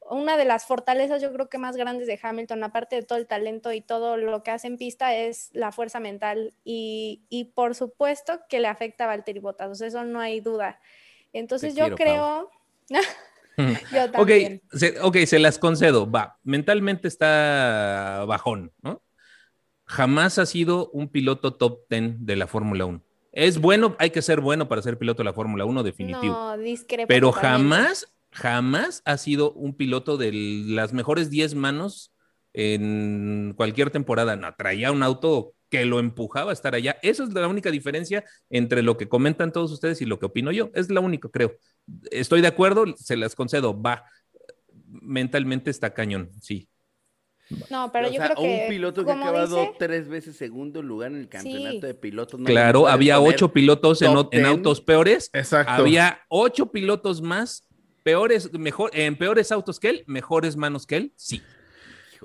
una 0.00 0.36
de 0.36 0.46
las 0.46 0.66
fortalezas 0.66 1.22
yo 1.22 1.32
creo 1.32 1.48
que 1.48 1.58
más 1.58 1.76
grandes 1.76 2.08
de 2.08 2.18
Hamilton, 2.20 2.64
aparte 2.64 2.96
de 2.96 3.04
todo 3.04 3.18
el 3.18 3.28
talento 3.28 3.70
y 3.70 3.82
todo 3.82 4.16
lo 4.16 4.42
que 4.42 4.50
hace 4.50 4.66
en 4.66 4.78
pista, 4.78 5.14
es 5.14 5.50
la 5.52 5.70
fuerza 5.70 6.00
mental 6.00 6.54
y, 6.64 7.22
y 7.28 7.44
por 7.44 7.76
supuesto 7.76 8.40
que 8.48 8.58
le 8.58 8.66
afecta 8.66 9.04
a 9.04 9.06
Valtteri 9.06 9.38
Bottas, 9.38 9.70
o 9.70 9.74
sea, 9.76 9.86
eso 9.86 10.02
no 10.02 10.18
hay 10.18 10.40
duda. 10.40 10.80
Entonces 11.32 11.76
yo 11.76 11.94
creo... 11.94 12.50
yo 13.92 14.10
también. 14.10 14.62
Ok, 14.64 14.78
se, 14.78 15.00
ok, 15.00 15.16
se 15.26 15.38
las 15.38 15.58
concedo, 15.58 16.10
va, 16.10 16.38
mentalmente 16.42 17.08
está 17.08 18.24
bajón, 18.26 18.72
¿no? 18.82 19.02
Jamás 19.86 20.38
ha 20.38 20.46
sido 20.46 20.90
un 20.90 21.08
piloto 21.08 21.54
top 21.54 21.80
10 21.90 22.24
de 22.24 22.36
la 22.36 22.46
Fórmula 22.46 22.86
1. 22.86 23.02
Es 23.32 23.58
bueno, 23.58 23.96
hay 23.98 24.10
que 24.10 24.22
ser 24.22 24.40
bueno 24.40 24.68
para 24.68 24.80
ser 24.80 24.98
piloto 24.98 25.22
de 25.22 25.24
la 25.24 25.34
Fórmula 25.34 25.64
1, 25.64 25.82
definitivo. 25.82 26.34
No, 26.34 26.56
Pero 27.06 27.32
jamás 27.32 28.14
jamás 28.34 29.00
ha 29.04 29.16
sido 29.16 29.52
un 29.52 29.74
piloto 29.74 30.16
de 30.16 30.32
las 30.32 30.92
mejores 30.92 31.30
10 31.30 31.54
manos 31.54 32.12
en 32.52 33.54
cualquier 33.56 33.90
temporada. 33.90 34.36
No, 34.36 34.52
traía 34.56 34.92
un 34.92 35.02
auto 35.02 35.54
que 35.74 35.84
lo 35.84 35.98
empujaba 35.98 36.50
a 36.50 36.52
estar 36.52 36.74
allá. 36.74 36.98
Esa 37.02 37.24
es 37.24 37.32
la 37.32 37.48
única 37.48 37.70
diferencia 37.70 38.24
entre 38.48 38.82
lo 38.82 38.96
que 38.96 39.08
comentan 39.08 39.50
todos 39.50 39.72
ustedes 39.72 40.00
y 40.02 40.04
lo 40.04 40.20
que 40.20 40.26
opino 40.26 40.52
yo. 40.52 40.70
Es 40.74 40.88
la 40.88 41.00
única, 41.00 41.28
creo. 41.28 41.56
Estoy 42.12 42.42
de 42.42 42.46
acuerdo, 42.46 42.84
se 42.96 43.16
las 43.16 43.34
concedo. 43.34 43.80
Va, 43.80 44.04
mentalmente 44.86 45.70
está 45.70 45.92
cañón, 45.92 46.30
sí. 46.40 46.68
No, 47.70 47.90
pero 47.92 48.08
yo 48.08 48.20
creo 48.20 48.36
que. 48.36 48.62
Un 48.62 48.68
piloto 48.68 49.04
que 49.04 49.10
ha 49.10 49.20
acabado 49.20 49.74
tres 49.78 50.08
veces 50.08 50.36
segundo 50.36 50.80
lugar 50.80 51.10
en 51.10 51.18
el 51.18 51.28
campeonato 51.28 51.86
de 51.86 51.94
pilotos. 51.94 52.40
claro, 52.44 52.86
había 52.86 53.20
ocho 53.20 53.52
pilotos 53.52 54.00
en, 54.00 54.16
en, 54.30 54.46
autos 54.46 54.80
peores. 54.80 55.28
Exacto. 55.32 55.72
Había 55.72 56.20
ocho 56.28 56.70
pilotos 56.70 57.20
más 57.20 57.66
peores, 58.04 58.52
mejor, 58.52 58.90
en 58.94 59.16
peores 59.16 59.50
autos 59.50 59.80
que 59.80 59.88
él, 59.88 60.04
mejores 60.06 60.56
manos 60.56 60.86
que 60.86 60.96
él, 60.96 61.12
sí. 61.16 61.42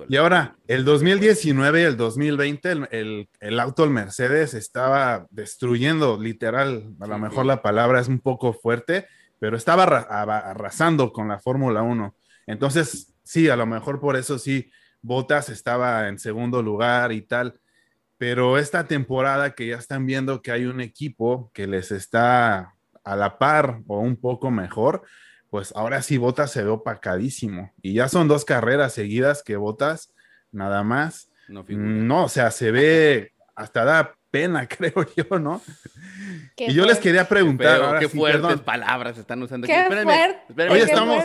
Y 0.08 0.16
ahora, 0.16 0.56
el 0.66 0.84
2019 0.84 1.80
y 1.80 1.84
el 1.84 1.96
2020, 1.96 2.70
el, 2.90 3.28
el, 3.40 3.60
auto, 3.60 3.84
el 3.84 3.90
Mercedes, 3.90 4.54
estaba 4.54 5.26
destruyendo, 5.30 6.18
literal, 6.20 6.94
a 7.00 7.06
lo 7.06 7.18
mejor 7.18 7.46
la 7.46 7.62
palabra 7.62 8.00
es 8.00 8.08
un 8.08 8.20
poco 8.20 8.52
fuerte, 8.52 9.06
pero 9.38 9.56
estaba 9.56 9.84
arrasando 9.84 11.12
con 11.12 11.28
la 11.28 11.38
Fórmula 11.38 11.82
1. 11.82 12.14
Entonces, 12.46 13.14
sí, 13.22 13.48
a 13.48 13.56
lo 13.56 13.66
mejor 13.66 14.00
por 14.00 14.16
eso 14.16 14.38
sí, 14.38 14.70
Bottas 15.02 15.48
estaba 15.48 16.08
en 16.08 16.18
segundo 16.18 16.62
lugar 16.62 17.12
y 17.12 17.22
tal, 17.22 17.58
pero 18.18 18.58
esta 18.58 18.86
temporada 18.86 19.54
que 19.54 19.68
ya 19.68 19.76
están 19.76 20.04
viendo 20.04 20.42
que 20.42 20.52
hay 20.52 20.66
un 20.66 20.80
equipo 20.80 21.50
que 21.54 21.66
les 21.66 21.90
está 21.90 22.74
a 23.02 23.16
la 23.16 23.38
par 23.38 23.80
o 23.86 23.98
un 23.98 24.16
poco 24.16 24.50
mejor, 24.50 25.02
pues 25.50 25.72
ahora 25.76 26.00
sí 26.00 26.16
Botas 26.16 26.52
se 26.52 26.62
ve 26.62 26.70
opacadísimo. 26.70 27.72
Y 27.82 27.94
ya 27.94 28.08
son 28.08 28.28
dos 28.28 28.44
carreras 28.44 28.94
seguidas 28.94 29.42
que 29.42 29.56
Botas 29.56 30.12
nada 30.52 30.82
más. 30.84 31.30
No, 31.48 32.24
o 32.24 32.28
sea, 32.28 32.52
se 32.52 32.70
ve, 32.70 33.32
hasta 33.56 33.84
da 33.84 34.16
pena, 34.30 34.68
creo 34.68 35.04
yo, 35.16 35.38
¿no? 35.38 35.60
y 36.56 36.72
yo 36.72 36.86
les 36.86 36.98
quería 36.98 37.28
preguntar. 37.28 37.98
Qué, 37.98 38.08
fuertes 38.08 38.60
palabras 38.60 39.18
están 39.18 39.42
usando 39.42 39.66
aquí. 39.66 39.74
Espérenme, 39.74 40.36
Hoy 40.70 40.80
estamos. 40.80 41.24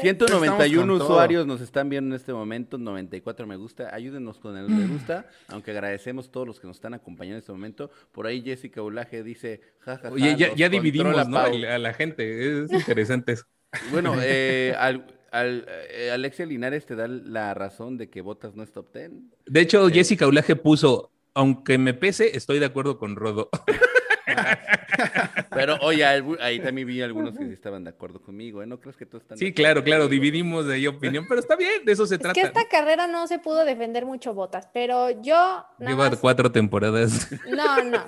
191 0.00 0.94
usuarios 0.94 1.46
nos 1.46 1.60
están 1.60 1.90
viendo 1.90 2.14
en 2.14 2.20
este 2.20 2.32
momento, 2.32 2.78
94 2.78 3.46
me 3.46 3.56
gusta. 3.56 3.94
Ayúdenos 3.94 4.38
con 4.38 4.56
el 4.56 4.68
me 4.68 4.86
gusta, 4.86 5.26
aunque 5.48 5.72
agradecemos 5.72 6.28
a 6.28 6.30
todos 6.30 6.46
los 6.46 6.58
que 6.58 6.66
nos 6.66 6.78
están 6.78 6.94
acompañando 6.94 7.36
en 7.36 7.40
este 7.40 7.52
momento. 7.52 7.90
Por 8.10 8.26
ahí 8.26 8.42
Jessica 8.42 8.80
Ulaje 8.80 9.22
dice, 9.22 9.60
jajaja. 9.80 10.10
Oye, 10.10 10.36
ya, 10.56 10.68
dividimos 10.70 11.28
¿no? 11.28 11.38
a 11.38 11.78
la 11.78 11.92
gente, 11.92 12.64
es 12.64 12.72
interesante 12.72 13.32
eso. 13.32 13.44
Bueno, 13.90 14.14
eh, 14.22 14.74
al, 14.78 15.06
eh, 15.32 16.10
Alexia 16.12 16.46
Linares 16.46 16.86
te 16.86 16.96
da 16.96 17.08
la 17.08 17.54
razón 17.54 17.96
de 17.96 18.10
que 18.10 18.20
Botas 18.20 18.54
no 18.54 18.62
es 18.62 18.72
top 18.72 18.92
10. 18.92 19.10
De 19.46 19.60
hecho, 19.60 19.88
eh, 19.88 19.92
Jessica 19.92 20.26
Ulaje 20.26 20.56
puso, 20.56 21.10
aunque 21.34 21.78
me 21.78 21.94
pese, 21.94 22.36
estoy 22.36 22.58
de 22.58 22.66
acuerdo 22.66 22.98
con 22.98 23.16
Rodo. 23.16 23.50
Pero 25.50 25.76
oye, 25.82 26.04
ahí 26.04 26.60
también 26.60 26.86
vi 26.86 27.02
algunos 27.02 27.36
que 27.36 27.52
estaban 27.52 27.84
de 27.84 27.90
acuerdo 27.90 28.20
conmigo, 28.20 28.62
¿eh? 28.62 28.66
¿No 28.66 28.80
crees 28.80 28.96
que 28.96 29.06
tú 29.06 29.16
estás 29.16 29.38
Sí, 29.38 29.52
claro, 29.52 29.82
claro, 29.82 30.08
dividimos 30.08 30.66
de 30.66 30.74
ahí 30.74 30.86
opinión, 30.86 31.26
pero 31.28 31.40
está 31.40 31.56
bien, 31.56 31.84
de 31.84 31.92
eso 31.92 32.06
se 32.06 32.18
trata. 32.18 32.38
Es 32.38 32.50
que 32.50 32.60
esta 32.60 32.68
carrera 32.68 33.06
no 33.06 33.26
se 33.26 33.38
pudo 33.38 33.64
defender 33.64 34.06
mucho 34.06 34.34
botas, 34.34 34.68
pero 34.72 35.10
yo... 35.22 35.64
Lleva 35.78 36.10
cuatro 36.16 36.52
temporadas. 36.52 37.28
No, 37.48 37.82
no. 37.82 38.04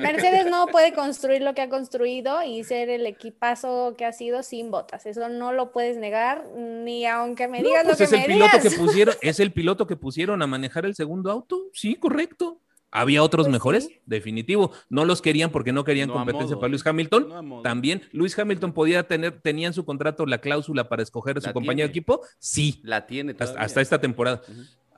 Mercedes 0.00 0.46
no 0.46 0.66
puede 0.68 0.92
construir 0.92 1.42
lo 1.42 1.54
que 1.54 1.62
ha 1.62 1.68
construido 1.68 2.42
y 2.42 2.64
ser 2.64 2.88
el 2.88 3.06
equipazo 3.06 3.94
que 3.96 4.04
ha 4.04 4.12
sido 4.12 4.42
sin 4.42 4.70
botas. 4.70 5.06
Eso 5.06 5.28
no 5.28 5.52
lo 5.52 5.72
puedes 5.72 5.96
negar, 5.96 6.44
ni 6.56 7.06
aunque 7.06 7.48
me 7.48 7.62
digas 7.62 7.84
lo 7.84 7.96
pues 7.96 7.98
que 7.98 8.04
es 8.04 8.12
el 8.12 8.24
piloto 8.24 8.60
que 8.60 8.70
pusieron, 8.70 9.14
Es 9.22 9.40
el 9.40 9.52
piloto 9.52 9.86
que 9.86 9.96
pusieron 9.96 10.42
a 10.42 10.46
manejar 10.46 10.86
el 10.86 10.94
segundo 10.94 11.30
auto, 11.30 11.70
sí, 11.72 11.96
correcto. 11.96 12.60
Había 12.96 13.22
otros 13.22 13.44
pues 13.44 13.52
mejores, 13.52 13.90
definitivo. 14.06 14.72
No 14.88 15.04
los 15.04 15.20
querían 15.20 15.50
porque 15.50 15.70
no 15.70 15.84
querían 15.84 16.08
competencia 16.08 16.56
para 16.56 16.68
Luis 16.68 16.86
Hamilton. 16.86 17.62
También 17.62 18.00
Luis 18.10 18.38
Hamilton 18.38 18.72
podía 18.72 19.06
tener, 19.06 19.38
tenía 19.42 19.66
en 19.66 19.74
su 19.74 19.84
contrato 19.84 20.24
la 20.24 20.38
cláusula 20.38 20.88
para 20.88 21.02
escoger 21.02 21.36
a 21.36 21.42
su 21.42 21.52
compañero 21.52 21.86
de 21.86 21.90
equipo. 21.90 22.22
Sí. 22.38 22.80
La 22.82 23.06
tiene 23.06 23.36
hasta, 23.38 23.82
esta 23.82 24.00
temporada. 24.00 24.40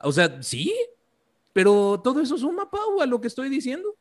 O 0.00 0.12
sea, 0.12 0.40
sí, 0.42 0.72
pero 1.52 2.00
todo 2.02 2.20
eso 2.20 2.38
suma, 2.38 2.70
Pau, 2.70 3.00
a 3.00 3.06
lo 3.06 3.20
que 3.20 3.26
estoy 3.26 3.48
diciendo 3.48 3.96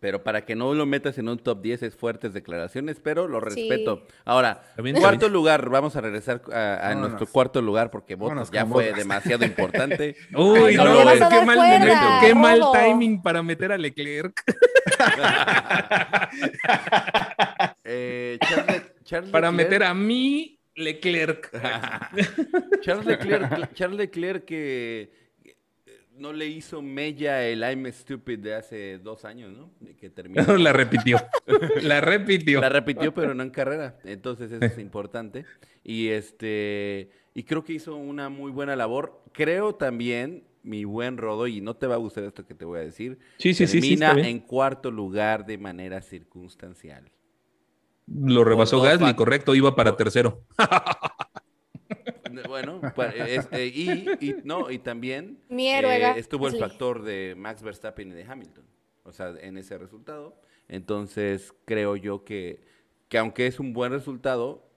pero 0.00 0.22
para 0.22 0.44
que 0.44 0.56
no 0.56 0.74
lo 0.74 0.86
metas 0.86 1.18
en 1.18 1.28
un 1.28 1.38
top 1.38 1.60
10 1.60 1.82
es 1.84 1.94
fuertes 1.94 2.32
declaraciones, 2.32 2.98
pero 3.00 3.28
lo 3.28 3.38
respeto. 3.38 4.06
Ahora, 4.24 4.62
cuarto 4.98 5.28
lugar, 5.28 5.68
vamos 5.68 5.94
a 5.94 6.00
regresar 6.00 6.42
a, 6.52 6.94
nuestro 6.94 7.26
cuarto 7.26 7.60
lugar 7.60 7.90
porque 7.90 8.14
Botas 8.14 8.50
ya 8.50 8.66
fue 8.66 8.92
demasiado 8.94 9.44
importante. 9.44 10.16
Uy, 10.34 10.76
no, 10.76 11.04
qué 11.28 11.44
mal 11.44 12.20
qué 12.20 12.34
mal 12.34 12.62
timing 12.72 13.22
para 13.22 13.42
meter 13.42 13.72
a 13.72 13.78
Leclerc. 13.78 14.42
eh, 17.84 18.38
para 19.30 19.52
meter 19.52 19.84
a 19.84 19.92
mí 19.92 20.58
Leclerc. 20.76 21.50
Charles 22.82 23.06
Leclerc, 23.06 23.74
Charles 23.74 23.98
Leclerc 23.98 24.44
que 24.44 25.19
no 26.20 26.32
le 26.32 26.46
hizo 26.46 26.82
mella 26.82 27.42
el 27.46 27.62
I'm 27.62 27.90
Stupid 27.90 28.38
de 28.38 28.54
hace 28.54 28.98
dos 28.98 29.24
años, 29.24 29.56
¿no? 29.56 29.70
Que 29.98 30.10
terminó. 30.10 30.42
la 30.58 30.72
repitió. 30.72 31.18
la 31.82 32.00
repitió. 32.00 32.60
La 32.60 32.68
repitió, 32.68 33.12
pero 33.12 33.34
no 33.34 33.42
en 33.42 33.50
carrera. 33.50 33.98
Entonces 34.04 34.52
eso 34.52 34.64
es 34.64 34.78
importante. 34.78 35.46
Y 35.82 36.08
este 36.08 37.10
y 37.34 37.44
creo 37.44 37.64
que 37.64 37.72
hizo 37.72 37.96
una 37.96 38.28
muy 38.28 38.52
buena 38.52 38.76
labor. 38.76 39.22
Creo 39.32 39.74
también, 39.74 40.44
mi 40.62 40.84
buen 40.84 41.16
Rodo, 41.16 41.46
y 41.46 41.60
no 41.60 41.74
te 41.74 41.86
va 41.86 41.94
a 41.94 41.98
gustar 41.98 42.24
esto 42.24 42.46
que 42.46 42.54
te 42.54 42.64
voy 42.64 42.80
a 42.80 42.82
decir. 42.82 43.18
Sí, 43.38 43.54
sí, 43.54 43.66
termina 43.66 44.14
sí. 44.14 44.20
en 44.20 44.40
cuarto 44.40 44.90
lugar 44.90 45.46
de 45.46 45.56
manera 45.56 46.02
circunstancial. 46.02 47.10
Lo 48.06 48.44
rebasó 48.44 48.80
Gasly, 48.80 49.14
correcto, 49.14 49.54
iba 49.54 49.74
para 49.74 49.96
tercero. 49.96 50.44
Bueno, 52.48 52.80
eh, 53.52 53.66
y, 54.20 54.34
no, 54.44 54.70
y 54.70 54.78
también 54.78 55.38
eh, 55.50 56.14
estuvo 56.16 56.48
el 56.48 56.56
factor 56.56 57.02
de 57.02 57.34
Max 57.36 57.62
Verstappen 57.62 58.10
y 58.10 58.14
de 58.14 58.24
Hamilton, 58.24 58.64
o 59.04 59.12
sea, 59.12 59.34
en 59.40 59.56
ese 59.56 59.78
resultado. 59.78 60.40
Entonces, 60.68 61.52
creo 61.64 61.96
yo 61.96 62.24
que, 62.24 62.60
que 63.08 63.18
aunque 63.18 63.46
es 63.46 63.58
un 63.58 63.72
buen 63.72 63.92
resultado, 63.92 64.70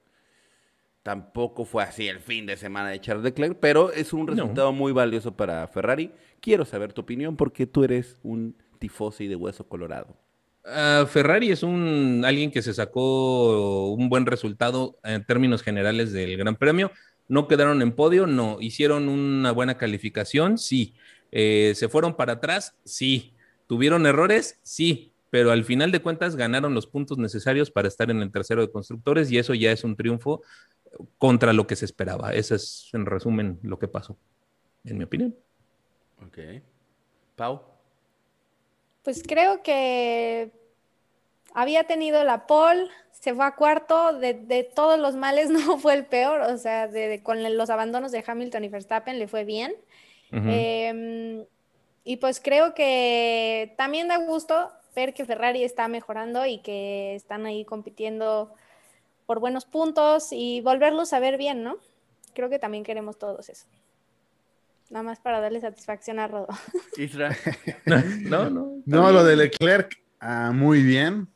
tampoco 1.03 1.65
fue 1.65 1.83
así 1.83 2.07
el 2.07 2.19
fin 2.19 2.45
de 2.45 2.57
semana 2.57 2.89
de 2.89 2.99
Charles 2.99 3.23
Leclerc, 3.23 3.57
pero 3.59 3.91
es 3.91 4.13
un 4.13 4.27
resultado 4.27 4.71
muy 4.71 4.91
valioso 4.91 5.35
para 5.35 5.67
Ferrari. 5.67 6.11
Quiero 6.39 6.65
saber 6.65 6.93
tu 6.93 7.01
opinión 7.01 7.35
porque 7.35 7.67
tú 7.67 7.83
eres 7.83 8.17
un 8.23 8.55
tifosi 8.79 9.27
de 9.27 9.35
hueso 9.35 9.67
colorado. 9.67 10.17
Ah, 10.65 11.05
Ferrari 11.09 11.51
es 11.51 11.61
un 11.61 12.23
alguien 12.25 12.49
que 12.49 12.61
se 12.61 12.73
sacó 12.73 13.91
un 13.91 14.07
buen 14.07 14.25
resultado 14.25 14.97
en 15.03 15.25
términos 15.25 15.61
generales 15.61 16.13
del 16.13 16.37
Gran 16.37 16.55
Premio. 16.55 16.91
¿No 17.27 17.47
quedaron 17.47 17.81
en 17.81 17.93
podio? 17.93 18.27
No. 18.27 18.57
¿Hicieron 18.59 19.09
una 19.09 19.51
buena 19.51 19.77
calificación? 19.77 20.57
Sí. 20.57 20.95
Eh, 21.31 21.73
¿Se 21.75 21.89
fueron 21.89 22.15
para 22.15 22.33
atrás? 22.33 22.75
Sí. 22.83 23.33
¿Tuvieron 23.67 24.05
errores? 24.05 24.59
Sí. 24.63 25.13
Pero 25.29 25.51
al 25.51 25.63
final 25.63 25.91
de 25.91 26.01
cuentas 26.01 26.35
ganaron 26.35 26.75
los 26.75 26.85
puntos 26.85 27.17
necesarios 27.17 27.71
para 27.71 27.87
estar 27.87 28.11
en 28.11 28.21
el 28.21 28.31
tercero 28.31 28.61
de 28.61 28.71
constructores 28.71 29.31
y 29.31 29.39
eso 29.39 29.55
ya 29.55 29.71
es 29.71 29.83
un 29.83 29.95
triunfo 29.95 30.43
contra 31.17 31.53
lo 31.53 31.65
que 31.65 31.75
se 31.75 31.85
esperaba. 31.85 32.33
Eso 32.33 32.53
es, 32.55 32.89
en 32.93 33.05
resumen, 33.05 33.59
lo 33.63 33.79
que 33.79 33.87
pasó, 33.87 34.17
en 34.83 34.97
mi 34.97 35.05
opinión. 35.05 35.35
Ok. 36.25 36.37
Pau. 37.35 37.63
Pues 39.03 39.23
creo 39.27 39.63
que 39.63 40.51
había 41.53 41.85
tenido 41.85 42.23
la 42.23 42.47
pole, 42.47 42.87
se 43.23 43.33
fue 43.33 43.45
a 43.45 43.55
cuarto, 43.55 44.19
de, 44.19 44.33
de 44.33 44.65
todos 44.65 44.99
los 44.99 45.15
males 45.15 45.49
no 45.49 45.77
fue 45.77 45.93
el 45.93 46.05
peor, 46.05 46.41
o 46.41 46.57
sea, 46.57 46.89
de, 46.89 47.07
de- 47.07 47.23
con 47.23 47.41
los 47.55 47.69
abandonos 47.69 48.11
de 48.11 48.21
Hamilton 48.27 48.65
y 48.65 48.67
Verstappen 48.67 49.17
le 49.17 49.29
fue 49.29 49.45
bien. 49.45 49.73
Em, 50.31 51.45
y 52.03 52.17
pues 52.17 52.41
creo 52.41 52.73
que 52.73 53.73
también 53.77 54.09
da 54.09 54.17
gusto 54.17 54.69
ver 54.93 55.13
que 55.13 55.23
Ferrari 55.25 55.63
está 55.63 55.87
mejorando 55.87 56.45
y 56.45 56.57
que 56.57 57.15
están 57.15 57.45
ahí 57.45 57.63
compitiendo 57.63 58.53
por 59.25 59.39
buenos 59.39 59.63
puntos 59.63 60.33
y 60.33 60.59
volverlos 60.59 61.13
a 61.13 61.19
ver 61.21 61.37
bien, 61.37 61.63
¿no? 61.63 61.77
Creo 62.33 62.49
que 62.49 62.59
también 62.59 62.83
queremos 62.83 63.17
todos 63.17 63.47
eso. 63.47 63.67
Nada 64.89 65.03
más 65.03 65.19
para 65.21 65.39
darle 65.39 65.61
satisfacción 65.61 66.19
a 66.19 66.27
Rodo. 66.27 66.49
Isra, 66.97 67.29
no, 67.85 68.49
no. 68.49 68.75
está 68.79 68.97
No, 68.97 69.11
lo 69.13 69.23
de 69.23 69.37
Leclerc, 69.37 69.95
ah, 70.19 70.51
muy 70.53 70.83
bien. 70.83 71.29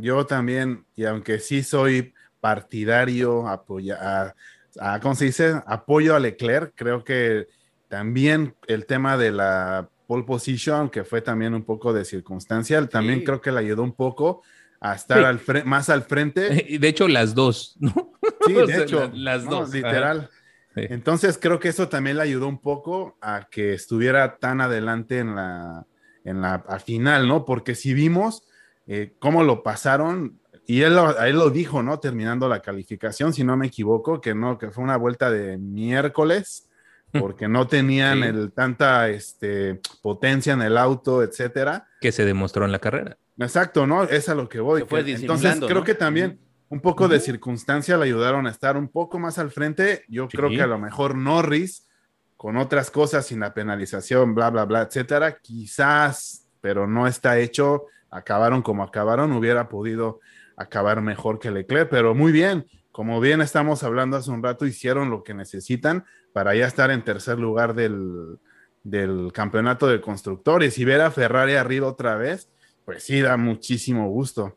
Yo 0.00 0.26
también, 0.26 0.84
y 0.96 1.04
aunque 1.04 1.38
sí 1.38 1.62
soy 1.62 2.12
partidario, 2.40 3.48
apoya, 3.48 3.98
a, 4.00 4.34
a- 4.80 5.00
¿cómo 5.00 5.14
se 5.14 5.26
dice? 5.26 5.60
Apoyo 5.66 6.14
a 6.14 6.20
Leclerc, 6.20 6.72
creo 6.74 7.02
que 7.04 7.48
también 7.88 8.54
el 8.66 8.86
tema 8.86 9.16
de 9.16 9.30
la 9.32 9.88
pole 10.06 10.24
position, 10.24 10.88
que 10.90 11.04
fue 11.04 11.20
también 11.20 11.54
un 11.54 11.64
poco 11.64 11.92
de 11.92 12.04
circunstancial, 12.04 12.88
también 12.88 13.20
Sí. 13.20 13.24
creo 13.24 13.40
que 13.40 13.52
le 13.52 13.60
ayudó 13.60 13.82
un 13.82 13.94
poco 13.94 14.42
a 14.80 14.94
estar 14.94 15.18
Sí. 15.18 15.24
al 15.24 15.40
fre- 15.40 15.64
más 15.64 15.88
al 15.90 16.02
frente. 16.02 16.48
Y 16.68 16.78
De 16.78 16.88
hecho, 16.88 17.08
las 17.08 17.34
dos, 17.34 17.76
¿no? 17.80 18.12
Sí, 18.46 18.54
O 18.56 18.66
de 18.66 18.74
sea, 18.74 18.82
hecho, 18.84 19.00
la- 19.14 19.32
las 19.36 19.44
no, 19.44 19.50
dos, 19.50 19.72
literal. 19.72 20.30
Sí. 20.74 20.82
Entonces 20.90 21.38
creo 21.40 21.58
que 21.58 21.68
eso 21.68 21.88
también 21.88 22.16
le 22.16 22.22
ayudó 22.22 22.46
un 22.46 22.60
poco 22.60 23.16
a 23.20 23.48
que 23.50 23.74
estuviera 23.74 24.36
tan 24.38 24.60
adelante 24.60 25.18
en 25.18 25.34
la, 25.34 25.86
en 26.24 26.40
la 26.40 26.54
a 26.68 26.78
final, 26.78 27.26
¿no? 27.26 27.44
Porque 27.44 27.74
si 27.74 27.94
vimos 27.94 28.44
eh, 28.88 29.14
cómo 29.20 29.44
lo 29.44 29.62
pasaron, 29.62 30.40
y 30.66 30.82
él 30.82 30.96
lo, 30.96 31.18
él 31.24 31.36
lo 31.36 31.50
dijo, 31.50 31.82
¿no? 31.82 31.98
Terminando 32.00 32.48
la 32.48 32.60
calificación, 32.60 33.32
si 33.32 33.44
no 33.44 33.56
me 33.56 33.68
equivoco, 33.68 34.20
que 34.20 34.34
no, 34.34 34.58
que 34.58 34.70
fue 34.70 34.82
una 34.82 34.96
vuelta 34.96 35.30
de 35.30 35.56
miércoles, 35.58 36.68
porque 37.20 37.48
no 37.48 37.66
tenían 37.68 38.18
Sí. 38.18 38.24
el, 38.24 38.52
tanta 38.52 39.08
este, 39.08 39.80
potencia 40.02 40.52
en 40.52 40.62
el 40.62 40.76
auto, 40.76 41.22
etcétera. 41.22 41.86
que 42.00 42.12
se 42.12 42.24
demostró 42.24 42.64
en 42.64 42.72
la 42.72 42.78
carrera. 42.80 43.16
Exacto, 43.38 43.86
¿no? 43.86 44.02
Es 44.02 44.28
a 44.28 44.34
lo 44.34 44.48
que 44.48 44.60
voy. 44.60 44.80
Se 44.82 44.86
fue 44.86 45.04
que- 45.04 45.12
entonces 45.14 45.56
creo 45.60 45.78
¿no? 45.80 45.84
que 45.84 45.94
también 45.94 46.38
un 46.68 46.80
poco 46.80 47.08
de 47.08 47.18
circunstancia 47.20 47.96
le 47.96 48.04
ayudaron 48.04 48.46
a 48.46 48.50
estar 48.50 48.76
un 48.76 48.88
poco 48.88 49.18
más 49.18 49.38
al 49.38 49.50
frente. 49.50 50.04
Yo 50.08 50.28
Sí. 50.30 50.36
creo 50.36 50.50
que 50.50 50.60
a 50.60 50.66
lo 50.66 50.78
mejor 50.78 51.14
Norris, 51.14 51.88
con 52.36 52.56
otras 52.58 52.90
cosas, 52.90 53.24
sin 53.26 53.40
la 53.40 53.54
penalización, 53.54 54.34
bla, 54.34 54.50
bla, 54.50 54.64
bla, 54.66 54.82
etcétera, 54.82 55.38
quizás, 55.40 56.46
pero 56.60 56.86
no 56.86 57.06
está 57.06 57.38
hecho, 57.38 57.86
acabaron 58.10 58.62
como 58.62 58.82
acabaron, 58.82 59.32
hubiera 59.32 59.68
podido 59.68 60.20
acabar 60.56 61.00
mejor 61.02 61.38
que 61.38 61.50
Leclerc, 61.50 61.88
pero 61.88 62.14
muy 62.14 62.32
bien. 62.32 62.66
Como 62.92 63.20
bien 63.20 63.40
estamos 63.40 63.84
hablando 63.84 64.16
hace 64.16 64.30
un 64.30 64.42
rato, 64.42 64.66
hicieron 64.66 65.10
lo 65.10 65.22
que 65.22 65.34
necesitan 65.34 66.04
para 66.32 66.54
ya 66.54 66.66
estar 66.66 66.90
en 66.90 67.04
tercer 67.04 67.38
lugar 67.38 67.74
del, 67.74 68.38
del 68.82 69.30
campeonato 69.32 69.86
de 69.86 70.00
constructores 70.00 70.78
y 70.78 70.84
ver 70.84 71.00
a 71.00 71.10
Ferrari 71.10 71.54
arriba 71.54 71.86
otra 71.86 72.16
vez, 72.16 72.50
pues 72.84 73.04
sí, 73.04 73.20
da 73.20 73.36
muchísimo 73.36 74.08
gusto. 74.10 74.56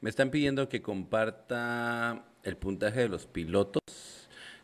me 0.00 0.08
están 0.10 0.30
pidiendo 0.30 0.68
que 0.68 0.80
comparta 0.80 2.24
el 2.42 2.56
puntaje 2.56 3.00
de 3.00 3.08
los 3.08 3.26
pilotos. 3.26 3.80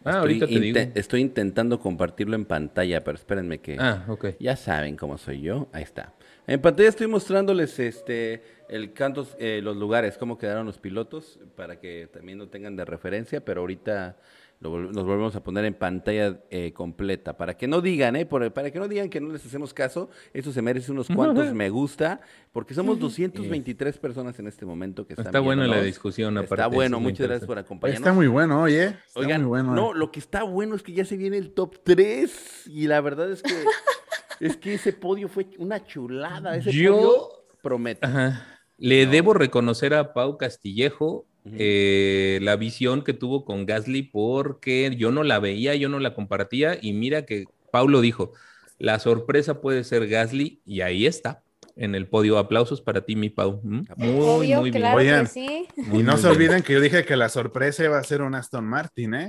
Ah, 0.05 0.11
Estoy 0.13 0.19
ahorita 0.21 0.47
te 0.47 0.61
digo. 0.61 0.81
Estoy 0.95 1.21
intentando 1.21 1.79
compartirlo 1.79 2.35
en 2.37 2.47
pantalla, 2.47 3.05
pero 3.05 3.17
espérenme 3.17 3.59
que... 3.59 3.77
Ah, 3.79 4.05
ok. 4.09 4.29
Ya 4.39 4.57
saben 4.57 4.97
cómo 4.97 5.19
soy 5.19 5.43
yo. 5.43 5.69
Ahí 5.73 5.83
está. 5.83 6.15
En 6.51 6.61
pantalla 6.61 6.89
estoy 6.89 7.07
mostrándoles 7.07 7.79
este 7.79 8.43
el 8.69 8.93
cantos, 8.93 9.37
eh, 9.39 9.61
los 9.63 9.77
lugares, 9.77 10.19
cómo 10.19 10.37
quedaron 10.37 10.67
los 10.67 10.79
pilotos, 10.79 11.39
para 11.57 11.79
que 11.79 12.09
también 12.13 12.39
lo 12.39 12.49
tengan 12.49 12.75
de 12.75 12.85
referencia, 12.85 13.45
pero 13.45 13.61
ahorita 13.61 14.17
lo 14.59 14.79
nos 14.81 15.05
volvemos 15.07 15.37
a 15.37 15.45
poner 15.45 15.65
en 15.65 15.75
pantalla 15.75 16.41
eh, 16.51 16.73
completa, 16.73 17.37
para 17.37 17.57
que 17.57 17.69
no 17.69 17.81
digan, 17.81 18.17
eh, 18.17 18.27
por- 18.27 18.53
para 18.53 18.73
que 18.73 18.81
no 18.81 18.89
digan 18.89 19.09
que 19.11 19.21
no 19.21 19.33
les 19.33 19.47
hacemos 19.47 19.73
caso, 19.73 20.11
eso 20.35 20.51
se 20.53 20.61
merece 20.61 20.91
unos 20.91 21.07
cuantos 21.07 21.53
me 21.55 21.71
gusta, 21.71 22.21
porque 22.51 22.75
somos 22.75 22.99
223 22.99 23.97
personas 23.99 24.37
en 24.41 24.49
este 24.49 24.67
momento 24.67 25.07
que 25.07 25.13
están 25.13 25.27
Está 25.27 25.39
buena 25.39 25.69
la 25.69 25.81
discusión. 25.81 26.37
Está 26.39 26.55
aparte, 26.57 26.75
bueno, 26.75 26.97
eso 26.97 26.97
es 26.97 27.03
muy 27.05 27.13
muchas 27.13 27.27
gracias 27.29 27.47
por 27.47 27.59
acompañarnos. 27.59 28.01
Está 28.01 28.13
muy 28.13 28.27
bueno, 28.27 28.63
oye. 28.63 28.87
Está 28.87 29.21
Oigan, 29.21 29.43
muy 29.43 29.49
bueno. 29.51 29.73
no, 29.77 29.93
eh. 29.93 29.99
lo 29.99 30.11
que 30.11 30.19
está 30.19 30.43
bueno 30.43 30.75
es 30.75 30.83
que 30.83 30.95
ya 30.95 31.05
se 31.05 31.17
viene 31.17 31.39
el 31.39 31.53
top 31.53 31.77
3 31.85 32.65
y 32.67 32.89
la 32.89 33.01
verdad 33.01 33.31
es 33.31 33.41
que 33.43 33.55
es 34.41 34.57
que 34.57 34.75
ese 34.75 34.93
podio 34.93 35.29
fue 35.29 35.47
una 35.59 35.85
chulada, 35.87 36.57
ese 36.57 36.73
Yo- 36.73 37.31
podio. 37.63 37.99
Ajá. 38.01 38.47
Le 38.79 39.07
debo 39.07 39.35
reconocer 39.35 39.93
a 39.95 40.15
Pau 40.15 40.39
Castillejo 40.39 41.27
eh, 41.59 42.39
la 42.43 42.57
visión 42.57 43.03
que 43.03 43.13
tuvo 43.15 43.45
con 43.45 43.67
Gasly 43.67 44.03
porque 44.03 44.95
yo 44.97 45.11
no 45.11 45.23
la 45.25 45.39
veía, 45.39 45.75
yo 45.75 45.89
no 45.89 45.99
la 46.01 46.15
compartía 46.15 46.79
y 46.81 46.93
mira 46.95 47.27
que 47.27 47.45
Pau 47.71 47.89
lo 47.89 48.01
dijo, 48.01 48.33
la 48.79 48.99
sorpresa 48.99 49.61
puede 49.61 49.85
ser 49.85 50.09
Gasly 50.09 50.61
y 50.65 50.81
ahí 50.81 51.07
está 51.07 51.43
en 51.77 51.95
el 51.95 52.07
podio. 52.09 52.39
Aplausos 52.39 52.81
para 52.81 53.03
ti, 53.03 53.17
mi 53.17 53.29
Pau. 53.31 53.61
¿Mm? 53.63 53.83
Muy, 53.97 54.11
Obvio, 54.21 54.61
muy 54.61 54.71
bien. 54.71 54.83
claro 54.83 54.97
Oigan. 54.99 55.25
que 55.27 55.31
sí. 55.31 55.67
Muy, 55.77 56.01
Y 56.01 56.03
no 56.03 56.17
se 56.17 56.23
bien. 56.29 56.33
olviden 56.37 56.63
que 56.63 56.73
yo 56.75 56.81
dije 56.81 57.05
que 57.05 57.17
la 57.17 57.29
sorpresa 57.29 57.85
iba 57.85 57.99
a 57.99 58.03
ser 58.05 58.23
un 58.23 58.35
Aston 58.35 58.65
Martin, 58.65 59.15
¿eh? 59.15 59.29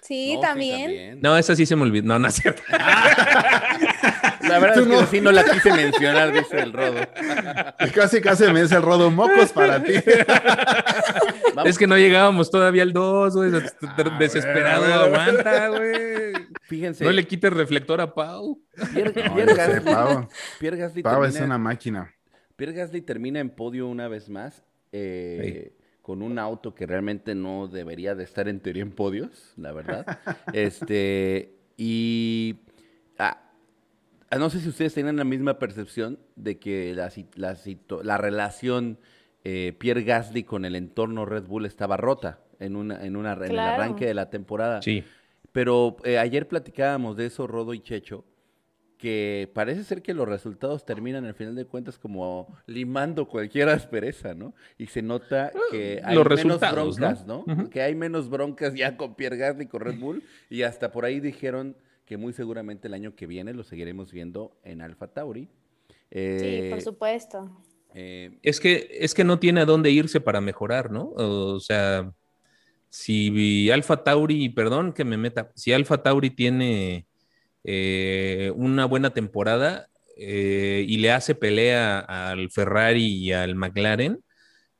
Sí, 0.00 0.34
No, 0.36 0.40
también. 0.40 1.18
No, 1.20 1.36
esa 1.36 1.54
sí 1.56 1.66
se 1.66 1.74
me 1.76 1.82
olvidó. 1.82 2.06
No, 2.06 2.18
no 2.18 2.28
es 2.28 2.34
cierto. 2.34 2.62
La 4.48 4.58
verdad 4.58 4.78
es 4.78 4.86
que 4.86 4.88
no. 4.94 5.06
sí 5.06 5.20
no 5.20 5.32
la 5.32 5.44
quise 5.44 5.72
mencionar, 5.72 6.32
dice 6.32 6.60
el 6.60 6.72
rodo. 6.72 7.00
Y 7.86 7.90
casi 7.90 8.20
casi 8.20 8.44
me 8.52 8.62
dice 8.62 8.76
el 8.76 8.82
rodo 8.82 9.10
mocos 9.10 9.52
para 9.52 9.82
ti. 9.82 9.94
Vamos, 11.54 11.66
Es 11.70 11.78
que 11.78 11.86
no 11.86 11.96
llegábamos 11.96 12.50
todavía 12.50 12.82
al 12.82 12.92
2, 12.92 13.34
güey. 13.34 13.50
Ah, 13.82 14.16
Desesperado, 14.18 14.80
bueno, 14.80 15.08
bueno. 15.10 15.40
aguanta, 15.40 15.68
güey. 15.68 16.32
fíjense, 16.62 17.04
No 17.04 17.12
le 17.12 17.26
quites 17.26 17.52
reflector 17.52 18.00
a 18.00 18.14
Pau. 18.14 18.60
Pierre, 18.92 19.12
No, 19.28 19.34
Pierre 19.34 19.54
Gasly, 19.54 19.80
Pau. 19.80 20.28
Pierre 20.58 20.76
Gasly 20.76 21.02
Pau 21.02 21.24
es 21.24 21.40
una 21.40 21.58
máquina. 21.58 22.14
Pierre 22.56 22.72
Gasly 22.74 23.02
termina 23.02 23.40
en 23.40 23.50
podio 23.50 23.86
una 23.86 24.08
vez 24.08 24.28
más, 24.28 24.64
eh, 24.92 25.72
con 26.02 26.22
un 26.22 26.38
auto 26.38 26.74
que 26.74 26.86
realmente 26.86 27.34
no 27.34 27.68
debería 27.68 28.14
de 28.14 28.24
estar 28.24 28.48
en 28.48 28.60
teoría 28.60 28.82
en 28.82 28.90
podios, 28.92 29.52
la 29.56 29.72
verdad. 29.72 30.18
este, 30.52 31.54
y 31.76 32.56
no 34.36 34.50
sé 34.50 34.60
si 34.60 34.68
ustedes 34.68 34.94
tienen 34.94 35.16
la 35.16 35.24
misma 35.24 35.58
percepción 35.58 36.18
de 36.36 36.58
que 36.58 36.94
la, 36.94 38.18
relación 38.18 38.98
eh, 39.44 39.74
Pierre 39.78 40.02
Gasly 40.02 40.44
con 40.44 40.64
el 40.64 40.76
entorno 40.76 41.24
Red 41.24 41.44
Bull 41.44 41.64
estaba 41.64 41.96
rota 41.96 42.40
en, 42.60 42.76
una, 42.76 43.04
en, 43.04 43.16
una, 43.16 43.32
en 43.32 43.52
el 43.52 43.58
arranque 43.58 44.06
de 44.06 44.14
la 44.14 44.28
temporada. 44.28 44.82
Sí. 44.82 45.04
Pero 45.52 45.96
eh, 46.04 46.18
ayer 46.18 46.46
platicábamos 46.46 47.16
de 47.16 47.26
eso, 47.26 47.46
Rodo 47.46 47.72
y 47.72 47.80
Checho, 47.80 48.24
que 48.98 49.50
parece 49.54 49.84
ser 49.84 50.02
que 50.02 50.12
los 50.12 50.28
resultados 50.28 50.84
terminan 50.84 51.24
al 51.24 51.34
final 51.34 51.54
de 51.54 51.64
cuentas 51.64 51.98
como 51.98 52.54
limando 52.66 53.26
cualquier 53.26 53.68
aspereza, 53.68 54.34
¿no? 54.34 54.54
Y 54.76 54.88
se 54.88 55.02
nota 55.02 55.52
que 55.70 56.02
hay 56.04 56.16
los 56.16 56.28
menos 56.28 56.60
broncas, 56.60 57.26
¿no? 57.26 57.44
Que 57.70 57.80
hay 57.80 57.94
menos 57.94 58.28
broncas 58.28 58.74
ya 58.74 58.96
con 58.96 59.14
Pierre 59.14 59.36
Gasly 59.36 59.64
y 59.64 59.68
con 59.68 59.80
Red 59.80 59.98
Bull. 59.98 60.22
Y 60.50 60.62
hasta 60.62 60.90
por 60.90 61.04
ahí 61.04 61.20
dijeron 61.20 61.76
que 62.08 62.16
muy 62.16 62.32
seguramente 62.32 62.88
el 62.88 62.94
año 62.94 63.14
que 63.14 63.26
viene 63.26 63.52
lo 63.52 63.64
seguiremos 63.64 64.10
viendo 64.12 64.58
en 64.64 64.80
Alfa 64.80 65.08
Tauri. 65.08 65.42
Sí, 65.42 65.48
Eh, 66.10 66.68
por 66.70 66.80
supuesto. 66.80 67.62
eh, 67.94 68.38
Es 68.42 68.60
que, 68.60 68.88
es 68.92 69.12
que 69.12 69.24
no 69.24 69.38
tiene 69.38 69.60
a 69.60 69.66
dónde 69.66 69.90
irse 69.90 70.18
para 70.18 70.40
mejorar, 70.40 70.90
¿no? 70.90 71.12
O 71.16 71.60
sea, 71.60 72.10
si 72.88 73.70
Alfa 73.70 74.02
Tauri, 74.04 74.48
perdón 74.48 74.94
que 74.94 75.04
me 75.04 75.18
meta, 75.18 75.52
si 75.54 75.74
Alfa 75.74 76.02
Tauri 76.02 76.30
tiene 76.30 77.06
eh, 77.64 78.52
una 78.56 78.86
buena 78.86 79.10
temporada 79.10 79.88
eh, 80.16 80.86
y 80.88 80.96
le 80.96 81.12
hace 81.12 81.34
pelea 81.34 81.98
al 81.98 82.50
Ferrari 82.50 83.04
y 83.04 83.32
al 83.32 83.54
McLaren, 83.54 84.24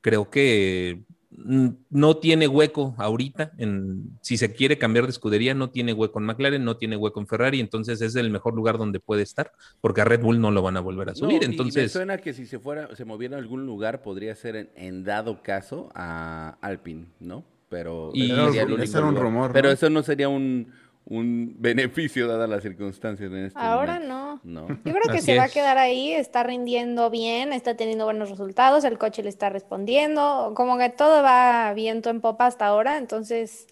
creo 0.00 0.30
que 0.30 1.02
no 1.44 2.16
tiene 2.16 2.48
hueco 2.48 2.94
ahorita. 2.98 3.52
En, 3.58 4.18
si 4.20 4.36
se 4.36 4.52
quiere 4.52 4.78
cambiar 4.78 5.04
de 5.04 5.10
escudería, 5.10 5.54
no 5.54 5.70
tiene 5.70 5.92
hueco 5.92 6.18
en 6.18 6.26
McLaren, 6.26 6.64
no 6.64 6.76
tiene 6.76 6.96
hueco 6.96 7.20
en 7.20 7.26
Ferrari, 7.26 7.60
entonces 7.60 8.00
es 8.00 8.16
el 8.16 8.30
mejor 8.30 8.54
lugar 8.54 8.76
donde 8.78 9.00
puede 9.00 9.22
estar, 9.22 9.52
porque 9.80 10.00
a 10.00 10.04
Red 10.04 10.20
Bull 10.22 10.40
no 10.40 10.50
lo 10.50 10.62
van 10.62 10.76
a 10.76 10.80
volver 10.80 11.08
a 11.10 11.12
no, 11.12 11.16
subir. 11.16 11.34
y- 11.42 11.44
y 11.44 11.48
me 11.48 11.52
entonces, 11.52 11.92
suena 11.92 12.18
que 12.18 12.32
si 12.34 12.46
se 12.46 12.58
fuera, 12.58 12.94
se 12.96 13.04
moviera 13.04 13.36
a 13.36 13.40
algún 13.40 13.66
lugar, 13.66 14.02
podría 14.02 14.34
ser 14.34 14.56
en, 14.56 14.70
en 14.76 15.04
dado 15.04 15.42
caso 15.42 15.90
a 15.94 16.58
Alpine, 16.60 17.06
¿no? 17.20 17.44
Pero 17.68 18.10
Y- 18.14 18.28
sería 18.28 18.42
el 18.44 18.54
Ese 18.54 18.62
único 18.74 18.98
era 18.98 19.06
un 19.06 19.14
lugar. 19.14 19.22
rumor, 19.24 19.52
Pero 19.52 19.68
¿no? 19.68 19.74
eso 19.74 19.90
no 19.90 20.02
sería 20.02 20.28
un, 20.28 20.72
un 21.10 21.54
beneficio 21.58 22.26
dadas 22.28 22.48
las 22.50 22.62
circunstancias 22.62 23.30
en 23.30 23.46
este 23.46 23.58
Ahora 23.58 23.94
momento. 24.00 24.40
no. 24.44 24.68
No. 24.68 24.68
Yo 24.84 24.92
creo 24.92 25.10
que 25.10 25.18
Así 25.18 25.26
se 25.26 25.34
va 25.36 25.44
a 25.44 25.46
es. 25.46 25.52
quedar 25.52 25.78
ahí, 25.78 26.12
está 26.12 26.42
rindiendo 26.42 27.10
bien, 27.10 27.52
está 27.52 27.76
teniendo 27.76 28.04
buenos 28.04 28.30
resultados, 28.30 28.84
el 28.84 28.98
coche 28.98 29.22
le 29.22 29.28
está 29.30 29.48
respondiendo, 29.50 30.52
como 30.54 30.76
que 30.78 30.90
todo 30.90 31.22
va 31.22 31.72
viento 31.74 32.10
en 32.10 32.20
popa 32.20 32.46
hasta 32.46 32.66
ahora, 32.66 32.98
entonces 32.98 33.66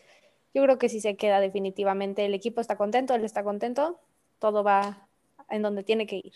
yo 0.54 0.62
creo 0.62 0.78
que 0.78 0.88
sí 0.88 1.00
se 1.00 1.16
queda 1.16 1.40
definitivamente, 1.40 2.24
el 2.24 2.34
equipo 2.34 2.60
está 2.62 2.76
contento, 2.76 3.14
él 3.14 3.24
está 3.24 3.44
contento, 3.44 4.00
todo 4.38 4.64
va 4.64 5.06
en 5.50 5.62
donde 5.62 5.82
tiene 5.84 6.06
que 6.06 6.16
ir. 6.16 6.32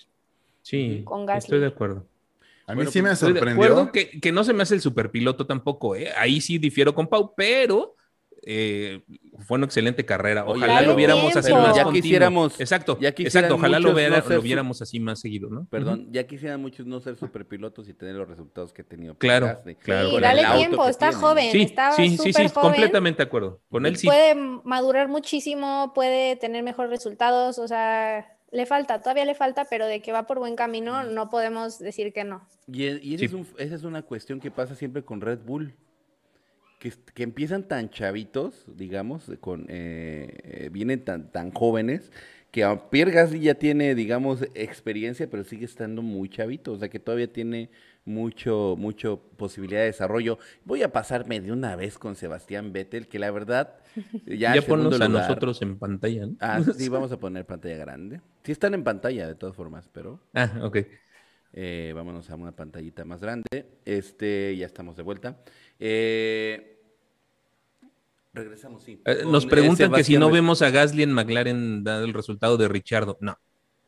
sí, 0.63 1.03
con 1.05 1.29
estoy 1.31 1.61
de 1.61 1.67
acuerdo. 1.67 2.07
A 2.67 2.73
mí 2.75 2.77
Bueno, 2.77 2.91
sí 2.91 3.03
me 3.03 3.09
pues, 3.09 3.15
Estoy 3.15 3.33
de 3.33 3.39
sorprendió. 3.41 3.65
acuerdo 3.65 3.93
que, 3.93 4.21
que 4.21 4.33
no 4.33 4.45
se 4.45 4.53
me 4.53 4.63
hace 4.63 4.75
el 4.75 4.81
superpiloto 4.81 5.47
tampoco, 5.47 5.97
¿eh? 5.97 6.11
Ahí 6.17 6.41
sí 6.41 6.59
difiero 6.59 6.95
con 6.95 7.09
Pau, 7.09 7.35
pero 7.37 7.97
eh, 8.45 9.03
fue 9.47 9.57
una 9.57 9.67
excelente 9.67 10.05
carrera. 10.05 10.45
Ojalá 10.47 10.83
lo 10.83 10.95
viéramos 10.97 11.37
así 11.37 11.49
tiempo. 11.49 11.67
más 11.67 11.77
Ya 11.77 11.85
continuo. 11.85 12.03
quisiéramos- 12.03 12.61
Exacto, 12.61 12.99
ya 13.01 13.09
exacto. 13.11 13.55
Ojalá 13.55 13.79
lo, 13.81 13.95
viera- 13.95 14.19
no 14.19 14.23
su- 14.37 14.43
viéramos 14.43 14.83
así 14.83 14.99
más 15.01 15.21
seguido, 15.21 15.49
¿no? 15.51 15.67
Perdón, 15.71 16.09
ya 16.11 16.27
quisieran 16.27 16.61
muchos 16.61 16.87
no 16.87 17.01
ser 17.01 17.17
superpilotos 17.17 17.89
y 17.89 17.95
tener 17.95 18.15
los 18.17 18.29
resultados 18.29 18.73
que 18.73 18.83
ha 18.83 18.85
tenido. 18.85 19.15
Claro, 19.17 19.61
claro, 19.83 20.11
Sí, 20.11 20.21
dale 20.21 20.43
tiempo, 20.57 20.87
está 20.89 21.11
tiene. 21.11 21.23
joven, 21.23 21.53
Sí, 21.53 21.63
está 21.63 21.93
sí, 21.93 22.09
sí, 22.11 22.17
súper 22.17 22.49
sí, 22.49 22.55
joven. 22.55 22.71
completamente 22.71 23.19
de 23.23 23.27
acuerdo. 23.27 23.61
Con 23.71 23.87
él 23.87 23.97
sí. 23.97 24.07
Puede 24.07 24.35
madurar 24.35 25.09
muchísimo, 25.09 25.93
puede 25.95 26.37
tener 26.37 26.63
mejores 26.63 26.91
resultados, 26.91 27.59
o 27.59 27.69
sea, 27.69 28.37
le 28.53 28.67
falta, 28.67 29.01
todavía 29.01 29.25
le 29.25 29.35
falta, 29.35 29.67
pero 29.71 29.87
de 29.87 30.01
que 30.03 30.11
va 30.13 30.27
por 30.27 30.39
buen 30.41 30.57
camino, 30.57 31.05
no 31.05 31.29
podemos 31.31 31.79
decir 31.79 32.13
que 32.13 32.25
no. 32.25 32.47
Y, 32.67 32.85
e- 32.87 33.01
y 33.03 33.15
ese 33.15 33.19
Sí. 33.19 33.25
es 33.27 33.33
un- 33.33 33.47
esa 33.59 33.75
es 33.77 33.85
una 33.85 34.03
cuestión 34.03 34.41
que 34.41 34.51
pasa 34.51 34.75
siempre 34.75 35.05
con 35.05 35.21
Red 35.21 35.41
Bull. 35.45 35.75
Que, 36.81 36.93
que 37.15 37.23
empiezan 37.23 37.69
tan 37.69 37.91
chavitos, 37.91 38.65
digamos, 38.75 39.31
con, 39.41 39.67
eh, 39.69 40.29
eh, 40.45 40.69
vienen 40.73 41.05
tan, 41.05 41.31
tan 41.31 41.51
jóvenes, 41.53 42.11
que 42.51 42.65
a 42.65 42.89
Pierre 42.89 43.13
Gasly 43.13 43.39
ya 43.41 43.55
tiene, 43.55 43.95
digamos, 43.95 44.43
experiencia, 44.55 45.29
pero 45.29 45.45
sigue 45.45 45.67
estando 45.67 46.01
muy 46.01 46.31
chavito, 46.31 46.73
o 46.73 46.79
sea 46.79 46.89
que 46.89 46.99
todavía 46.99 47.31
tiene 47.31 47.69
mucho, 48.07 48.77
mucho 48.79 49.21
posibilidad 49.37 49.81
de 49.83 49.87
desarrollo. 49.89 50.39
Voy 50.65 50.83
a 50.83 50.91
pasarme 50.91 51.43
de 51.43 51.53
una 51.53 51.77
vez 51.77 51.99
con 51.99 52.17
Sebastián 52.17 52.73
Vettel, 52.73 53.09
que 53.09 53.19
la 53.19 53.31
verdad, 53.31 53.77
ya, 54.27 54.55
Ya, 54.55 54.63
ponnos 54.63 54.99
a 55.03 55.07
lugar- 55.07 55.29
nosotros 55.29 55.61
en 55.61 55.79
pantalla, 55.79 56.27
¿no? 56.27 56.37
Ah, 56.41 56.63
sí, 56.77 56.89
vamos 56.89 57.13
a 57.13 57.21
poner 57.21 57.45
pantalla 57.45 57.77
grande. 57.77 58.23
Sí 58.43 58.53
están 58.53 58.73
en 58.73 58.85
pantalla, 58.85 59.29
de 59.29 59.35
todas 59.35 59.55
formas, 59.55 59.87
pero... 59.93 60.19
Ah, 60.33 60.51
ok. 60.63 60.79
Eh, 61.53 61.93
vámonos 61.97 62.31
a 62.31 62.37
una 62.37 62.53
pantallita 62.53 63.05
más 63.05 63.21
grande. 63.21 63.67
Este, 63.85 64.57
ya 64.57 64.67
estamos 64.67 64.97
de 64.97 65.03
vuelta. 65.03 65.37
Eh, 65.81 66.79
regresamos, 68.33 68.85
sí. 68.85 69.01
Eh, 69.05 69.23
nos 69.27 69.45
eh, 69.45 69.49
preguntan 69.49 69.93
que 69.93 70.05
si 70.05 70.17
no 70.17 70.31
vemos 70.31 70.63
a 70.63 70.71
Gasly 70.71 71.03
en 71.03 71.13
McLaren 71.13 71.83
dado 71.83 72.05
el 72.05 72.13
resultado 72.15 72.57
de 72.57 72.69
Richardo. 72.69 73.19
No, 73.21 73.37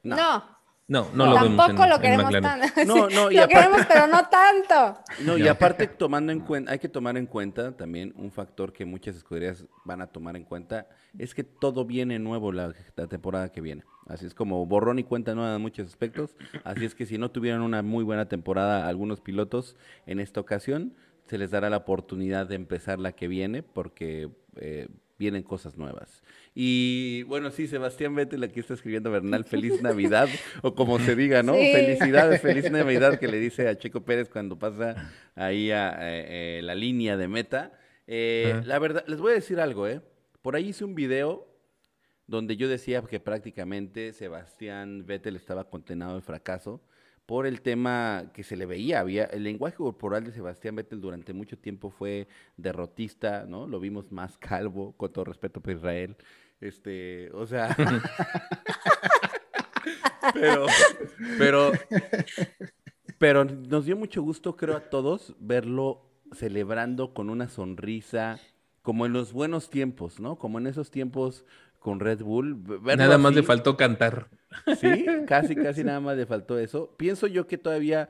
No. 0.02 0.62
No, 0.88 1.08
no, 1.14 1.26
no 1.26 1.26
lo 1.26 1.42
vemos 1.42 1.56
tampoco 1.66 1.84
en, 1.84 1.90
lo 1.90 2.00
queremos 2.00 2.30
tanto. 2.32 2.84
No, 2.84 3.08
no, 3.08 3.30
y 3.30 3.36
lo 3.36 3.42
aparte- 3.44 3.54
queremos, 3.54 3.86
pero 3.86 4.06
no 4.08 4.28
tanto. 4.28 5.00
No, 5.20 5.38
y 5.38 5.48
aparte 5.48 5.86
tomando 5.98 6.32
en 6.32 6.40
cuenta, 6.40 6.72
hay 6.72 6.80
que 6.80 6.88
tomar 6.88 7.16
en 7.16 7.26
cuenta 7.26 7.74
también 7.74 8.12
un 8.16 8.30
factor 8.32 8.72
que 8.72 8.84
muchas 8.84 9.16
escuderías 9.16 9.64
van 9.84 10.02
a 10.02 10.08
tomar 10.08 10.36
en 10.36 10.44
cuenta, 10.44 10.88
es 11.16 11.34
que 11.34 11.44
todo 11.44 11.86
viene 11.86 12.18
nuevo 12.18 12.52
la, 12.52 12.74
la 12.96 13.06
temporada 13.06 13.50
que 13.52 13.60
viene. 13.60 13.84
Así 14.06 14.26
es 14.26 14.34
como 14.34 14.66
borrón 14.66 14.98
y 14.98 15.04
cuenta 15.04 15.34
nueva 15.34 15.54
en 15.54 15.62
muchos 15.62 15.86
aspectos. 15.86 16.34
Así 16.64 16.84
es 16.84 16.94
que 16.94 17.06
si 17.06 17.16
no 17.16 17.30
tuvieron 17.30 17.62
una 17.62 17.80
muy 17.82 18.02
buena 18.04 18.28
temporada 18.28 18.86
algunos 18.88 19.20
pilotos 19.20 19.76
en 20.04 20.18
esta 20.20 20.40
ocasión, 20.40 20.94
se 21.26 21.38
les 21.38 21.50
dará 21.50 21.70
la 21.70 21.78
oportunidad 21.78 22.46
de 22.46 22.56
empezar 22.56 22.98
la 22.98 23.12
que 23.12 23.28
viene 23.28 23.62
porque 23.62 24.28
eh, 24.56 24.88
vienen 25.22 25.44
cosas 25.44 25.76
nuevas. 25.76 26.22
Y 26.54 27.22
bueno, 27.24 27.50
sí, 27.50 27.68
Sebastián 27.68 28.14
Vettel 28.14 28.42
aquí 28.42 28.58
está 28.58 28.74
escribiendo 28.74 29.10
Bernal, 29.10 29.44
feliz 29.44 29.80
Navidad, 29.80 30.28
o 30.62 30.74
como 30.74 30.98
se 30.98 31.14
diga, 31.14 31.44
¿no? 31.44 31.54
Sí. 31.54 31.72
Felicidades, 31.72 32.40
feliz 32.40 32.70
Navidad, 32.70 33.20
que 33.20 33.28
le 33.28 33.38
dice 33.38 33.68
a 33.68 33.78
Checo 33.78 34.04
Pérez 34.04 34.28
cuando 34.28 34.58
pasa 34.58 35.12
ahí 35.36 35.70
a 35.70 35.92
eh, 36.00 36.58
eh, 36.58 36.62
la 36.62 36.74
línea 36.74 37.16
de 37.16 37.28
meta. 37.28 37.72
Eh. 38.06 38.60
La 38.64 38.80
verdad, 38.80 39.04
les 39.06 39.20
voy 39.20 39.30
a 39.30 39.34
decir 39.36 39.60
algo, 39.60 39.86
¿eh? 39.86 40.00
Por 40.42 40.56
ahí 40.56 40.70
hice 40.70 40.84
un 40.84 40.96
video 40.96 41.46
donde 42.26 42.56
yo 42.56 42.68
decía 42.68 43.00
que 43.02 43.20
prácticamente 43.20 44.12
Sebastián 44.12 45.06
Vettel 45.06 45.36
estaba 45.36 45.70
condenado 45.70 46.16
al 46.16 46.22
fracaso 46.22 46.82
por 47.32 47.46
el 47.46 47.62
tema 47.62 48.30
que 48.34 48.44
se 48.44 48.56
le 48.56 48.66
veía. 48.66 49.00
Había, 49.00 49.24
el 49.24 49.44
lenguaje 49.44 49.78
corporal 49.78 50.22
de 50.22 50.32
Sebastián 50.32 50.76
Vettel 50.76 51.00
durante 51.00 51.32
mucho 51.32 51.56
tiempo 51.56 51.88
fue 51.88 52.28
derrotista, 52.58 53.46
¿no? 53.48 53.66
Lo 53.66 53.80
vimos 53.80 54.12
más 54.12 54.36
calvo, 54.36 54.92
con 54.98 55.10
todo 55.10 55.24
respeto 55.24 55.62
por 55.62 55.72
Israel. 55.72 56.14
Este, 56.60 57.30
o 57.32 57.46
sea. 57.46 57.74
pero, 60.34 60.66
pero, 61.38 61.72
pero 63.16 63.46
nos 63.46 63.86
dio 63.86 63.96
mucho 63.96 64.20
gusto, 64.20 64.54
creo, 64.54 64.76
a 64.76 64.90
todos 64.90 65.34
verlo 65.40 66.04
celebrando 66.32 67.14
con 67.14 67.30
una 67.30 67.48
sonrisa, 67.48 68.40
como 68.82 69.06
en 69.06 69.14
los 69.14 69.32
buenos 69.32 69.70
tiempos, 69.70 70.20
¿no? 70.20 70.36
Como 70.36 70.58
en 70.58 70.66
esos 70.66 70.90
tiempos 70.90 71.46
con 71.82 72.00
Red 72.00 72.22
Bull. 72.22 72.54
verlo 72.54 72.96
Nada 72.96 73.18
más 73.18 73.30
así. 73.32 73.40
le 73.40 73.46
faltó 73.46 73.76
cantar. 73.76 74.28
Sí, 74.78 75.04
casi, 75.26 75.54
casi 75.56 75.84
nada 75.84 76.00
más 76.00 76.16
le 76.16 76.26
faltó 76.26 76.58
eso. 76.58 76.94
Pienso 76.96 77.26
yo 77.26 77.46
que 77.46 77.58
todavía 77.58 78.08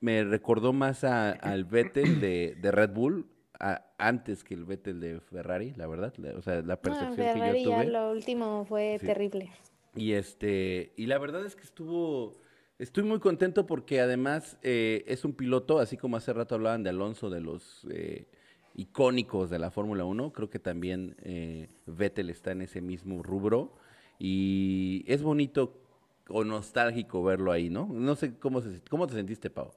me 0.00 0.24
recordó 0.24 0.72
más 0.72 1.04
a- 1.04 1.30
al 1.30 1.64
Vettel 1.64 2.20
de, 2.20 2.56
de 2.60 2.70
Red 2.72 2.90
Bull 2.90 3.26
a- 3.60 3.86
antes 3.98 4.42
que 4.42 4.54
el 4.54 4.64
Vettel 4.64 4.98
de 5.00 5.20
Ferrari, 5.20 5.72
la 5.76 5.86
verdad. 5.86 6.12
la- 6.18 6.32
o 6.36 6.42
sea, 6.42 6.62
la 6.62 6.80
percepción 6.80 7.16
que 7.16 7.22
Ah, 7.28 7.32
Ferrari 7.34 7.64
yo 7.64 7.70
ya 7.70 7.76
tuve. 7.82 7.92
lo 7.92 8.10
último 8.10 8.64
fue 8.68 8.96
Sí. 9.00 9.06
terrible. 9.06 9.50
Y 9.94 10.12
este, 10.12 10.92
y 10.96 11.06
la 11.06 11.18
verdad 11.18 11.44
es 11.46 11.54
que 11.54 11.62
estuvo, 11.62 12.34
estoy 12.78 13.04
muy 13.04 13.20
contento 13.20 13.66
porque 13.66 14.00
además 14.00 14.58
eh, 14.62 15.04
es 15.06 15.24
un 15.24 15.34
piloto, 15.34 15.78
así 15.78 15.96
como 15.96 16.16
hace 16.16 16.32
rato 16.32 16.54
hablaban 16.56 16.82
de 16.82 16.90
Alonso, 16.90 17.30
de 17.30 17.40
los 17.40 17.86
eh, 17.90 18.26
icónicos 18.74 19.50
de 19.50 19.58
la 19.58 19.70
Fórmula 19.70 20.04
1, 20.04 20.32
creo 20.32 20.50
que 20.50 20.58
también 20.58 21.16
eh, 21.22 21.68
Vettel 21.86 22.30
está 22.30 22.52
en 22.52 22.62
ese 22.62 22.80
mismo 22.80 23.22
rubro. 23.22 23.74
Y 24.18 25.04
es 25.06 25.22
bonito 25.22 25.80
o 26.28 26.44
nostálgico 26.44 27.22
verlo 27.22 27.52
ahí, 27.52 27.70
¿no? 27.70 27.86
No 27.86 28.14
sé 28.14 28.38
cómo, 28.38 28.60
se, 28.60 28.80
cómo 28.88 29.06
te 29.06 29.14
sentiste, 29.14 29.50
Pau, 29.50 29.72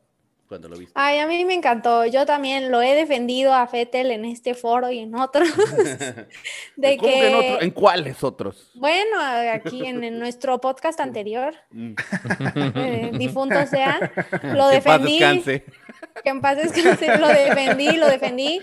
cuando 0.48 0.70
lo 0.70 0.78
viste. 0.78 0.94
Ay, 0.96 1.20
a 1.20 1.28
mí 1.28 1.44
me 1.46 1.54
encantó. 1.56 2.06
Yo 2.06 2.26
también 2.26 2.72
lo 2.72 2.82
he 2.82 2.94
defendido 2.96 3.54
a 3.54 3.66
Fettel 3.68 4.12
en 4.12 4.26
este 4.26 4.54
foro 4.54 4.92
y 4.92 5.00
en 5.00 5.16
otros. 5.16 5.48
de 6.76 6.98
¿Cómo 6.98 7.12
que 7.12 7.28
en, 7.30 7.36
otro- 7.36 7.62
en 7.62 7.72
cuáles 7.72 8.24
otros? 8.24 8.72
bueno, 8.76 9.18
aquí 9.54 9.86
en, 9.86 10.04
en 10.04 10.20
nuestro 10.20 10.60
podcast 10.62 11.00
anterior, 11.00 11.54
Mm. 11.72 11.94
eh, 12.76 13.12
difunto 13.14 13.66
sea, 13.68 14.00
lo 14.44 14.70
que 14.70 14.76
en 14.78 14.84
paz 14.84 15.02
defendí. 15.02 15.20
descanse. 15.20 15.64
Que 16.24 16.30
en 16.30 16.42
paz 16.42 16.58
descanse, 16.58 17.18
lo 17.18 17.28
defendí, 17.28 17.92
lo 17.98 18.08
defendí. 18.08 18.62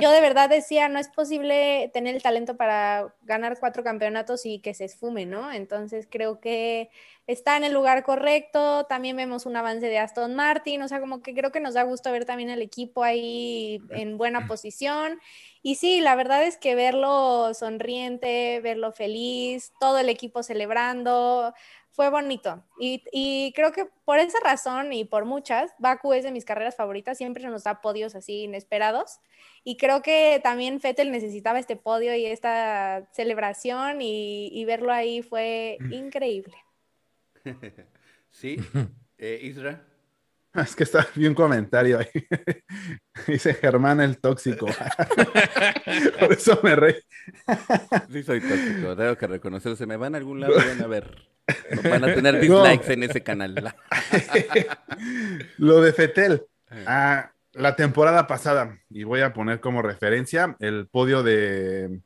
Yo 0.00 0.12
de 0.12 0.20
verdad 0.20 0.48
decía, 0.48 0.88
no 0.88 1.00
es 1.00 1.08
posible 1.08 1.90
tener 1.92 2.14
el 2.14 2.22
talento 2.22 2.56
para 2.56 3.16
ganar 3.22 3.58
cuatro 3.58 3.82
campeonatos 3.82 4.46
y 4.46 4.60
que 4.60 4.72
se 4.72 4.84
esfume, 4.84 5.26
¿no? 5.26 5.50
Entonces 5.50 6.06
creo 6.08 6.38
que 6.38 6.88
está 7.26 7.56
en 7.56 7.64
el 7.64 7.72
lugar 7.72 8.04
correcto. 8.04 8.86
También 8.86 9.16
vemos 9.16 9.44
un 9.44 9.56
avance 9.56 9.88
de 9.88 9.98
Aston 9.98 10.36
Martin, 10.36 10.82
o 10.82 10.88
sea, 10.88 11.00
como 11.00 11.20
que 11.20 11.34
creo 11.34 11.50
que 11.50 11.58
nos 11.58 11.74
da 11.74 11.82
gusto 11.82 12.12
ver 12.12 12.24
también 12.26 12.50
al 12.50 12.62
equipo 12.62 13.02
ahí 13.02 13.80
en 13.90 14.18
buena 14.18 14.46
posición. 14.46 15.18
Y 15.62 15.74
sí, 15.74 16.00
la 16.00 16.14
verdad 16.14 16.44
es 16.44 16.56
que 16.58 16.76
verlo 16.76 17.52
sonriente, 17.54 18.60
verlo 18.60 18.92
feliz, 18.92 19.72
todo 19.80 19.98
el 19.98 20.08
equipo 20.10 20.44
celebrando, 20.44 21.54
fue 21.98 22.10
bonito. 22.10 22.64
Y, 22.78 23.02
y 23.10 23.52
creo 23.56 23.72
que 23.72 23.84
por 24.04 24.20
esa 24.20 24.38
razón 24.38 24.92
y 24.92 25.04
por 25.04 25.24
muchas, 25.24 25.72
Baku 25.80 26.12
es 26.12 26.22
de 26.22 26.30
mis 26.30 26.44
carreras 26.44 26.76
favoritas, 26.76 27.18
siempre 27.18 27.44
nos 27.48 27.64
da 27.64 27.80
podios 27.80 28.14
así 28.14 28.44
inesperados. 28.44 29.18
Y 29.64 29.78
creo 29.78 30.00
que 30.00 30.38
también 30.40 30.78
Fettel 30.78 31.10
necesitaba 31.10 31.58
este 31.58 31.74
podio 31.74 32.14
y 32.14 32.24
esta 32.24 33.08
celebración 33.10 34.00
y, 34.00 34.48
y 34.52 34.64
verlo 34.64 34.92
ahí 34.92 35.22
fue 35.22 35.76
increíble. 35.90 36.54
Sí, 38.30 38.58
eh, 39.18 39.40
Isra. 39.42 39.84
Es 40.54 40.76
que 40.76 40.84
está 40.84 41.06
vi 41.16 41.26
un 41.26 41.34
comentario 41.34 41.98
ahí. 41.98 42.26
Dice 43.26 43.54
Germán 43.54 44.00
el 44.00 44.18
tóxico. 44.18 44.66
Por 46.20 46.32
eso 46.32 46.60
me 46.62 46.76
reí. 46.76 46.94
Sí, 48.10 48.22
soy 48.22 48.40
tóxico, 48.40 48.96
tengo 48.96 49.16
que 49.16 49.26
reconocerlo. 49.26 49.76
Se 49.76 49.86
me 49.86 49.96
van 49.96 50.14
a 50.14 50.18
algún 50.18 50.40
lado, 50.40 50.54
van 50.54 50.82
a 50.82 50.86
ver. 50.86 51.37
Van 51.82 52.04
a 52.04 52.14
tener 52.14 52.34
No. 52.48 52.62
dislikes 52.62 52.92
en 52.92 53.02
ese 53.04 53.22
canal. 53.22 53.54
Lo 55.58 55.80
de 55.80 55.92
Fetel. 55.92 56.42
Ah, 56.86 57.32
la 57.52 57.74
temporada 57.76 58.26
pasada, 58.26 58.78
y 58.90 59.04
voy 59.04 59.20
a 59.22 59.32
poner 59.32 59.60
como 59.60 59.82
referencia 59.82 60.56
el 60.60 60.86
podio 60.88 61.22
de. 61.22 62.00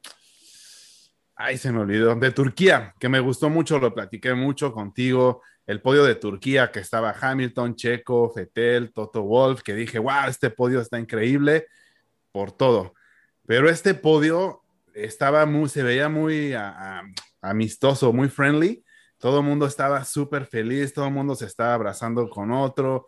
Ay, 1.34 1.58
se 1.58 1.72
me 1.72 1.80
olvidó. 1.80 2.14
De 2.14 2.30
Turquía, 2.30 2.94
que 3.00 3.08
me 3.08 3.20
gustó 3.20 3.50
mucho, 3.50 3.78
lo 3.78 3.92
platiqué 3.94 4.34
mucho 4.34 4.72
contigo. 4.72 5.42
El 5.66 5.80
podio 5.80 6.04
de 6.04 6.14
Turquía, 6.16 6.70
que 6.70 6.80
estaba 6.80 7.14
Hamilton, 7.20 7.76
Checo, 7.76 8.30
Fetel, 8.32 8.92
Toto 8.92 9.22
Wolf, 9.22 9.62
que 9.62 9.74
dije, 9.74 9.98
wow, 9.98 10.28
este 10.28 10.50
podio 10.50 10.80
está 10.80 10.98
increíble 10.98 11.66
por 12.32 12.52
todo. 12.52 12.94
Pero 13.46 13.68
este 13.68 13.94
podio 13.94 14.62
estaba 14.94 15.46
muy, 15.46 15.68
se 15.68 15.82
veía 15.82 16.08
muy 16.08 16.52
a- 16.52 16.98
a- 17.00 17.02
amistoso, 17.42 18.12
muy 18.12 18.28
friendly. 18.28 18.84
Todo 19.22 19.38
el 19.38 19.44
mundo 19.44 19.66
estaba 19.66 20.04
súper 20.04 20.46
feliz, 20.46 20.92
todo 20.92 21.06
el 21.06 21.12
mundo 21.12 21.36
se 21.36 21.46
estaba 21.46 21.74
abrazando 21.74 22.28
con 22.28 22.50
otro. 22.50 23.06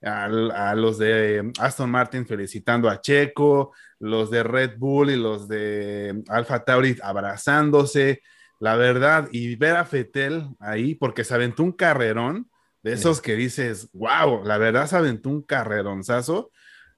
A, 0.00 0.28
los 0.76 0.96
de 0.96 1.50
Aston 1.58 1.90
Martin 1.90 2.24
felicitando 2.24 2.88
a 2.88 3.00
Checo, 3.00 3.74
los 3.98 4.30
de 4.30 4.44
Red 4.44 4.78
Bull 4.78 5.10
y 5.10 5.16
los 5.16 5.48
de 5.48 6.22
Alfa 6.28 6.64
Tauri 6.64 6.96
abrazándose. 7.02 8.22
La 8.60 8.76
verdad, 8.76 9.28
y 9.32 9.56
ver 9.56 9.74
a 9.74 9.84
Fetel 9.84 10.46
ahí, 10.60 10.94
porque 10.94 11.24
se 11.24 11.34
aventó 11.34 11.64
un 11.64 11.72
carrerón 11.72 12.48
de 12.84 12.92
esos 12.92 13.20
que 13.20 13.34
dices, 13.34 13.88
wow, 13.92 14.44
la 14.44 14.58
verdad 14.58 14.86
se 14.86 14.94
aventó 14.94 15.30
un 15.30 15.42
carreronzazo, 15.42 16.52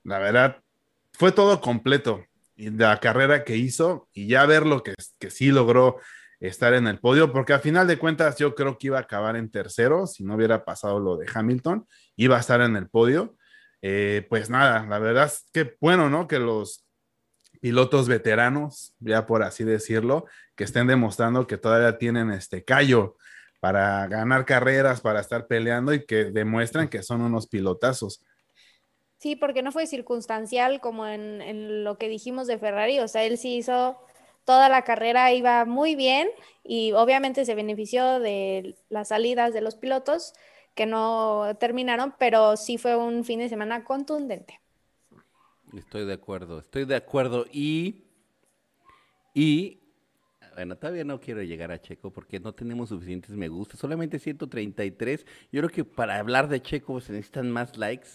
la 0.04 0.18
verdad 0.18 0.58
fue 1.14 1.32
todo 1.32 1.62
completo 1.62 2.22
y 2.54 2.68
la 2.68 3.00
carrera 3.00 3.44
que 3.44 3.56
hizo 3.56 4.10
y 4.12 4.26
ya 4.26 4.44
ver 4.44 4.66
lo 4.66 4.82
que, 4.82 4.92
que 5.18 5.30
sí 5.30 5.52
logró 5.52 5.96
estar 6.40 6.74
en 6.74 6.86
el 6.86 7.00
podio, 7.00 7.32
porque 7.32 7.52
a 7.52 7.58
final 7.58 7.86
de 7.86 7.98
cuentas 7.98 8.36
yo 8.38 8.54
creo 8.54 8.78
que 8.78 8.88
iba 8.88 8.98
a 8.98 9.02
acabar 9.02 9.36
en 9.36 9.50
tercero, 9.50 10.06
si 10.06 10.24
no 10.24 10.36
hubiera 10.36 10.64
pasado 10.64 11.00
lo 11.00 11.16
de 11.16 11.26
Hamilton, 11.32 11.86
iba 12.16 12.36
a 12.36 12.40
estar 12.40 12.60
en 12.60 12.76
el 12.76 12.88
podio. 12.88 13.36
Eh, 13.82 14.26
pues 14.28 14.50
nada, 14.50 14.86
la 14.86 14.98
verdad 14.98 15.26
es 15.26 15.46
que 15.52 15.76
bueno, 15.80 16.10
¿no? 16.10 16.26
Que 16.26 16.38
los 16.38 16.84
pilotos 17.60 18.08
veteranos, 18.08 18.94
ya 19.00 19.26
por 19.26 19.42
así 19.42 19.64
decirlo, 19.64 20.26
que 20.54 20.64
estén 20.64 20.86
demostrando 20.86 21.46
que 21.46 21.58
todavía 21.58 21.98
tienen 21.98 22.30
este 22.30 22.64
callo 22.64 23.16
para 23.60 24.06
ganar 24.06 24.44
carreras, 24.44 25.00
para 25.00 25.20
estar 25.20 25.46
peleando 25.46 25.92
y 25.92 26.06
que 26.06 26.26
demuestran 26.26 26.88
que 26.88 27.02
son 27.02 27.22
unos 27.22 27.48
pilotazos. 27.48 28.24
Sí, 29.18 29.34
porque 29.34 29.62
no 29.62 29.72
fue 29.72 29.88
circunstancial 29.88 30.80
como 30.80 31.06
en, 31.06 31.42
en, 31.42 31.82
lo 31.82 31.98
que 31.98 32.08
dijimos 32.08 32.46
de 32.46 32.58
Ferrari, 32.58 33.00
o 33.00 33.08
sea, 33.08 33.24
él 33.24 33.36
sí 33.36 33.56
hizo 33.56 33.98
toda 34.48 34.70
la 34.70 34.80
carrera, 34.80 35.30
iba 35.34 35.66
muy 35.66 35.94
bien 35.94 36.30
y 36.64 36.92
obviamente 36.92 37.44
se 37.44 37.54
benefició 37.54 38.18
de 38.18 38.78
las 38.88 39.08
salidas 39.08 39.52
de 39.52 39.60
los 39.60 39.76
pilotos 39.76 40.32
que 40.74 40.86
no 40.86 41.54
terminaron, 41.60 42.14
pero 42.18 42.56
sí 42.56 42.78
fue 42.78 42.96
un 42.96 43.24
fin 43.24 43.40
de 43.40 43.50
semana 43.50 43.84
contundente. 43.84 44.58
Estoy 45.76 46.06
de 46.06 46.14
acuerdo, 46.14 46.60
estoy 46.60 46.86
de 46.86 46.96
acuerdo 46.96 47.44
y, 47.52 48.06
y, 49.34 49.80
bueno, 50.54 50.78
todavía 50.78 51.04
no 51.04 51.20
quiero 51.20 51.42
llegar 51.42 51.70
a 51.70 51.82
Checo 51.82 52.10
porque 52.10 52.40
no 52.40 52.54
tenemos 52.54 52.88
suficientes 52.88 53.32
me 53.32 53.48
gusta, 53.48 53.76
solamente 53.76 54.18
133. 54.18 55.26
Yo 55.52 55.60
creo 55.60 55.68
que 55.68 55.84
para 55.84 56.18
hablar 56.18 56.48
de 56.48 56.62
Checo 56.62 57.02
se 57.02 57.12
necesitan 57.12 57.50
más 57.50 57.76
likes, 57.76 58.08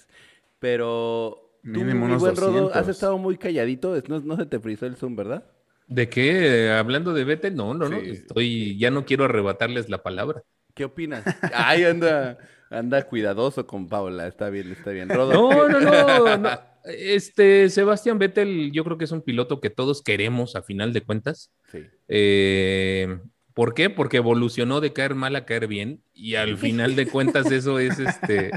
pero 0.57 1.59
tú, 1.61 1.83
mi 1.83 1.93
buen 1.93 2.35
Rodo, 2.35 2.73
has 2.73 2.87
estado 2.87 3.19
muy 3.19 3.37
calladito, 3.37 3.93
no, 4.07 4.19
no 4.21 4.35
se 4.35 4.47
te 4.47 4.59
frizó 4.59 4.87
el 4.87 4.95
Zoom, 4.95 5.15
¿verdad? 5.15 5.45
¿De 5.87 6.09
qué? 6.09 6.69
Hablando 6.71 7.13
de 7.13 7.23
Vettel, 7.23 7.55
no, 7.55 7.73
no, 7.73 7.89
no, 7.89 7.97
estoy, 7.97 8.77
ya 8.77 8.91
no 8.91 9.05
quiero 9.05 9.25
arrebatarles 9.25 9.89
la 9.89 10.01
palabra. 10.01 10.43
¿Qué 10.73 10.85
opinas? 10.85 11.23
Ay, 11.53 11.83
anda, 11.83 12.37
anda 12.69 13.03
cuidadoso 13.03 13.67
con 13.67 13.87
Paula, 13.87 14.27
está 14.27 14.49
bien, 14.49 14.71
está 14.71 14.91
bien. 14.91 15.07
No, 15.07 15.27
no, 15.67 15.79
no, 15.79 16.37
no, 16.37 16.59
Este, 16.85 17.69
Sebastián 17.69 18.17
Vettel, 18.17 18.71
yo 18.71 18.83
creo 18.83 18.97
que 18.97 19.05
es 19.05 19.11
un 19.11 19.21
piloto 19.21 19.61
que 19.61 19.69
todos 19.69 20.01
queremos 20.01 20.55
a 20.55 20.63
final 20.63 20.93
de 20.93 21.01
cuentas. 21.01 21.51
Sí. 21.71 21.79
Eh, 22.07 23.19
¿Por 23.53 23.75
qué? 23.75 23.89
Porque 23.89 24.17
evolucionó 24.17 24.81
de 24.81 24.93
caer 24.93 25.13
mal 25.13 25.35
a 25.35 25.45
caer 25.45 25.67
bien 25.67 26.01
y 26.11 26.35
al 26.35 26.57
final 26.57 26.95
de 26.95 27.05
cuentas 27.07 27.51
eso 27.51 27.77
es 27.77 27.99
este, 27.99 28.51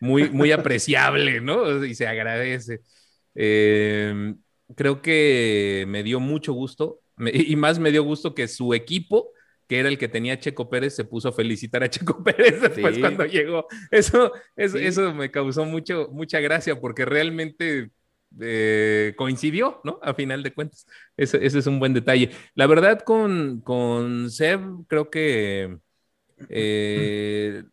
muy, 0.00 0.30
muy 0.30 0.52
apreciable, 0.52 1.40
¿no? 1.40 1.84
Y 1.84 1.94
se 1.94 2.06
agradece. 2.06 2.80
Eh, 3.34 4.34
creo 4.74 5.02
que 5.02 5.84
me 5.88 6.02
dio 6.02 6.20
mucho 6.20 6.52
gusto 6.52 7.00
y 7.18 7.56
más 7.56 7.78
me 7.78 7.92
dio 7.92 8.02
gusto 8.02 8.34
que 8.34 8.48
su 8.48 8.74
equipo, 8.74 9.30
que 9.66 9.78
era 9.78 9.88
el 9.88 9.98
que 9.98 10.08
tenía 10.08 10.38
Checo 10.38 10.68
Pérez, 10.68 10.94
se 10.94 11.04
puso 11.04 11.28
a 11.28 11.32
felicitar 11.32 11.82
a 11.82 11.90
Checo 11.90 12.22
Pérez 12.24 12.60
después 12.60 12.98
cuando 12.98 13.24
llegó. 13.24 13.66
Eso, 13.90 14.32
eso, 14.56 14.78
eso, 14.78 15.14
me 15.14 15.30
causó 15.30 15.64
mucho, 15.64 16.08
mucha 16.12 16.40
gracia 16.40 16.80
porque 16.80 17.04
realmente 17.04 17.90
eh, 18.40 19.14
coincidió, 19.16 19.80
¿no? 19.84 19.98
A 20.02 20.14
final 20.14 20.42
de 20.42 20.52
cuentas. 20.52 20.86
Ese, 21.16 21.44
es 21.44 21.66
un 21.66 21.78
buen 21.78 21.94
detalle. 21.94 22.30
La 22.54 22.66
verdad, 22.66 23.00
con, 23.00 23.60
con 23.60 24.30
Seb, 24.30 24.60
creo 24.88 25.10
que 25.10 25.78
eh, 26.48 27.64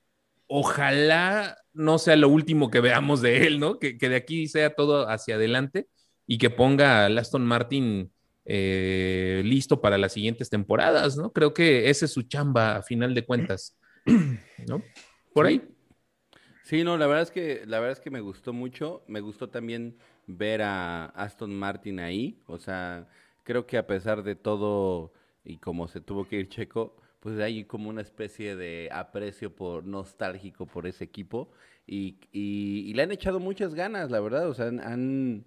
ojalá 0.48 1.58
no 1.74 1.98
sea 1.98 2.16
lo 2.16 2.30
último 2.30 2.70
que 2.70 2.80
veamos 2.80 3.22
de 3.22 3.46
él, 3.48 3.60
¿no? 3.60 3.78
Que, 3.80 3.98
que 3.98 4.10
de 4.10 4.16
aquí 4.16 4.48
sea 4.48 4.74
todo 4.74 5.10
hacia 5.10 5.36
adelante 5.36 5.88
y 6.26 6.38
que 6.38 6.50
ponga 6.50 7.06
a 7.06 7.08
Aston 7.08 7.46
Martin 7.46 8.12
eh, 8.46 9.42
listo 9.46 9.80
para 9.80 9.98
las 9.98 10.14
siguientes 10.14 10.50
temporadas, 10.50 11.16
¿no? 11.18 11.32
Creo 11.32 11.54
que 11.54 11.90
esa 11.90 12.06
es 12.06 12.12
su 12.12 12.24
chamba 12.24 12.78
a 12.78 12.84
final 12.84 13.14
de 13.14 13.26
cuentas, 13.26 13.78
¿no? 14.68 14.84
Por 15.34 15.46
ahí. 15.46 15.62
Sí, 16.64 16.84
no, 16.84 16.98
la 16.98 17.08
verdad 17.08 17.24
es 17.24 17.32
que 17.32 17.64
la 17.66 17.80
verdad 17.80 17.94
es 17.94 18.00
que 18.00 18.10
me 18.10 18.22
gustó 18.22 18.54
mucho, 18.54 19.04
me 19.08 19.22
gustó 19.22 19.50
también 19.50 19.98
ver 20.28 20.62
a 20.62 21.06
Aston 21.08 21.54
Martin 21.54 22.00
ahí, 22.00 22.42
o 22.48 22.58
sea, 22.58 23.08
creo 23.44 23.66
que 23.66 23.78
a 23.78 23.88
pesar 23.88 24.24
de 24.24 24.36
todo 24.36 25.14
y 25.44 25.58
como 25.58 25.88
se 25.88 26.02
tuvo 26.02 26.28
que 26.28 26.38
ir 26.38 26.50
Checo, 26.50 26.96
pues 27.20 27.40
hay 27.40 27.66
como 27.66 27.90
una 27.90 28.02
especie 28.02 28.56
de 28.56 28.90
aprecio 28.92 29.54
por 29.56 29.86
nostálgico 29.86 30.66
por 30.66 30.88
ese 30.88 31.04
equipo 31.04 31.52
y, 31.86 32.18
y, 32.32 32.94
le 32.94 33.04
han 33.04 33.12
echado 33.12 33.40
muchas 33.42 33.74
ganas, 33.76 34.10
la 34.10 34.22
verdad, 34.22 34.50
o 34.50 34.54
sea, 34.54 34.68
han 34.68 34.80
han 34.80 35.46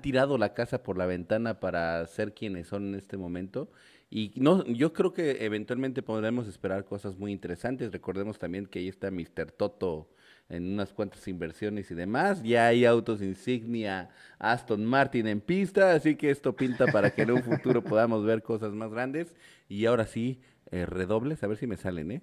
tirado 0.00 0.38
la 0.38 0.54
casa 0.54 0.82
por 0.82 0.98
la 0.98 1.06
ventana 1.06 1.60
para 1.60 2.06
ser 2.06 2.34
quienes 2.34 2.68
son 2.68 2.88
en 2.88 2.94
este 2.94 3.16
momento. 3.16 3.70
Y 4.10 4.32
no, 4.36 4.64
yo 4.64 4.92
creo 4.92 5.12
que 5.12 5.44
eventualmente 5.44 6.02
podremos 6.02 6.48
esperar 6.48 6.84
cosas 6.84 7.18
muy 7.18 7.32
interesantes. 7.32 7.92
Recordemos 7.92 8.38
también 8.38 8.66
que 8.66 8.78
ahí 8.78 8.88
está 8.88 9.10
Mr. 9.10 9.52
Toto 9.52 10.08
en 10.48 10.72
unas 10.72 10.92
cuantas 10.94 11.28
inversiones 11.28 11.90
y 11.90 11.94
demás. 11.94 12.42
Ya 12.42 12.66
hay 12.66 12.84
autos 12.86 13.20
insignia 13.20 14.08
Aston 14.38 14.84
Martin 14.84 15.26
en 15.26 15.40
pista, 15.40 15.92
así 15.92 16.16
que 16.16 16.30
esto 16.30 16.56
pinta 16.56 16.86
para 16.86 17.10
que 17.10 17.22
en 17.22 17.32
un 17.32 17.42
futuro 17.42 17.82
podamos 17.84 18.24
ver 18.24 18.42
cosas 18.42 18.72
más 18.72 18.90
grandes. 18.90 19.34
Y 19.68 19.84
ahora 19.84 20.06
sí, 20.06 20.40
eh, 20.70 20.86
redobles, 20.86 21.42
a 21.42 21.46
ver 21.46 21.58
si 21.58 21.66
me 21.66 21.76
salen, 21.76 22.10
¿eh? 22.12 22.22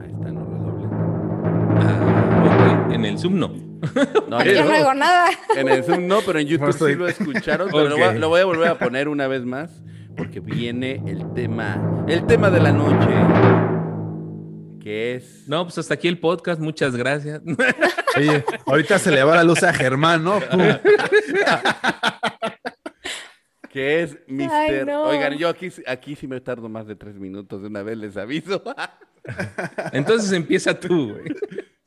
Ahí 0.00 0.10
están 0.10 0.34
los 0.34 0.61
el 3.12 3.18
Zoom 3.18 3.38
no. 3.38 3.48
No, 4.28 4.44
yo 4.44 4.64
no 4.64 4.72
hago 4.72 4.94
nada. 4.94 5.30
En 5.56 5.68
el 5.68 5.84
Zoom 5.84 6.06
no, 6.06 6.20
pero 6.24 6.38
en 6.38 6.46
YouTube 6.46 6.72
sí 6.72 6.94
lo 6.94 7.08
escucharon. 7.08 7.68
Pero 7.72 7.88
lo, 7.88 8.28
voy 8.28 8.40
a, 8.40 8.44
volver 8.44 8.68
a 8.68 8.78
poner 8.78 9.08
una 9.08 9.28
vez 9.28 9.44
más. 9.44 9.82
Porque 10.16 10.40
viene 10.40 11.02
el 11.06 11.32
tema. 11.32 12.04
El 12.06 12.26
tema 12.26 12.50
de 12.50 12.60
la 12.60 12.72
noche. 12.72 13.08
Que 14.80 15.14
es. 15.14 15.48
No, 15.48 15.64
pues 15.64 15.78
hasta 15.78 15.94
aquí 15.94 16.08
el 16.08 16.18
podcast. 16.18 16.60
Muchas 16.60 16.96
gracias. 16.96 17.40
Oye, 18.16 18.44
ahorita 18.66 18.98
se 18.98 19.10
le 19.10 19.22
va 19.24 19.36
la 19.36 19.44
luz 19.44 19.62
a 19.62 19.72
Germán, 19.72 20.22
¿no? 20.22 20.38
que 23.70 24.02
es 24.02 24.18
Mr. 24.28 24.90
Oigan, 24.90 25.38
yo 25.38 25.48
aquí, 25.48 25.70
aquí 25.86 26.14
sí 26.14 26.26
me 26.26 26.42
tardo 26.42 26.68
más 26.68 26.86
de 26.86 26.94
tres 26.94 27.14
minutos. 27.14 27.62
De 27.62 27.68
una 27.68 27.82
vez 27.82 27.96
les 27.96 28.16
aviso. 28.18 28.62
Entonces 29.92 30.30
empieza 30.32 30.78
tú, 30.78 31.14
güey. 31.14 31.24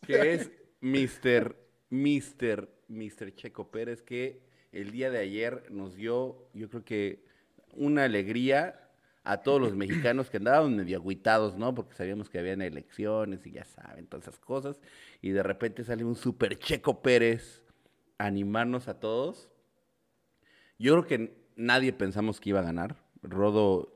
Que 0.07 0.34
es 0.34 0.49
Mr. 0.86 1.55
Mr. 1.89 2.69
Mr. 2.89 3.33
Checo 3.33 3.71
Pérez, 3.71 4.03
que 4.03 4.39
el 4.71 4.91
día 4.91 5.09
de 5.09 5.17
ayer 5.17 5.63
nos 5.71 5.95
dio, 5.95 6.47
yo 6.53 6.69
creo 6.69 6.86
que, 6.86 7.25
una 7.73 8.03
alegría 8.03 8.79
a 9.23 9.38
todos 9.41 9.59
los 9.59 9.75
mexicanos 9.75 10.29
que 10.29 10.38
andaban 10.38 10.75
medio 10.75 10.97
agüitados, 10.97 11.57
¿no? 11.57 11.73
Porque 11.73 11.95
sabíamos 11.95 12.29
que 12.29 12.38
habían 12.38 12.61
elecciones 12.61 13.45
y 13.47 13.51
ya 13.51 13.65
saben, 13.65 14.05
todas 14.05 14.27
esas 14.27 14.39
cosas. 14.39 14.79
Y 15.21 15.31
de 15.31 15.41
repente 15.41 15.83
sale 15.83 16.05
un 16.05 16.15
super 16.15 16.57
Checo 16.59 17.01
Pérez 17.01 17.63
a 18.19 18.27
animarnos 18.27 18.88
a 18.88 18.99
todos. 18.99 19.49
Yo 20.77 20.93
creo 20.93 21.05
que 21.07 21.36
nadie 21.55 21.91
pensamos 21.93 22.39
que 22.39 22.51
iba 22.51 22.59
a 22.59 22.63
ganar. 22.63 22.95
Rodo, 23.23 23.91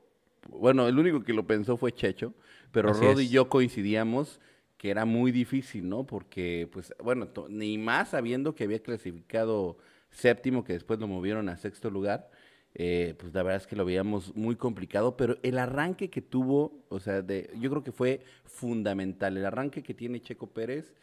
bueno, 0.48 0.88
el 0.88 0.98
único 0.98 1.22
que 1.22 1.32
lo 1.32 1.46
pensó 1.46 1.76
fue 1.76 1.92
Checho, 1.92 2.34
pero 2.72 2.92
Rodo 2.92 3.20
y 3.20 3.28
yo 3.28 3.48
coincidíamos 3.48 4.40
que 4.80 4.88
era 4.88 5.04
muy 5.04 5.30
difícil, 5.30 5.86
¿no? 5.86 6.06
Porque, 6.06 6.66
pues, 6.72 6.94
bueno, 7.04 7.28
ni 7.50 7.76
más 7.76 8.08
sabiendo 8.08 8.54
que 8.54 8.64
había 8.64 8.82
clasificado 8.82 9.76
séptimo, 10.10 10.64
que 10.64 10.72
después 10.72 10.98
lo 10.98 11.06
movieron 11.06 11.50
a 11.50 11.58
sexto 11.58 11.90
lugar, 11.90 12.30
eh, 12.74 13.14
pues 13.18 13.34
la 13.34 13.42
verdad 13.42 13.60
es 13.60 13.66
que 13.66 13.76
lo 13.76 13.84
veíamos 13.84 14.34
muy 14.34 14.56
complicado, 14.56 15.18
pero 15.18 15.36
el 15.42 15.58
arranque 15.58 16.08
que 16.08 16.22
tuvo, 16.22 16.86
o 16.88 16.98
sea, 16.98 17.20
de, 17.20 17.50
yo 17.60 17.68
creo 17.68 17.84
que 17.84 17.92
fue 17.92 18.22
fundamental. 18.46 19.36
El 19.36 19.44
arranque 19.44 19.82
que 19.82 19.92
tiene 19.92 20.22
Checo 20.22 20.46
Pérez 20.46 20.94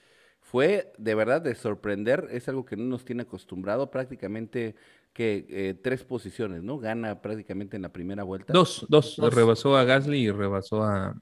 fue 0.41 0.91
de 0.97 1.13
verdad 1.13 1.43
de 1.43 1.53
sorprender, 1.53 2.29
es 2.31 2.49
algo 2.49 2.65
que 2.65 2.77
no 2.77 2.85
nos 2.85 3.05
tiene 3.05 3.21
acostumbrado, 3.21 3.91
prácticamente 3.91 4.73
que 5.13 5.45
eh, 5.49 5.75
tres 5.79 6.03
posiciones, 6.03 6.63
¿no? 6.63 6.79
Gana 6.79 7.21
prácticamente 7.21 7.75
en 7.75 7.83
la 7.83 7.93
primera 7.93 8.23
vuelta. 8.23 8.53
Dos, 8.53 8.87
dos, 8.89 9.17
dos. 9.17 9.31
rebasó 9.35 9.77
a 9.77 9.83
Gasly 9.83 10.17
y 10.17 10.31
rebasó 10.31 10.81
a, 10.81 11.15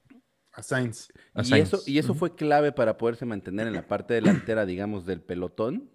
a 0.56 0.62
Sainz. 0.62 1.08
y, 1.44 1.54
Eso, 1.54 1.82
y 1.86 1.98
eso 1.98 2.14
fue 2.14 2.34
clave 2.34 2.72
para 2.72 2.96
poderse 2.96 3.26
mantener 3.26 3.66
en 3.66 3.74
la 3.74 3.86
parte 3.86 4.14
delantera, 4.14 4.64
digamos, 4.64 5.04
del 5.04 5.20
pelotón. 5.20 5.90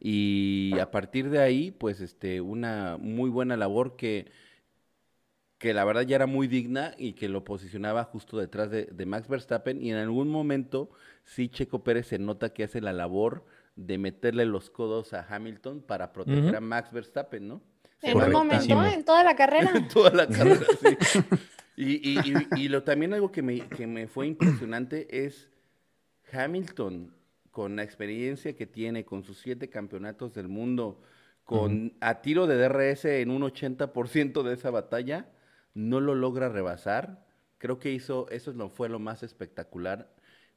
Y 0.00 0.76
a 0.80 0.90
partir 0.90 1.30
de 1.30 1.38
ahí, 1.38 1.70
pues, 1.70 2.00
este, 2.00 2.40
una 2.40 2.98
muy 3.00 3.30
buena 3.30 3.56
labor 3.56 3.94
que, 3.94 4.32
que 5.58 5.72
la 5.72 5.84
verdad 5.84 6.02
ya 6.02 6.16
era 6.16 6.26
muy 6.26 6.48
digna 6.48 6.92
y 6.98 7.12
que 7.12 7.28
lo 7.28 7.44
posicionaba 7.44 8.02
justo 8.02 8.36
detrás 8.36 8.68
de, 8.70 9.06
Max 9.06 9.28
Verstappen. 9.28 9.80
Y 9.80 9.92
en 9.92 9.96
algún 9.96 10.28
momento, 10.28 10.90
sí, 11.22 11.48
Checo 11.48 11.84
Pérez 11.84 12.08
se 12.08 12.18
nota 12.18 12.52
que 12.52 12.64
hace 12.64 12.80
la 12.80 12.92
labor 12.92 13.46
de 13.76 13.96
meterle 13.96 14.44
los 14.44 14.70
codos 14.70 15.14
a 15.14 15.24
Hamilton 15.28 15.82
para 15.82 16.12
proteger 16.12 16.56
a 16.56 16.60
Max 16.60 16.92
Verstappen, 16.92 17.46
¿no? 17.46 17.62
En 18.04 18.20
un 18.20 18.32
momento, 18.32 18.84
en 18.84 19.04
toda 19.04 19.24
la 19.24 19.34
carrera. 19.34 19.70
en 19.74 19.88
toda 19.88 20.10
la 20.10 20.26
carrera, 20.26 20.64
sí. 20.80 21.18
Y, 21.76 22.08
y, 22.08 22.22
y, 22.54 22.68
lo, 22.68 22.84
también 22.84 23.14
algo 23.14 23.32
que 23.32 23.42
me, 23.42 23.66
que 23.68 23.88
me 23.88 24.06
fue 24.06 24.28
impresionante 24.28 25.24
es 25.26 25.50
Hamilton, 26.32 27.12
con 27.50 27.74
la 27.74 27.82
experiencia 27.82 28.54
que 28.54 28.66
tiene, 28.66 29.04
con 29.04 29.24
sus 29.24 29.38
siete 29.38 29.70
campeonatos 29.70 30.34
del 30.34 30.46
mundo, 30.46 31.02
con 31.44 31.94
a 32.00 32.20
tiro 32.20 32.46
de 32.46 32.56
DRS 32.56 33.04
en 33.06 33.30
un 33.30 33.42
80% 33.42 34.42
de 34.42 34.54
esa 34.54 34.70
batalla, 34.70 35.28
no 35.74 36.00
lo 36.00 36.14
logra 36.14 36.48
rebasar. 36.48 37.24
Creo 37.58 37.78
que 37.78 37.92
hizo, 37.92 38.28
eso 38.30 38.50
es 38.50 38.56
lo, 38.56 38.68
fue 38.68 38.88
lo 38.88 38.98
más 38.98 39.22
espectacular. 39.22 40.14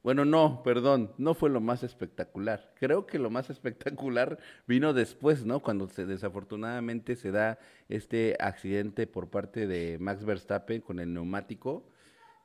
Bueno, 0.08 0.24
no, 0.24 0.62
perdón, 0.62 1.12
no 1.18 1.34
fue 1.34 1.50
lo 1.50 1.60
más 1.60 1.82
espectacular. 1.82 2.72
Creo 2.80 3.06
que 3.06 3.18
lo 3.18 3.28
más 3.28 3.50
espectacular 3.50 4.38
vino 4.66 4.94
después, 4.94 5.44
¿no? 5.44 5.60
Cuando 5.60 5.86
se, 5.86 6.06
desafortunadamente 6.06 7.14
se 7.14 7.30
da 7.30 7.58
este 7.90 8.34
accidente 8.40 9.06
por 9.06 9.28
parte 9.28 9.66
de 9.66 9.98
Max 9.98 10.24
Verstappen 10.24 10.80
con 10.80 10.98
el 10.98 11.12
neumático 11.12 11.90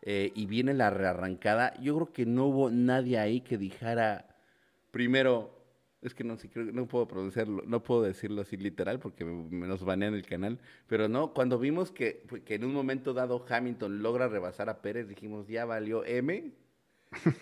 eh, 0.02 0.34
y 0.36 0.46
viene 0.46 0.74
la 0.74 0.90
rearrancada. 0.90 1.74
Yo 1.80 1.96
creo 1.96 2.12
que 2.12 2.26
no 2.26 2.48
hubo 2.48 2.70
nadie 2.70 3.18
ahí 3.18 3.40
que 3.40 3.58
dijera, 3.58 4.36
primero, 4.92 5.58
es 6.02 6.14
que 6.14 6.26
no 6.26 6.36
sé, 6.36 6.50
no 6.54 6.86
puedo 6.90 7.08
pronunciarlo, 7.08 7.64
no 7.66 7.82
puedo 7.82 8.02
decirlo 8.02 8.42
así 8.42 8.58
literal 8.58 9.00
porque 9.00 9.24
me, 9.24 9.68
nos 9.68 9.86
banean 9.86 10.16
el 10.16 10.26
canal, 10.26 10.60
pero 10.86 11.08
no, 11.08 11.34
cuando 11.34 11.58
vimos 11.58 11.94
que, 11.94 12.26
que 12.44 12.56
en 12.56 12.66
un 12.66 12.74
momento 12.74 13.14
dado 13.14 13.46
Hamilton 13.48 14.04
logra 14.04 14.28
rebasar 14.28 14.68
a 14.68 14.82
Pérez, 14.82 15.08
dijimos, 15.08 15.48
ya 15.48 15.64
valió 15.64 16.04
M, 16.04 16.52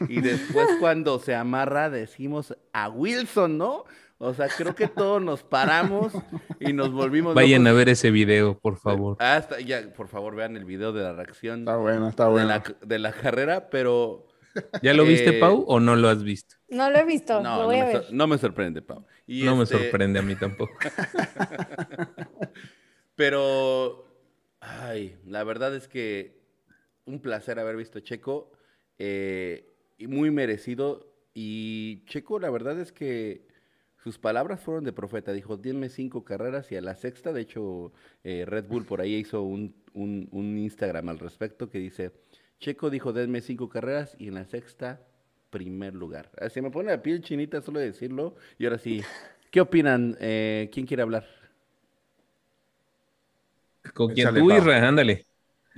y 0.08 0.22
después 0.22 0.68
cuando 0.80 1.20
se 1.20 1.36
amarra 1.36 1.90
decimos 1.90 2.56
a 2.74 2.90
Wilson, 2.90 3.58
¿no? 3.58 3.86
O 4.24 4.36
sea, 4.36 4.50
creo 4.50 4.76
que 4.76 4.88
todos 4.88 5.20
nos 5.20 5.42
paramos 5.42 6.14
y 6.60 6.74
nos 6.74 6.92
volvimos. 6.92 7.34
Vayan 7.34 7.66
a 7.66 7.74
ver 7.74 7.90
ese 7.90 8.12
video, 8.12 8.60
por 8.60 8.78
favor. 8.78 9.18
Hasta, 9.20 9.60
ya, 9.60 9.92
por 9.94 10.10
favor, 10.10 10.36
vean 10.36 10.56
el 10.56 10.64
video 10.64 10.94
de 10.94 11.02
la 11.02 11.14
reacción. 11.14 11.62
Está 11.62 11.78
bueno, 11.78 12.08
está 12.08 12.28
bueno. 12.28 12.54
De 12.86 13.00
la, 13.00 13.14
carrera, 13.14 13.72
pero. 13.72 14.28
¿Ya 14.84 14.94
lo 14.94 15.06
viste, 15.06 15.38
eh, 15.38 15.40
Pau, 15.40 15.66
o 15.68 15.80
no 15.80 15.96
lo 15.96 16.08
has 16.08 16.22
visto? 16.22 16.56
No 16.70 16.92
lo 16.92 17.00
he 17.00 17.04
visto, 17.04 17.42
no, 17.42 17.66
voy 17.66 17.78
no, 17.78 17.84
a 17.84 17.86
me 17.88 17.94
ver. 17.94 18.06
no 18.12 18.28
me 18.28 18.38
sorprende, 18.38 18.84
Pau. 18.84 19.08
no 19.26 19.56
me 19.56 19.64
este 19.64 19.80
sorprende 19.80 20.20
a 20.20 20.22
mí 20.22 20.36
tampoco. 20.36 20.76
pero, 23.16 24.06
ay, 24.60 25.18
la 25.26 25.44
verdad 25.44 25.76
es 25.76 25.88
que 25.88 26.40
un 27.06 27.22
placer 27.22 27.58
haber 27.58 27.76
visto 27.76 28.02
Checo. 28.02 28.52
Eh, 29.04 29.66
y 29.98 30.06
muy 30.06 30.30
merecido. 30.30 31.12
Y 31.34 32.06
Checo, 32.06 32.38
la 32.38 32.52
verdad 32.52 32.80
es 32.80 32.92
que 32.92 33.48
sus 34.04 34.20
palabras 34.20 34.62
fueron 34.62 34.84
de 34.84 34.94
profeta. 34.94 35.34
Dijo, 35.34 35.58
denme 35.58 35.90
cinco 35.90 36.24
carreras 36.24 36.72
y 36.72 36.76
a 36.76 36.82
la 36.82 36.96
sexta, 36.96 37.34
de 37.34 37.42
hecho, 37.42 37.92
eh, 38.24 38.46
Red 38.46 38.66
Bull 38.66 38.86
por 38.86 39.02
ahí 39.02 39.16
hizo 39.16 39.42
un, 39.42 39.74
un, 39.94 40.58
Instagram 40.58 41.10
al 41.10 41.18
respecto 41.18 41.68
que 41.68 41.80
dice, 41.80 42.12
Checo 42.60 42.92
dijo, 42.92 43.12
denme 43.12 43.42
cinco 43.42 43.70
carreras 43.70 44.16
y 44.20 44.28
en 44.28 44.36
la 44.36 44.46
sexta, 44.46 45.02
primer 45.50 45.96
lugar. 45.96 46.30
Se 46.52 46.62
me 46.62 46.70
pone 46.70 46.92
la 46.92 47.02
piel 47.02 47.24
chinita 47.24 47.60
solo 47.62 47.80
de 47.80 47.88
decirlo. 47.88 48.36
Y 48.60 48.66
ahora 48.66 48.78
sí, 48.78 49.02
¿qué 49.50 49.62
opinan? 49.62 50.16
Eh, 50.20 50.70
¿Quién 50.72 50.86
quiere 50.86 51.02
hablar? 51.02 51.26
Con 53.96 54.14
quien 54.14 54.32
tú, 54.36 54.52
Isra, 54.52 54.88
ándale. 54.88 55.26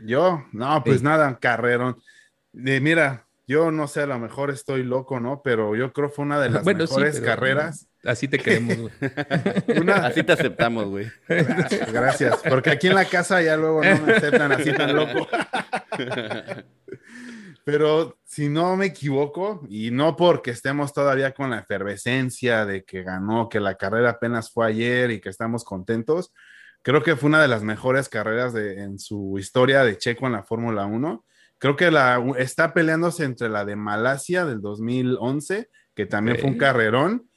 Yo, 0.06 0.46
no, 0.52 0.84
pues 0.84 1.02
nada, 1.02 1.40
carrerón 1.40 1.96
mira, 2.54 3.26
yo 3.46 3.72
no 3.72 3.88
sé, 3.88 4.02
a 4.02 4.08
lo 4.08 4.20
mejor 4.20 4.52
estoy 4.52 4.84
loco, 4.84 5.20
¿no? 5.20 5.42
Pero 5.44 5.76
yo 5.76 5.92
creo 5.92 6.10
que 6.10 6.16
fue 6.16 6.26
una 6.26 6.40
de 6.40 6.50
las 6.52 6.66
mejores 6.66 7.20
carreras. 7.20 7.88
Así 8.04 8.28
te 8.28 8.38
queremos, 8.38 8.78
güey. 8.78 8.94
Así 9.94 10.24
te 10.24 10.34
aceptamos, 10.34 10.86
güey. 10.88 11.10
Gracias, 11.28 12.40
porque 12.50 12.70
aquí 12.70 12.88
en 12.88 12.96
la 12.96 13.06
casa 13.06 13.42
ya 13.42 13.56
luego 13.56 13.82
no 13.84 14.02
me 14.02 14.14
aceptan 14.14 14.52
así 14.52 14.74
tan 14.74 14.94
loco. 14.94 15.26
Pero 17.64 18.18
si 18.26 18.50
no 18.50 18.76
me 18.76 18.88
equivoco, 18.88 19.66
y 19.70 19.92
no 19.92 20.18
porque 20.18 20.52
estemos 20.52 20.92
todavía 20.92 21.32
con 21.32 21.50
la 21.50 21.60
efervescencia 21.60 22.66
de 22.66 22.84
que 22.84 23.04
ganó, 23.04 23.48
que 23.48 23.62
la 23.62 23.76
carrera 23.76 24.10
apenas 24.10 24.52
fue 24.52 24.68
ayer 24.68 25.12
y 25.12 25.22
que 25.22 25.30
estamos 25.30 25.64
contentos, 25.64 26.34
creo 26.82 27.04
que 27.04 27.16
fue 27.16 27.30
una 27.30 27.42
de 27.42 27.48
las 27.48 27.64
mejores 27.64 28.10
carreras 28.10 28.52
de, 28.52 28.82
en 28.82 29.00
su 29.00 29.40
historia 29.40 29.86
de 29.86 29.98
Checo 29.98 30.26
en 30.28 30.34
la 30.34 30.44
Fórmula 30.44 30.86
1 30.86 31.24
Creo 31.64 31.78
que 31.78 31.92
la 31.92 32.22
está 32.40 32.74
peleándose 32.74 33.24
entre 33.24 33.48
la 33.48 33.64
de 33.64 33.78
Malasia 33.78 34.44
del 34.44 34.60
2011, 34.60 35.70
que 35.96 36.06
también 36.06 36.38
fue 36.38 36.50
un 36.50 36.58
carrerón, 36.58 37.30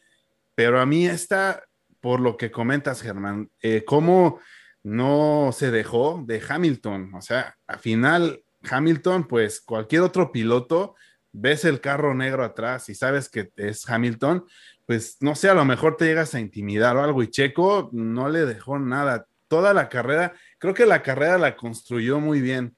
pero 0.56 0.80
a 0.80 0.84
mí 0.84 1.06
esta, 1.06 1.62
por 2.00 2.18
lo 2.18 2.36
que 2.36 2.50
comentas, 2.50 3.02
Germán, 3.02 3.52
eh, 3.62 3.84
cómo 3.86 4.40
no 4.82 5.50
se 5.52 5.70
dejó 5.70 6.24
de 6.26 6.42
Hamilton. 6.44 7.14
O 7.14 7.22
sea, 7.22 7.56
al 7.68 7.78
final, 7.78 8.42
Hamilton, 8.68 9.28
pues 9.28 9.60
cualquier 9.60 10.02
otro 10.02 10.32
piloto, 10.32 10.96
ves 11.30 11.64
el 11.64 11.80
carro 11.80 12.12
negro 12.12 12.42
atrás 12.42 12.88
y 12.88 12.96
sabes 12.96 13.28
que 13.28 13.52
es 13.54 13.88
Hamilton, 13.88 14.44
pues 14.86 15.18
no 15.20 15.36
sé, 15.36 15.50
a 15.50 15.54
lo 15.54 15.64
mejor 15.64 15.96
te 15.96 16.06
llegas 16.06 16.34
a 16.34 16.40
intimidar 16.40 16.96
o 16.96 17.04
algo. 17.04 17.22
Y 17.22 17.30
Checo 17.30 17.90
no 17.92 18.28
le 18.28 18.44
dejó 18.44 18.80
nada. 18.80 19.28
Toda 19.46 19.72
la 19.72 19.88
carrera, 19.88 20.34
creo 20.58 20.74
que 20.74 20.84
la 20.84 21.04
carrera 21.04 21.38
la 21.38 21.54
construyó 21.54 22.18
muy 22.18 22.40
bien 22.40 22.75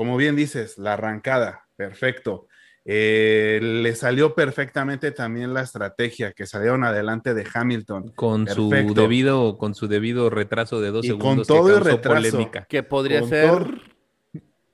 como 0.00 0.16
bien 0.16 0.34
dices, 0.34 0.78
la 0.78 0.94
arrancada, 0.94 1.66
perfecto. 1.76 2.48
Eh, 2.86 3.60
le 3.60 3.94
salió 3.94 4.34
perfectamente 4.34 5.10
también 5.10 5.52
la 5.52 5.60
estrategia 5.60 6.32
que 6.32 6.46
salieron 6.46 6.84
adelante 6.84 7.34
de 7.34 7.46
Hamilton. 7.52 8.12
Con 8.14 8.48
su 8.48 8.70
debido, 8.70 9.58
con 9.58 9.74
su 9.74 9.88
debido 9.88 10.30
retraso 10.30 10.80
de 10.80 10.90
dos 10.90 11.04
segundos. 11.04 11.46
Con 11.46 11.58
todo 11.58 11.76
el 11.76 11.84
retraso. 11.84 12.30
Polémica. 12.30 12.64
Que 12.64 12.82
podría 12.82 13.22
ser 13.24 13.66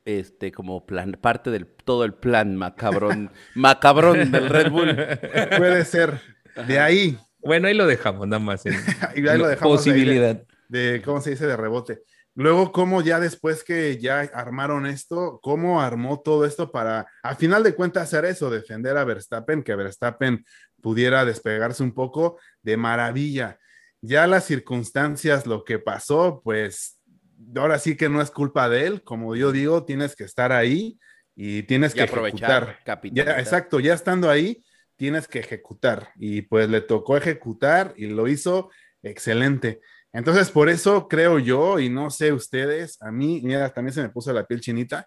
este 0.04 0.52
como 0.52 0.86
plan, 0.86 1.18
parte 1.20 1.50
del 1.50 1.66
todo 1.66 2.04
el 2.04 2.14
plan 2.14 2.54
macabrón, 2.54 3.32
macabrón 3.56 4.30
del 4.30 4.48
Red 4.48 4.70
Bull. 4.70 4.94
Puede 5.58 5.84
ser. 5.86 6.20
De 6.68 6.78
ahí. 6.78 7.18
Bueno, 7.40 7.66
ahí 7.66 7.74
lo 7.74 7.88
dejamos, 7.88 8.28
nada 8.28 8.38
más. 8.38 8.64
ahí 9.12 9.22
lo 9.22 9.48
dejamos 9.48 9.78
posibilidad. 9.78 10.40
de, 10.68 11.02
¿cómo 11.04 11.20
se 11.20 11.30
dice? 11.30 11.48
De 11.48 11.56
rebote. 11.56 12.04
Luego, 12.36 12.70
cómo 12.70 13.00
ya 13.00 13.18
después 13.18 13.64
que 13.64 13.96
ya 13.96 14.20
armaron 14.20 14.84
esto, 14.84 15.40
cómo 15.42 15.80
armó 15.80 16.20
todo 16.20 16.44
esto 16.44 16.70
para, 16.70 17.06
a 17.22 17.34
final 17.34 17.62
de 17.62 17.74
cuentas, 17.74 18.02
hacer 18.02 18.26
eso, 18.26 18.50
defender 18.50 18.98
a 18.98 19.04
Verstappen, 19.04 19.62
que 19.62 19.74
Verstappen 19.74 20.44
pudiera 20.82 21.24
despegarse 21.24 21.82
un 21.82 21.94
poco 21.94 22.38
de 22.62 22.76
maravilla. 22.76 23.58
Ya 24.02 24.26
las 24.26 24.44
circunstancias, 24.44 25.46
lo 25.46 25.64
que 25.64 25.78
pasó, 25.78 26.42
pues 26.44 27.00
ahora 27.56 27.78
sí 27.78 27.96
que 27.96 28.10
no 28.10 28.20
es 28.20 28.30
culpa 28.30 28.68
de 28.68 28.86
él, 28.86 29.02
como 29.02 29.34
yo 29.34 29.50
digo, 29.50 29.86
tienes 29.86 30.14
que 30.14 30.24
estar 30.24 30.52
ahí 30.52 30.98
y 31.34 31.62
tienes 31.62 31.94
que 31.94 32.02
ejecutar. 32.02 32.80
Ya, 33.12 33.38
exacto, 33.38 33.80
ya 33.80 33.94
estando 33.94 34.28
ahí, 34.28 34.62
tienes 34.96 35.26
que 35.26 35.38
ejecutar 35.38 36.10
y 36.16 36.42
pues 36.42 36.68
le 36.68 36.82
tocó 36.82 37.16
ejecutar 37.16 37.94
y 37.96 38.08
lo 38.08 38.28
hizo 38.28 38.70
excelente. 39.02 39.80
Entonces, 40.16 40.50
por 40.50 40.70
eso 40.70 41.08
creo 41.08 41.38
yo, 41.38 41.78
y 41.78 41.90
no 41.90 42.08
sé 42.08 42.32
ustedes, 42.32 42.96
a 43.02 43.12
mí, 43.12 43.42
mira, 43.44 43.68
también 43.68 43.92
se 43.92 44.00
me 44.00 44.08
puso 44.08 44.32
la 44.32 44.46
piel 44.46 44.62
chinita. 44.62 45.06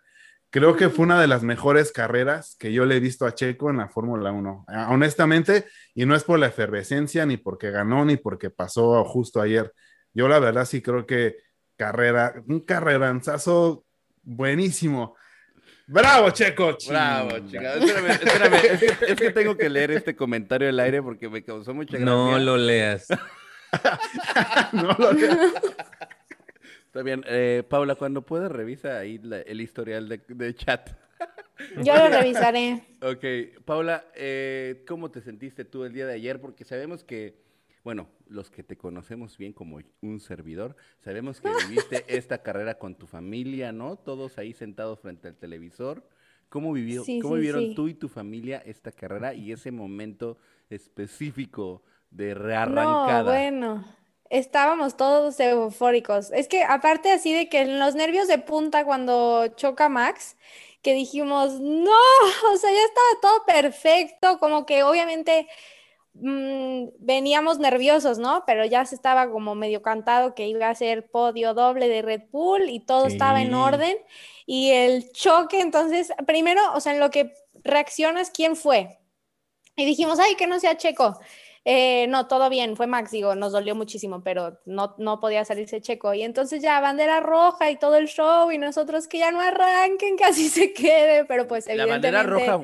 Creo 0.52 0.76
que 0.76 0.90
fue 0.90 1.04
una 1.04 1.20
de 1.20 1.26
las 1.26 1.42
mejores 1.42 1.92
carreras 1.92 2.56
que 2.60 2.72
yo 2.72 2.86
le 2.86 2.98
he 2.98 3.00
visto 3.00 3.26
a 3.26 3.34
Checo 3.34 3.72
en 3.72 3.78
la 3.78 3.90
Fórmula 3.90 4.32
1. 4.32 4.66
Ah, 4.68 4.90
honestamente, 4.92 5.66
y 5.96 6.06
no 6.06 6.16
es 6.16 6.24
por 6.24 6.38
la 6.38 6.46
efervescencia, 6.46 7.26
ni 7.26 7.38
porque 7.38 7.72
ganó, 7.72 8.06
ni 8.06 8.18
porque 8.18 8.52
pasó 8.52 9.04
justo 9.04 9.42
ayer. 9.42 9.74
Yo 10.14 10.28
la 10.28 10.38
verdad 10.38 10.66
sí 10.66 10.80
creo 10.80 11.08
que 11.08 11.38
carrera, 11.76 12.36
un 12.48 12.60
carreranzazo 12.60 13.86
buenísimo. 14.22 15.16
¡Bravo, 15.88 16.30
Checo! 16.30 16.78
Bravo, 16.88 17.40
chica. 17.48 17.74
Espérame, 17.74 18.12
espérame. 18.12 18.60
Es 19.08 19.20
que, 19.20 19.32
tengo 19.32 19.58
que 19.58 19.70
leer 19.70 19.90
este 19.90 20.16
comentario 20.16 20.70
al 20.70 20.80
aire 20.80 21.02
porque 21.02 21.28
me 21.30 21.44
causó 21.44 21.74
mucha 21.74 21.98
gracia. 21.98 22.06
No 22.06 22.38
lo 22.38 22.58
leas. 22.58 23.08
no 24.74 24.96
lo 24.98 25.12
Está 26.90 27.04
bien. 27.04 27.24
Eh, 27.28 27.64
Paula, 27.70 27.96
cuando 27.96 28.24
puedas, 28.26 28.52
revisa 28.52 28.98
ahí 28.98 29.22
el 29.46 29.62
historial 29.62 30.10
de, 30.10 30.56
chat. 30.56 30.90
Yo 31.84 31.96
lo 31.96 32.08
revisaré. 32.10 32.84
Ok, 33.02 33.64
Paula, 33.64 34.06
eh, 34.16 34.84
¿cómo 34.88 35.12
te 35.12 35.22
sentiste 35.22 35.66
tú 35.66 35.84
el 35.84 35.94
día 35.94 36.08
de 36.08 36.14
ayer? 36.14 36.42
Porque 36.42 36.64
sabemos 36.64 37.04
que, 37.04 37.44
bueno, 37.84 38.10
los 38.28 38.50
que 38.50 38.64
te 38.64 38.76
conocemos 38.76 39.38
bien 39.38 39.54
como 39.54 39.80
un 40.02 40.20
servidor, 40.20 40.76
sabemos 41.00 41.42
que 41.42 41.50
viviste 41.68 42.06
esta 42.08 42.42
carrera 42.42 42.80
con 42.80 42.96
tu 42.96 43.06
familia, 43.06 43.72
¿no? 43.72 43.98
Todos 43.98 44.40
ahí 44.40 44.54
sentados 44.54 45.00
frente 45.00 45.28
al 45.28 45.36
televisor. 45.36 46.04
¿Cómo, 46.50 46.74
vivió, 46.74 47.04
¿cómo 47.22 47.36
vivieron 47.36 47.76
tú 47.76 47.88
y 47.88 47.94
tu 47.94 48.10
familia 48.10 48.64
esta 48.66 48.92
carrera 48.92 49.36
y 49.36 49.52
ese 49.52 49.70
momento 49.70 50.40
específico 50.72 51.84
de 52.12 52.34
rearrancada. 52.34 53.24
No, 53.24 53.26
bueno, 53.26 53.86
estábamos 54.30 54.98
todos 54.98 55.40
eufóricos. 55.40 56.32
Es 56.32 56.48
que 56.48 56.64
aparte 56.64 57.12
así 57.12 57.34
de 57.34 57.50
que 57.50 57.62
en 57.62 57.80
los 57.80 57.96
nervios 57.96 58.28
de 58.28 58.38
punta 58.38 58.86
cuando 58.86 59.48
choca 59.56 59.90
Max, 59.90 60.38
que 60.82 60.94
dijimos, 60.94 61.60
no, 61.60 61.92
o 62.54 62.58
sea, 62.58 62.72
ya 62.72 62.84
estaba 62.84 63.22
todo 63.22 63.46
perfecto, 63.46 64.40
como 64.40 64.66
que 64.66 64.84
obviamente 64.84 65.48
mm, 66.14 66.90
veníamos 67.00 67.60
nerviosos, 67.60 68.18
¿no? 68.20 68.44
Pero 68.46 68.66
ya 68.66 68.86
se 68.86 68.96
estaba 68.96 69.30
como 69.30 69.56
medio 69.56 69.82
cantado 69.82 70.36
que 70.36 70.48
iba 70.48 70.70
a 70.70 70.76
ser 70.76 71.10
podio 71.10 71.54
doble 71.54 71.88
de 71.88 72.02
Red 72.02 72.24
Bull 72.32 72.70
y 72.70 72.80
todo 72.80 73.08
estaba 73.08 73.42
en 73.42 73.54
orden. 73.54 73.98
Y 74.46 74.72
el 74.72 75.12
choque, 75.12 75.60
entonces, 75.62 76.12
primero, 76.26 76.62
o 76.74 76.80
sea, 76.80 76.94
en 76.94 77.00
lo 77.00 77.12
que 77.12 77.34
reaccionas, 77.64 78.32
¿quién 78.32 78.56
fue? 78.56 79.00
Y 79.76 79.86
dijimos, 79.86 80.20
ay, 80.20 80.36
que 80.36 80.48
no 80.48 80.60
sea 80.60 80.78
Checo. 80.78 81.20
Eh, 81.72 82.08
no, 82.08 82.26
todo 82.26 82.50
bien, 82.50 82.76
fue 82.76 82.88
Max, 82.88 83.12
digo, 83.12 83.36
nos 83.36 83.52
dolió 83.52 83.76
muchísimo, 83.76 84.24
pero 84.24 84.60
no, 84.66 84.96
no 84.98 85.20
podía 85.20 85.46
salirse 85.46 85.82
Checo. 85.82 86.16
Y 86.16 86.24
entonces 86.24 86.64
ya 86.64 86.82
bandera 86.82 87.20
roja 87.20 87.70
y 87.70 87.78
todo 87.78 87.96
el 87.98 88.08
show 88.08 88.52
y 88.52 88.58
nosotros 88.58 89.08
que 89.08 89.20
ya 89.20 89.32
no 89.32 89.40
arranquen, 89.40 90.18
que 90.18 90.24
así 90.24 90.50
se 90.50 90.74
quede, 90.74 91.26
pero 91.26 91.48
pues 91.48 91.68
La 91.68 91.86
bandera 91.86 92.24
roja, 92.24 92.60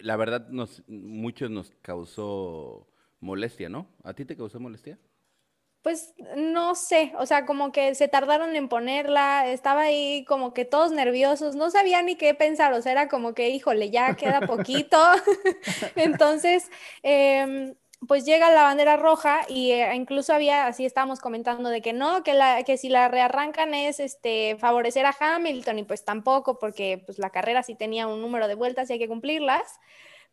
la 0.00 0.16
verdad, 0.16 0.48
nos, 0.48 0.82
muchos 0.88 1.50
nos 1.50 1.72
causó 1.82 2.88
molestia, 3.20 3.68
¿no? 3.68 3.86
¿A 4.02 4.14
ti 4.14 4.24
te 4.24 4.34
causó 4.34 4.58
molestia? 4.58 4.98
Pues 5.82 6.14
no 6.34 6.74
sé, 6.74 7.12
o 7.18 7.26
sea, 7.26 7.44
como 7.44 7.70
que 7.70 7.94
se 7.94 8.08
tardaron 8.08 8.56
en 8.56 8.70
ponerla, 8.70 9.46
estaba 9.46 9.82
ahí 9.82 10.24
como 10.24 10.54
que 10.54 10.64
todos 10.64 10.90
nerviosos, 10.90 11.54
no 11.54 11.70
sabía 11.70 12.00
ni 12.00 12.16
qué 12.16 12.32
pensar, 12.32 12.72
o 12.72 12.80
sea, 12.80 12.92
era 12.92 13.08
como 13.10 13.34
que, 13.34 13.50
híjole, 13.50 13.90
ya 13.90 14.16
queda 14.16 14.40
poquito. 14.46 14.96
Entonces, 15.96 16.70
em, 17.02 17.74
pues 18.06 18.24
llega 18.24 18.50
la 18.50 18.62
bandera 18.62 18.96
roja 18.96 19.40
y 19.48 19.72
eh, 19.72 19.94
incluso 19.94 20.32
había, 20.32 20.66
así 20.66 20.84
estábamos 20.84 21.20
comentando 21.20 21.68
de 21.68 21.82
que 21.82 21.92
no, 21.92 22.22
que, 22.22 22.34
la, 22.34 22.62
que 22.62 22.76
si 22.76 22.88
la 22.88 23.08
rearrancan 23.08 23.74
es 23.74 23.98
este, 23.98 24.56
favorecer 24.58 25.04
a 25.06 25.14
Hamilton 25.18 25.80
y 25.80 25.82
pues 25.82 26.04
tampoco, 26.04 26.58
porque 26.58 27.02
pues 27.04 27.18
la 27.18 27.30
carrera 27.30 27.62
sí 27.62 27.74
tenía 27.74 28.06
un 28.06 28.22
número 28.22 28.46
de 28.46 28.54
vueltas 28.54 28.88
y 28.88 28.94
hay 28.94 28.98
que 28.98 29.08
cumplirlas 29.08 29.80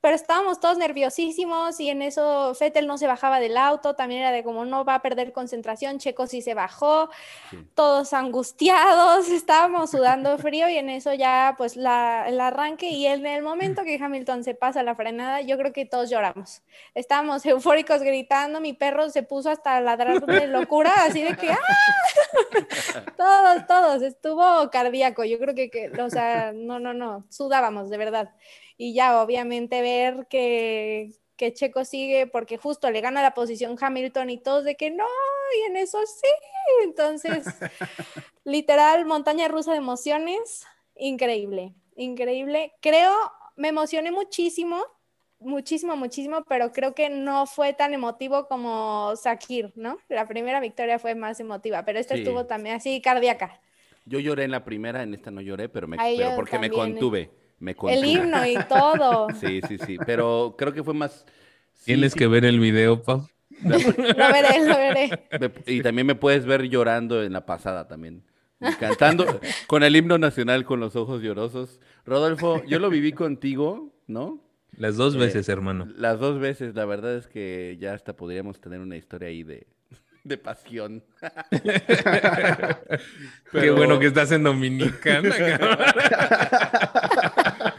pero 0.01 0.15
estábamos 0.15 0.59
todos 0.59 0.77
nerviosísimos 0.77 1.79
y 1.79 1.89
en 1.89 2.01
eso 2.01 2.53
Fettel 2.55 2.87
no 2.87 2.97
se 2.97 3.07
bajaba 3.07 3.39
del 3.39 3.57
auto, 3.57 3.95
también 3.95 4.21
era 4.21 4.31
de 4.31 4.43
como 4.43 4.65
no 4.65 4.85
va 4.85 4.95
a 4.95 5.01
perder 5.01 5.31
concentración, 5.33 5.97
Checo 5.99 6.27
sí 6.27 6.41
se 6.41 6.53
bajó, 6.53 7.09
Sí. 7.49 7.57
todos 7.75 8.13
angustiados, 8.13 9.27
estábamos 9.29 9.91
sudando 9.91 10.37
frío 10.37 10.69
y 10.69 10.77
en 10.77 10.89
eso 10.89 11.13
ya 11.13 11.55
pues 11.57 11.75
la, 11.75 12.25
el 12.27 12.39
arranque 12.39 12.89
y 12.89 13.05
en 13.07 13.25
el 13.25 13.41
momento 13.43 13.83
que 13.83 13.99
Hamilton 14.01 14.43
se 14.43 14.55
pasa 14.55 14.83
la 14.83 14.95
frenada, 14.95 15.41
yo 15.41 15.57
creo 15.57 15.73
que 15.73 15.85
todos 15.85 16.09
lloramos. 16.09 16.61
Estábamos 16.93 17.45
eufóricos 17.45 18.01
gritando, 18.01 18.61
mi 18.61 18.73
perro 18.73 19.09
se 19.09 19.23
puso 19.23 19.49
hasta 19.49 19.79
ladrar 19.81 20.21
de 20.25 20.47
locura, 20.47 20.91
así 21.05 21.21
de 21.23 21.35
que 21.35 21.51
¡ah! 21.51 21.57
todos, 23.17 23.67
todos, 23.67 24.01
estuvo 24.01 24.69
cardíaco, 24.71 25.23
yo 25.23 25.37
creo 25.39 25.55
que, 25.55 25.69
que, 25.69 25.91
o 26.01 26.09
sea, 26.09 26.51
no, 26.53 26.79
no, 26.79 26.93
no, 26.93 27.25
sudábamos 27.29 27.89
de 27.89 27.97
verdad. 27.97 28.29
Y 28.77 28.93
ya 28.93 29.21
obviamente 29.21 29.81
ver 29.81 30.27
que, 30.29 31.11
que 31.37 31.53
Checo 31.53 31.85
sigue 31.85 32.27
porque 32.27 32.57
justo 32.57 32.91
le 32.91 33.01
gana 33.01 33.21
la 33.21 33.33
posición 33.33 33.77
Hamilton 33.79 34.29
y 34.29 34.37
todos 34.37 34.63
de 34.63 34.75
que 34.75 34.91
no, 34.91 35.05
y 35.59 35.69
en 35.69 35.77
eso 35.77 35.99
sí. 36.05 36.29
Entonces, 36.83 37.45
literal, 38.43 39.05
montaña 39.05 39.47
rusa 39.47 39.71
de 39.71 39.77
emociones, 39.77 40.65
increíble, 40.95 41.73
increíble. 41.95 42.73
Creo, 42.81 43.13
me 43.55 43.69
emocioné 43.69 44.11
muchísimo, 44.11 44.83
muchísimo, 45.39 45.95
muchísimo, 45.95 46.43
pero 46.47 46.71
creo 46.73 46.93
que 46.93 47.09
no 47.09 47.45
fue 47.45 47.73
tan 47.73 47.93
emotivo 47.93 48.47
como 48.47 49.15
Sakir, 49.15 49.71
¿no? 49.75 49.97
La 50.09 50.27
primera 50.27 50.59
victoria 50.59 50.99
fue 50.99 51.15
más 51.15 51.39
emotiva, 51.39 51.85
pero 51.85 51.99
esta 51.99 52.15
Sí. 52.15 52.21
estuvo 52.21 52.45
también 52.45 52.75
así 52.75 53.01
cardíaca. 53.01 53.61
Yo 54.05 54.19
lloré 54.19 54.43
en 54.43 54.51
la 54.51 54.63
primera, 54.63 55.01
en 55.01 55.13
esta 55.13 55.31
no 55.31 55.41
lloré, 55.41 55.67
pero, 55.69 55.87
me, 55.87 55.97
pero 55.97 56.35
porque 56.35 56.59
me 56.59 56.69
contuve. 56.69 57.31
Me. 57.59 57.75
El 57.87 58.05
himno 58.05 58.45
y 58.45 58.57
todo. 58.67 59.27
Sí, 59.39 59.61
sí, 59.67 59.77
sí. 59.77 59.97
Pero 60.05 60.55
creo 60.57 60.73
que 60.73 60.83
fue 60.83 60.93
más. 60.93 61.25
sí, 61.73 61.85
Tienes 61.85 62.13
sí, 62.13 62.19
que 62.19 62.27
ver 62.27 62.45
el 62.45 62.59
video, 62.59 63.01
Pau. 63.03 63.27
Lo 63.63 63.77
veré, 64.33 64.65
lo 64.65 64.75
veré. 64.77 65.11
y 65.65 65.81
también 65.81 66.07
me 66.07 66.15
puedes 66.15 66.45
ver 66.45 66.63
llorando 66.69 67.23
en 67.23 67.33
la 67.33 67.45
pasada 67.45 67.87
también. 67.87 68.23
Cantando 68.79 69.39
con 69.67 69.83
el 69.83 69.95
himno 69.95 70.17
nacional 70.17 70.65
con 70.65 70.79
los 70.79 70.95
ojos 70.95 71.21
llorosos. 71.21 71.79
Rodolfo, 72.05 72.63
yo 72.65 72.79
lo 72.79 72.89
viví 72.89 73.13
contigo, 73.13 73.93
¿no? 74.07 74.41
Las 74.77 74.97
dos 74.97 75.15
Eh, 75.15 75.17
veces, 75.17 75.49
hermano. 75.49 75.91
Las 75.95 76.19
dos 76.19 76.39
veces, 76.39 76.75
la 76.75 76.85
verdad 76.85 77.15
es 77.17 77.27
que 77.27 77.77
ya 77.79 77.93
hasta 77.93 78.15
podríamos 78.15 78.59
tener 78.59 78.79
una 78.81 78.97
historia 78.97 79.29
ahí 79.29 79.43
de, 79.43 79.67
de 80.25 80.37
pasión. 80.37 81.03
Qué 81.51 82.99
pero- 83.51 83.75
bueno 83.75 83.99
que 83.99 84.07
estás 84.07 84.31
en 84.31 84.43
Dominicana, 84.43 85.29
cabrón. 85.29 85.77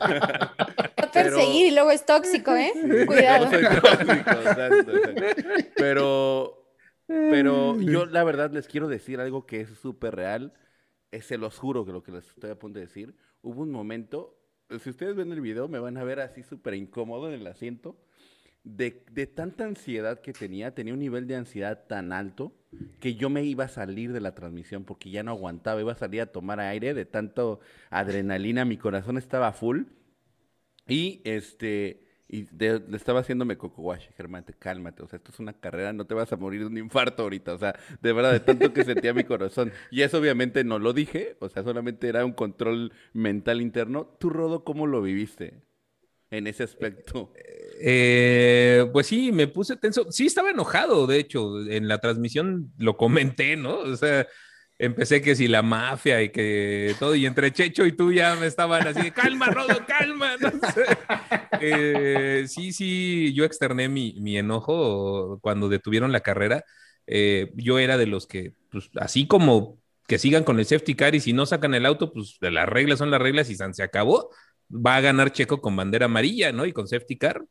Va 0.07 1.05
a 1.05 1.13
Pero- 1.13 1.37
perseguir 1.37 1.67
y 1.67 1.71
luego 1.75 1.91
es 1.91 2.05
tóxico, 2.07 2.55
¿eh? 2.55 2.71
Cuidado. 3.07 3.45
No 3.47 3.51
soy 3.51 3.63
tóxico, 3.65 4.13
exacto, 4.15 4.93
exacto. 4.97 5.65
Pero, 5.77 6.73
pero 7.07 7.81
yo 7.81 8.07
la 8.07 8.25
verdad 8.25 8.51
les 8.53 8.67
quiero 8.69 8.89
decir 8.89 9.21
algo 9.21 9.47
que 9.47 9.61
es 9.63 9.69
súper 9.81 10.15
real. 10.17 10.53
eh, 11.13 11.21
se 11.23 11.39
los 11.39 11.59
juro 11.59 11.85
que 11.85 11.93
lo 11.93 12.03
que 12.03 12.13
les 12.13 12.27
estoy 12.29 12.51
a 12.51 12.59
punto 12.59 12.79
de 12.79 12.87
decir. 12.87 13.15
Hubo 13.43 13.63
un 13.63 13.71
momento, 13.71 14.39
si 14.83 14.91
ustedes 14.91 15.15
ven 15.17 15.33
el 15.33 15.41
video, 15.41 15.69
me 15.69 15.79
van 15.79 15.97
a 15.97 16.05
ver 16.05 16.21
así 16.21 16.43
súper 16.43 16.75
incómodo 16.75 17.29
en 17.29 17.35
el 17.41 17.47
asiento. 17.47 17.97
De, 18.69 19.05
de 19.13 19.29
tanta 19.29 19.65
ansiedad 19.65 20.21
que 20.21 20.33
tenía, 20.33 20.75
tenía 20.75 20.93
un 20.93 20.99
nivel 20.99 21.29
de 21.29 21.37
ansiedad 21.37 21.85
tan 21.87 22.13
alto 22.13 22.53
que 22.99 23.15
yo 23.15 23.31
me 23.31 23.45
iba 23.45 23.63
a 23.65 23.69
salir 23.69 24.13
de 24.13 24.21
la 24.21 24.35
transmisión 24.35 24.83
porque 24.83 25.09
ya 25.11 25.23
no 25.23 25.31
aguantaba, 25.31 25.81
iba 25.81 25.93
a 25.93 25.97
salir 25.97 26.21
a 26.21 26.27
tomar 26.27 26.59
aire 26.59 26.93
de 26.93 27.05
tanto 27.07 27.61
adrenalina, 27.91 28.65
mi 28.65 28.77
corazón 28.77 29.19
estaba 29.19 29.53
full. 29.53 29.85
Y 30.89 31.21
este, 31.25 32.03
y 32.29 32.47
estaba 32.95 33.21
haciéndome 33.21 33.57
coco 33.57 33.83
wash, 33.83 34.09
Germán, 34.17 34.45
te- 34.45 34.55
cálmate, 34.55 35.03
o 35.03 35.09
sea, 35.09 35.17
esto 35.19 35.33
es 35.33 35.41
una 35.41 35.53
carrera, 35.53 35.93
no 35.93 36.07
te 36.07 36.15
vas 36.15 36.33
a 36.33 36.37
morir 36.37 36.61
de 36.61 36.67
un 36.67 36.79
infarto 36.79 37.23
ahorita, 37.25 37.55
o 37.55 37.59
sea, 37.59 37.75
de 38.01 38.13
verdad, 38.13 38.33
de 38.33 38.41
tanto 38.41 38.73
que 38.73 38.85
sentía 38.85 39.15
mi 39.15 39.25
corazón. 39.25 39.73
Y 39.91 40.03
eso 40.03 40.19
obviamente 40.19 40.65
no 40.65 40.79
lo 40.79 40.93
dije, 40.93 41.37
o 41.41 41.49
sea, 41.49 41.63
solamente 41.65 42.09
era 42.09 42.25
un 42.25 42.33
control 42.33 42.93
mental 43.13 43.61
interno. 43.61 44.07
¿Tú, 44.19 44.31
Rodo, 44.31 44.65
cómo 44.65 44.87
lo 44.87 45.03
viviste 45.03 45.63
en 46.31 46.47
ese 46.47 46.65
aspecto? 46.65 47.33
Eh, 47.81 48.87
pues 48.93 49.07
sí, 49.07 49.33
me 49.33 49.47
puse 49.49 49.77
tenso. 49.77 50.11
Sí, 50.11 50.27
estaba 50.27 50.51
enojado, 50.51 51.07
de 51.07 51.19
hecho, 51.19 51.61
en 51.69 51.89
la 51.89 51.99
transmisión 51.99 52.73
lo 52.79 52.97
comenté, 52.97 53.57
¿no? 53.57 53.79
O 53.79 53.97
sea, 53.97 54.27
empecé 54.79 55.23
que 55.23 55.37
si 55.37 55.49
la 55.49 55.63
mafia 55.63 56.23
y 56.23 56.31
que 56.31 56.95
todo, 56.99 57.15
y 57.15 57.27
entre 57.27 57.53
Checho 57.53 57.87
y 57.87 57.93
tú 57.93 58.13
ya 58.13 58.35
me 58.37 58.47
estaban 58.47 58.87
así, 58.87 59.11
calma, 59.11 59.47
Rodo, 59.47 59.85
calma. 59.87 60.37
Eh, 61.61 62.45
sí, 62.49 62.73
sí, 62.73 63.33
yo 63.35 63.45
externé 63.45 63.89
mi, 63.89 64.15
mi 64.21 64.37
enojo 64.37 65.39
cuando 65.41 65.69
detuvieron 65.69 66.13
la 66.13 66.21
carrera. 66.21 66.65
Eh, 67.07 67.53
yo 67.55 67.79
era 67.79 67.97
de 67.97 68.07
los 68.07 68.27
que, 68.27 68.53
pues, 68.71 68.91
así 68.97 69.27
como 69.27 69.81
que 70.07 70.19
sigan 70.19 70.45
con 70.45 70.59
el 70.59 70.67
safety 70.67 70.95
car 70.95 71.15
y 71.15 71.21
si 71.21 71.33
no 71.33 71.47
sacan 71.47 71.75
el 71.75 71.87
auto, 71.87 72.13
pues 72.13 72.37
las 72.41 72.69
reglas 72.69 72.99
son 72.99 73.11
las 73.11 73.21
reglas 73.21 73.51
y 73.51 73.57
se 73.57 73.83
acabó. 73.83 74.31
Va 74.71 74.97
a 74.97 75.01
ganar 75.01 75.33
Checo 75.33 75.61
con 75.61 75.77
bandera 75.77 76.07
amarilla, 76.07 76.53
¿no? 76.53 76.67
Y 76.67 76.73
con 76.73 76.89
safety 76.89 77.17
car. 77.17 77.45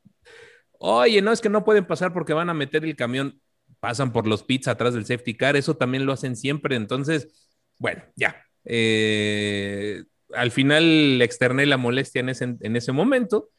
Oye, 0.79 1.21
no, 1.21 1.31
es 1.31 1.41
que 1.41 1.49
no 1.49 1.63
pueden 1.63 1.85
pasar 1.85 2.13
porque 2.13 2.33
van 2.33 2.49
a 2.49 2.53
meter 2.53 2.83
el 2.83 2.95
camión. 2.95 3.41
Pasan 3.79 4.11
por 4.11 4.27
los 4.27 4.43
pits 4.43 4.67
atrás 4.67 4.93
del 4.93 5.05
safety 5.05 5.35
car. 5.35 5.55
Eso 5.55 5.75
también 5.77 6.05
lo 6.05 6.13
hacen 6.13 6.35
siempre. 6.35 6.75
Entonces, 6.75 7.51
bueno, 7.79 8.03
ya. 8.15 8.43
Eh, 8.65 10.03
al 10.33 10.51
final 10.51 11.21
externé 11.21 11.65
la 11.65 11.77
molestia 11.77 12.19
en 12.19 12.29
ese, 12.29 12.55
en 12.59 12.75
ese 12.75 12.91
momento 12.91 13.51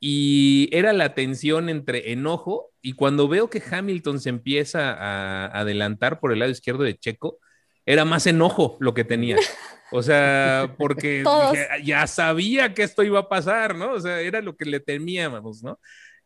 y 0.00 0.68
era 0.72 0.92
la 0.94 1.14
tensión 1.14 1.68
entre 1.68 2.12
enojo 2.12 2.72
y 2.80 2.94
cuando 2.94 3.28
veo 3.28 3.50
que 3.50 3.62
Hamilton 3.70 4.20
se 4.20 4.30
empieza 4.30 4.92
a 4.92 5.46
adelantar 5.46 6.20
por 6.20 6.32
el 6.32 6.38
lado 6.38 6.50
izquierdo 6.50 6.82
de 6.84 6.98
Checo, 6.98 7.38
era 7.84 8.06
más 8.06 8.26
enojo 8.26 8.78
lo 8.80 8.94
que 8.94 9.04
tenía. 9.04 9.36
O 9.92 10.02
sea, 10.02 10.74
porque 10.78 11.24
dije, 11.52 11.68
ya 11.84 12.06
sabía 12.06 12.74
que 12.74 12.82
esto 12.82 13.02
iba 13.02 13.20
a 13.20 13.28
pasar, 13.28 13.76
¿no? 13.76 13.92
O 13.92 14.00
sea, 14.00 14.20
era 14.20 14.40
lo 14.40 14.56
que 14.56 14.64
le 14.64 14.80
temíamos, 14.80 15.62
¿no? 15.62 15.78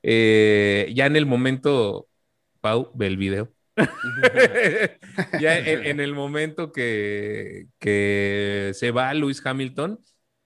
Eh, 0.02 0.92
ya 0.94 1.06
en 1.06 1.16
el 1.16 1.26
momento, 1.26 2.08
Pau, 2.60 2.90
ve 2.94 3.06
el 3.06 3.16
video. 3.16 3.52
ya 5.40 5.58
en, 5.58 5.84
en 5.86 6.00
el 6.00 6.14
momento 6.14 6.70
que, 6.72 7.66
que 7.78 8.70
se 8.74 8.90
va 8.90 9.12
Luis 9.14 9.44
Hamilton, 9.44 9.98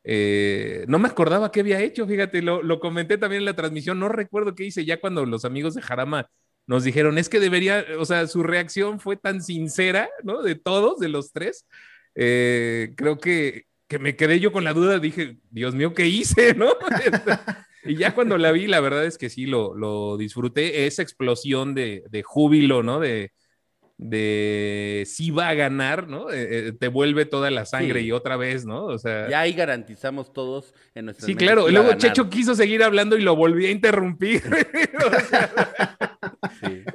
eh, 0.04 0.86
no 0.88 0.98
me 0.98 1.08
acordaba 1.08 1.52
qué 1.52 1.60
había 1.60 1.80
hecho, 1.80 2.06
fíjate, 2.06 2.40
lo, 2.40 2.62
lo 2.62 2.80
comenté 2.80 3.18
también 3.18 3.40
en 3.42 3.46
la 3.46 3.56
transmisión, 3.56 3.98
no 3.98 4.08
recuerdo 4.08 4.54
qué 4.54 4.64
hice 4.64 4.84
ya 4.86 5.00
cuando 5.00 5.26
los 5.26 5.44
amigos 5.44 5.74
de 5.74 5.82
Jarama 5.82 6.30
nos 6.66 6.84
dijeron, 6.84 7.18
es 7.18 7.28
que 7.28 7.40
debería, 7.40 7.84
o 7.98 8.04
sea, 8.04 8.26
su 8.26 8.42
reacción 8.42 9.00
fue 9.00 9.16
tan 9.16 9.42
sincera, 9.42 10.08
¿no? 10.22 10.42
De 10.42 10.54
todos, 10.54 10.98
de 10.98 11.08
los 11.08 11.32
tres, 11.32 11.66
eh, 12.20 12.94
creo 12.96 13.18
que, 13.18 13.66
que 13.86 14.00
me 14.00 14.16
quedé 14.16 14.40
yo 14.40 14.50
con 14.50 14.64
la 14.64 14.74
duda, 14.74 14.98
dije, 14.98 15.38
Dios 15.50 15.74
mío, 15.74 15.94
¿qué 15.94 16.06
hice, 16.08 16.52
no? 16.56 16.72
y 17.84 17.94
ya 17.96 18.12
cuando 18.14 18.36
la 18.36 18.50
vi, 18.50 18.66
la 18.66 18.80
verdad 18.80 19.06
es 19.06 19.18
que 19.18 19.30
sí, 19.30 19.46
lo, 19.46 19.74
lo 19.76 20.16
disfruté, 20.16 20.86
esa 20.86 21.02
explosión 21.02 21.74
de, 21.74 22.02
de 22.10 22.22
júbilo, 22.24 22.82
¿no? 22.82 22.98
De, 22.98 23.30
de 23.98 25.02
sí 25.06 25.30
va 25.32 25.48
a 25.48 25.54
ganar, 25.54 26.06
¿no? 26.08 26.30
Eh, 26.30 26.68
eh, 26.68 26.72
te 26.72 26.86
vuelve 26.88 27.24
toda 27.26 27.50
la 27.50 27.66
sangre 27.66 28.00
Sí. 28.00 28.06
y 28.06 28.12
otra 28.12 28.36
vez, 28.36 28.64
¿no? 28.64 28.84
O 28.84 28.96
sea, 28.98 29.28
Ya 29.28 29.40
ahí 29.40 29.52
garantizamos 29.52 30.32
todos 30.32 30.72
en 30.94 31.06
nuestra 31.06 31.26
sí, 31.26 31.34
claro. 31.34 31.68
Y 31.68 31.72
luego 31.72 31.92
Checho 31.94 32.30
quiso 32.30 32.54
seguir 32.54 32.82
hablando 32.84 33.16
y 33.18 33.22
lo 33.22 33.34
volví 33.36 33.66
a 33.66 33.70
interrumpir. 33.70 34.42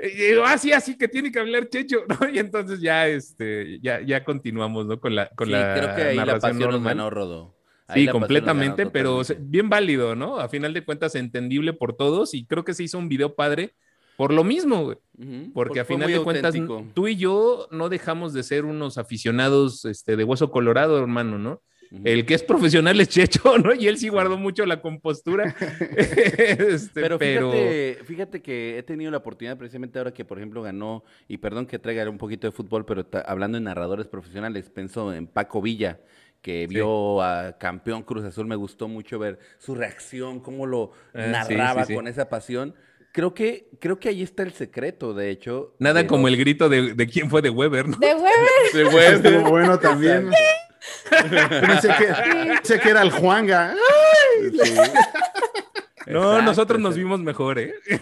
Y 0.02 0.08
digo, 0.32 0.44
ah, 0.46 0.58
sí, 0.58 0.72
así 0.74 0.98
que 0.98 1.08
tiene 1.08 1.32
que 1.32 1.40
hablar 1.40 1.70
Checho, 1.70 2.00
¿no? 2.20 2.30
Y 2.30 2.40
entonces 2.40 2.80
ya, 2.82 3.08
este, 3.08 3.80
ya, 3.82 4.02
ya 4.02 4.24
continuamos, 4.24 4.86
¿no? 4.86 5.00
Con 5.00 5.16
la, 5.16 5.30
con 5.30 5.48
sí, 5.48 5.54
la 5.54 5.74
creo 5.76 5.96
que 5.96 6.02
ahí 6.04 6.16
la 6.18 6.26
narración 6.26 6.52
pasión 6.54 6.72
nos 6.72 6.82
normal. 6.82 6.98
ganó, 6.98 7.10
Rodo. 7.10 7.56
Ahí 7.88 8.06
Sí, 8.06 8.12
completamente, 8.12 8.86
pero 8.88 9.22
bien 9.40 9.70
válido, 9.70 10.16
¿no? 10.16 10.40
A 10.40 10.50
final 10.50 10.74
de 10.74 10.84
cuentas, 10.84 11.16
entendible 11.16 11.74
por 11.74 11.96
todos 11.96 12.34
y 12.34 12.46
creo 12.46 12.64
que 12.64 12.74
se 12.74 12.84
hizo 12.84 12.98
un 12.98 13.10
video 13.10 13.36
padre 13.36 13.76
por 14.18 14.34
lo 14.34 14.44
mismo, 14.44 14.84
güey. 14.84 14.98
Porque 15.54 15.80
a 15.80 15.86
final 15.86 16.12
de 16.12 16.20
cuentas, 16.22 16.56
auténtico. 16.56 16.86
tú 16.94 17.08
y 17.08 17.16
yo 17.16 17.68
no 17.72 17.90
dejamos 17.90 18.34
de 18.34 18.44
ser 18.44 18.66
unos 18.66 18.98
aficionados 18.98 19.86
este, 19.86 20.16
de 20.16 20.24
hueso 20.24 20.52
colorado, 20.52 20.98
hermano, 21.00 21.38
¿no? 21.38 21.62
El 22.04 22.26
que 22.26 22.34
es 22.34 22.42
profesional 22.42 23.00
es 23.00 23.10
Checho, 23.10 23.56
¿no? 23.60 23.72
Y 23.76 23.88
él 23.88 23.98
sí 24.00 24.10
guardó 24.10 24.36
mucho 24.38 24.66
la 24.66 24.82
compostura. 24.82 25.56
Este, 25.94 27.02
Pero 27.02 27.20
pero, 27.20 27.52
fíjate, 27.52 28.00
fíjate 28.06 28.42
que 28.42 28.78
he 28.80 28.84
tenido 28.84 29.12
la 29.12 29.18
oportunidad 29.18 29.58
precisamente 29.58 30.00
ahora 30.00 30.12
que, 30.14 30.26
por 30.26 30.38
ejemplo, 30.40 30.62
ganó, 30.64 31.04
y 31.28 31.38
perdón 31.38 31.66
que 31.68 31.78
traiga 31.80 32.10
un 32.10 32.18
poquito 32.18 32.48
de 32.48 32.52
fútbol, 32.52 32.86
pero 32.86 33.06
hablando 33.26 33.58
de 33.58 33.64
narradores 33.64 34.08
profesionales, 34.08 34.70
pienso 34.72 35.14
en 35.14 35.28
Paco 35.28 35.62
Villa, 35.62 36.00
que 36.42 36.66
Sí. 36.68 36.74
vio 36.76 37.22
a 37.22 37.58
campeón 37.58 38.04
Cruz 38.04 38.24
Azul, 38.26 38.48
me 38.48 38.56
gustó 38.56 38.88
mucho 38.88 39.18
ver 39.20 39.40
su 39.60 39.76
reacción, 39.76 40.40
cómo 40.40 40.66
lo 40.66 40.92
Ah, 41.14 41.28
narraba 41.28 41.84
sí, 41.86 41.90
sí. 41.90 41.96
con 41.96 42.08
esa 42.08 42.28
pasión. 42.28 42.74
Creo 43.14 43.34
que, 43.34 43.70
creo 43.80 44.00
que 44.00 44.10
ahí 44.10 44.24
está 44.24 44.44
el 44.44 44.52
secreto, 44.54 45.14
de 45.14 45.30
hecho. 45.30 45.76
nada 45.80 46.02
de 46.02 46.08
como 46.08 46.24
los- 46.28 46.34
el 46.34 46.40
grito 46.40 46.68
de, 46.68 46.94
de 46.96 47.08
quién 47.08 47.30
fue 47.30 47.42
de 47.42 47.50
Weber, 47.52 47.88
¿no? 47.88 47.96
De 47.98 48.14
Weber. 48.16 49.14
Estuvo 49.26 49.50
bueno 49.52 49.80
también. 49.80 50.30
Pensé 51.10 51.90
que, 51.98 52.08
pensé 52.56 52.80
que 52.80 52.90
era 52.90 53.02
el 53.04 53.12
Juanga. 53.12 53.76
Sí. 54.42 54.74
No, 56.08 56.20
Exacto, 56.32 56.42
nosotros 56.42 56.80
nos 56.82 56.96
vimos 56.98 57.20
mejor, 57.22 57.60
¿eh? 57.60 57.74
Sí. 57.88 57.98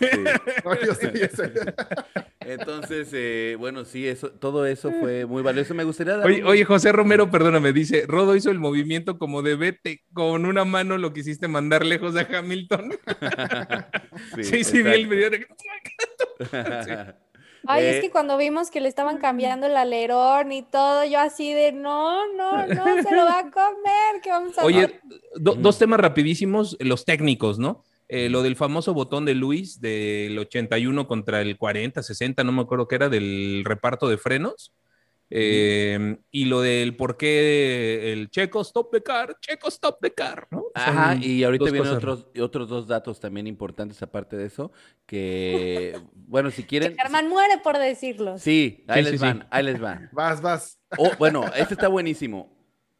No, 0.65 0.73
yo 0.81 0.95
sí, 0.95 1.07
yo 1.13 1.27
sé. 1.35 1.51
Entonces, 2.45 3.09
eh, 3.13 3.55
bueno, 3.59 3.85
sí, 3.85 4.07
eso, 4.07 4.31
todo 4.31 4.65
eso 4.65 4.91
fue 4.99 5.25
muy 5.25 5.43
valioso. 5.43 5.73
Me 5.73 5.83
gustaría 5.83 6.17
dar 6.17 6.25
Oye, 6.27 6.41
un- 6.41 6.47
oye, 6.49 6.65
José 6.65 6.91
Romero, 6.91 7.29
perdóname, 7.29 7.71
dice, 7.73 8.05
Rodo 8.07 8.35
hizo 8.35 8.49
el 8.49 8.59
movimiento 8.59 9.17
como 9.17 9.41
de 9.41 9.55
vete, 9.55 10.01
con 10.13 10.45
una 10.45 10.65
mano 10.65 10.97
lo 10.97 11.13
quisiste 11.13 11.47
mandar 11.47 11.85
lejos 11.85 12.15
a 12.15 12.21
Hamilton. 12.21 12.93
Sí, 14.43 14.63
sí, 14.63 14.81
vi 14.81 14.91
el 14.91 15.07
video 15.07 15.29
de... 15.29 15.45
Ay, 17.67 17.83
Eh, 17.85 17.89
es 17.97 18.01
que 18.01 18.09
cuando 18.11 18.37
vimos 18.37 18.71
que 18.71 18.81
le 18.81 18.89
estaban 18.89 19.19
cambiando 19.19 19.67
el 19.67 19.77
alerón 19.77 20.51
y 20.51 20.63
todo, 20.63 21.05
yo 21.05 21.19
así 21.19 21.53
de 21.53 21.71
no, 21.71 22.33
no, 22.33 22.65
no, 22.67 23.03
se 23.03 23.11
lo 23.15 23.23
va 23.23 23.39
a 23.39 23.51
comer, 23.51 24.21
¿qué 24.23 24.31
vamos 24.31 24.57
a 24.57 24.65
Oye, 24.65 24.99
do- 25.35 25.53
dos 25.55 25.77
temas 25.77 25.99
rapidísimos, 25.99 26.75
los 26.79 27.05
técnicos, 27.05 27.59
¿no? 27.59 27.83
Eh, 28.13 28.27
lo 28.27 28.43
del 28.43 28.57
famoso 28.57 28.93
botón 28.93 29.23
de 29.23 29.35
Luis 29.35 29.79
del 29.79 30.37
81 30.37 31.07
contra 31.07 31.39
el 31.39 31.57
40, 31.57 32.03
60, 32.03 32.43
no 32.43 32.51
me 32.51 32.61
acuerdo 32.61 32.85
qué 32.85 32.95
era, 32.95 33.07
del 33.07 33.63
reparto 33.63 34.09
de 34.09 34.17
frenos. 34.17 34.73
Eh, 35.29 36.17
y 36.29 36.43
lo 36.43 36.59
del 36.59 36.97
por 36.97 37.15
qué 37.15 38.11
el 38.11 38.29
checo 38.29 38.59
stop 38.63 38.91
the 38.91 39.01
car, 39.01 39.37
checo 39.39 39.69
stop 39.69 39.99
the 40.01 40.11
car, 40.13 40.45
¿no? 40.51 40.65
Ajá, 40.73 41.13
Son 41.13 41.23
y 41.23 41.41
ahorita 41.45 41.71
vienen 41.71 41.93
otros, 41.93 42.27
otros 42.37 42.67
dos 42.67 42.85
datos 42.85 43.21
también 43.21 43.47
importantes 43.47 44.03
aparte 44.03 44.35
de 44.35 44.47
eso, 44.47 44.73
que, 45.05 45.97
bueno, 46.13 46.51
si 46.51 46.63
quieren... 46.63 46.97
Germán 46.97 47.29
muere 47.29 47.59
por 47.63 47.77
decirlos. 47.77 48.41
Sí, 48.41 48.83
ahí 48.89 49.05
Sí, 49.05 49.11
les 49.11 49.21
sí, 49.21 49.25
van, 49.25 49.39
sí. 49.39 49.47
ahí 49.51 49.63
les 49.63 49.79
van. 49.79 50.09
Vas, 50.11 50.41
vas. 50.41 50.81
Oh, 50.97 51.11
bueno, 51.17 51.45
este 51.55 51.75
está 51.75 51.87
buenísimo. 51.87 52.53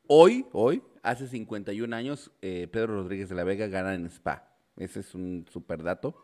Hoy, 0.08 0.46
hoy, 0.54 0.82
hace 1.04 1.28
51 1.28 1.94
años, 1.94 2.32
eh, 2.42 2.70
Pedro 2.72 2.94
Rodríguez 3.02 3.28
de 3.28 3.36
la 3.36 3.44
Vega 3.44 3.68
gana 3.68 3.94
en 3.94 4.06
Spa. 4.06 4.51
Ese 4.78 5.02
es 5.02 5.14
un 5.16 5.46
super 5.52 5.84
dato. 5.84 6.16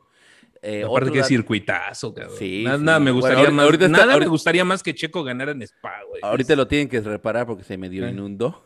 Eh, 0.62 0.84
Aparte 0.84 1.12
que 1.12 1.18
dato- 1.20 1.28
circuitazo, 1.28 2.14
cabrón. 2.14 2.36
Sí, 2.38 2.64
nada, 2.64 2.78
sí. 2.80 2.84
nada 2.84 3.00
me 3.00 3.12
Bueno, 3.12 3.16
gustaría 3.16 3.38
ahorita- 3.40 3.54
más, 3.56 3.66
ahorita 3.66 3.86
está- 3.86 3.92
nada 3.98 4.06
me 4.08 4.14
ahorita- 4.14 4.30
gustaría 4.30 4.66
más 4.66 4.84
que 4.84 4.96
Checo 4.96 5.24
ganara 5.24 5.52
en 5.52 5.62
Spa, 5.62 6.04
güey. 6.10 6.22
Ahorita 6.24 6.56
lo 6.56 6.68
tienen 6.68 6.90
que 6.90 7.00
reparar 7.02 7.46
porque 7.46 7.64
se 7.64 7.78
medio 7.78 8.06
Eh. 8.08 8.12
inundó. 8.12 8.64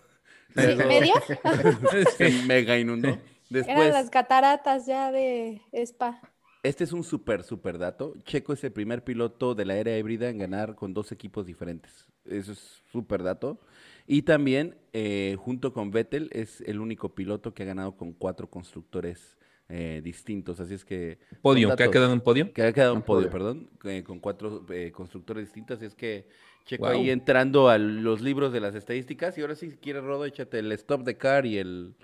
Sí, 0.55 0.75
¿Medio? 0.75 1.13
Se 2.17 2.29
mega 2.45 2.77
inundó. 2.77 3.17
Eran 3.49 3.93
las 3.93 4.09
cataratas 4.09 4.85
ya 4.85 5.11
de 5.11 5.61
Spa. 5.71 6.19
Este 6.63 6.83
es 6.83 6.91
un 6.93 7.03
súper, 7.03 7.43
súper 7.43 7.77
dato. 7.77 8.13
Checo 8.25 8.53
es 8.53 8.63
el 8.63 8.71
primer 8.71 9.03
piloto 9.03 9.55
de 9.55 9.65
la 9.65 9.75
era 9.77 9.97
híbrida 9.97 10.29
en 10.29 10.37
ganar 10.37 10.75
con 10.75 10.93
dos 10.93 11.11
equipos 11.11 11.45
diferentes. 11.45 12.05
Eso 12.25 12.51
es 12.51 12.81
súper 12.91 13.23
dato. 13.23 13.59
Y 14.07 14.23
también, 14.23 14.75
eh, 14.93 15.37
junto 15.39 15.73
con 15.73 15.89
Vettel, 15.91 16.29
es 16.33 16.61
el 16.61 16.79
único 16.79 17.15
piloto 17.15 17.53
que 17.53 17.63
ha 17.63 17.67
ganado 17.67 17.95
con 17.95 18.11
cuatro 18.13 18.49
constructores 18.49 19.37
eh, 19.71 20.01
distintos. 20.03 20.59
Así 20.59 20.73
es 20.73 20.83
que... 20.83 21.17
Podio, 21.41 21.75
que 21.75 21.83
ha 21.83 21.89
quedado 21.91 22.11
en 22.11 22.19
podio. 22.19 22.51
Que 22.51 22.63
ha 22.63 22.73
quedado 22.73 22.91
en 22.91 22.97
Un 22.97 23.03
podio, 23.03 23.29
podio. 23.29 23.31
perdón, 23.31 23.69
eh, 23.85 24.03
con 24.03 24.19
cuatro 24.19 24.65
eh, 24.69 24.91
constructores 24.91 25.45
distintos. 25.45 25.77
Así 25.77 25.85
es 25.85 25.95
que 25.95 26.27
Checo 26.65 26.87
ahí 26.87 27.09
entrando 27.09 27.69
a 27.69 27.77
los 27.77 28.21
libros 28.21 28.51
de 28.51 28.59
las 28.59 28.75
estadísticas. 28.75 29.37
Y 29.37 29.41
ahora 29.41 29.55
sí, 29.55 29.71
si 29.71 29.77
quieres, 29.77 30.03
Rodo, 30.03 30.25
échate 30.25 30.59
el 30.59 30.71
stop 30.73 31.03
de 31.03 31.17
car 31.17 31.45
y 31.45 31.57
el, 31.57 31.95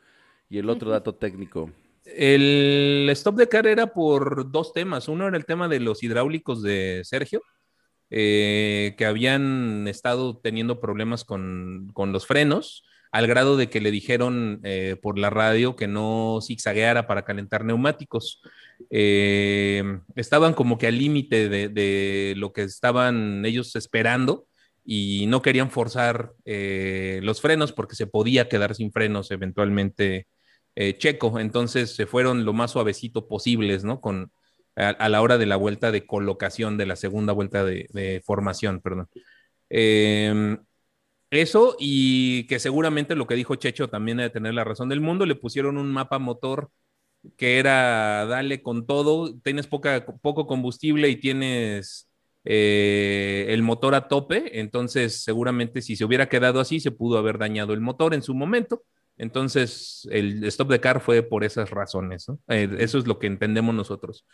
y 0.49 0.59
el 0.59 0.69
otro 0.69 0.89
dato 0.89 1.13
técnico. 1.15 1.69
El 2.05 3.09
stop 3.11 3.35
de 3.35 3.49
car 3.49 3.67
era 3.67 3.87
por 3.87 4.49
dos 4.49 4.71
temas. 4.71 5.09
Uno 5.09 5.27
era 5.27 5.35
el 5.35 5.45
tema 5.45 5.67
de 5.67 5.81
los 5.81 6.03
hidráulicos 6.03 6.63
de 6.63 7.01
Sergio, 7.03 7.41
eh, 8.09 8.95
que 8.97 9.05
habían 9.05 9.87
estado 9.89 10.37
teniendo 10.37 10.79
problemas 10.79 11.25
con, 11.25 11.91
con 11.93 12.13
los 12.13 12.25
frenos, 12.25 12.85
al 13.11 13.27
grado 13.27 13.57
de 13.57 13.69
que 13.69 13.81
le 13.81 13.91
dijeron 13.91 14.59
eh, 14.63 14.95
por 15.01 15.17
la 15.17 15.29
radio 15.29 15.75
que 15.75 15.87
no 15.87 16.39
zigzagueara 16.41 17.07
para 17.07 17.25
calentar 17.25 17.63
neumáticos. 17.63 18.41
Eh, 18.89 19.99
estaban 20.15 20.53
como 20.53 20.77
que 20.77 20.87
al 20.87 20.97
límite 20.97 21.49
de, 21.49 22.33
lo 22.37 22.53
que 22.53 22.63
estaban 22.63 23.45
ellos 23.45 23.75
esperando 23.75 24.47
y 24.85 25.25
no 25.27 25.41
querían 25.41 25.71
forzar 25.71 26.33
eh, 26.45 27.19
los 27.23 27.41
frenos 27.41 27.73
porque 27.73 27.95
se 27.95 28.07
podía 28.07 28.49
quedar 28.49 28.75
sin 28.75 28.91
frenos 28.91 29.31
eventualmente 29.31 30.27
Checo. 30.99 31.39
Entonces 31.39 31.95
se 31.95 32.05
fueron 32.05 32.45
lo 32.45 32.53
más 32.53 32.69
suavecito 32.69 33.27
posibles, 33.27 33.83
¿no? 33.83 33.99
Con, 33.99 34.31
a, 34.75 35.09
la 35.09 35.21
hora 35.23 35.39
de 35.39 35.47
la 35.47 35.55
vuelta 35.55 35.91
de 35.91 36.05
colocación, 36.05 36.77
de 36.77 36.85
la 36.85 36.95
segunda 36.95 37.33
vuelta 37.33 37.65
de, 37.65 38.21
formación, 38.23 38.79
perdón. 38.79 39.09
Eso 41.31 41.75
y 41.79 42.45
que 42.47 42.59
seguramente 42.59 43.15
lo 43.15 43.27
que 43.27 43.35
dijo 43.35 43.55
Checho 43.55 43.89
también 43.89 44.17
debe 44.17 44.29
tener 44.29 44.53
la 44.53 44.63
razón 44.63 44.89
del 44.89 45.01
mundo, 45.01 45.25
le 45.25 45.35
pusieron 45.35 45.77
un 45.77 45.91
mapa 45.91 46.19
motor 46.19 46.69
que 47.37 47.59
era 47.59 48.25
dale 48.25 48.61
con 48.61 48.85
todo, 48.85 49.35
tienes 49.39 49.67
poca, 49.67 50.05
poco 50.21 50.47
combustible 50.47 51.09
y 51.09 51.17
tienes 51.17 52.09
eh, 52.45 53.47
el 53.49 53.61
motor 53.63 53.95
a 53.95 54.07
tope, 54.07 54.59
entonces 54.59 55.23
seguramente 55.23 55.81
si 55.81 55.95
se 55.95 56.05
hubiera 56.05 56.29
quedado 56.29 56.59
así 56.59 56.79
se 56.79 56.91
pudo 56.91 57.17
haber 57.17 57.37
dañado 57.37 57.73
el 57.73 57.81
motor 57.81 58.13
en 58.13 58.23
su 58.23 58.33
momento. 58.33 58.83
Entonces, 59.19 60.07
el 60.11 60.43
stop 60.43 60.69
de 60.69 60.79
car 60.79 61.01
fue 61.01 61.23
por 61.23 61.43
esas 61.43 61.71
razones, 61.71 62.29
¿no? 62.29 62.39
Eh, 62.49 62.69
eso 62.77 62.99
es 62.99 63.07
lo 63.07 63.17
que 63.17 63.25
entendemos 63.25 63.73
nosotros. 63.73 64.25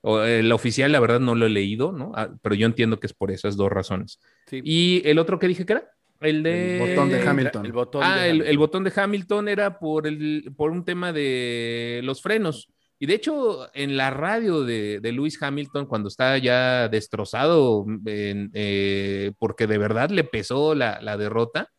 O, 0.00 0.22
eh, 0.22 0.44
la 0.44 0.54
oficial, 0.54 0.92
la 0.92 1.00
verdad, 1.00 1.18
no 1.18 1.34
lo 1.34 1.46
he 1.46 1.50
leído, 1.50 1.90
¿no? 1.90 2.12
Ah, 2.14 2.30
pero 2.40 2.54
yo 2.54 2.66
entiendo 2.66 3.00
que 3.00 3.08
es 3.08 3.14
por 3.14 3.32
esas 3.32 3.56
dos 3.56 3.68
razones. 3.70 4.20
Sí. 4.46 4.60
Y 4.62 5.02
el 5.04 5.18
otro 5.18 5.40
que 5.40 5.48
dije 5.48 5.66
que 5.66 5.72
era, 5.72 5.90
el 6.20 6.42
de... 6.42 6.82
El 6.82 6.88
botón 6.90 7.08
de 7.10 7.28
Hamilton. 7.28 7.66
El 7.66 7.72
botón 7.72 8.02
Ah, 8.04 8.22
de 8.22 8.30
el, 8.30 8.58
botón 8.58 8.84
de 8.84 8.92
Hamilton 8.94 9.48
era 9.48 9.78
por, 9.78 10.06
el, 10.06 10.52
por 10.56 10.70
un 10.70 10.84
tema 10.84 11.12
de 11.12 12.00
los 12.04 12.22
frenos. 12.22 12.72
Y 12.98 13.06
de 13.06 13.14
hecho, 13.14 13.70
en 13.74 13.96
la 13.96 14.10
radio 14.10 14.64
de, 14.64 15.00
de 15.00 15.12
Lewis 15.12 15.40
Hamilton, 15.40 15.86
cuando 15.86 16.08
está 16.08 16.36
ya 16.38 16.88
destrozado, 16.88 17.86
en, 18.06 18.50
eh, 18.54 19.32
porque 19.38 19.66
de 19.66 19.78
verdad 19.78 20.10
le 20.10 20.24
pesó 20.24 20.74
la, 20.74 21.00
la 21.00 21.16
derrota, 21.16 21.70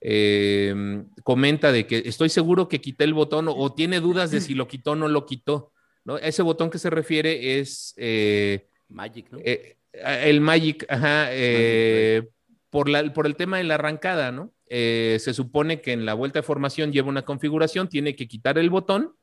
eh, 0.00 1.02
comenta 1.22 1.72
de 1.72 1.86
que 1.86 2.02
estoy 2.04 2.28
seguro 2.28 2.68
que 2.68 2.80
quité 2.80 3.04
el 3.04 3.14
botón 3.14 3.48
o, 3.48 3.56
o 3.56 3.72
tiene 3.74 4.00
dudas 4.00 4.30
de 4.30 4.40
si 4.40 4.54
lo 4.54 4.68
quitó 4.68 4.92
o 4.92 4.96
no 4.96 5.08
lo 5.08 5.26
quitó. 5.26 5.72
¿no? 6.04 6.18
Ese 6.18 6.42
botón 6.42 6.70
que 6.70 6.78
se 6.78 6.90
refiere 6.90 7.58
es 7.58 7.94
eh, 7.96 8.68
Magic, 8.88 9.30
¿no? 9.32 9.38
eh, 9.42 9.78
el 9.92 10.40
Magic, 10.40 10.84
ajá, 10.88 11.28
eh, 11.30 12.28
por, 12.74 12.88
la, 12.88 13.12
por 13.12 13.26
el 13.26 13.36
tema 13.36 13.58
de 13.58 13.62
la 13.64 13.76
arrancada, 13.76 14.32
¿no? 14.32 14.52
Eh, 14.68 15.18
se 15.20 15.32
supone 15.32 15.80
que 15.80 15.92
en 15.92 16.04
la 16.04 16.14
vuelta 16.14 16.40
de 16.40 16.42
formación 16.42 16.90
lleva 16.92 17.08
una 17.08 17.24
configuración, 17.24 17.88
tiene 17.88 18.16
que 18.16 18.26
quitar 18.26 18.58
el 18.58 18.68
botón 18.68 19.14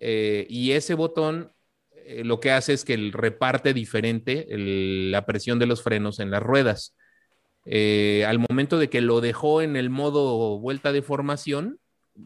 eh, 0.00 0.44
y 0.50 0.72
ese 0.72 0.94
botón 0.94 1.52
eh, 2.04 2.24
lo 2.24 2.40
que 2.40 2.50
hace 2.50 2.72
es 2.72 2.84
que 2.84 2.94
el 2.94 3.12
reparte 3.12 3.74
diferente 3.74 4.52
el- 4.52 5.12
la 5.12 5.24
presión 5.24 5.60
de 5.60 5.66
los 5.66 5.84
frenos 5.84 6.18
en 6.18 6.32
las 6.32 6.42
ruedas. 6.42 6.96
Eh, 7.64 8.24
al 8.26 8.40
momento 8.40 8.76
de 8.80 8.90
que 8.90 9.00
lo 9.00 9.20
dejó 9.20 9.62
en 9.62 9.76
el 9.76 9.88
modo 9.88 10.58
vuelta 10.58 10.90
de 10.90 11.02
formación, 11.02 11.78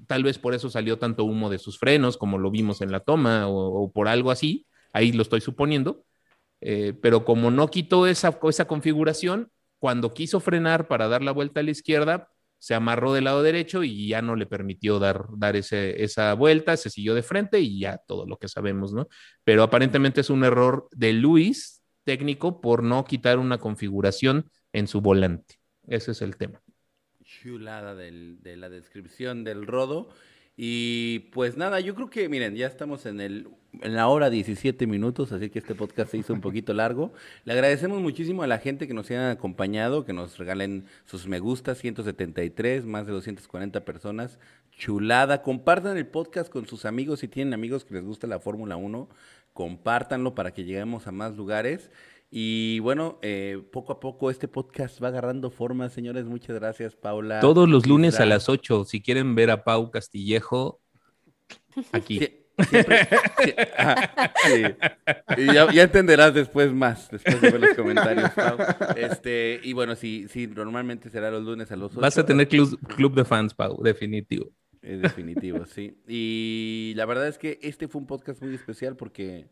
tal 0.06 0.24
vez 0.24 0.38
por 0.38 0.54
eso 0.54 0.70
salió 0.70 0.98
tanto 0.98 1.24
humo 1.24 1.50
de 1.50 1.58
sus 1.58 1.78
frenos, 1.78 2.16
como 2.16 2.38
lo 2.38 2.50
vimos 2.50 2.80
en 2.80 2.90
la 2.90 3.00
toma, 3.00 3.48
o, 3.48 3.84
o 3.84 3.92
por 3.92 4.08
algo 4.08 4.30
así, 4.30 4.66
ahí 4.94 5.12
lo 5.12 5.20
estoy 5.20 5.42
suponiendo. 5.42 6.06
Eh, 6.62 6.94
pero 7.02 7.26
como 7.26 7.50
no 7.50 7.68
quitó 7.68 8.06
esa, 8.06 8.38
esa 8.48 8.66
configuración, 8.66 9.50
cuando 9.78 10.12
quiso 10.12 10.40
frenar 10.40 10.88
para 10.88 11.08
dar 11.08 11.22
la 11.22 11.32
vuelta 11.32 11.60
a 11.60 11.62
la 11.62 11.70
izquierda, 11.70 12.30
se 12.58 12.74
amarró 12.74 13.12
del 13.12 13.24
lado 13.24 13.42
derecho 13.42 13.84
y 13.84 14.08
ya 14.08 14.20
no 14.20 14.34
le 14.34 14.46
permitió 14.46 14.98
dar, 14.98 15.26
dar 15.36 15.54
esa 15.54 16.34
vuelta, 16.34 16.76
se 16.76 16.90
siguió 16.90 17.14
de 17.14 17.22
frente 17.22 17.60
y 17.60 17.80
ya 17.80 17.98
todo 17.98 18.26
lo 18.26 18.36
que 18.36 18.48
sabemos, 18.48 18.92
¿no? 18.92 19.06
Pero 19.44 19.62
aparentemente 19.62 20.22
es 20.22 20.30
un 20.30 20.42
error 20.42 20.88
de 20.90 21.12
Luis 21.12 21.84
técnico 22.02 22.60
por 22.60 22.82
no 22.82 23.04
quitar 23.04 23.38
una 23.38 23.58
configuración 23.58 24.50
en 24.72 24.88
su 24.88 25.00
volante. 25.00 25.60
Ese 25.86 26.10
es 26.10 26.20
el 26.20 26.36
tema. 26.36 26.60
chulada 27.22 27.94
de 27.94 28.56
la 28.56 28.68
descripción 28.68 29.44
del 29.44 29.66
rodo. 29.66 30.08
Y 30.60 31.20
pues 31.30 31.56
nada, 31.56 31.78
yo 31.78 31.94
creo 31.94 32.10
que, 32.10 32.28
miren, 32.28 32.56
ya 32.56 32.66
estamos 32.66 33.06
en, 33.06 33.20
el, 33.20 33.46
en 33.80 33.94
la 33.94 34.08
hora 34.08 34.28
17 34.28 34.88
minutos, 34.88 35.30
así 35.30 35.50
que 35.50 35.60
este 35.60 35.76
podcast 35.76 36.10
se 36.10 36.18
hizo 36.18 36.32
un 36.32 36.40
poquito 36.40 36.74
largo. 36.74 37.12
Le 37.44 37.52
agradecemos 37.52 38.02
muchísimo 38.02 38.42
a 38.42 38.48
la 38.48 38.58
gente 38.58 38.88
que 38.88 38.92
nos 38.92 39.08
haya 39.08 39.30
acompañado, 39.30 40.04
que 40.04 40.12
nos 40.12 40.36
regalen 40.36 40.86
sus 41.04 41.28
me 41.28 41.38
gusta, 41.38 41.76
173, 41.76 42.84
más 42.86 43.06
de 43.06 43.12
240 43.12 43.84
personas. 43.84 44.40
Chulada. 44.72 45.42
Compartan 45.42 45.96
el 45.96 46.08
podcast 46.08 46.50
con 46.50 46.66
sus 46.66 46.86
amigos, 46.86 47.20
si 47.20 47.28
tienen 47.28 47.54
amigos 47.54 47.84
que 47.84 47.94
les 47.94 48.02
gusta 48.02 48.26
la 48.26 48.40
Fórmula 48.40 48.74
1, 48.74 49.08
compártanlo 49.52 50.34
para 50.34 50.52
que 50.52 50.64
lleguemos 50.64 51.06
a 51.06 51.12
más 51.12 51.36
lugares. 51.36 51.88
Y 52.30 52.78
bueno, 52.80 53.18
eh, 53.22 53.62
poco 53.72 53.92
a 53.92 54.00
poco 54.00 54.30
este 54.30 54.48
podcast 54.48 55.02
va 55.02 55.08
agarrando 55.08 55.50
forma, 55.50 55.88
señores. 55.88 56.26
Muchas 56.26 56.56
gracias, 56.56 56.94
Paula. 56.94 57.40
Todos 57.40 57.68
los 57.68 57.86
lunes 57.86 58.14
Isra. 58.14 58.24
a 58.24 58.28
las 58.28 58.48
8, 58.48 58.84
si 58.84 59.00
quieren 59.00 59.34
ver 59.34 59.50
a 59.50 59.64
Pau 59.64 59.90
Castillejo, 59.90 60.80
aquí. 61.92 62.18
Siempre- 62.18 63.08
sí, 63.44 63.54
ajá, 63.78 64.32
sí. 64.44 64.62
Y 65.36 65.46
ya, 65.54 65.72
ya 65.72 65.84
entenderás 65.84 66.34
después 66.34 66.72
más, 66.72 67.08
después 67.10 67.40
de 67.40 67.50
ver 67.52 67.60
los 67.60 67.74
comentarios. 67.76 68.30
Pau. 68.32 68.58
Este, 68.96 69.60
y 69.62 69.72
bueno, 69.72 69.94
sí, 69.94 70.26
sí, 70.28 70.48
normalmente 70.48 71.08
será 71.08 71.30
los 71.30 71.44
lunes 71.44 71.70
a 71.70 71.76
los 71.76 71.92
8. 71.92 72.00
Vas 72.00 72.18
a 72.18 72.26
tener 72.26 72.48
club, 72.48 72.78
club 72.96 73.14
de 73.14 73.24
fans, 73.24 73.54
Pau, 73.54 73.80
definitivo. 73.82 74.50
Es 74.82 75.00
definitivo, 75.00 75.64
sí. 75.66 75.96
Y 76.08 76.92
la 76.96 77.06
verdad 77.06 77.28
es 77.28 77.38
que 77.38 77.58
este 77.62 77.88
fue 77.88 78.00
un 78.00 78.06
podcast 78.06 78.42
muy 78.42 78.54
especial 78.54 78.96
porque 78.96 79.46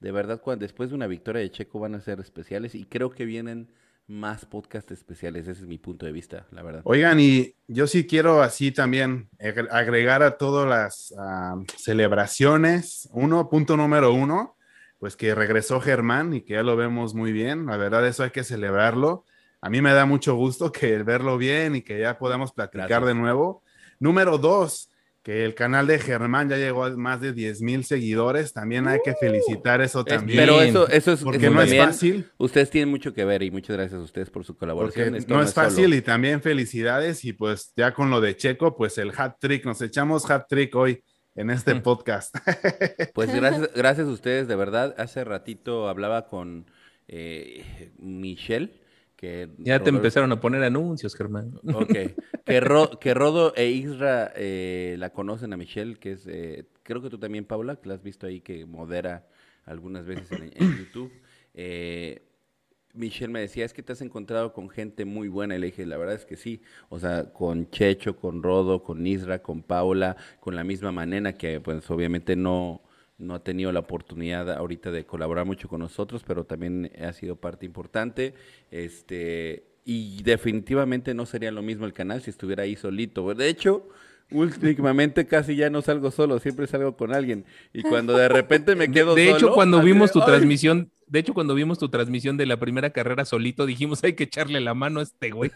de 0.00 0.12
verdad 0.12 0.40
cuando 0.40 0.64
después 0.64 0.90
de 0.90 0.94
una 0.96 1.06
victoria 1.06 1.42
de 1.42 1.50
Checo 1.50 1.80
van 1.80 1.94
a 1.94 2.00
ser 2.00 2.20
especiales 2.20 2.74
y 2.74 2.84
creo 2.84 3.10
que 3.10 3.24
vienen 3.24 3.70
más 4.06 4.46
podcasts 4.46 4.90
especiales. 4.92 5.48
Ese 5.48 5.62
es 5.62 5.66
mi 5.68 5.76
punto 5.78 6.06
de 6.06 6.12
vista, 6.12 6.46
la 6.50 6.62
verdad. 6.62 6.80
Oigan, 6.84 7.20
y 7.20 7.54
yo 7.66 7.86
sí 7.86 8.06
quiero 8.06 8.40
así 8.42 8.72
también 8.72 9.28
agre- 9.38 9.68
agregar 9.70 10.22
a 10.22 10.38
todas 10.38 10.66
las 10.68 11.14
ah, 11.18 11.56
celebraciones. 11.76 13.08
Uno, 13.12 13.48
punto 13.50 13.76
número 13.76 14.12
uno, 14.12 14.56
pues 14.98 15.14
que 15.14 15.34
regresó 15.34 15.80
Germán 15.80 16.32
y 16.34 16.40
que 16.40 16.54
ya 16.54 16.62
lo 16.62 16.76
vemos 16.76 17.14
muy 17.14 17.32
bien. 17.32 17.66
La 17.66 17.76
verdad, 17.76 18.06
eso 18.06 18.22
hay 18.24 18.30
que 18.30 18.44
celebrarlo. 18.44 19.24
A 19.60 19.68
mí 19.70 19.82
me 19.82 19.92
da 19.92 20.06
mucho 20.06 20.34
gusto 20.36 20.72
que 20.72 21.02
verlo 21.02 21.36
bien 21.36 21.76
y 21.76 21.82
que 21.82 21.98
ya 22.00 22.16
podamos 22.18 22.52
platicar 22.52 22.88
Gracias. 22.88 23.06
de 23.08 23.14
nuevo. 23.14 23.62
Número 24.00 24.38
dos, 24.38 24.90
que 25.22 25.44
el 25.44 25.54
canal 25.54 25.86
de 25.86 25.98
Germán 25.98 26.48
ya 26.48 26.56
llegó 26.56 26.84
a 26.84 26.90
más 26.96 27.20
de 27.20 27.32
10 27.32 27.60
mil 27.60 27.84
seguidores. 27.84 28.52
También 28.52 28.88
hay 28.88 29.00
que 29.04 29.14
felicitar 29.14 29.80
eso 29.82 30.00
Es- 30.00 30.06
también. 30.06 30.38
pero 30.38 30.62
eso, 30.62 30.88
eso 30.88 31.12
es 31.12 31.22
porque 31.22 31.46
eso 31.46 31.50
no 31.54 31.60
es 31.62 31.76
fácil. 31.76 32.30
Ustedes 32.38 32.70
tienen 32.70 32.88
mucho 32.88 33.12
que 33.12 33.24
ver 33.24 33.42
y 33.42 33.50
muchas 33.50 33.76
gracias 33.76 34.00
a 34.00 34.02
ustedes 34.04 34.30
por 34.30 34.44
su 34.44 34.56
colaboración. 34.56 35.14
Esto 35.16 35.34
no 35.34 35.42
es 35.42 35.50
solo. 35.50 35.68
fácil 35.68 35.92
y 35.94 36.00
también 36.02 36.40
felicidades 36.40 37.24
y 37.24 37.32
pues 37.34 37.72
ya 37.76 37.92
con 37.92 38.08
lo 38.10 38.20
de 38.20 38.36
Checo, 38.36 38.76
pues 38.76 38.96
el 38.98 39.12
hat 39.16 39.34
trick, 39.38 39.64
nos 39.66 39.82
echamos 39.82 40.30
hat 40.30 40.46
trick 40.48 40.74
hoy 40.74 41.02
en 41.34 41.50
este 41.50 41.74
Mm. 41.74 41.82
podcast. 41.82 42.34
Pues 43.14 43.34
gracias, 43.34 43.70
gracias 43.74 44.06
a 44.06 44.10
ustedes, 44.10 44.48
de 44.48 44.56
verdad. 44.56 44.94
Hace 44.98 45.24
ratito 45.24 45.88
hablaba 45.88 46.26
con 46.28 46.70
eh, 47.08 47.90
Michelle, 47.98 48.80
que 49.18 49.48
Ya 49.58 49.82
te 49.82 49.90
empezaron 49.90 50.30
a 50.30 50.40
poner 50.40 50.62
anuncios, 50.62 51.16
Germán. 51.16 51.52
Ok. 51.74 51.92
Que, 52.46 52.60
Ro- 52.60 52.98
que 53.00 53.14
Rodo 53.14 53.52
e 53.56 53.68
Isra 53.68 54.32
eh, 54.36 54.94
la 54.98 55.10
conocen 55.10 55.52
a 55.52 55.56
Michelle, 55.56 55.96
que 55.96 56.12
es, 56.12 56.24
eh, 56.28 56.66
creo 56.84 57.02
que 57.02 57.10
tú 57.10 57.18
también, 57.18 57.44
Paula, 57.44 57.76
que 57.76 57.88
la 57.88 57.96
has 57.96 58.02
visto 58.02 58.28
ahí 58.28 58.40
que 58.40 58.64
modera 58.64 59.26
algunas 59.64 60.06
veces 60.06 60.30
en, 60.30 60.44
en 60.54 60.78
YouTube. 60.78 61.12
Eh, 61.52 62.22
Michelle 62.94 63.32
me 63.32 63.40
decía, 63.40 63.64
es 63.64 63.72
que 63.72 63.82
te 63.82 63.92
has 63.92 64.00
encontrado 64.02 64.52
con 64.52 64.68
gente 64.70 65.04
muy 65.04 65.26
buena. 65.28 65.56
Y 65.56 65.58
le 65.58 65.66
dije, 65.66 65.84
la 65.84 65.96
verdad 65.96 66.14
es 66.14 66.24
que 66.24 66.36
sí. 66.36 66.62
O 66.88 67.00
sea, 67.00 67.32
con 67.32 67.68
Checho, 67.70 68.16
con 68.16 68.42
Rodo, 68.42 68.84
con 68.84 69.04
Isra, 69.04 69.42
con 69.42 69.62
Paula, 69.64 70.16
con 70.38 70.54
la 70.54 70.62
misma 70.62 70.92
Manena, 70.92 71.32
que 71.32 71.60
pues 71.60 71.90
obviamente 71.90 72.36
no, 72.36 72.82
no 73.18 73.34
ha 73.34 73.42
tenido 73.42 73.72
la 73.72 73.80
oportunidad 73.80 74.50
ahorita 74.50 74.90
de 74.90 75.04
colaborar 75.04 75.44
mucho 75.44 75.68
con 75.68 75.80
nosotros, 75.80 76.22
pero 76.26 76.44
también 76.44 76.90
ha 77.04 77.12
sido 77.12 77.36
parte 77.36 77.66
importante. 77.66 78.34
Este, 78.70 79.64
y 79.84 80.22
definitivamente 80.22 81.14
no 81.14 81.26
sería 81.26 81.50
lo 81.50 81.62
mismo 81.62 81.84
el 81.84 81.92
canal 81.92 82.22
si 82.22 82.30
estuviera 82.30 82.62
ahí 82.62 82.76
solito. 82.76 83.34
De 83.34 83.48
hecho, 83.48 83.88
últimamente 84.30 85.26
casi 85.26 85.56
ya 85.56 85.68
no 85.70 85.82
salgo 85.82 86.10
solo, 86.10 86.38
siempre 86.38 86.66
salgo 86.66 86.96
con 86.96 87.12
alguien. 87.12 87.44
Y 87.72 87.82
cuando 87.82 88.16
de 88.16 88.28
repente 88.28 88.76
me 88.76 88.90
quedo 88.90 89.14
de 89.14 89.30
hecho, 89.30 89.40
solo, 89.40 89.54
cuando 89.54 89.78
así 89.78 89.86
vimos 89.86 90.10
de, 90.10 90.20
tu 90.20 90.26
transmisión, 90.26 90.90
de 91.08 91.18
hecho, 91.18 91.34
cuando 91.34 91.54
vimos 91.54 91.78
tu 91.78 91.88
transmisión 91.88 92.36
de 92.36 92.46
la 92.46 92.58
primera 92.58 92.90
carrera 92.90 93.24
solito, 93.24 93.66
dijimos, 93.66 94.02
hay 94.04 94.14
que 94.14 94.24
echarle 94.24 94.60
la 94.60 94.74
mano 94.74 95.00
a 95.00 95.02
este 95.02 95.30
güey. 95.30 95.50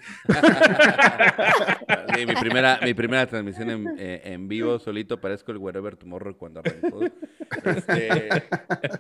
Mi 2.27 2.35
primera, 2.35 2.79
mi 2.83 2.95
primera 2.95 3.27
transmisión 3.27 3.71
en, 3.71 3.87
eh, 3.99 4.21
en 4.25 4.47
vivo, 4.47 4.79
solito, 4.79 5.21
parezco 5.21 5.51
el 5.51 5.59
Wherever 5.59 5.97
Tomorrow 5.97 6.37
cuando 6.37 6.61
arrancó. 6.61 7.01
Este, 7.65 8.29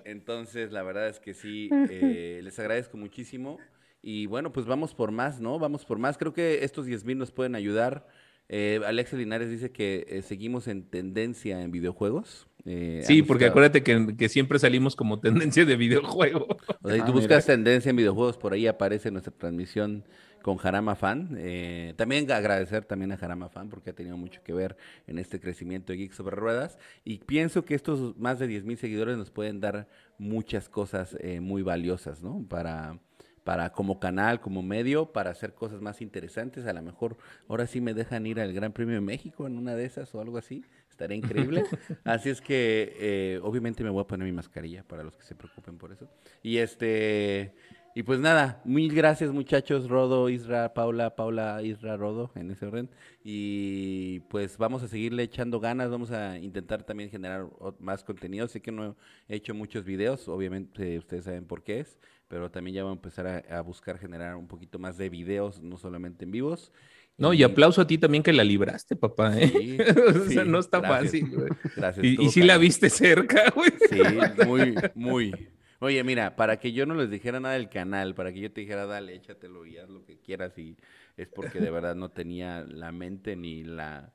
entonces, 0.04 0.72
la 0.72 0.82
verdad 0.82 1.08
es 1.08 1.20
que 1.20 1.34
sí, 1.34 1.68
eh, 1.90 2.40
les 2.42 2.58
agradezco 2.58 2.96
muchísimo. 2.96 3.58
Y 4.02 4.26
bueno, 4.26 4.52
pues 4.52 4.66
vamos 4.66 4.94
por 4.94 5.12
más, 5.12 5.40
¿no? 5.40 5.58
Vamos 5.58 5.84
por 5.84 5.98
más. 5.98 6.18
Creo 6.18 6.32
que 6.32 6.64
estos 6.64 6.86
10 6.86 7.04
mil 7.04 7.18
nos 7.18 7.30
pueden 7.30 7.54
ayudar. 7.54 8.06
Eh, 8.48 8.80
Alexa 8.84 9.16
Linares 9.16 9.48
dice 9.48 9.70
que 9.70 10.04
eh, 10.08 10.22
seguimos 10.22 10.66
en 10.68 10.84
tendencia 10.84 11.62
en 11.62 11.70
videojuegos. 11.70 12.48
Eh, 12.64 13.02
Sí, 13.04 13.22
porque 13.22 13.46
buscado- 13.46 13.50
acuérdate 13.50 13.82
que, 13.82 14.16
que 14.16 14.28
siempre 14.28 14.58
salimos 14.58 14.94
como 14.96 15.20
tendencia 15.20 15.64
de 15.64 15.76
videojuego. 15.76 16.46
O 16.82 16.88
sea, 16.88 16.94
si 16.96 17.00
Ah, 17.00 17.04
tú 17.06 17.12
mira. 17.12 17.12
buscas 17.12 17.46
tendencia 17.46 17.90
en 17.90 17.96
videojuegos, 17.96 18.36
por 18.38 18.52
ahí 18.52 18.66
aparece 18.66 19.10
nuestra 19.10 19.32
transmisión 19.32 20.04
con 20.42 20.56
Jarama 20.56 20.94
Fan. 20.96 21.36
Eh, 21.38 21.94
también 21.96 22.30
agradecer 22.30 22.84
también 22.84 23.12
a 23.12 23.16
Jarama 23.16 23.48
Fan 23.48 23.68
porque 23.68 23.90
ha 23.90 23.92
tenido 23.94 24.16
mucho 24.16 24.42
que 24.44 24.52
ver 24.52 24.76
en 25.06 25.18
este 25.18 25.38
crecimiento 25.40 25.92
de 25.92 25.98
Geek 25.98 26.12
sobre 26.12 26.36
Ruedas. 26.36 26.78
Y 27.04 27.18
pienso 27.18 27.64
que 27.64 27.74
estos 27.74 28.16
más 28.16 28.38
de 28.38 28.46
10 28.48 28.64
mil 28.64 28.76
seguidores 28.76 29.16
nos 29.16 29.30
pueden 29.30 29.60
dar 29.60 29.88
muchas 30.18 30.68
cosas 30.68 31.16
eh, 31.20 31.40
muy 31.40 31.62
valiosas, 31.62 32.22
¿no? 32.22 32.44
Para, 32.48 32.98
para 33.44 33.70
como 33.70 33.98
canal, 34.00 34.40
como 34.40 34.62
medio, 34.62 35.12
para 35.12 35.30
hacer 35.30 35.54
cosas 35.54 35.80
más 35.80 36.00
interesantes. 36.00 36.66
A 36.66 36.72
lo 36.72 36.82
mejor 36.82 37.16
ahora 37.48 37.66
sí 37.66 37.80
me 37.80 37.94
dejan 37.94 38.26
ir 38.26 38.38
al 38.40 38.52
Gran 38.52 38.72
Premio 38.72 38.94
de 38.96 39.00
México 39.00 39.46
en 39.48 39.58
una 39.58 39.74
de 39.76 39.84
esas 39.84 40.12
o 40.14 40.20
algo 40.20 40.38
así. 40.38 40.64
Estaría 41.02 41.16
increíble. 41.16 41.64
Así 42.04 42.30
es 42.30 42.40
que 42.40 42.94
eh, 42.96 43.40
obviamente 43.42 43.82
me 43.82 43.90
voy 43.90 44.02
a 44.02 44.06
poner 44.06 44.24
mi 44.24 44.32
mascarilla 44.32 44.84
para 44.84 45.02
los 45.02 45.16
que 45.16 45.24
se 45.24 45.34
preocupen 45.34 45.76
por 45.76 45.90
eso. 45.90 46.08
Y 46.44 46.58
este 46.58 47.54
y 47.92 48.04
pues 48.04 48.20
nada, 48.20 48.62
mil 48.64 48.94
gracias 48.94 49.32
muchachos, 49.32 49.88
Rodo, 49.88 50.28
Isra, 50.28 50.72
Paula, 50.72 51.16
Paula, 51.16 51.60
Isra, 51.62 51.96
Rodo, 51.96 52.30
en 52.36 52.52
ese 52.52 52.66
orden. 52.66 52.88
Y 53.24 54.20
pues 54.30 54.56
vamos 54.58 54.84
a 54.84 54.88
seguirle 54.88 55.24
echando 55.24 55.58
ganas, 55.58 55.90
vamos 55.90 56.12
a 56.12 56.38
intentar 56.38 56.84
también 56.84 57.10
generar 57.10 57.48
más 57.80 58.04
contenido. 58.04 58.46
Sé 58.46 58.62
que 58.62 58.70
no 58.70 58.96
he 59.28 59.34
hecho 59.34 59.54
muchos 59.54 59.84
videos, 59.84 60.28
obviamente 60.28 60.98
ustedes 60.98 61.24
saben 61.24 61.46
por 61.46 61.64
qué 61.64 61.80
es, 61.80 61.98
pero 62.28 62.48
también 62.48 62.76
ya 62.76 62.84
voy 62.84 62.90
a 62.90 62.94
empezar 62.94 63.26
a, 63.26 63.58
a 63.58 63.60
buscar 63.60 63.98
generar 63.98 64.36
un 64.36 64.46
poquito 64.46 64.78
más 64.78 64.96
de 64.96 65.08
videos, 65.08 65.60
no 65.60 65.76
solamente 65.78 66.24
en 66.24 66.30
vivos. 66.30 66.70
No, 67.18 67.32
y 67.32 67.42
aplauso 67.42 67.82
a 67.82 67.86
ti 67.86 67.98
también 67.98 68.22
que 68.22 68.32
la 68.32 68.44
libraste, 68.44 68.96
papá. 68.96 69.38
¿eh? 69.38 69.48
Sí, 69.48 69.78
o 69.80 70.24
sea, 70.28 70.44
sí, 70.44 70.48
no 70.48 70.58
está 70.58 70.80
gracias. 70.80 71.02
fácil, 71.02 71.30
güey. 71.30 71.48
Gracias. 71.76 72.04
Y, 72.04 72.30
sí 72.30 72.42
la 72.42 72.58
viste 72.58 72.90
cerca, 72.90 73.50
güey. 73.54 73.70
Sí, 73.90 74.00
muy, 74.46 74.74
muy. 74.94 75.48
Oye, 75.78 76.02
mira, 76.04 76.36
para 76.36 76.58
que 76.58 76.72
yo 76.72 76.86
no 76.86 76.94
les 76.94 77.10
dijera 77.10 77.40
nada 77.40 77.54
del 77.54 77.68
canal, 77.68 78.14
para 78.14 78.32
que 78.32 78.40
yo 78.40 78.52
te 78.52 78.60
dijera, 78.60 78.86
dale, 78.86 79.14
échatelo 79.14 79.66
y 79.66 79.78
haz 79.78 79.88
lo 79.88 80.04
que 80.04 80.18
quieras, 80.18 80.56
y 80.56 80.76
es 81.16 81.28
porque 81.28 81.60
de 81.60 81.70
verdad 81.70 81.94
no 81.94 82.08
tenía 82.08 82.64
la 82.68 82.92
mente 82.92 83.36
ni 83.36 83.64
la 83.64 84.12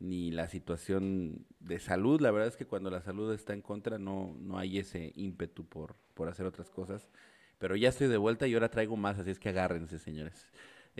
ni 0.00 0.30
la 0.30 0.48
situación 0.48 1.46
de 1.60 1.78
salud. 1.78 2.20
La 2.20 2.30
verdad 2.30 2.48
es 2.48 2.56
que 2.56 2.66
cuando 2.66 2.90
la 2.90 3.02
salud 3.02 3.32
está 3.32 3.52
en 3.52 3.60
contra 3.60 3.98
no, 3.98 4.34
no 4.40 4.58
hay 4.58 4.78
ese 4.78 5.12
ímpetu 5.14 5.66
por, 5.66 5.94
por 6.14 6.28
hacer 6.28 6.46
otras 6.46 6.70
cosas. 6.70 7.08
Pero 7.58 7.76
ya 7.76 7.90
estoy 7.90 8.08
de 8.08 8.16
vuelta 8.16 8.46
y 8.46 8.54
ahora 8.54 8.70
traigo 8.70 8.96
más, 8.96 9.18
así 9.18 9.30
es 9.30 9.38
que 9.38 9.50
agárrense, 9.50 9.98
señores. 9.98 10.46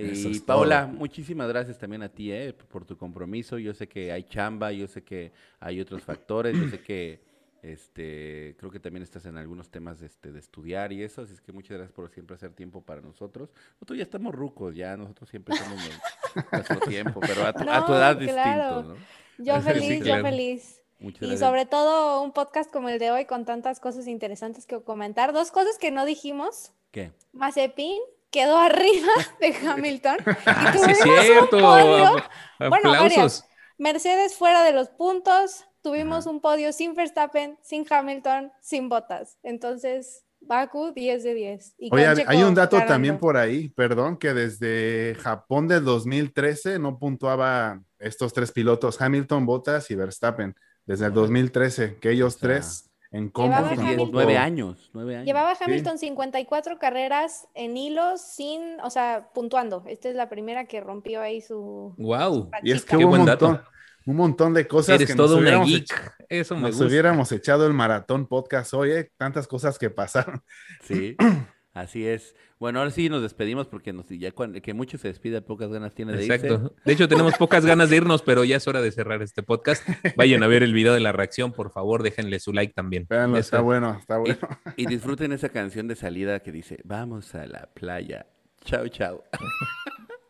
Eso 0.00 0.28
Y 0.30 0.40
todo. 0.40 0.88
muchísimas 0.88 1.48
gracias 1.48 1.78
también 1.78 2.02
a 2.02 2.08
ti, 2.08 2.32
eh, 2.32 2.52
por 2.52 2.84
tu 2.84 2.96
compromiso. 2.96 3.58
Yo 3.58 3.74
sé 3.74 3.88
que 3.88 4.12
hay 4.12 4.24
chamba, 4.24 4.72
yo 4.72 4.86
sé 4.86 5.02
que 5.02 5.32
hay 5.58 5.80
otros 5.80 6.02
factores, 6.02 6.56
yo 6.56 6.68
sé 6.68 6.80
que 6.80 7.20
este, 7.62 8.56
creo 8.58 8.70
que 8.70 8.80
también 8.80 9.02
estás 9.02 9.26
en 9.26 9.36
algunos 9.36 9.68
temas 9.70 10.00
este, 10.00 10.32
de 10.32 10.38
estudiar 10.38 10.92
y 10.92 11.02
eso, 11.02 11.22
así 11.22 11.34
es 11.34 11.40
que 11.42 11.52
muchas 11.52 11.76
gracias 11.76 11.92
por 11.92 12.08
siempre 12.10 12.34
hacer 12.34 12.52
tiempo 12.54 12.82
para 12.82 13.00
nosotros. 13.02 13.50
Nosotros 13.74 13.98
ya 13.98 14.04
estamos 14.04 14.34
rucos, 14.34 14.74
ya 14.74 14.96
nosotros 14.96 15.28
siempre 15.28 15.54
somos 15.56 15.78
nuestro- 16.52 16.80
tiempo, 16.80 17.20
pero 17.20 17.44
a 17.44 17.52
tu, 17.52 17.68
a 17.68 17.84
tu 17.86 17.92
No, 17.92 17.98
edad 17.98 18.18
claro. 18.18 18.82
distinto, 18.82 18.94
¿no? 18.94 19.44
Yo 19.44 19.56
Sí, 19.60 19.62
feliz, 19.62 20.02
claro. 20.02 20.22
yo 20.22 20.28
feliz. 20.30 20.82
Muchas 20.98 21.22
Y 21.22 21.26
gracias. 21.26 21.40
sobre 21.48 21.66
todo 21.66 22.22
un 22.22 22.32
podcast 22.32 22.70
como 22.70 22.88
el 22.90 22.98
de 22.98 23.10
hoy 23.10 23.24
con 23.24 23.44
tantas 23.46 23.80
cosas 23.80 24.06
interesantes 24.06 24.66
que 24.66 24.82
comentar. 24.82 25.32
Dos 25.32 25.50
cosas 25.50 25.78
que 25.78 25.90
no 25.90 26.04
dijimos. 26.04 26.72
¿Qué? 26.90 27.12
Mazepin 27.32 27.98
quedó 28.30 28.58
arriba 28.58 29.12
de 29.40 29.54
Hamilton. 29.54 30.18
Y 30.18 30.30
Ah, 30.46 30.72
sí, 30.72 30.78
tuvimos 30.78 30.98
es 31.00 31.06
un 31.06 31.20
cierto. 31.20 31.58
podio. 31.58 32.24
Bueno, 32.68 32.90
varias. 32.90 33.46
Mercedes 33.78 34.36
fuera 34.36 34.62
de 34.62 34.72
los 34.72 34.88
puntos. 34.90 35.64
Tuvimos 35.82 36.26
Ajá. 36.26 36.30
un 36.30 36.40
podio 36.40 36.72
sin 36.72 36.94
Verstappen, 36.94 37.58
sin 37.62 37.86
Hamilton, 37.88 38.52
sin 38.60 38.90
Bottas. 38.90 39.38
Entonces, 39.42 40.24
Baku 40.40 40.92
10 40.92 41.22
de 41.22 41.34
10. 41.34 41.74
Y 41.78 41.94
Oye, 41.94 42.06
hay 42.26 42.42
un 42.42 42.54
dato 42.54 42.78
también 42.86 43.18
por 43.18 43.36
ahí, 43.36 43.68
perdón, 43.70 44.18
que 44.18 44.34
desde 44.34 45.14
Japón 45.20 45.68
del 45.68 45.84
2013 45.84 46.78
no 46.78 46.98
puntuaba 46.98 47.82
estos 47.98 48.32
tres 48.32 48.52
pilotos, 48.52 49.00
Hamilton, 49.00 49.46
Bottas 49.46 49.90
y 49.90 49.94
Verstappen, 49.94 50.54
desde 50.84 51.06
el 51.06 51.14
2013, 51.14 51.96
que 51.98 52.10
ellos 52.10 52.36
O 52.36 52.38
sea, 52.38 52.48
tres 52.48 52.89
en 53.12 53.30
tampoco- 53.32 54.10
nueve 54.12 54.36
años, 54.38 54.90
nueve 54.94 55.16
años. 55.16 55.26
Llevaba 55.26 55.54
Hamilton 55.60 55.98
54 55.98 56.78
carreras 56.78 57.48
en 57.54 57.76
hilos 57.76 58.20
sin, 58.20 58.78
o 58.82 58.90
sea, 58.90 59.30
puntuando. 59.34 59.82
Esta 59.86 60.08
es 60.08 60.14
la 60.14 60.28
primera 60.28 60.66
que 60.66 60.80
rompió 60.80 61.20
ahí 61.20 61.40
su... 61.40 61.94
Wow. 61.98 62.50
Y 62.62 62.72
es 62.72 62.84
que 62.84 62.96
Qué 62.96 63.04
hubo 63.04 63.12
un 63.14 63.18
buen 63.18 63.24
dato. 63.26 63.48
montón, 63.48 63.64
un 64.06 64.16
montón 64.16 64.54
de 64.54 64.66
cosas 64.68 64.94
Eres 64.96 65.08
que 65.08 65.14
nos 65.16 65.26
todo 65.26 65.34
una 65.38 65.42
hubiéramos, 65.42 65.68
geek. 65.68 65.82
hecho- 65.82 65.94
Eso 66.28 66.54
me 66.54 66.62
nos 66.62 66.70
gusta. 66.72 66.86
hubiéramos 66.86 67.32
echado 67.32 67.66
el 67.66 67.72
maratón 67.72 68.26
podcast 68.26 68.72
hoy, 68.74 68.92
¿eh? 68.92 69.10
tantas 69.16 69.48
cosas 69.48 69.78
que 69.78 69.90
pasaron. 69.90 70.42
Sí, 70.84 71.16
así 71.72 72.06
es. 72.06 72.34
Bueno, 72.58 72.78
ahora 72.78 72.90
sí 72.90 73.08
nos 73.08 73.22
despedimos 73.22 73.66
porque 73.66 73.92
nos, 73.92 74.06
ya 74.08 74.32
cuando, 74.32 74.60
que 74.60 74.74
mucho 74.74 74.98
se 74.98 75.08
despide, 75.08 75.40
pocas 75.42 75.70
ganas 75.70 75.94
tiene 75.94 76.12
de 76.12 76.24
irse. 76.24 76.34
Exacto. 76.34 76.74
De 76.84 76.92
hecho, 76.92 77.08
tenemos 77.08 77.34
pocas 77.36 77.64
ganas 77.64 77.90
de 77.90 77.96
irnos, 77.96 78.22
pero 78.22 78.44
ya 78.44 78.56
es 78.56 78.68
hora 78.68 78.80
de 78.80 78.92
cerrar 78.92 79.22
este 79.22 79.42
podcast. 79.42 79.86
Vayan 80.16 80.42
a 80.42 80.46
ver 80.46 80.62
el 80.62 80.74
video 80.74 80.92
de 80.94 81.00
la 81.00 81.12
reacción, 81.12 81.52
por 81.52 81.70
favor, 81.70 82.02
déjenle 82.02 82.40
su 82.40 82.52
like 82.52 82.72
también. 82.74 83.06
Véanlo, 83.08 83.38
está 83.38 83.60
bueno, 83.60 83.96
está 83.98 84.16
Y, 84.16 84.18
bueno. 84.18 84.38
y 84.76 84.86
disfruten 84.86 85.32
esa 85.32 85.48
canción 85.48 85.88
de 85.88 85.96
salida 85.96 86.40
que 86.40 86.52
dice, 86.52 86.80
vamos 86.84 87.34
a 87.34 87.46
la 87.46 87.68
playa. 87.72 88.26
Chao, 88.64 88.88
chao. 88.88 89.24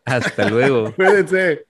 Hasta 0.04 0.48
luego. 0.48 0.94
Cuídense. 0.94 1.66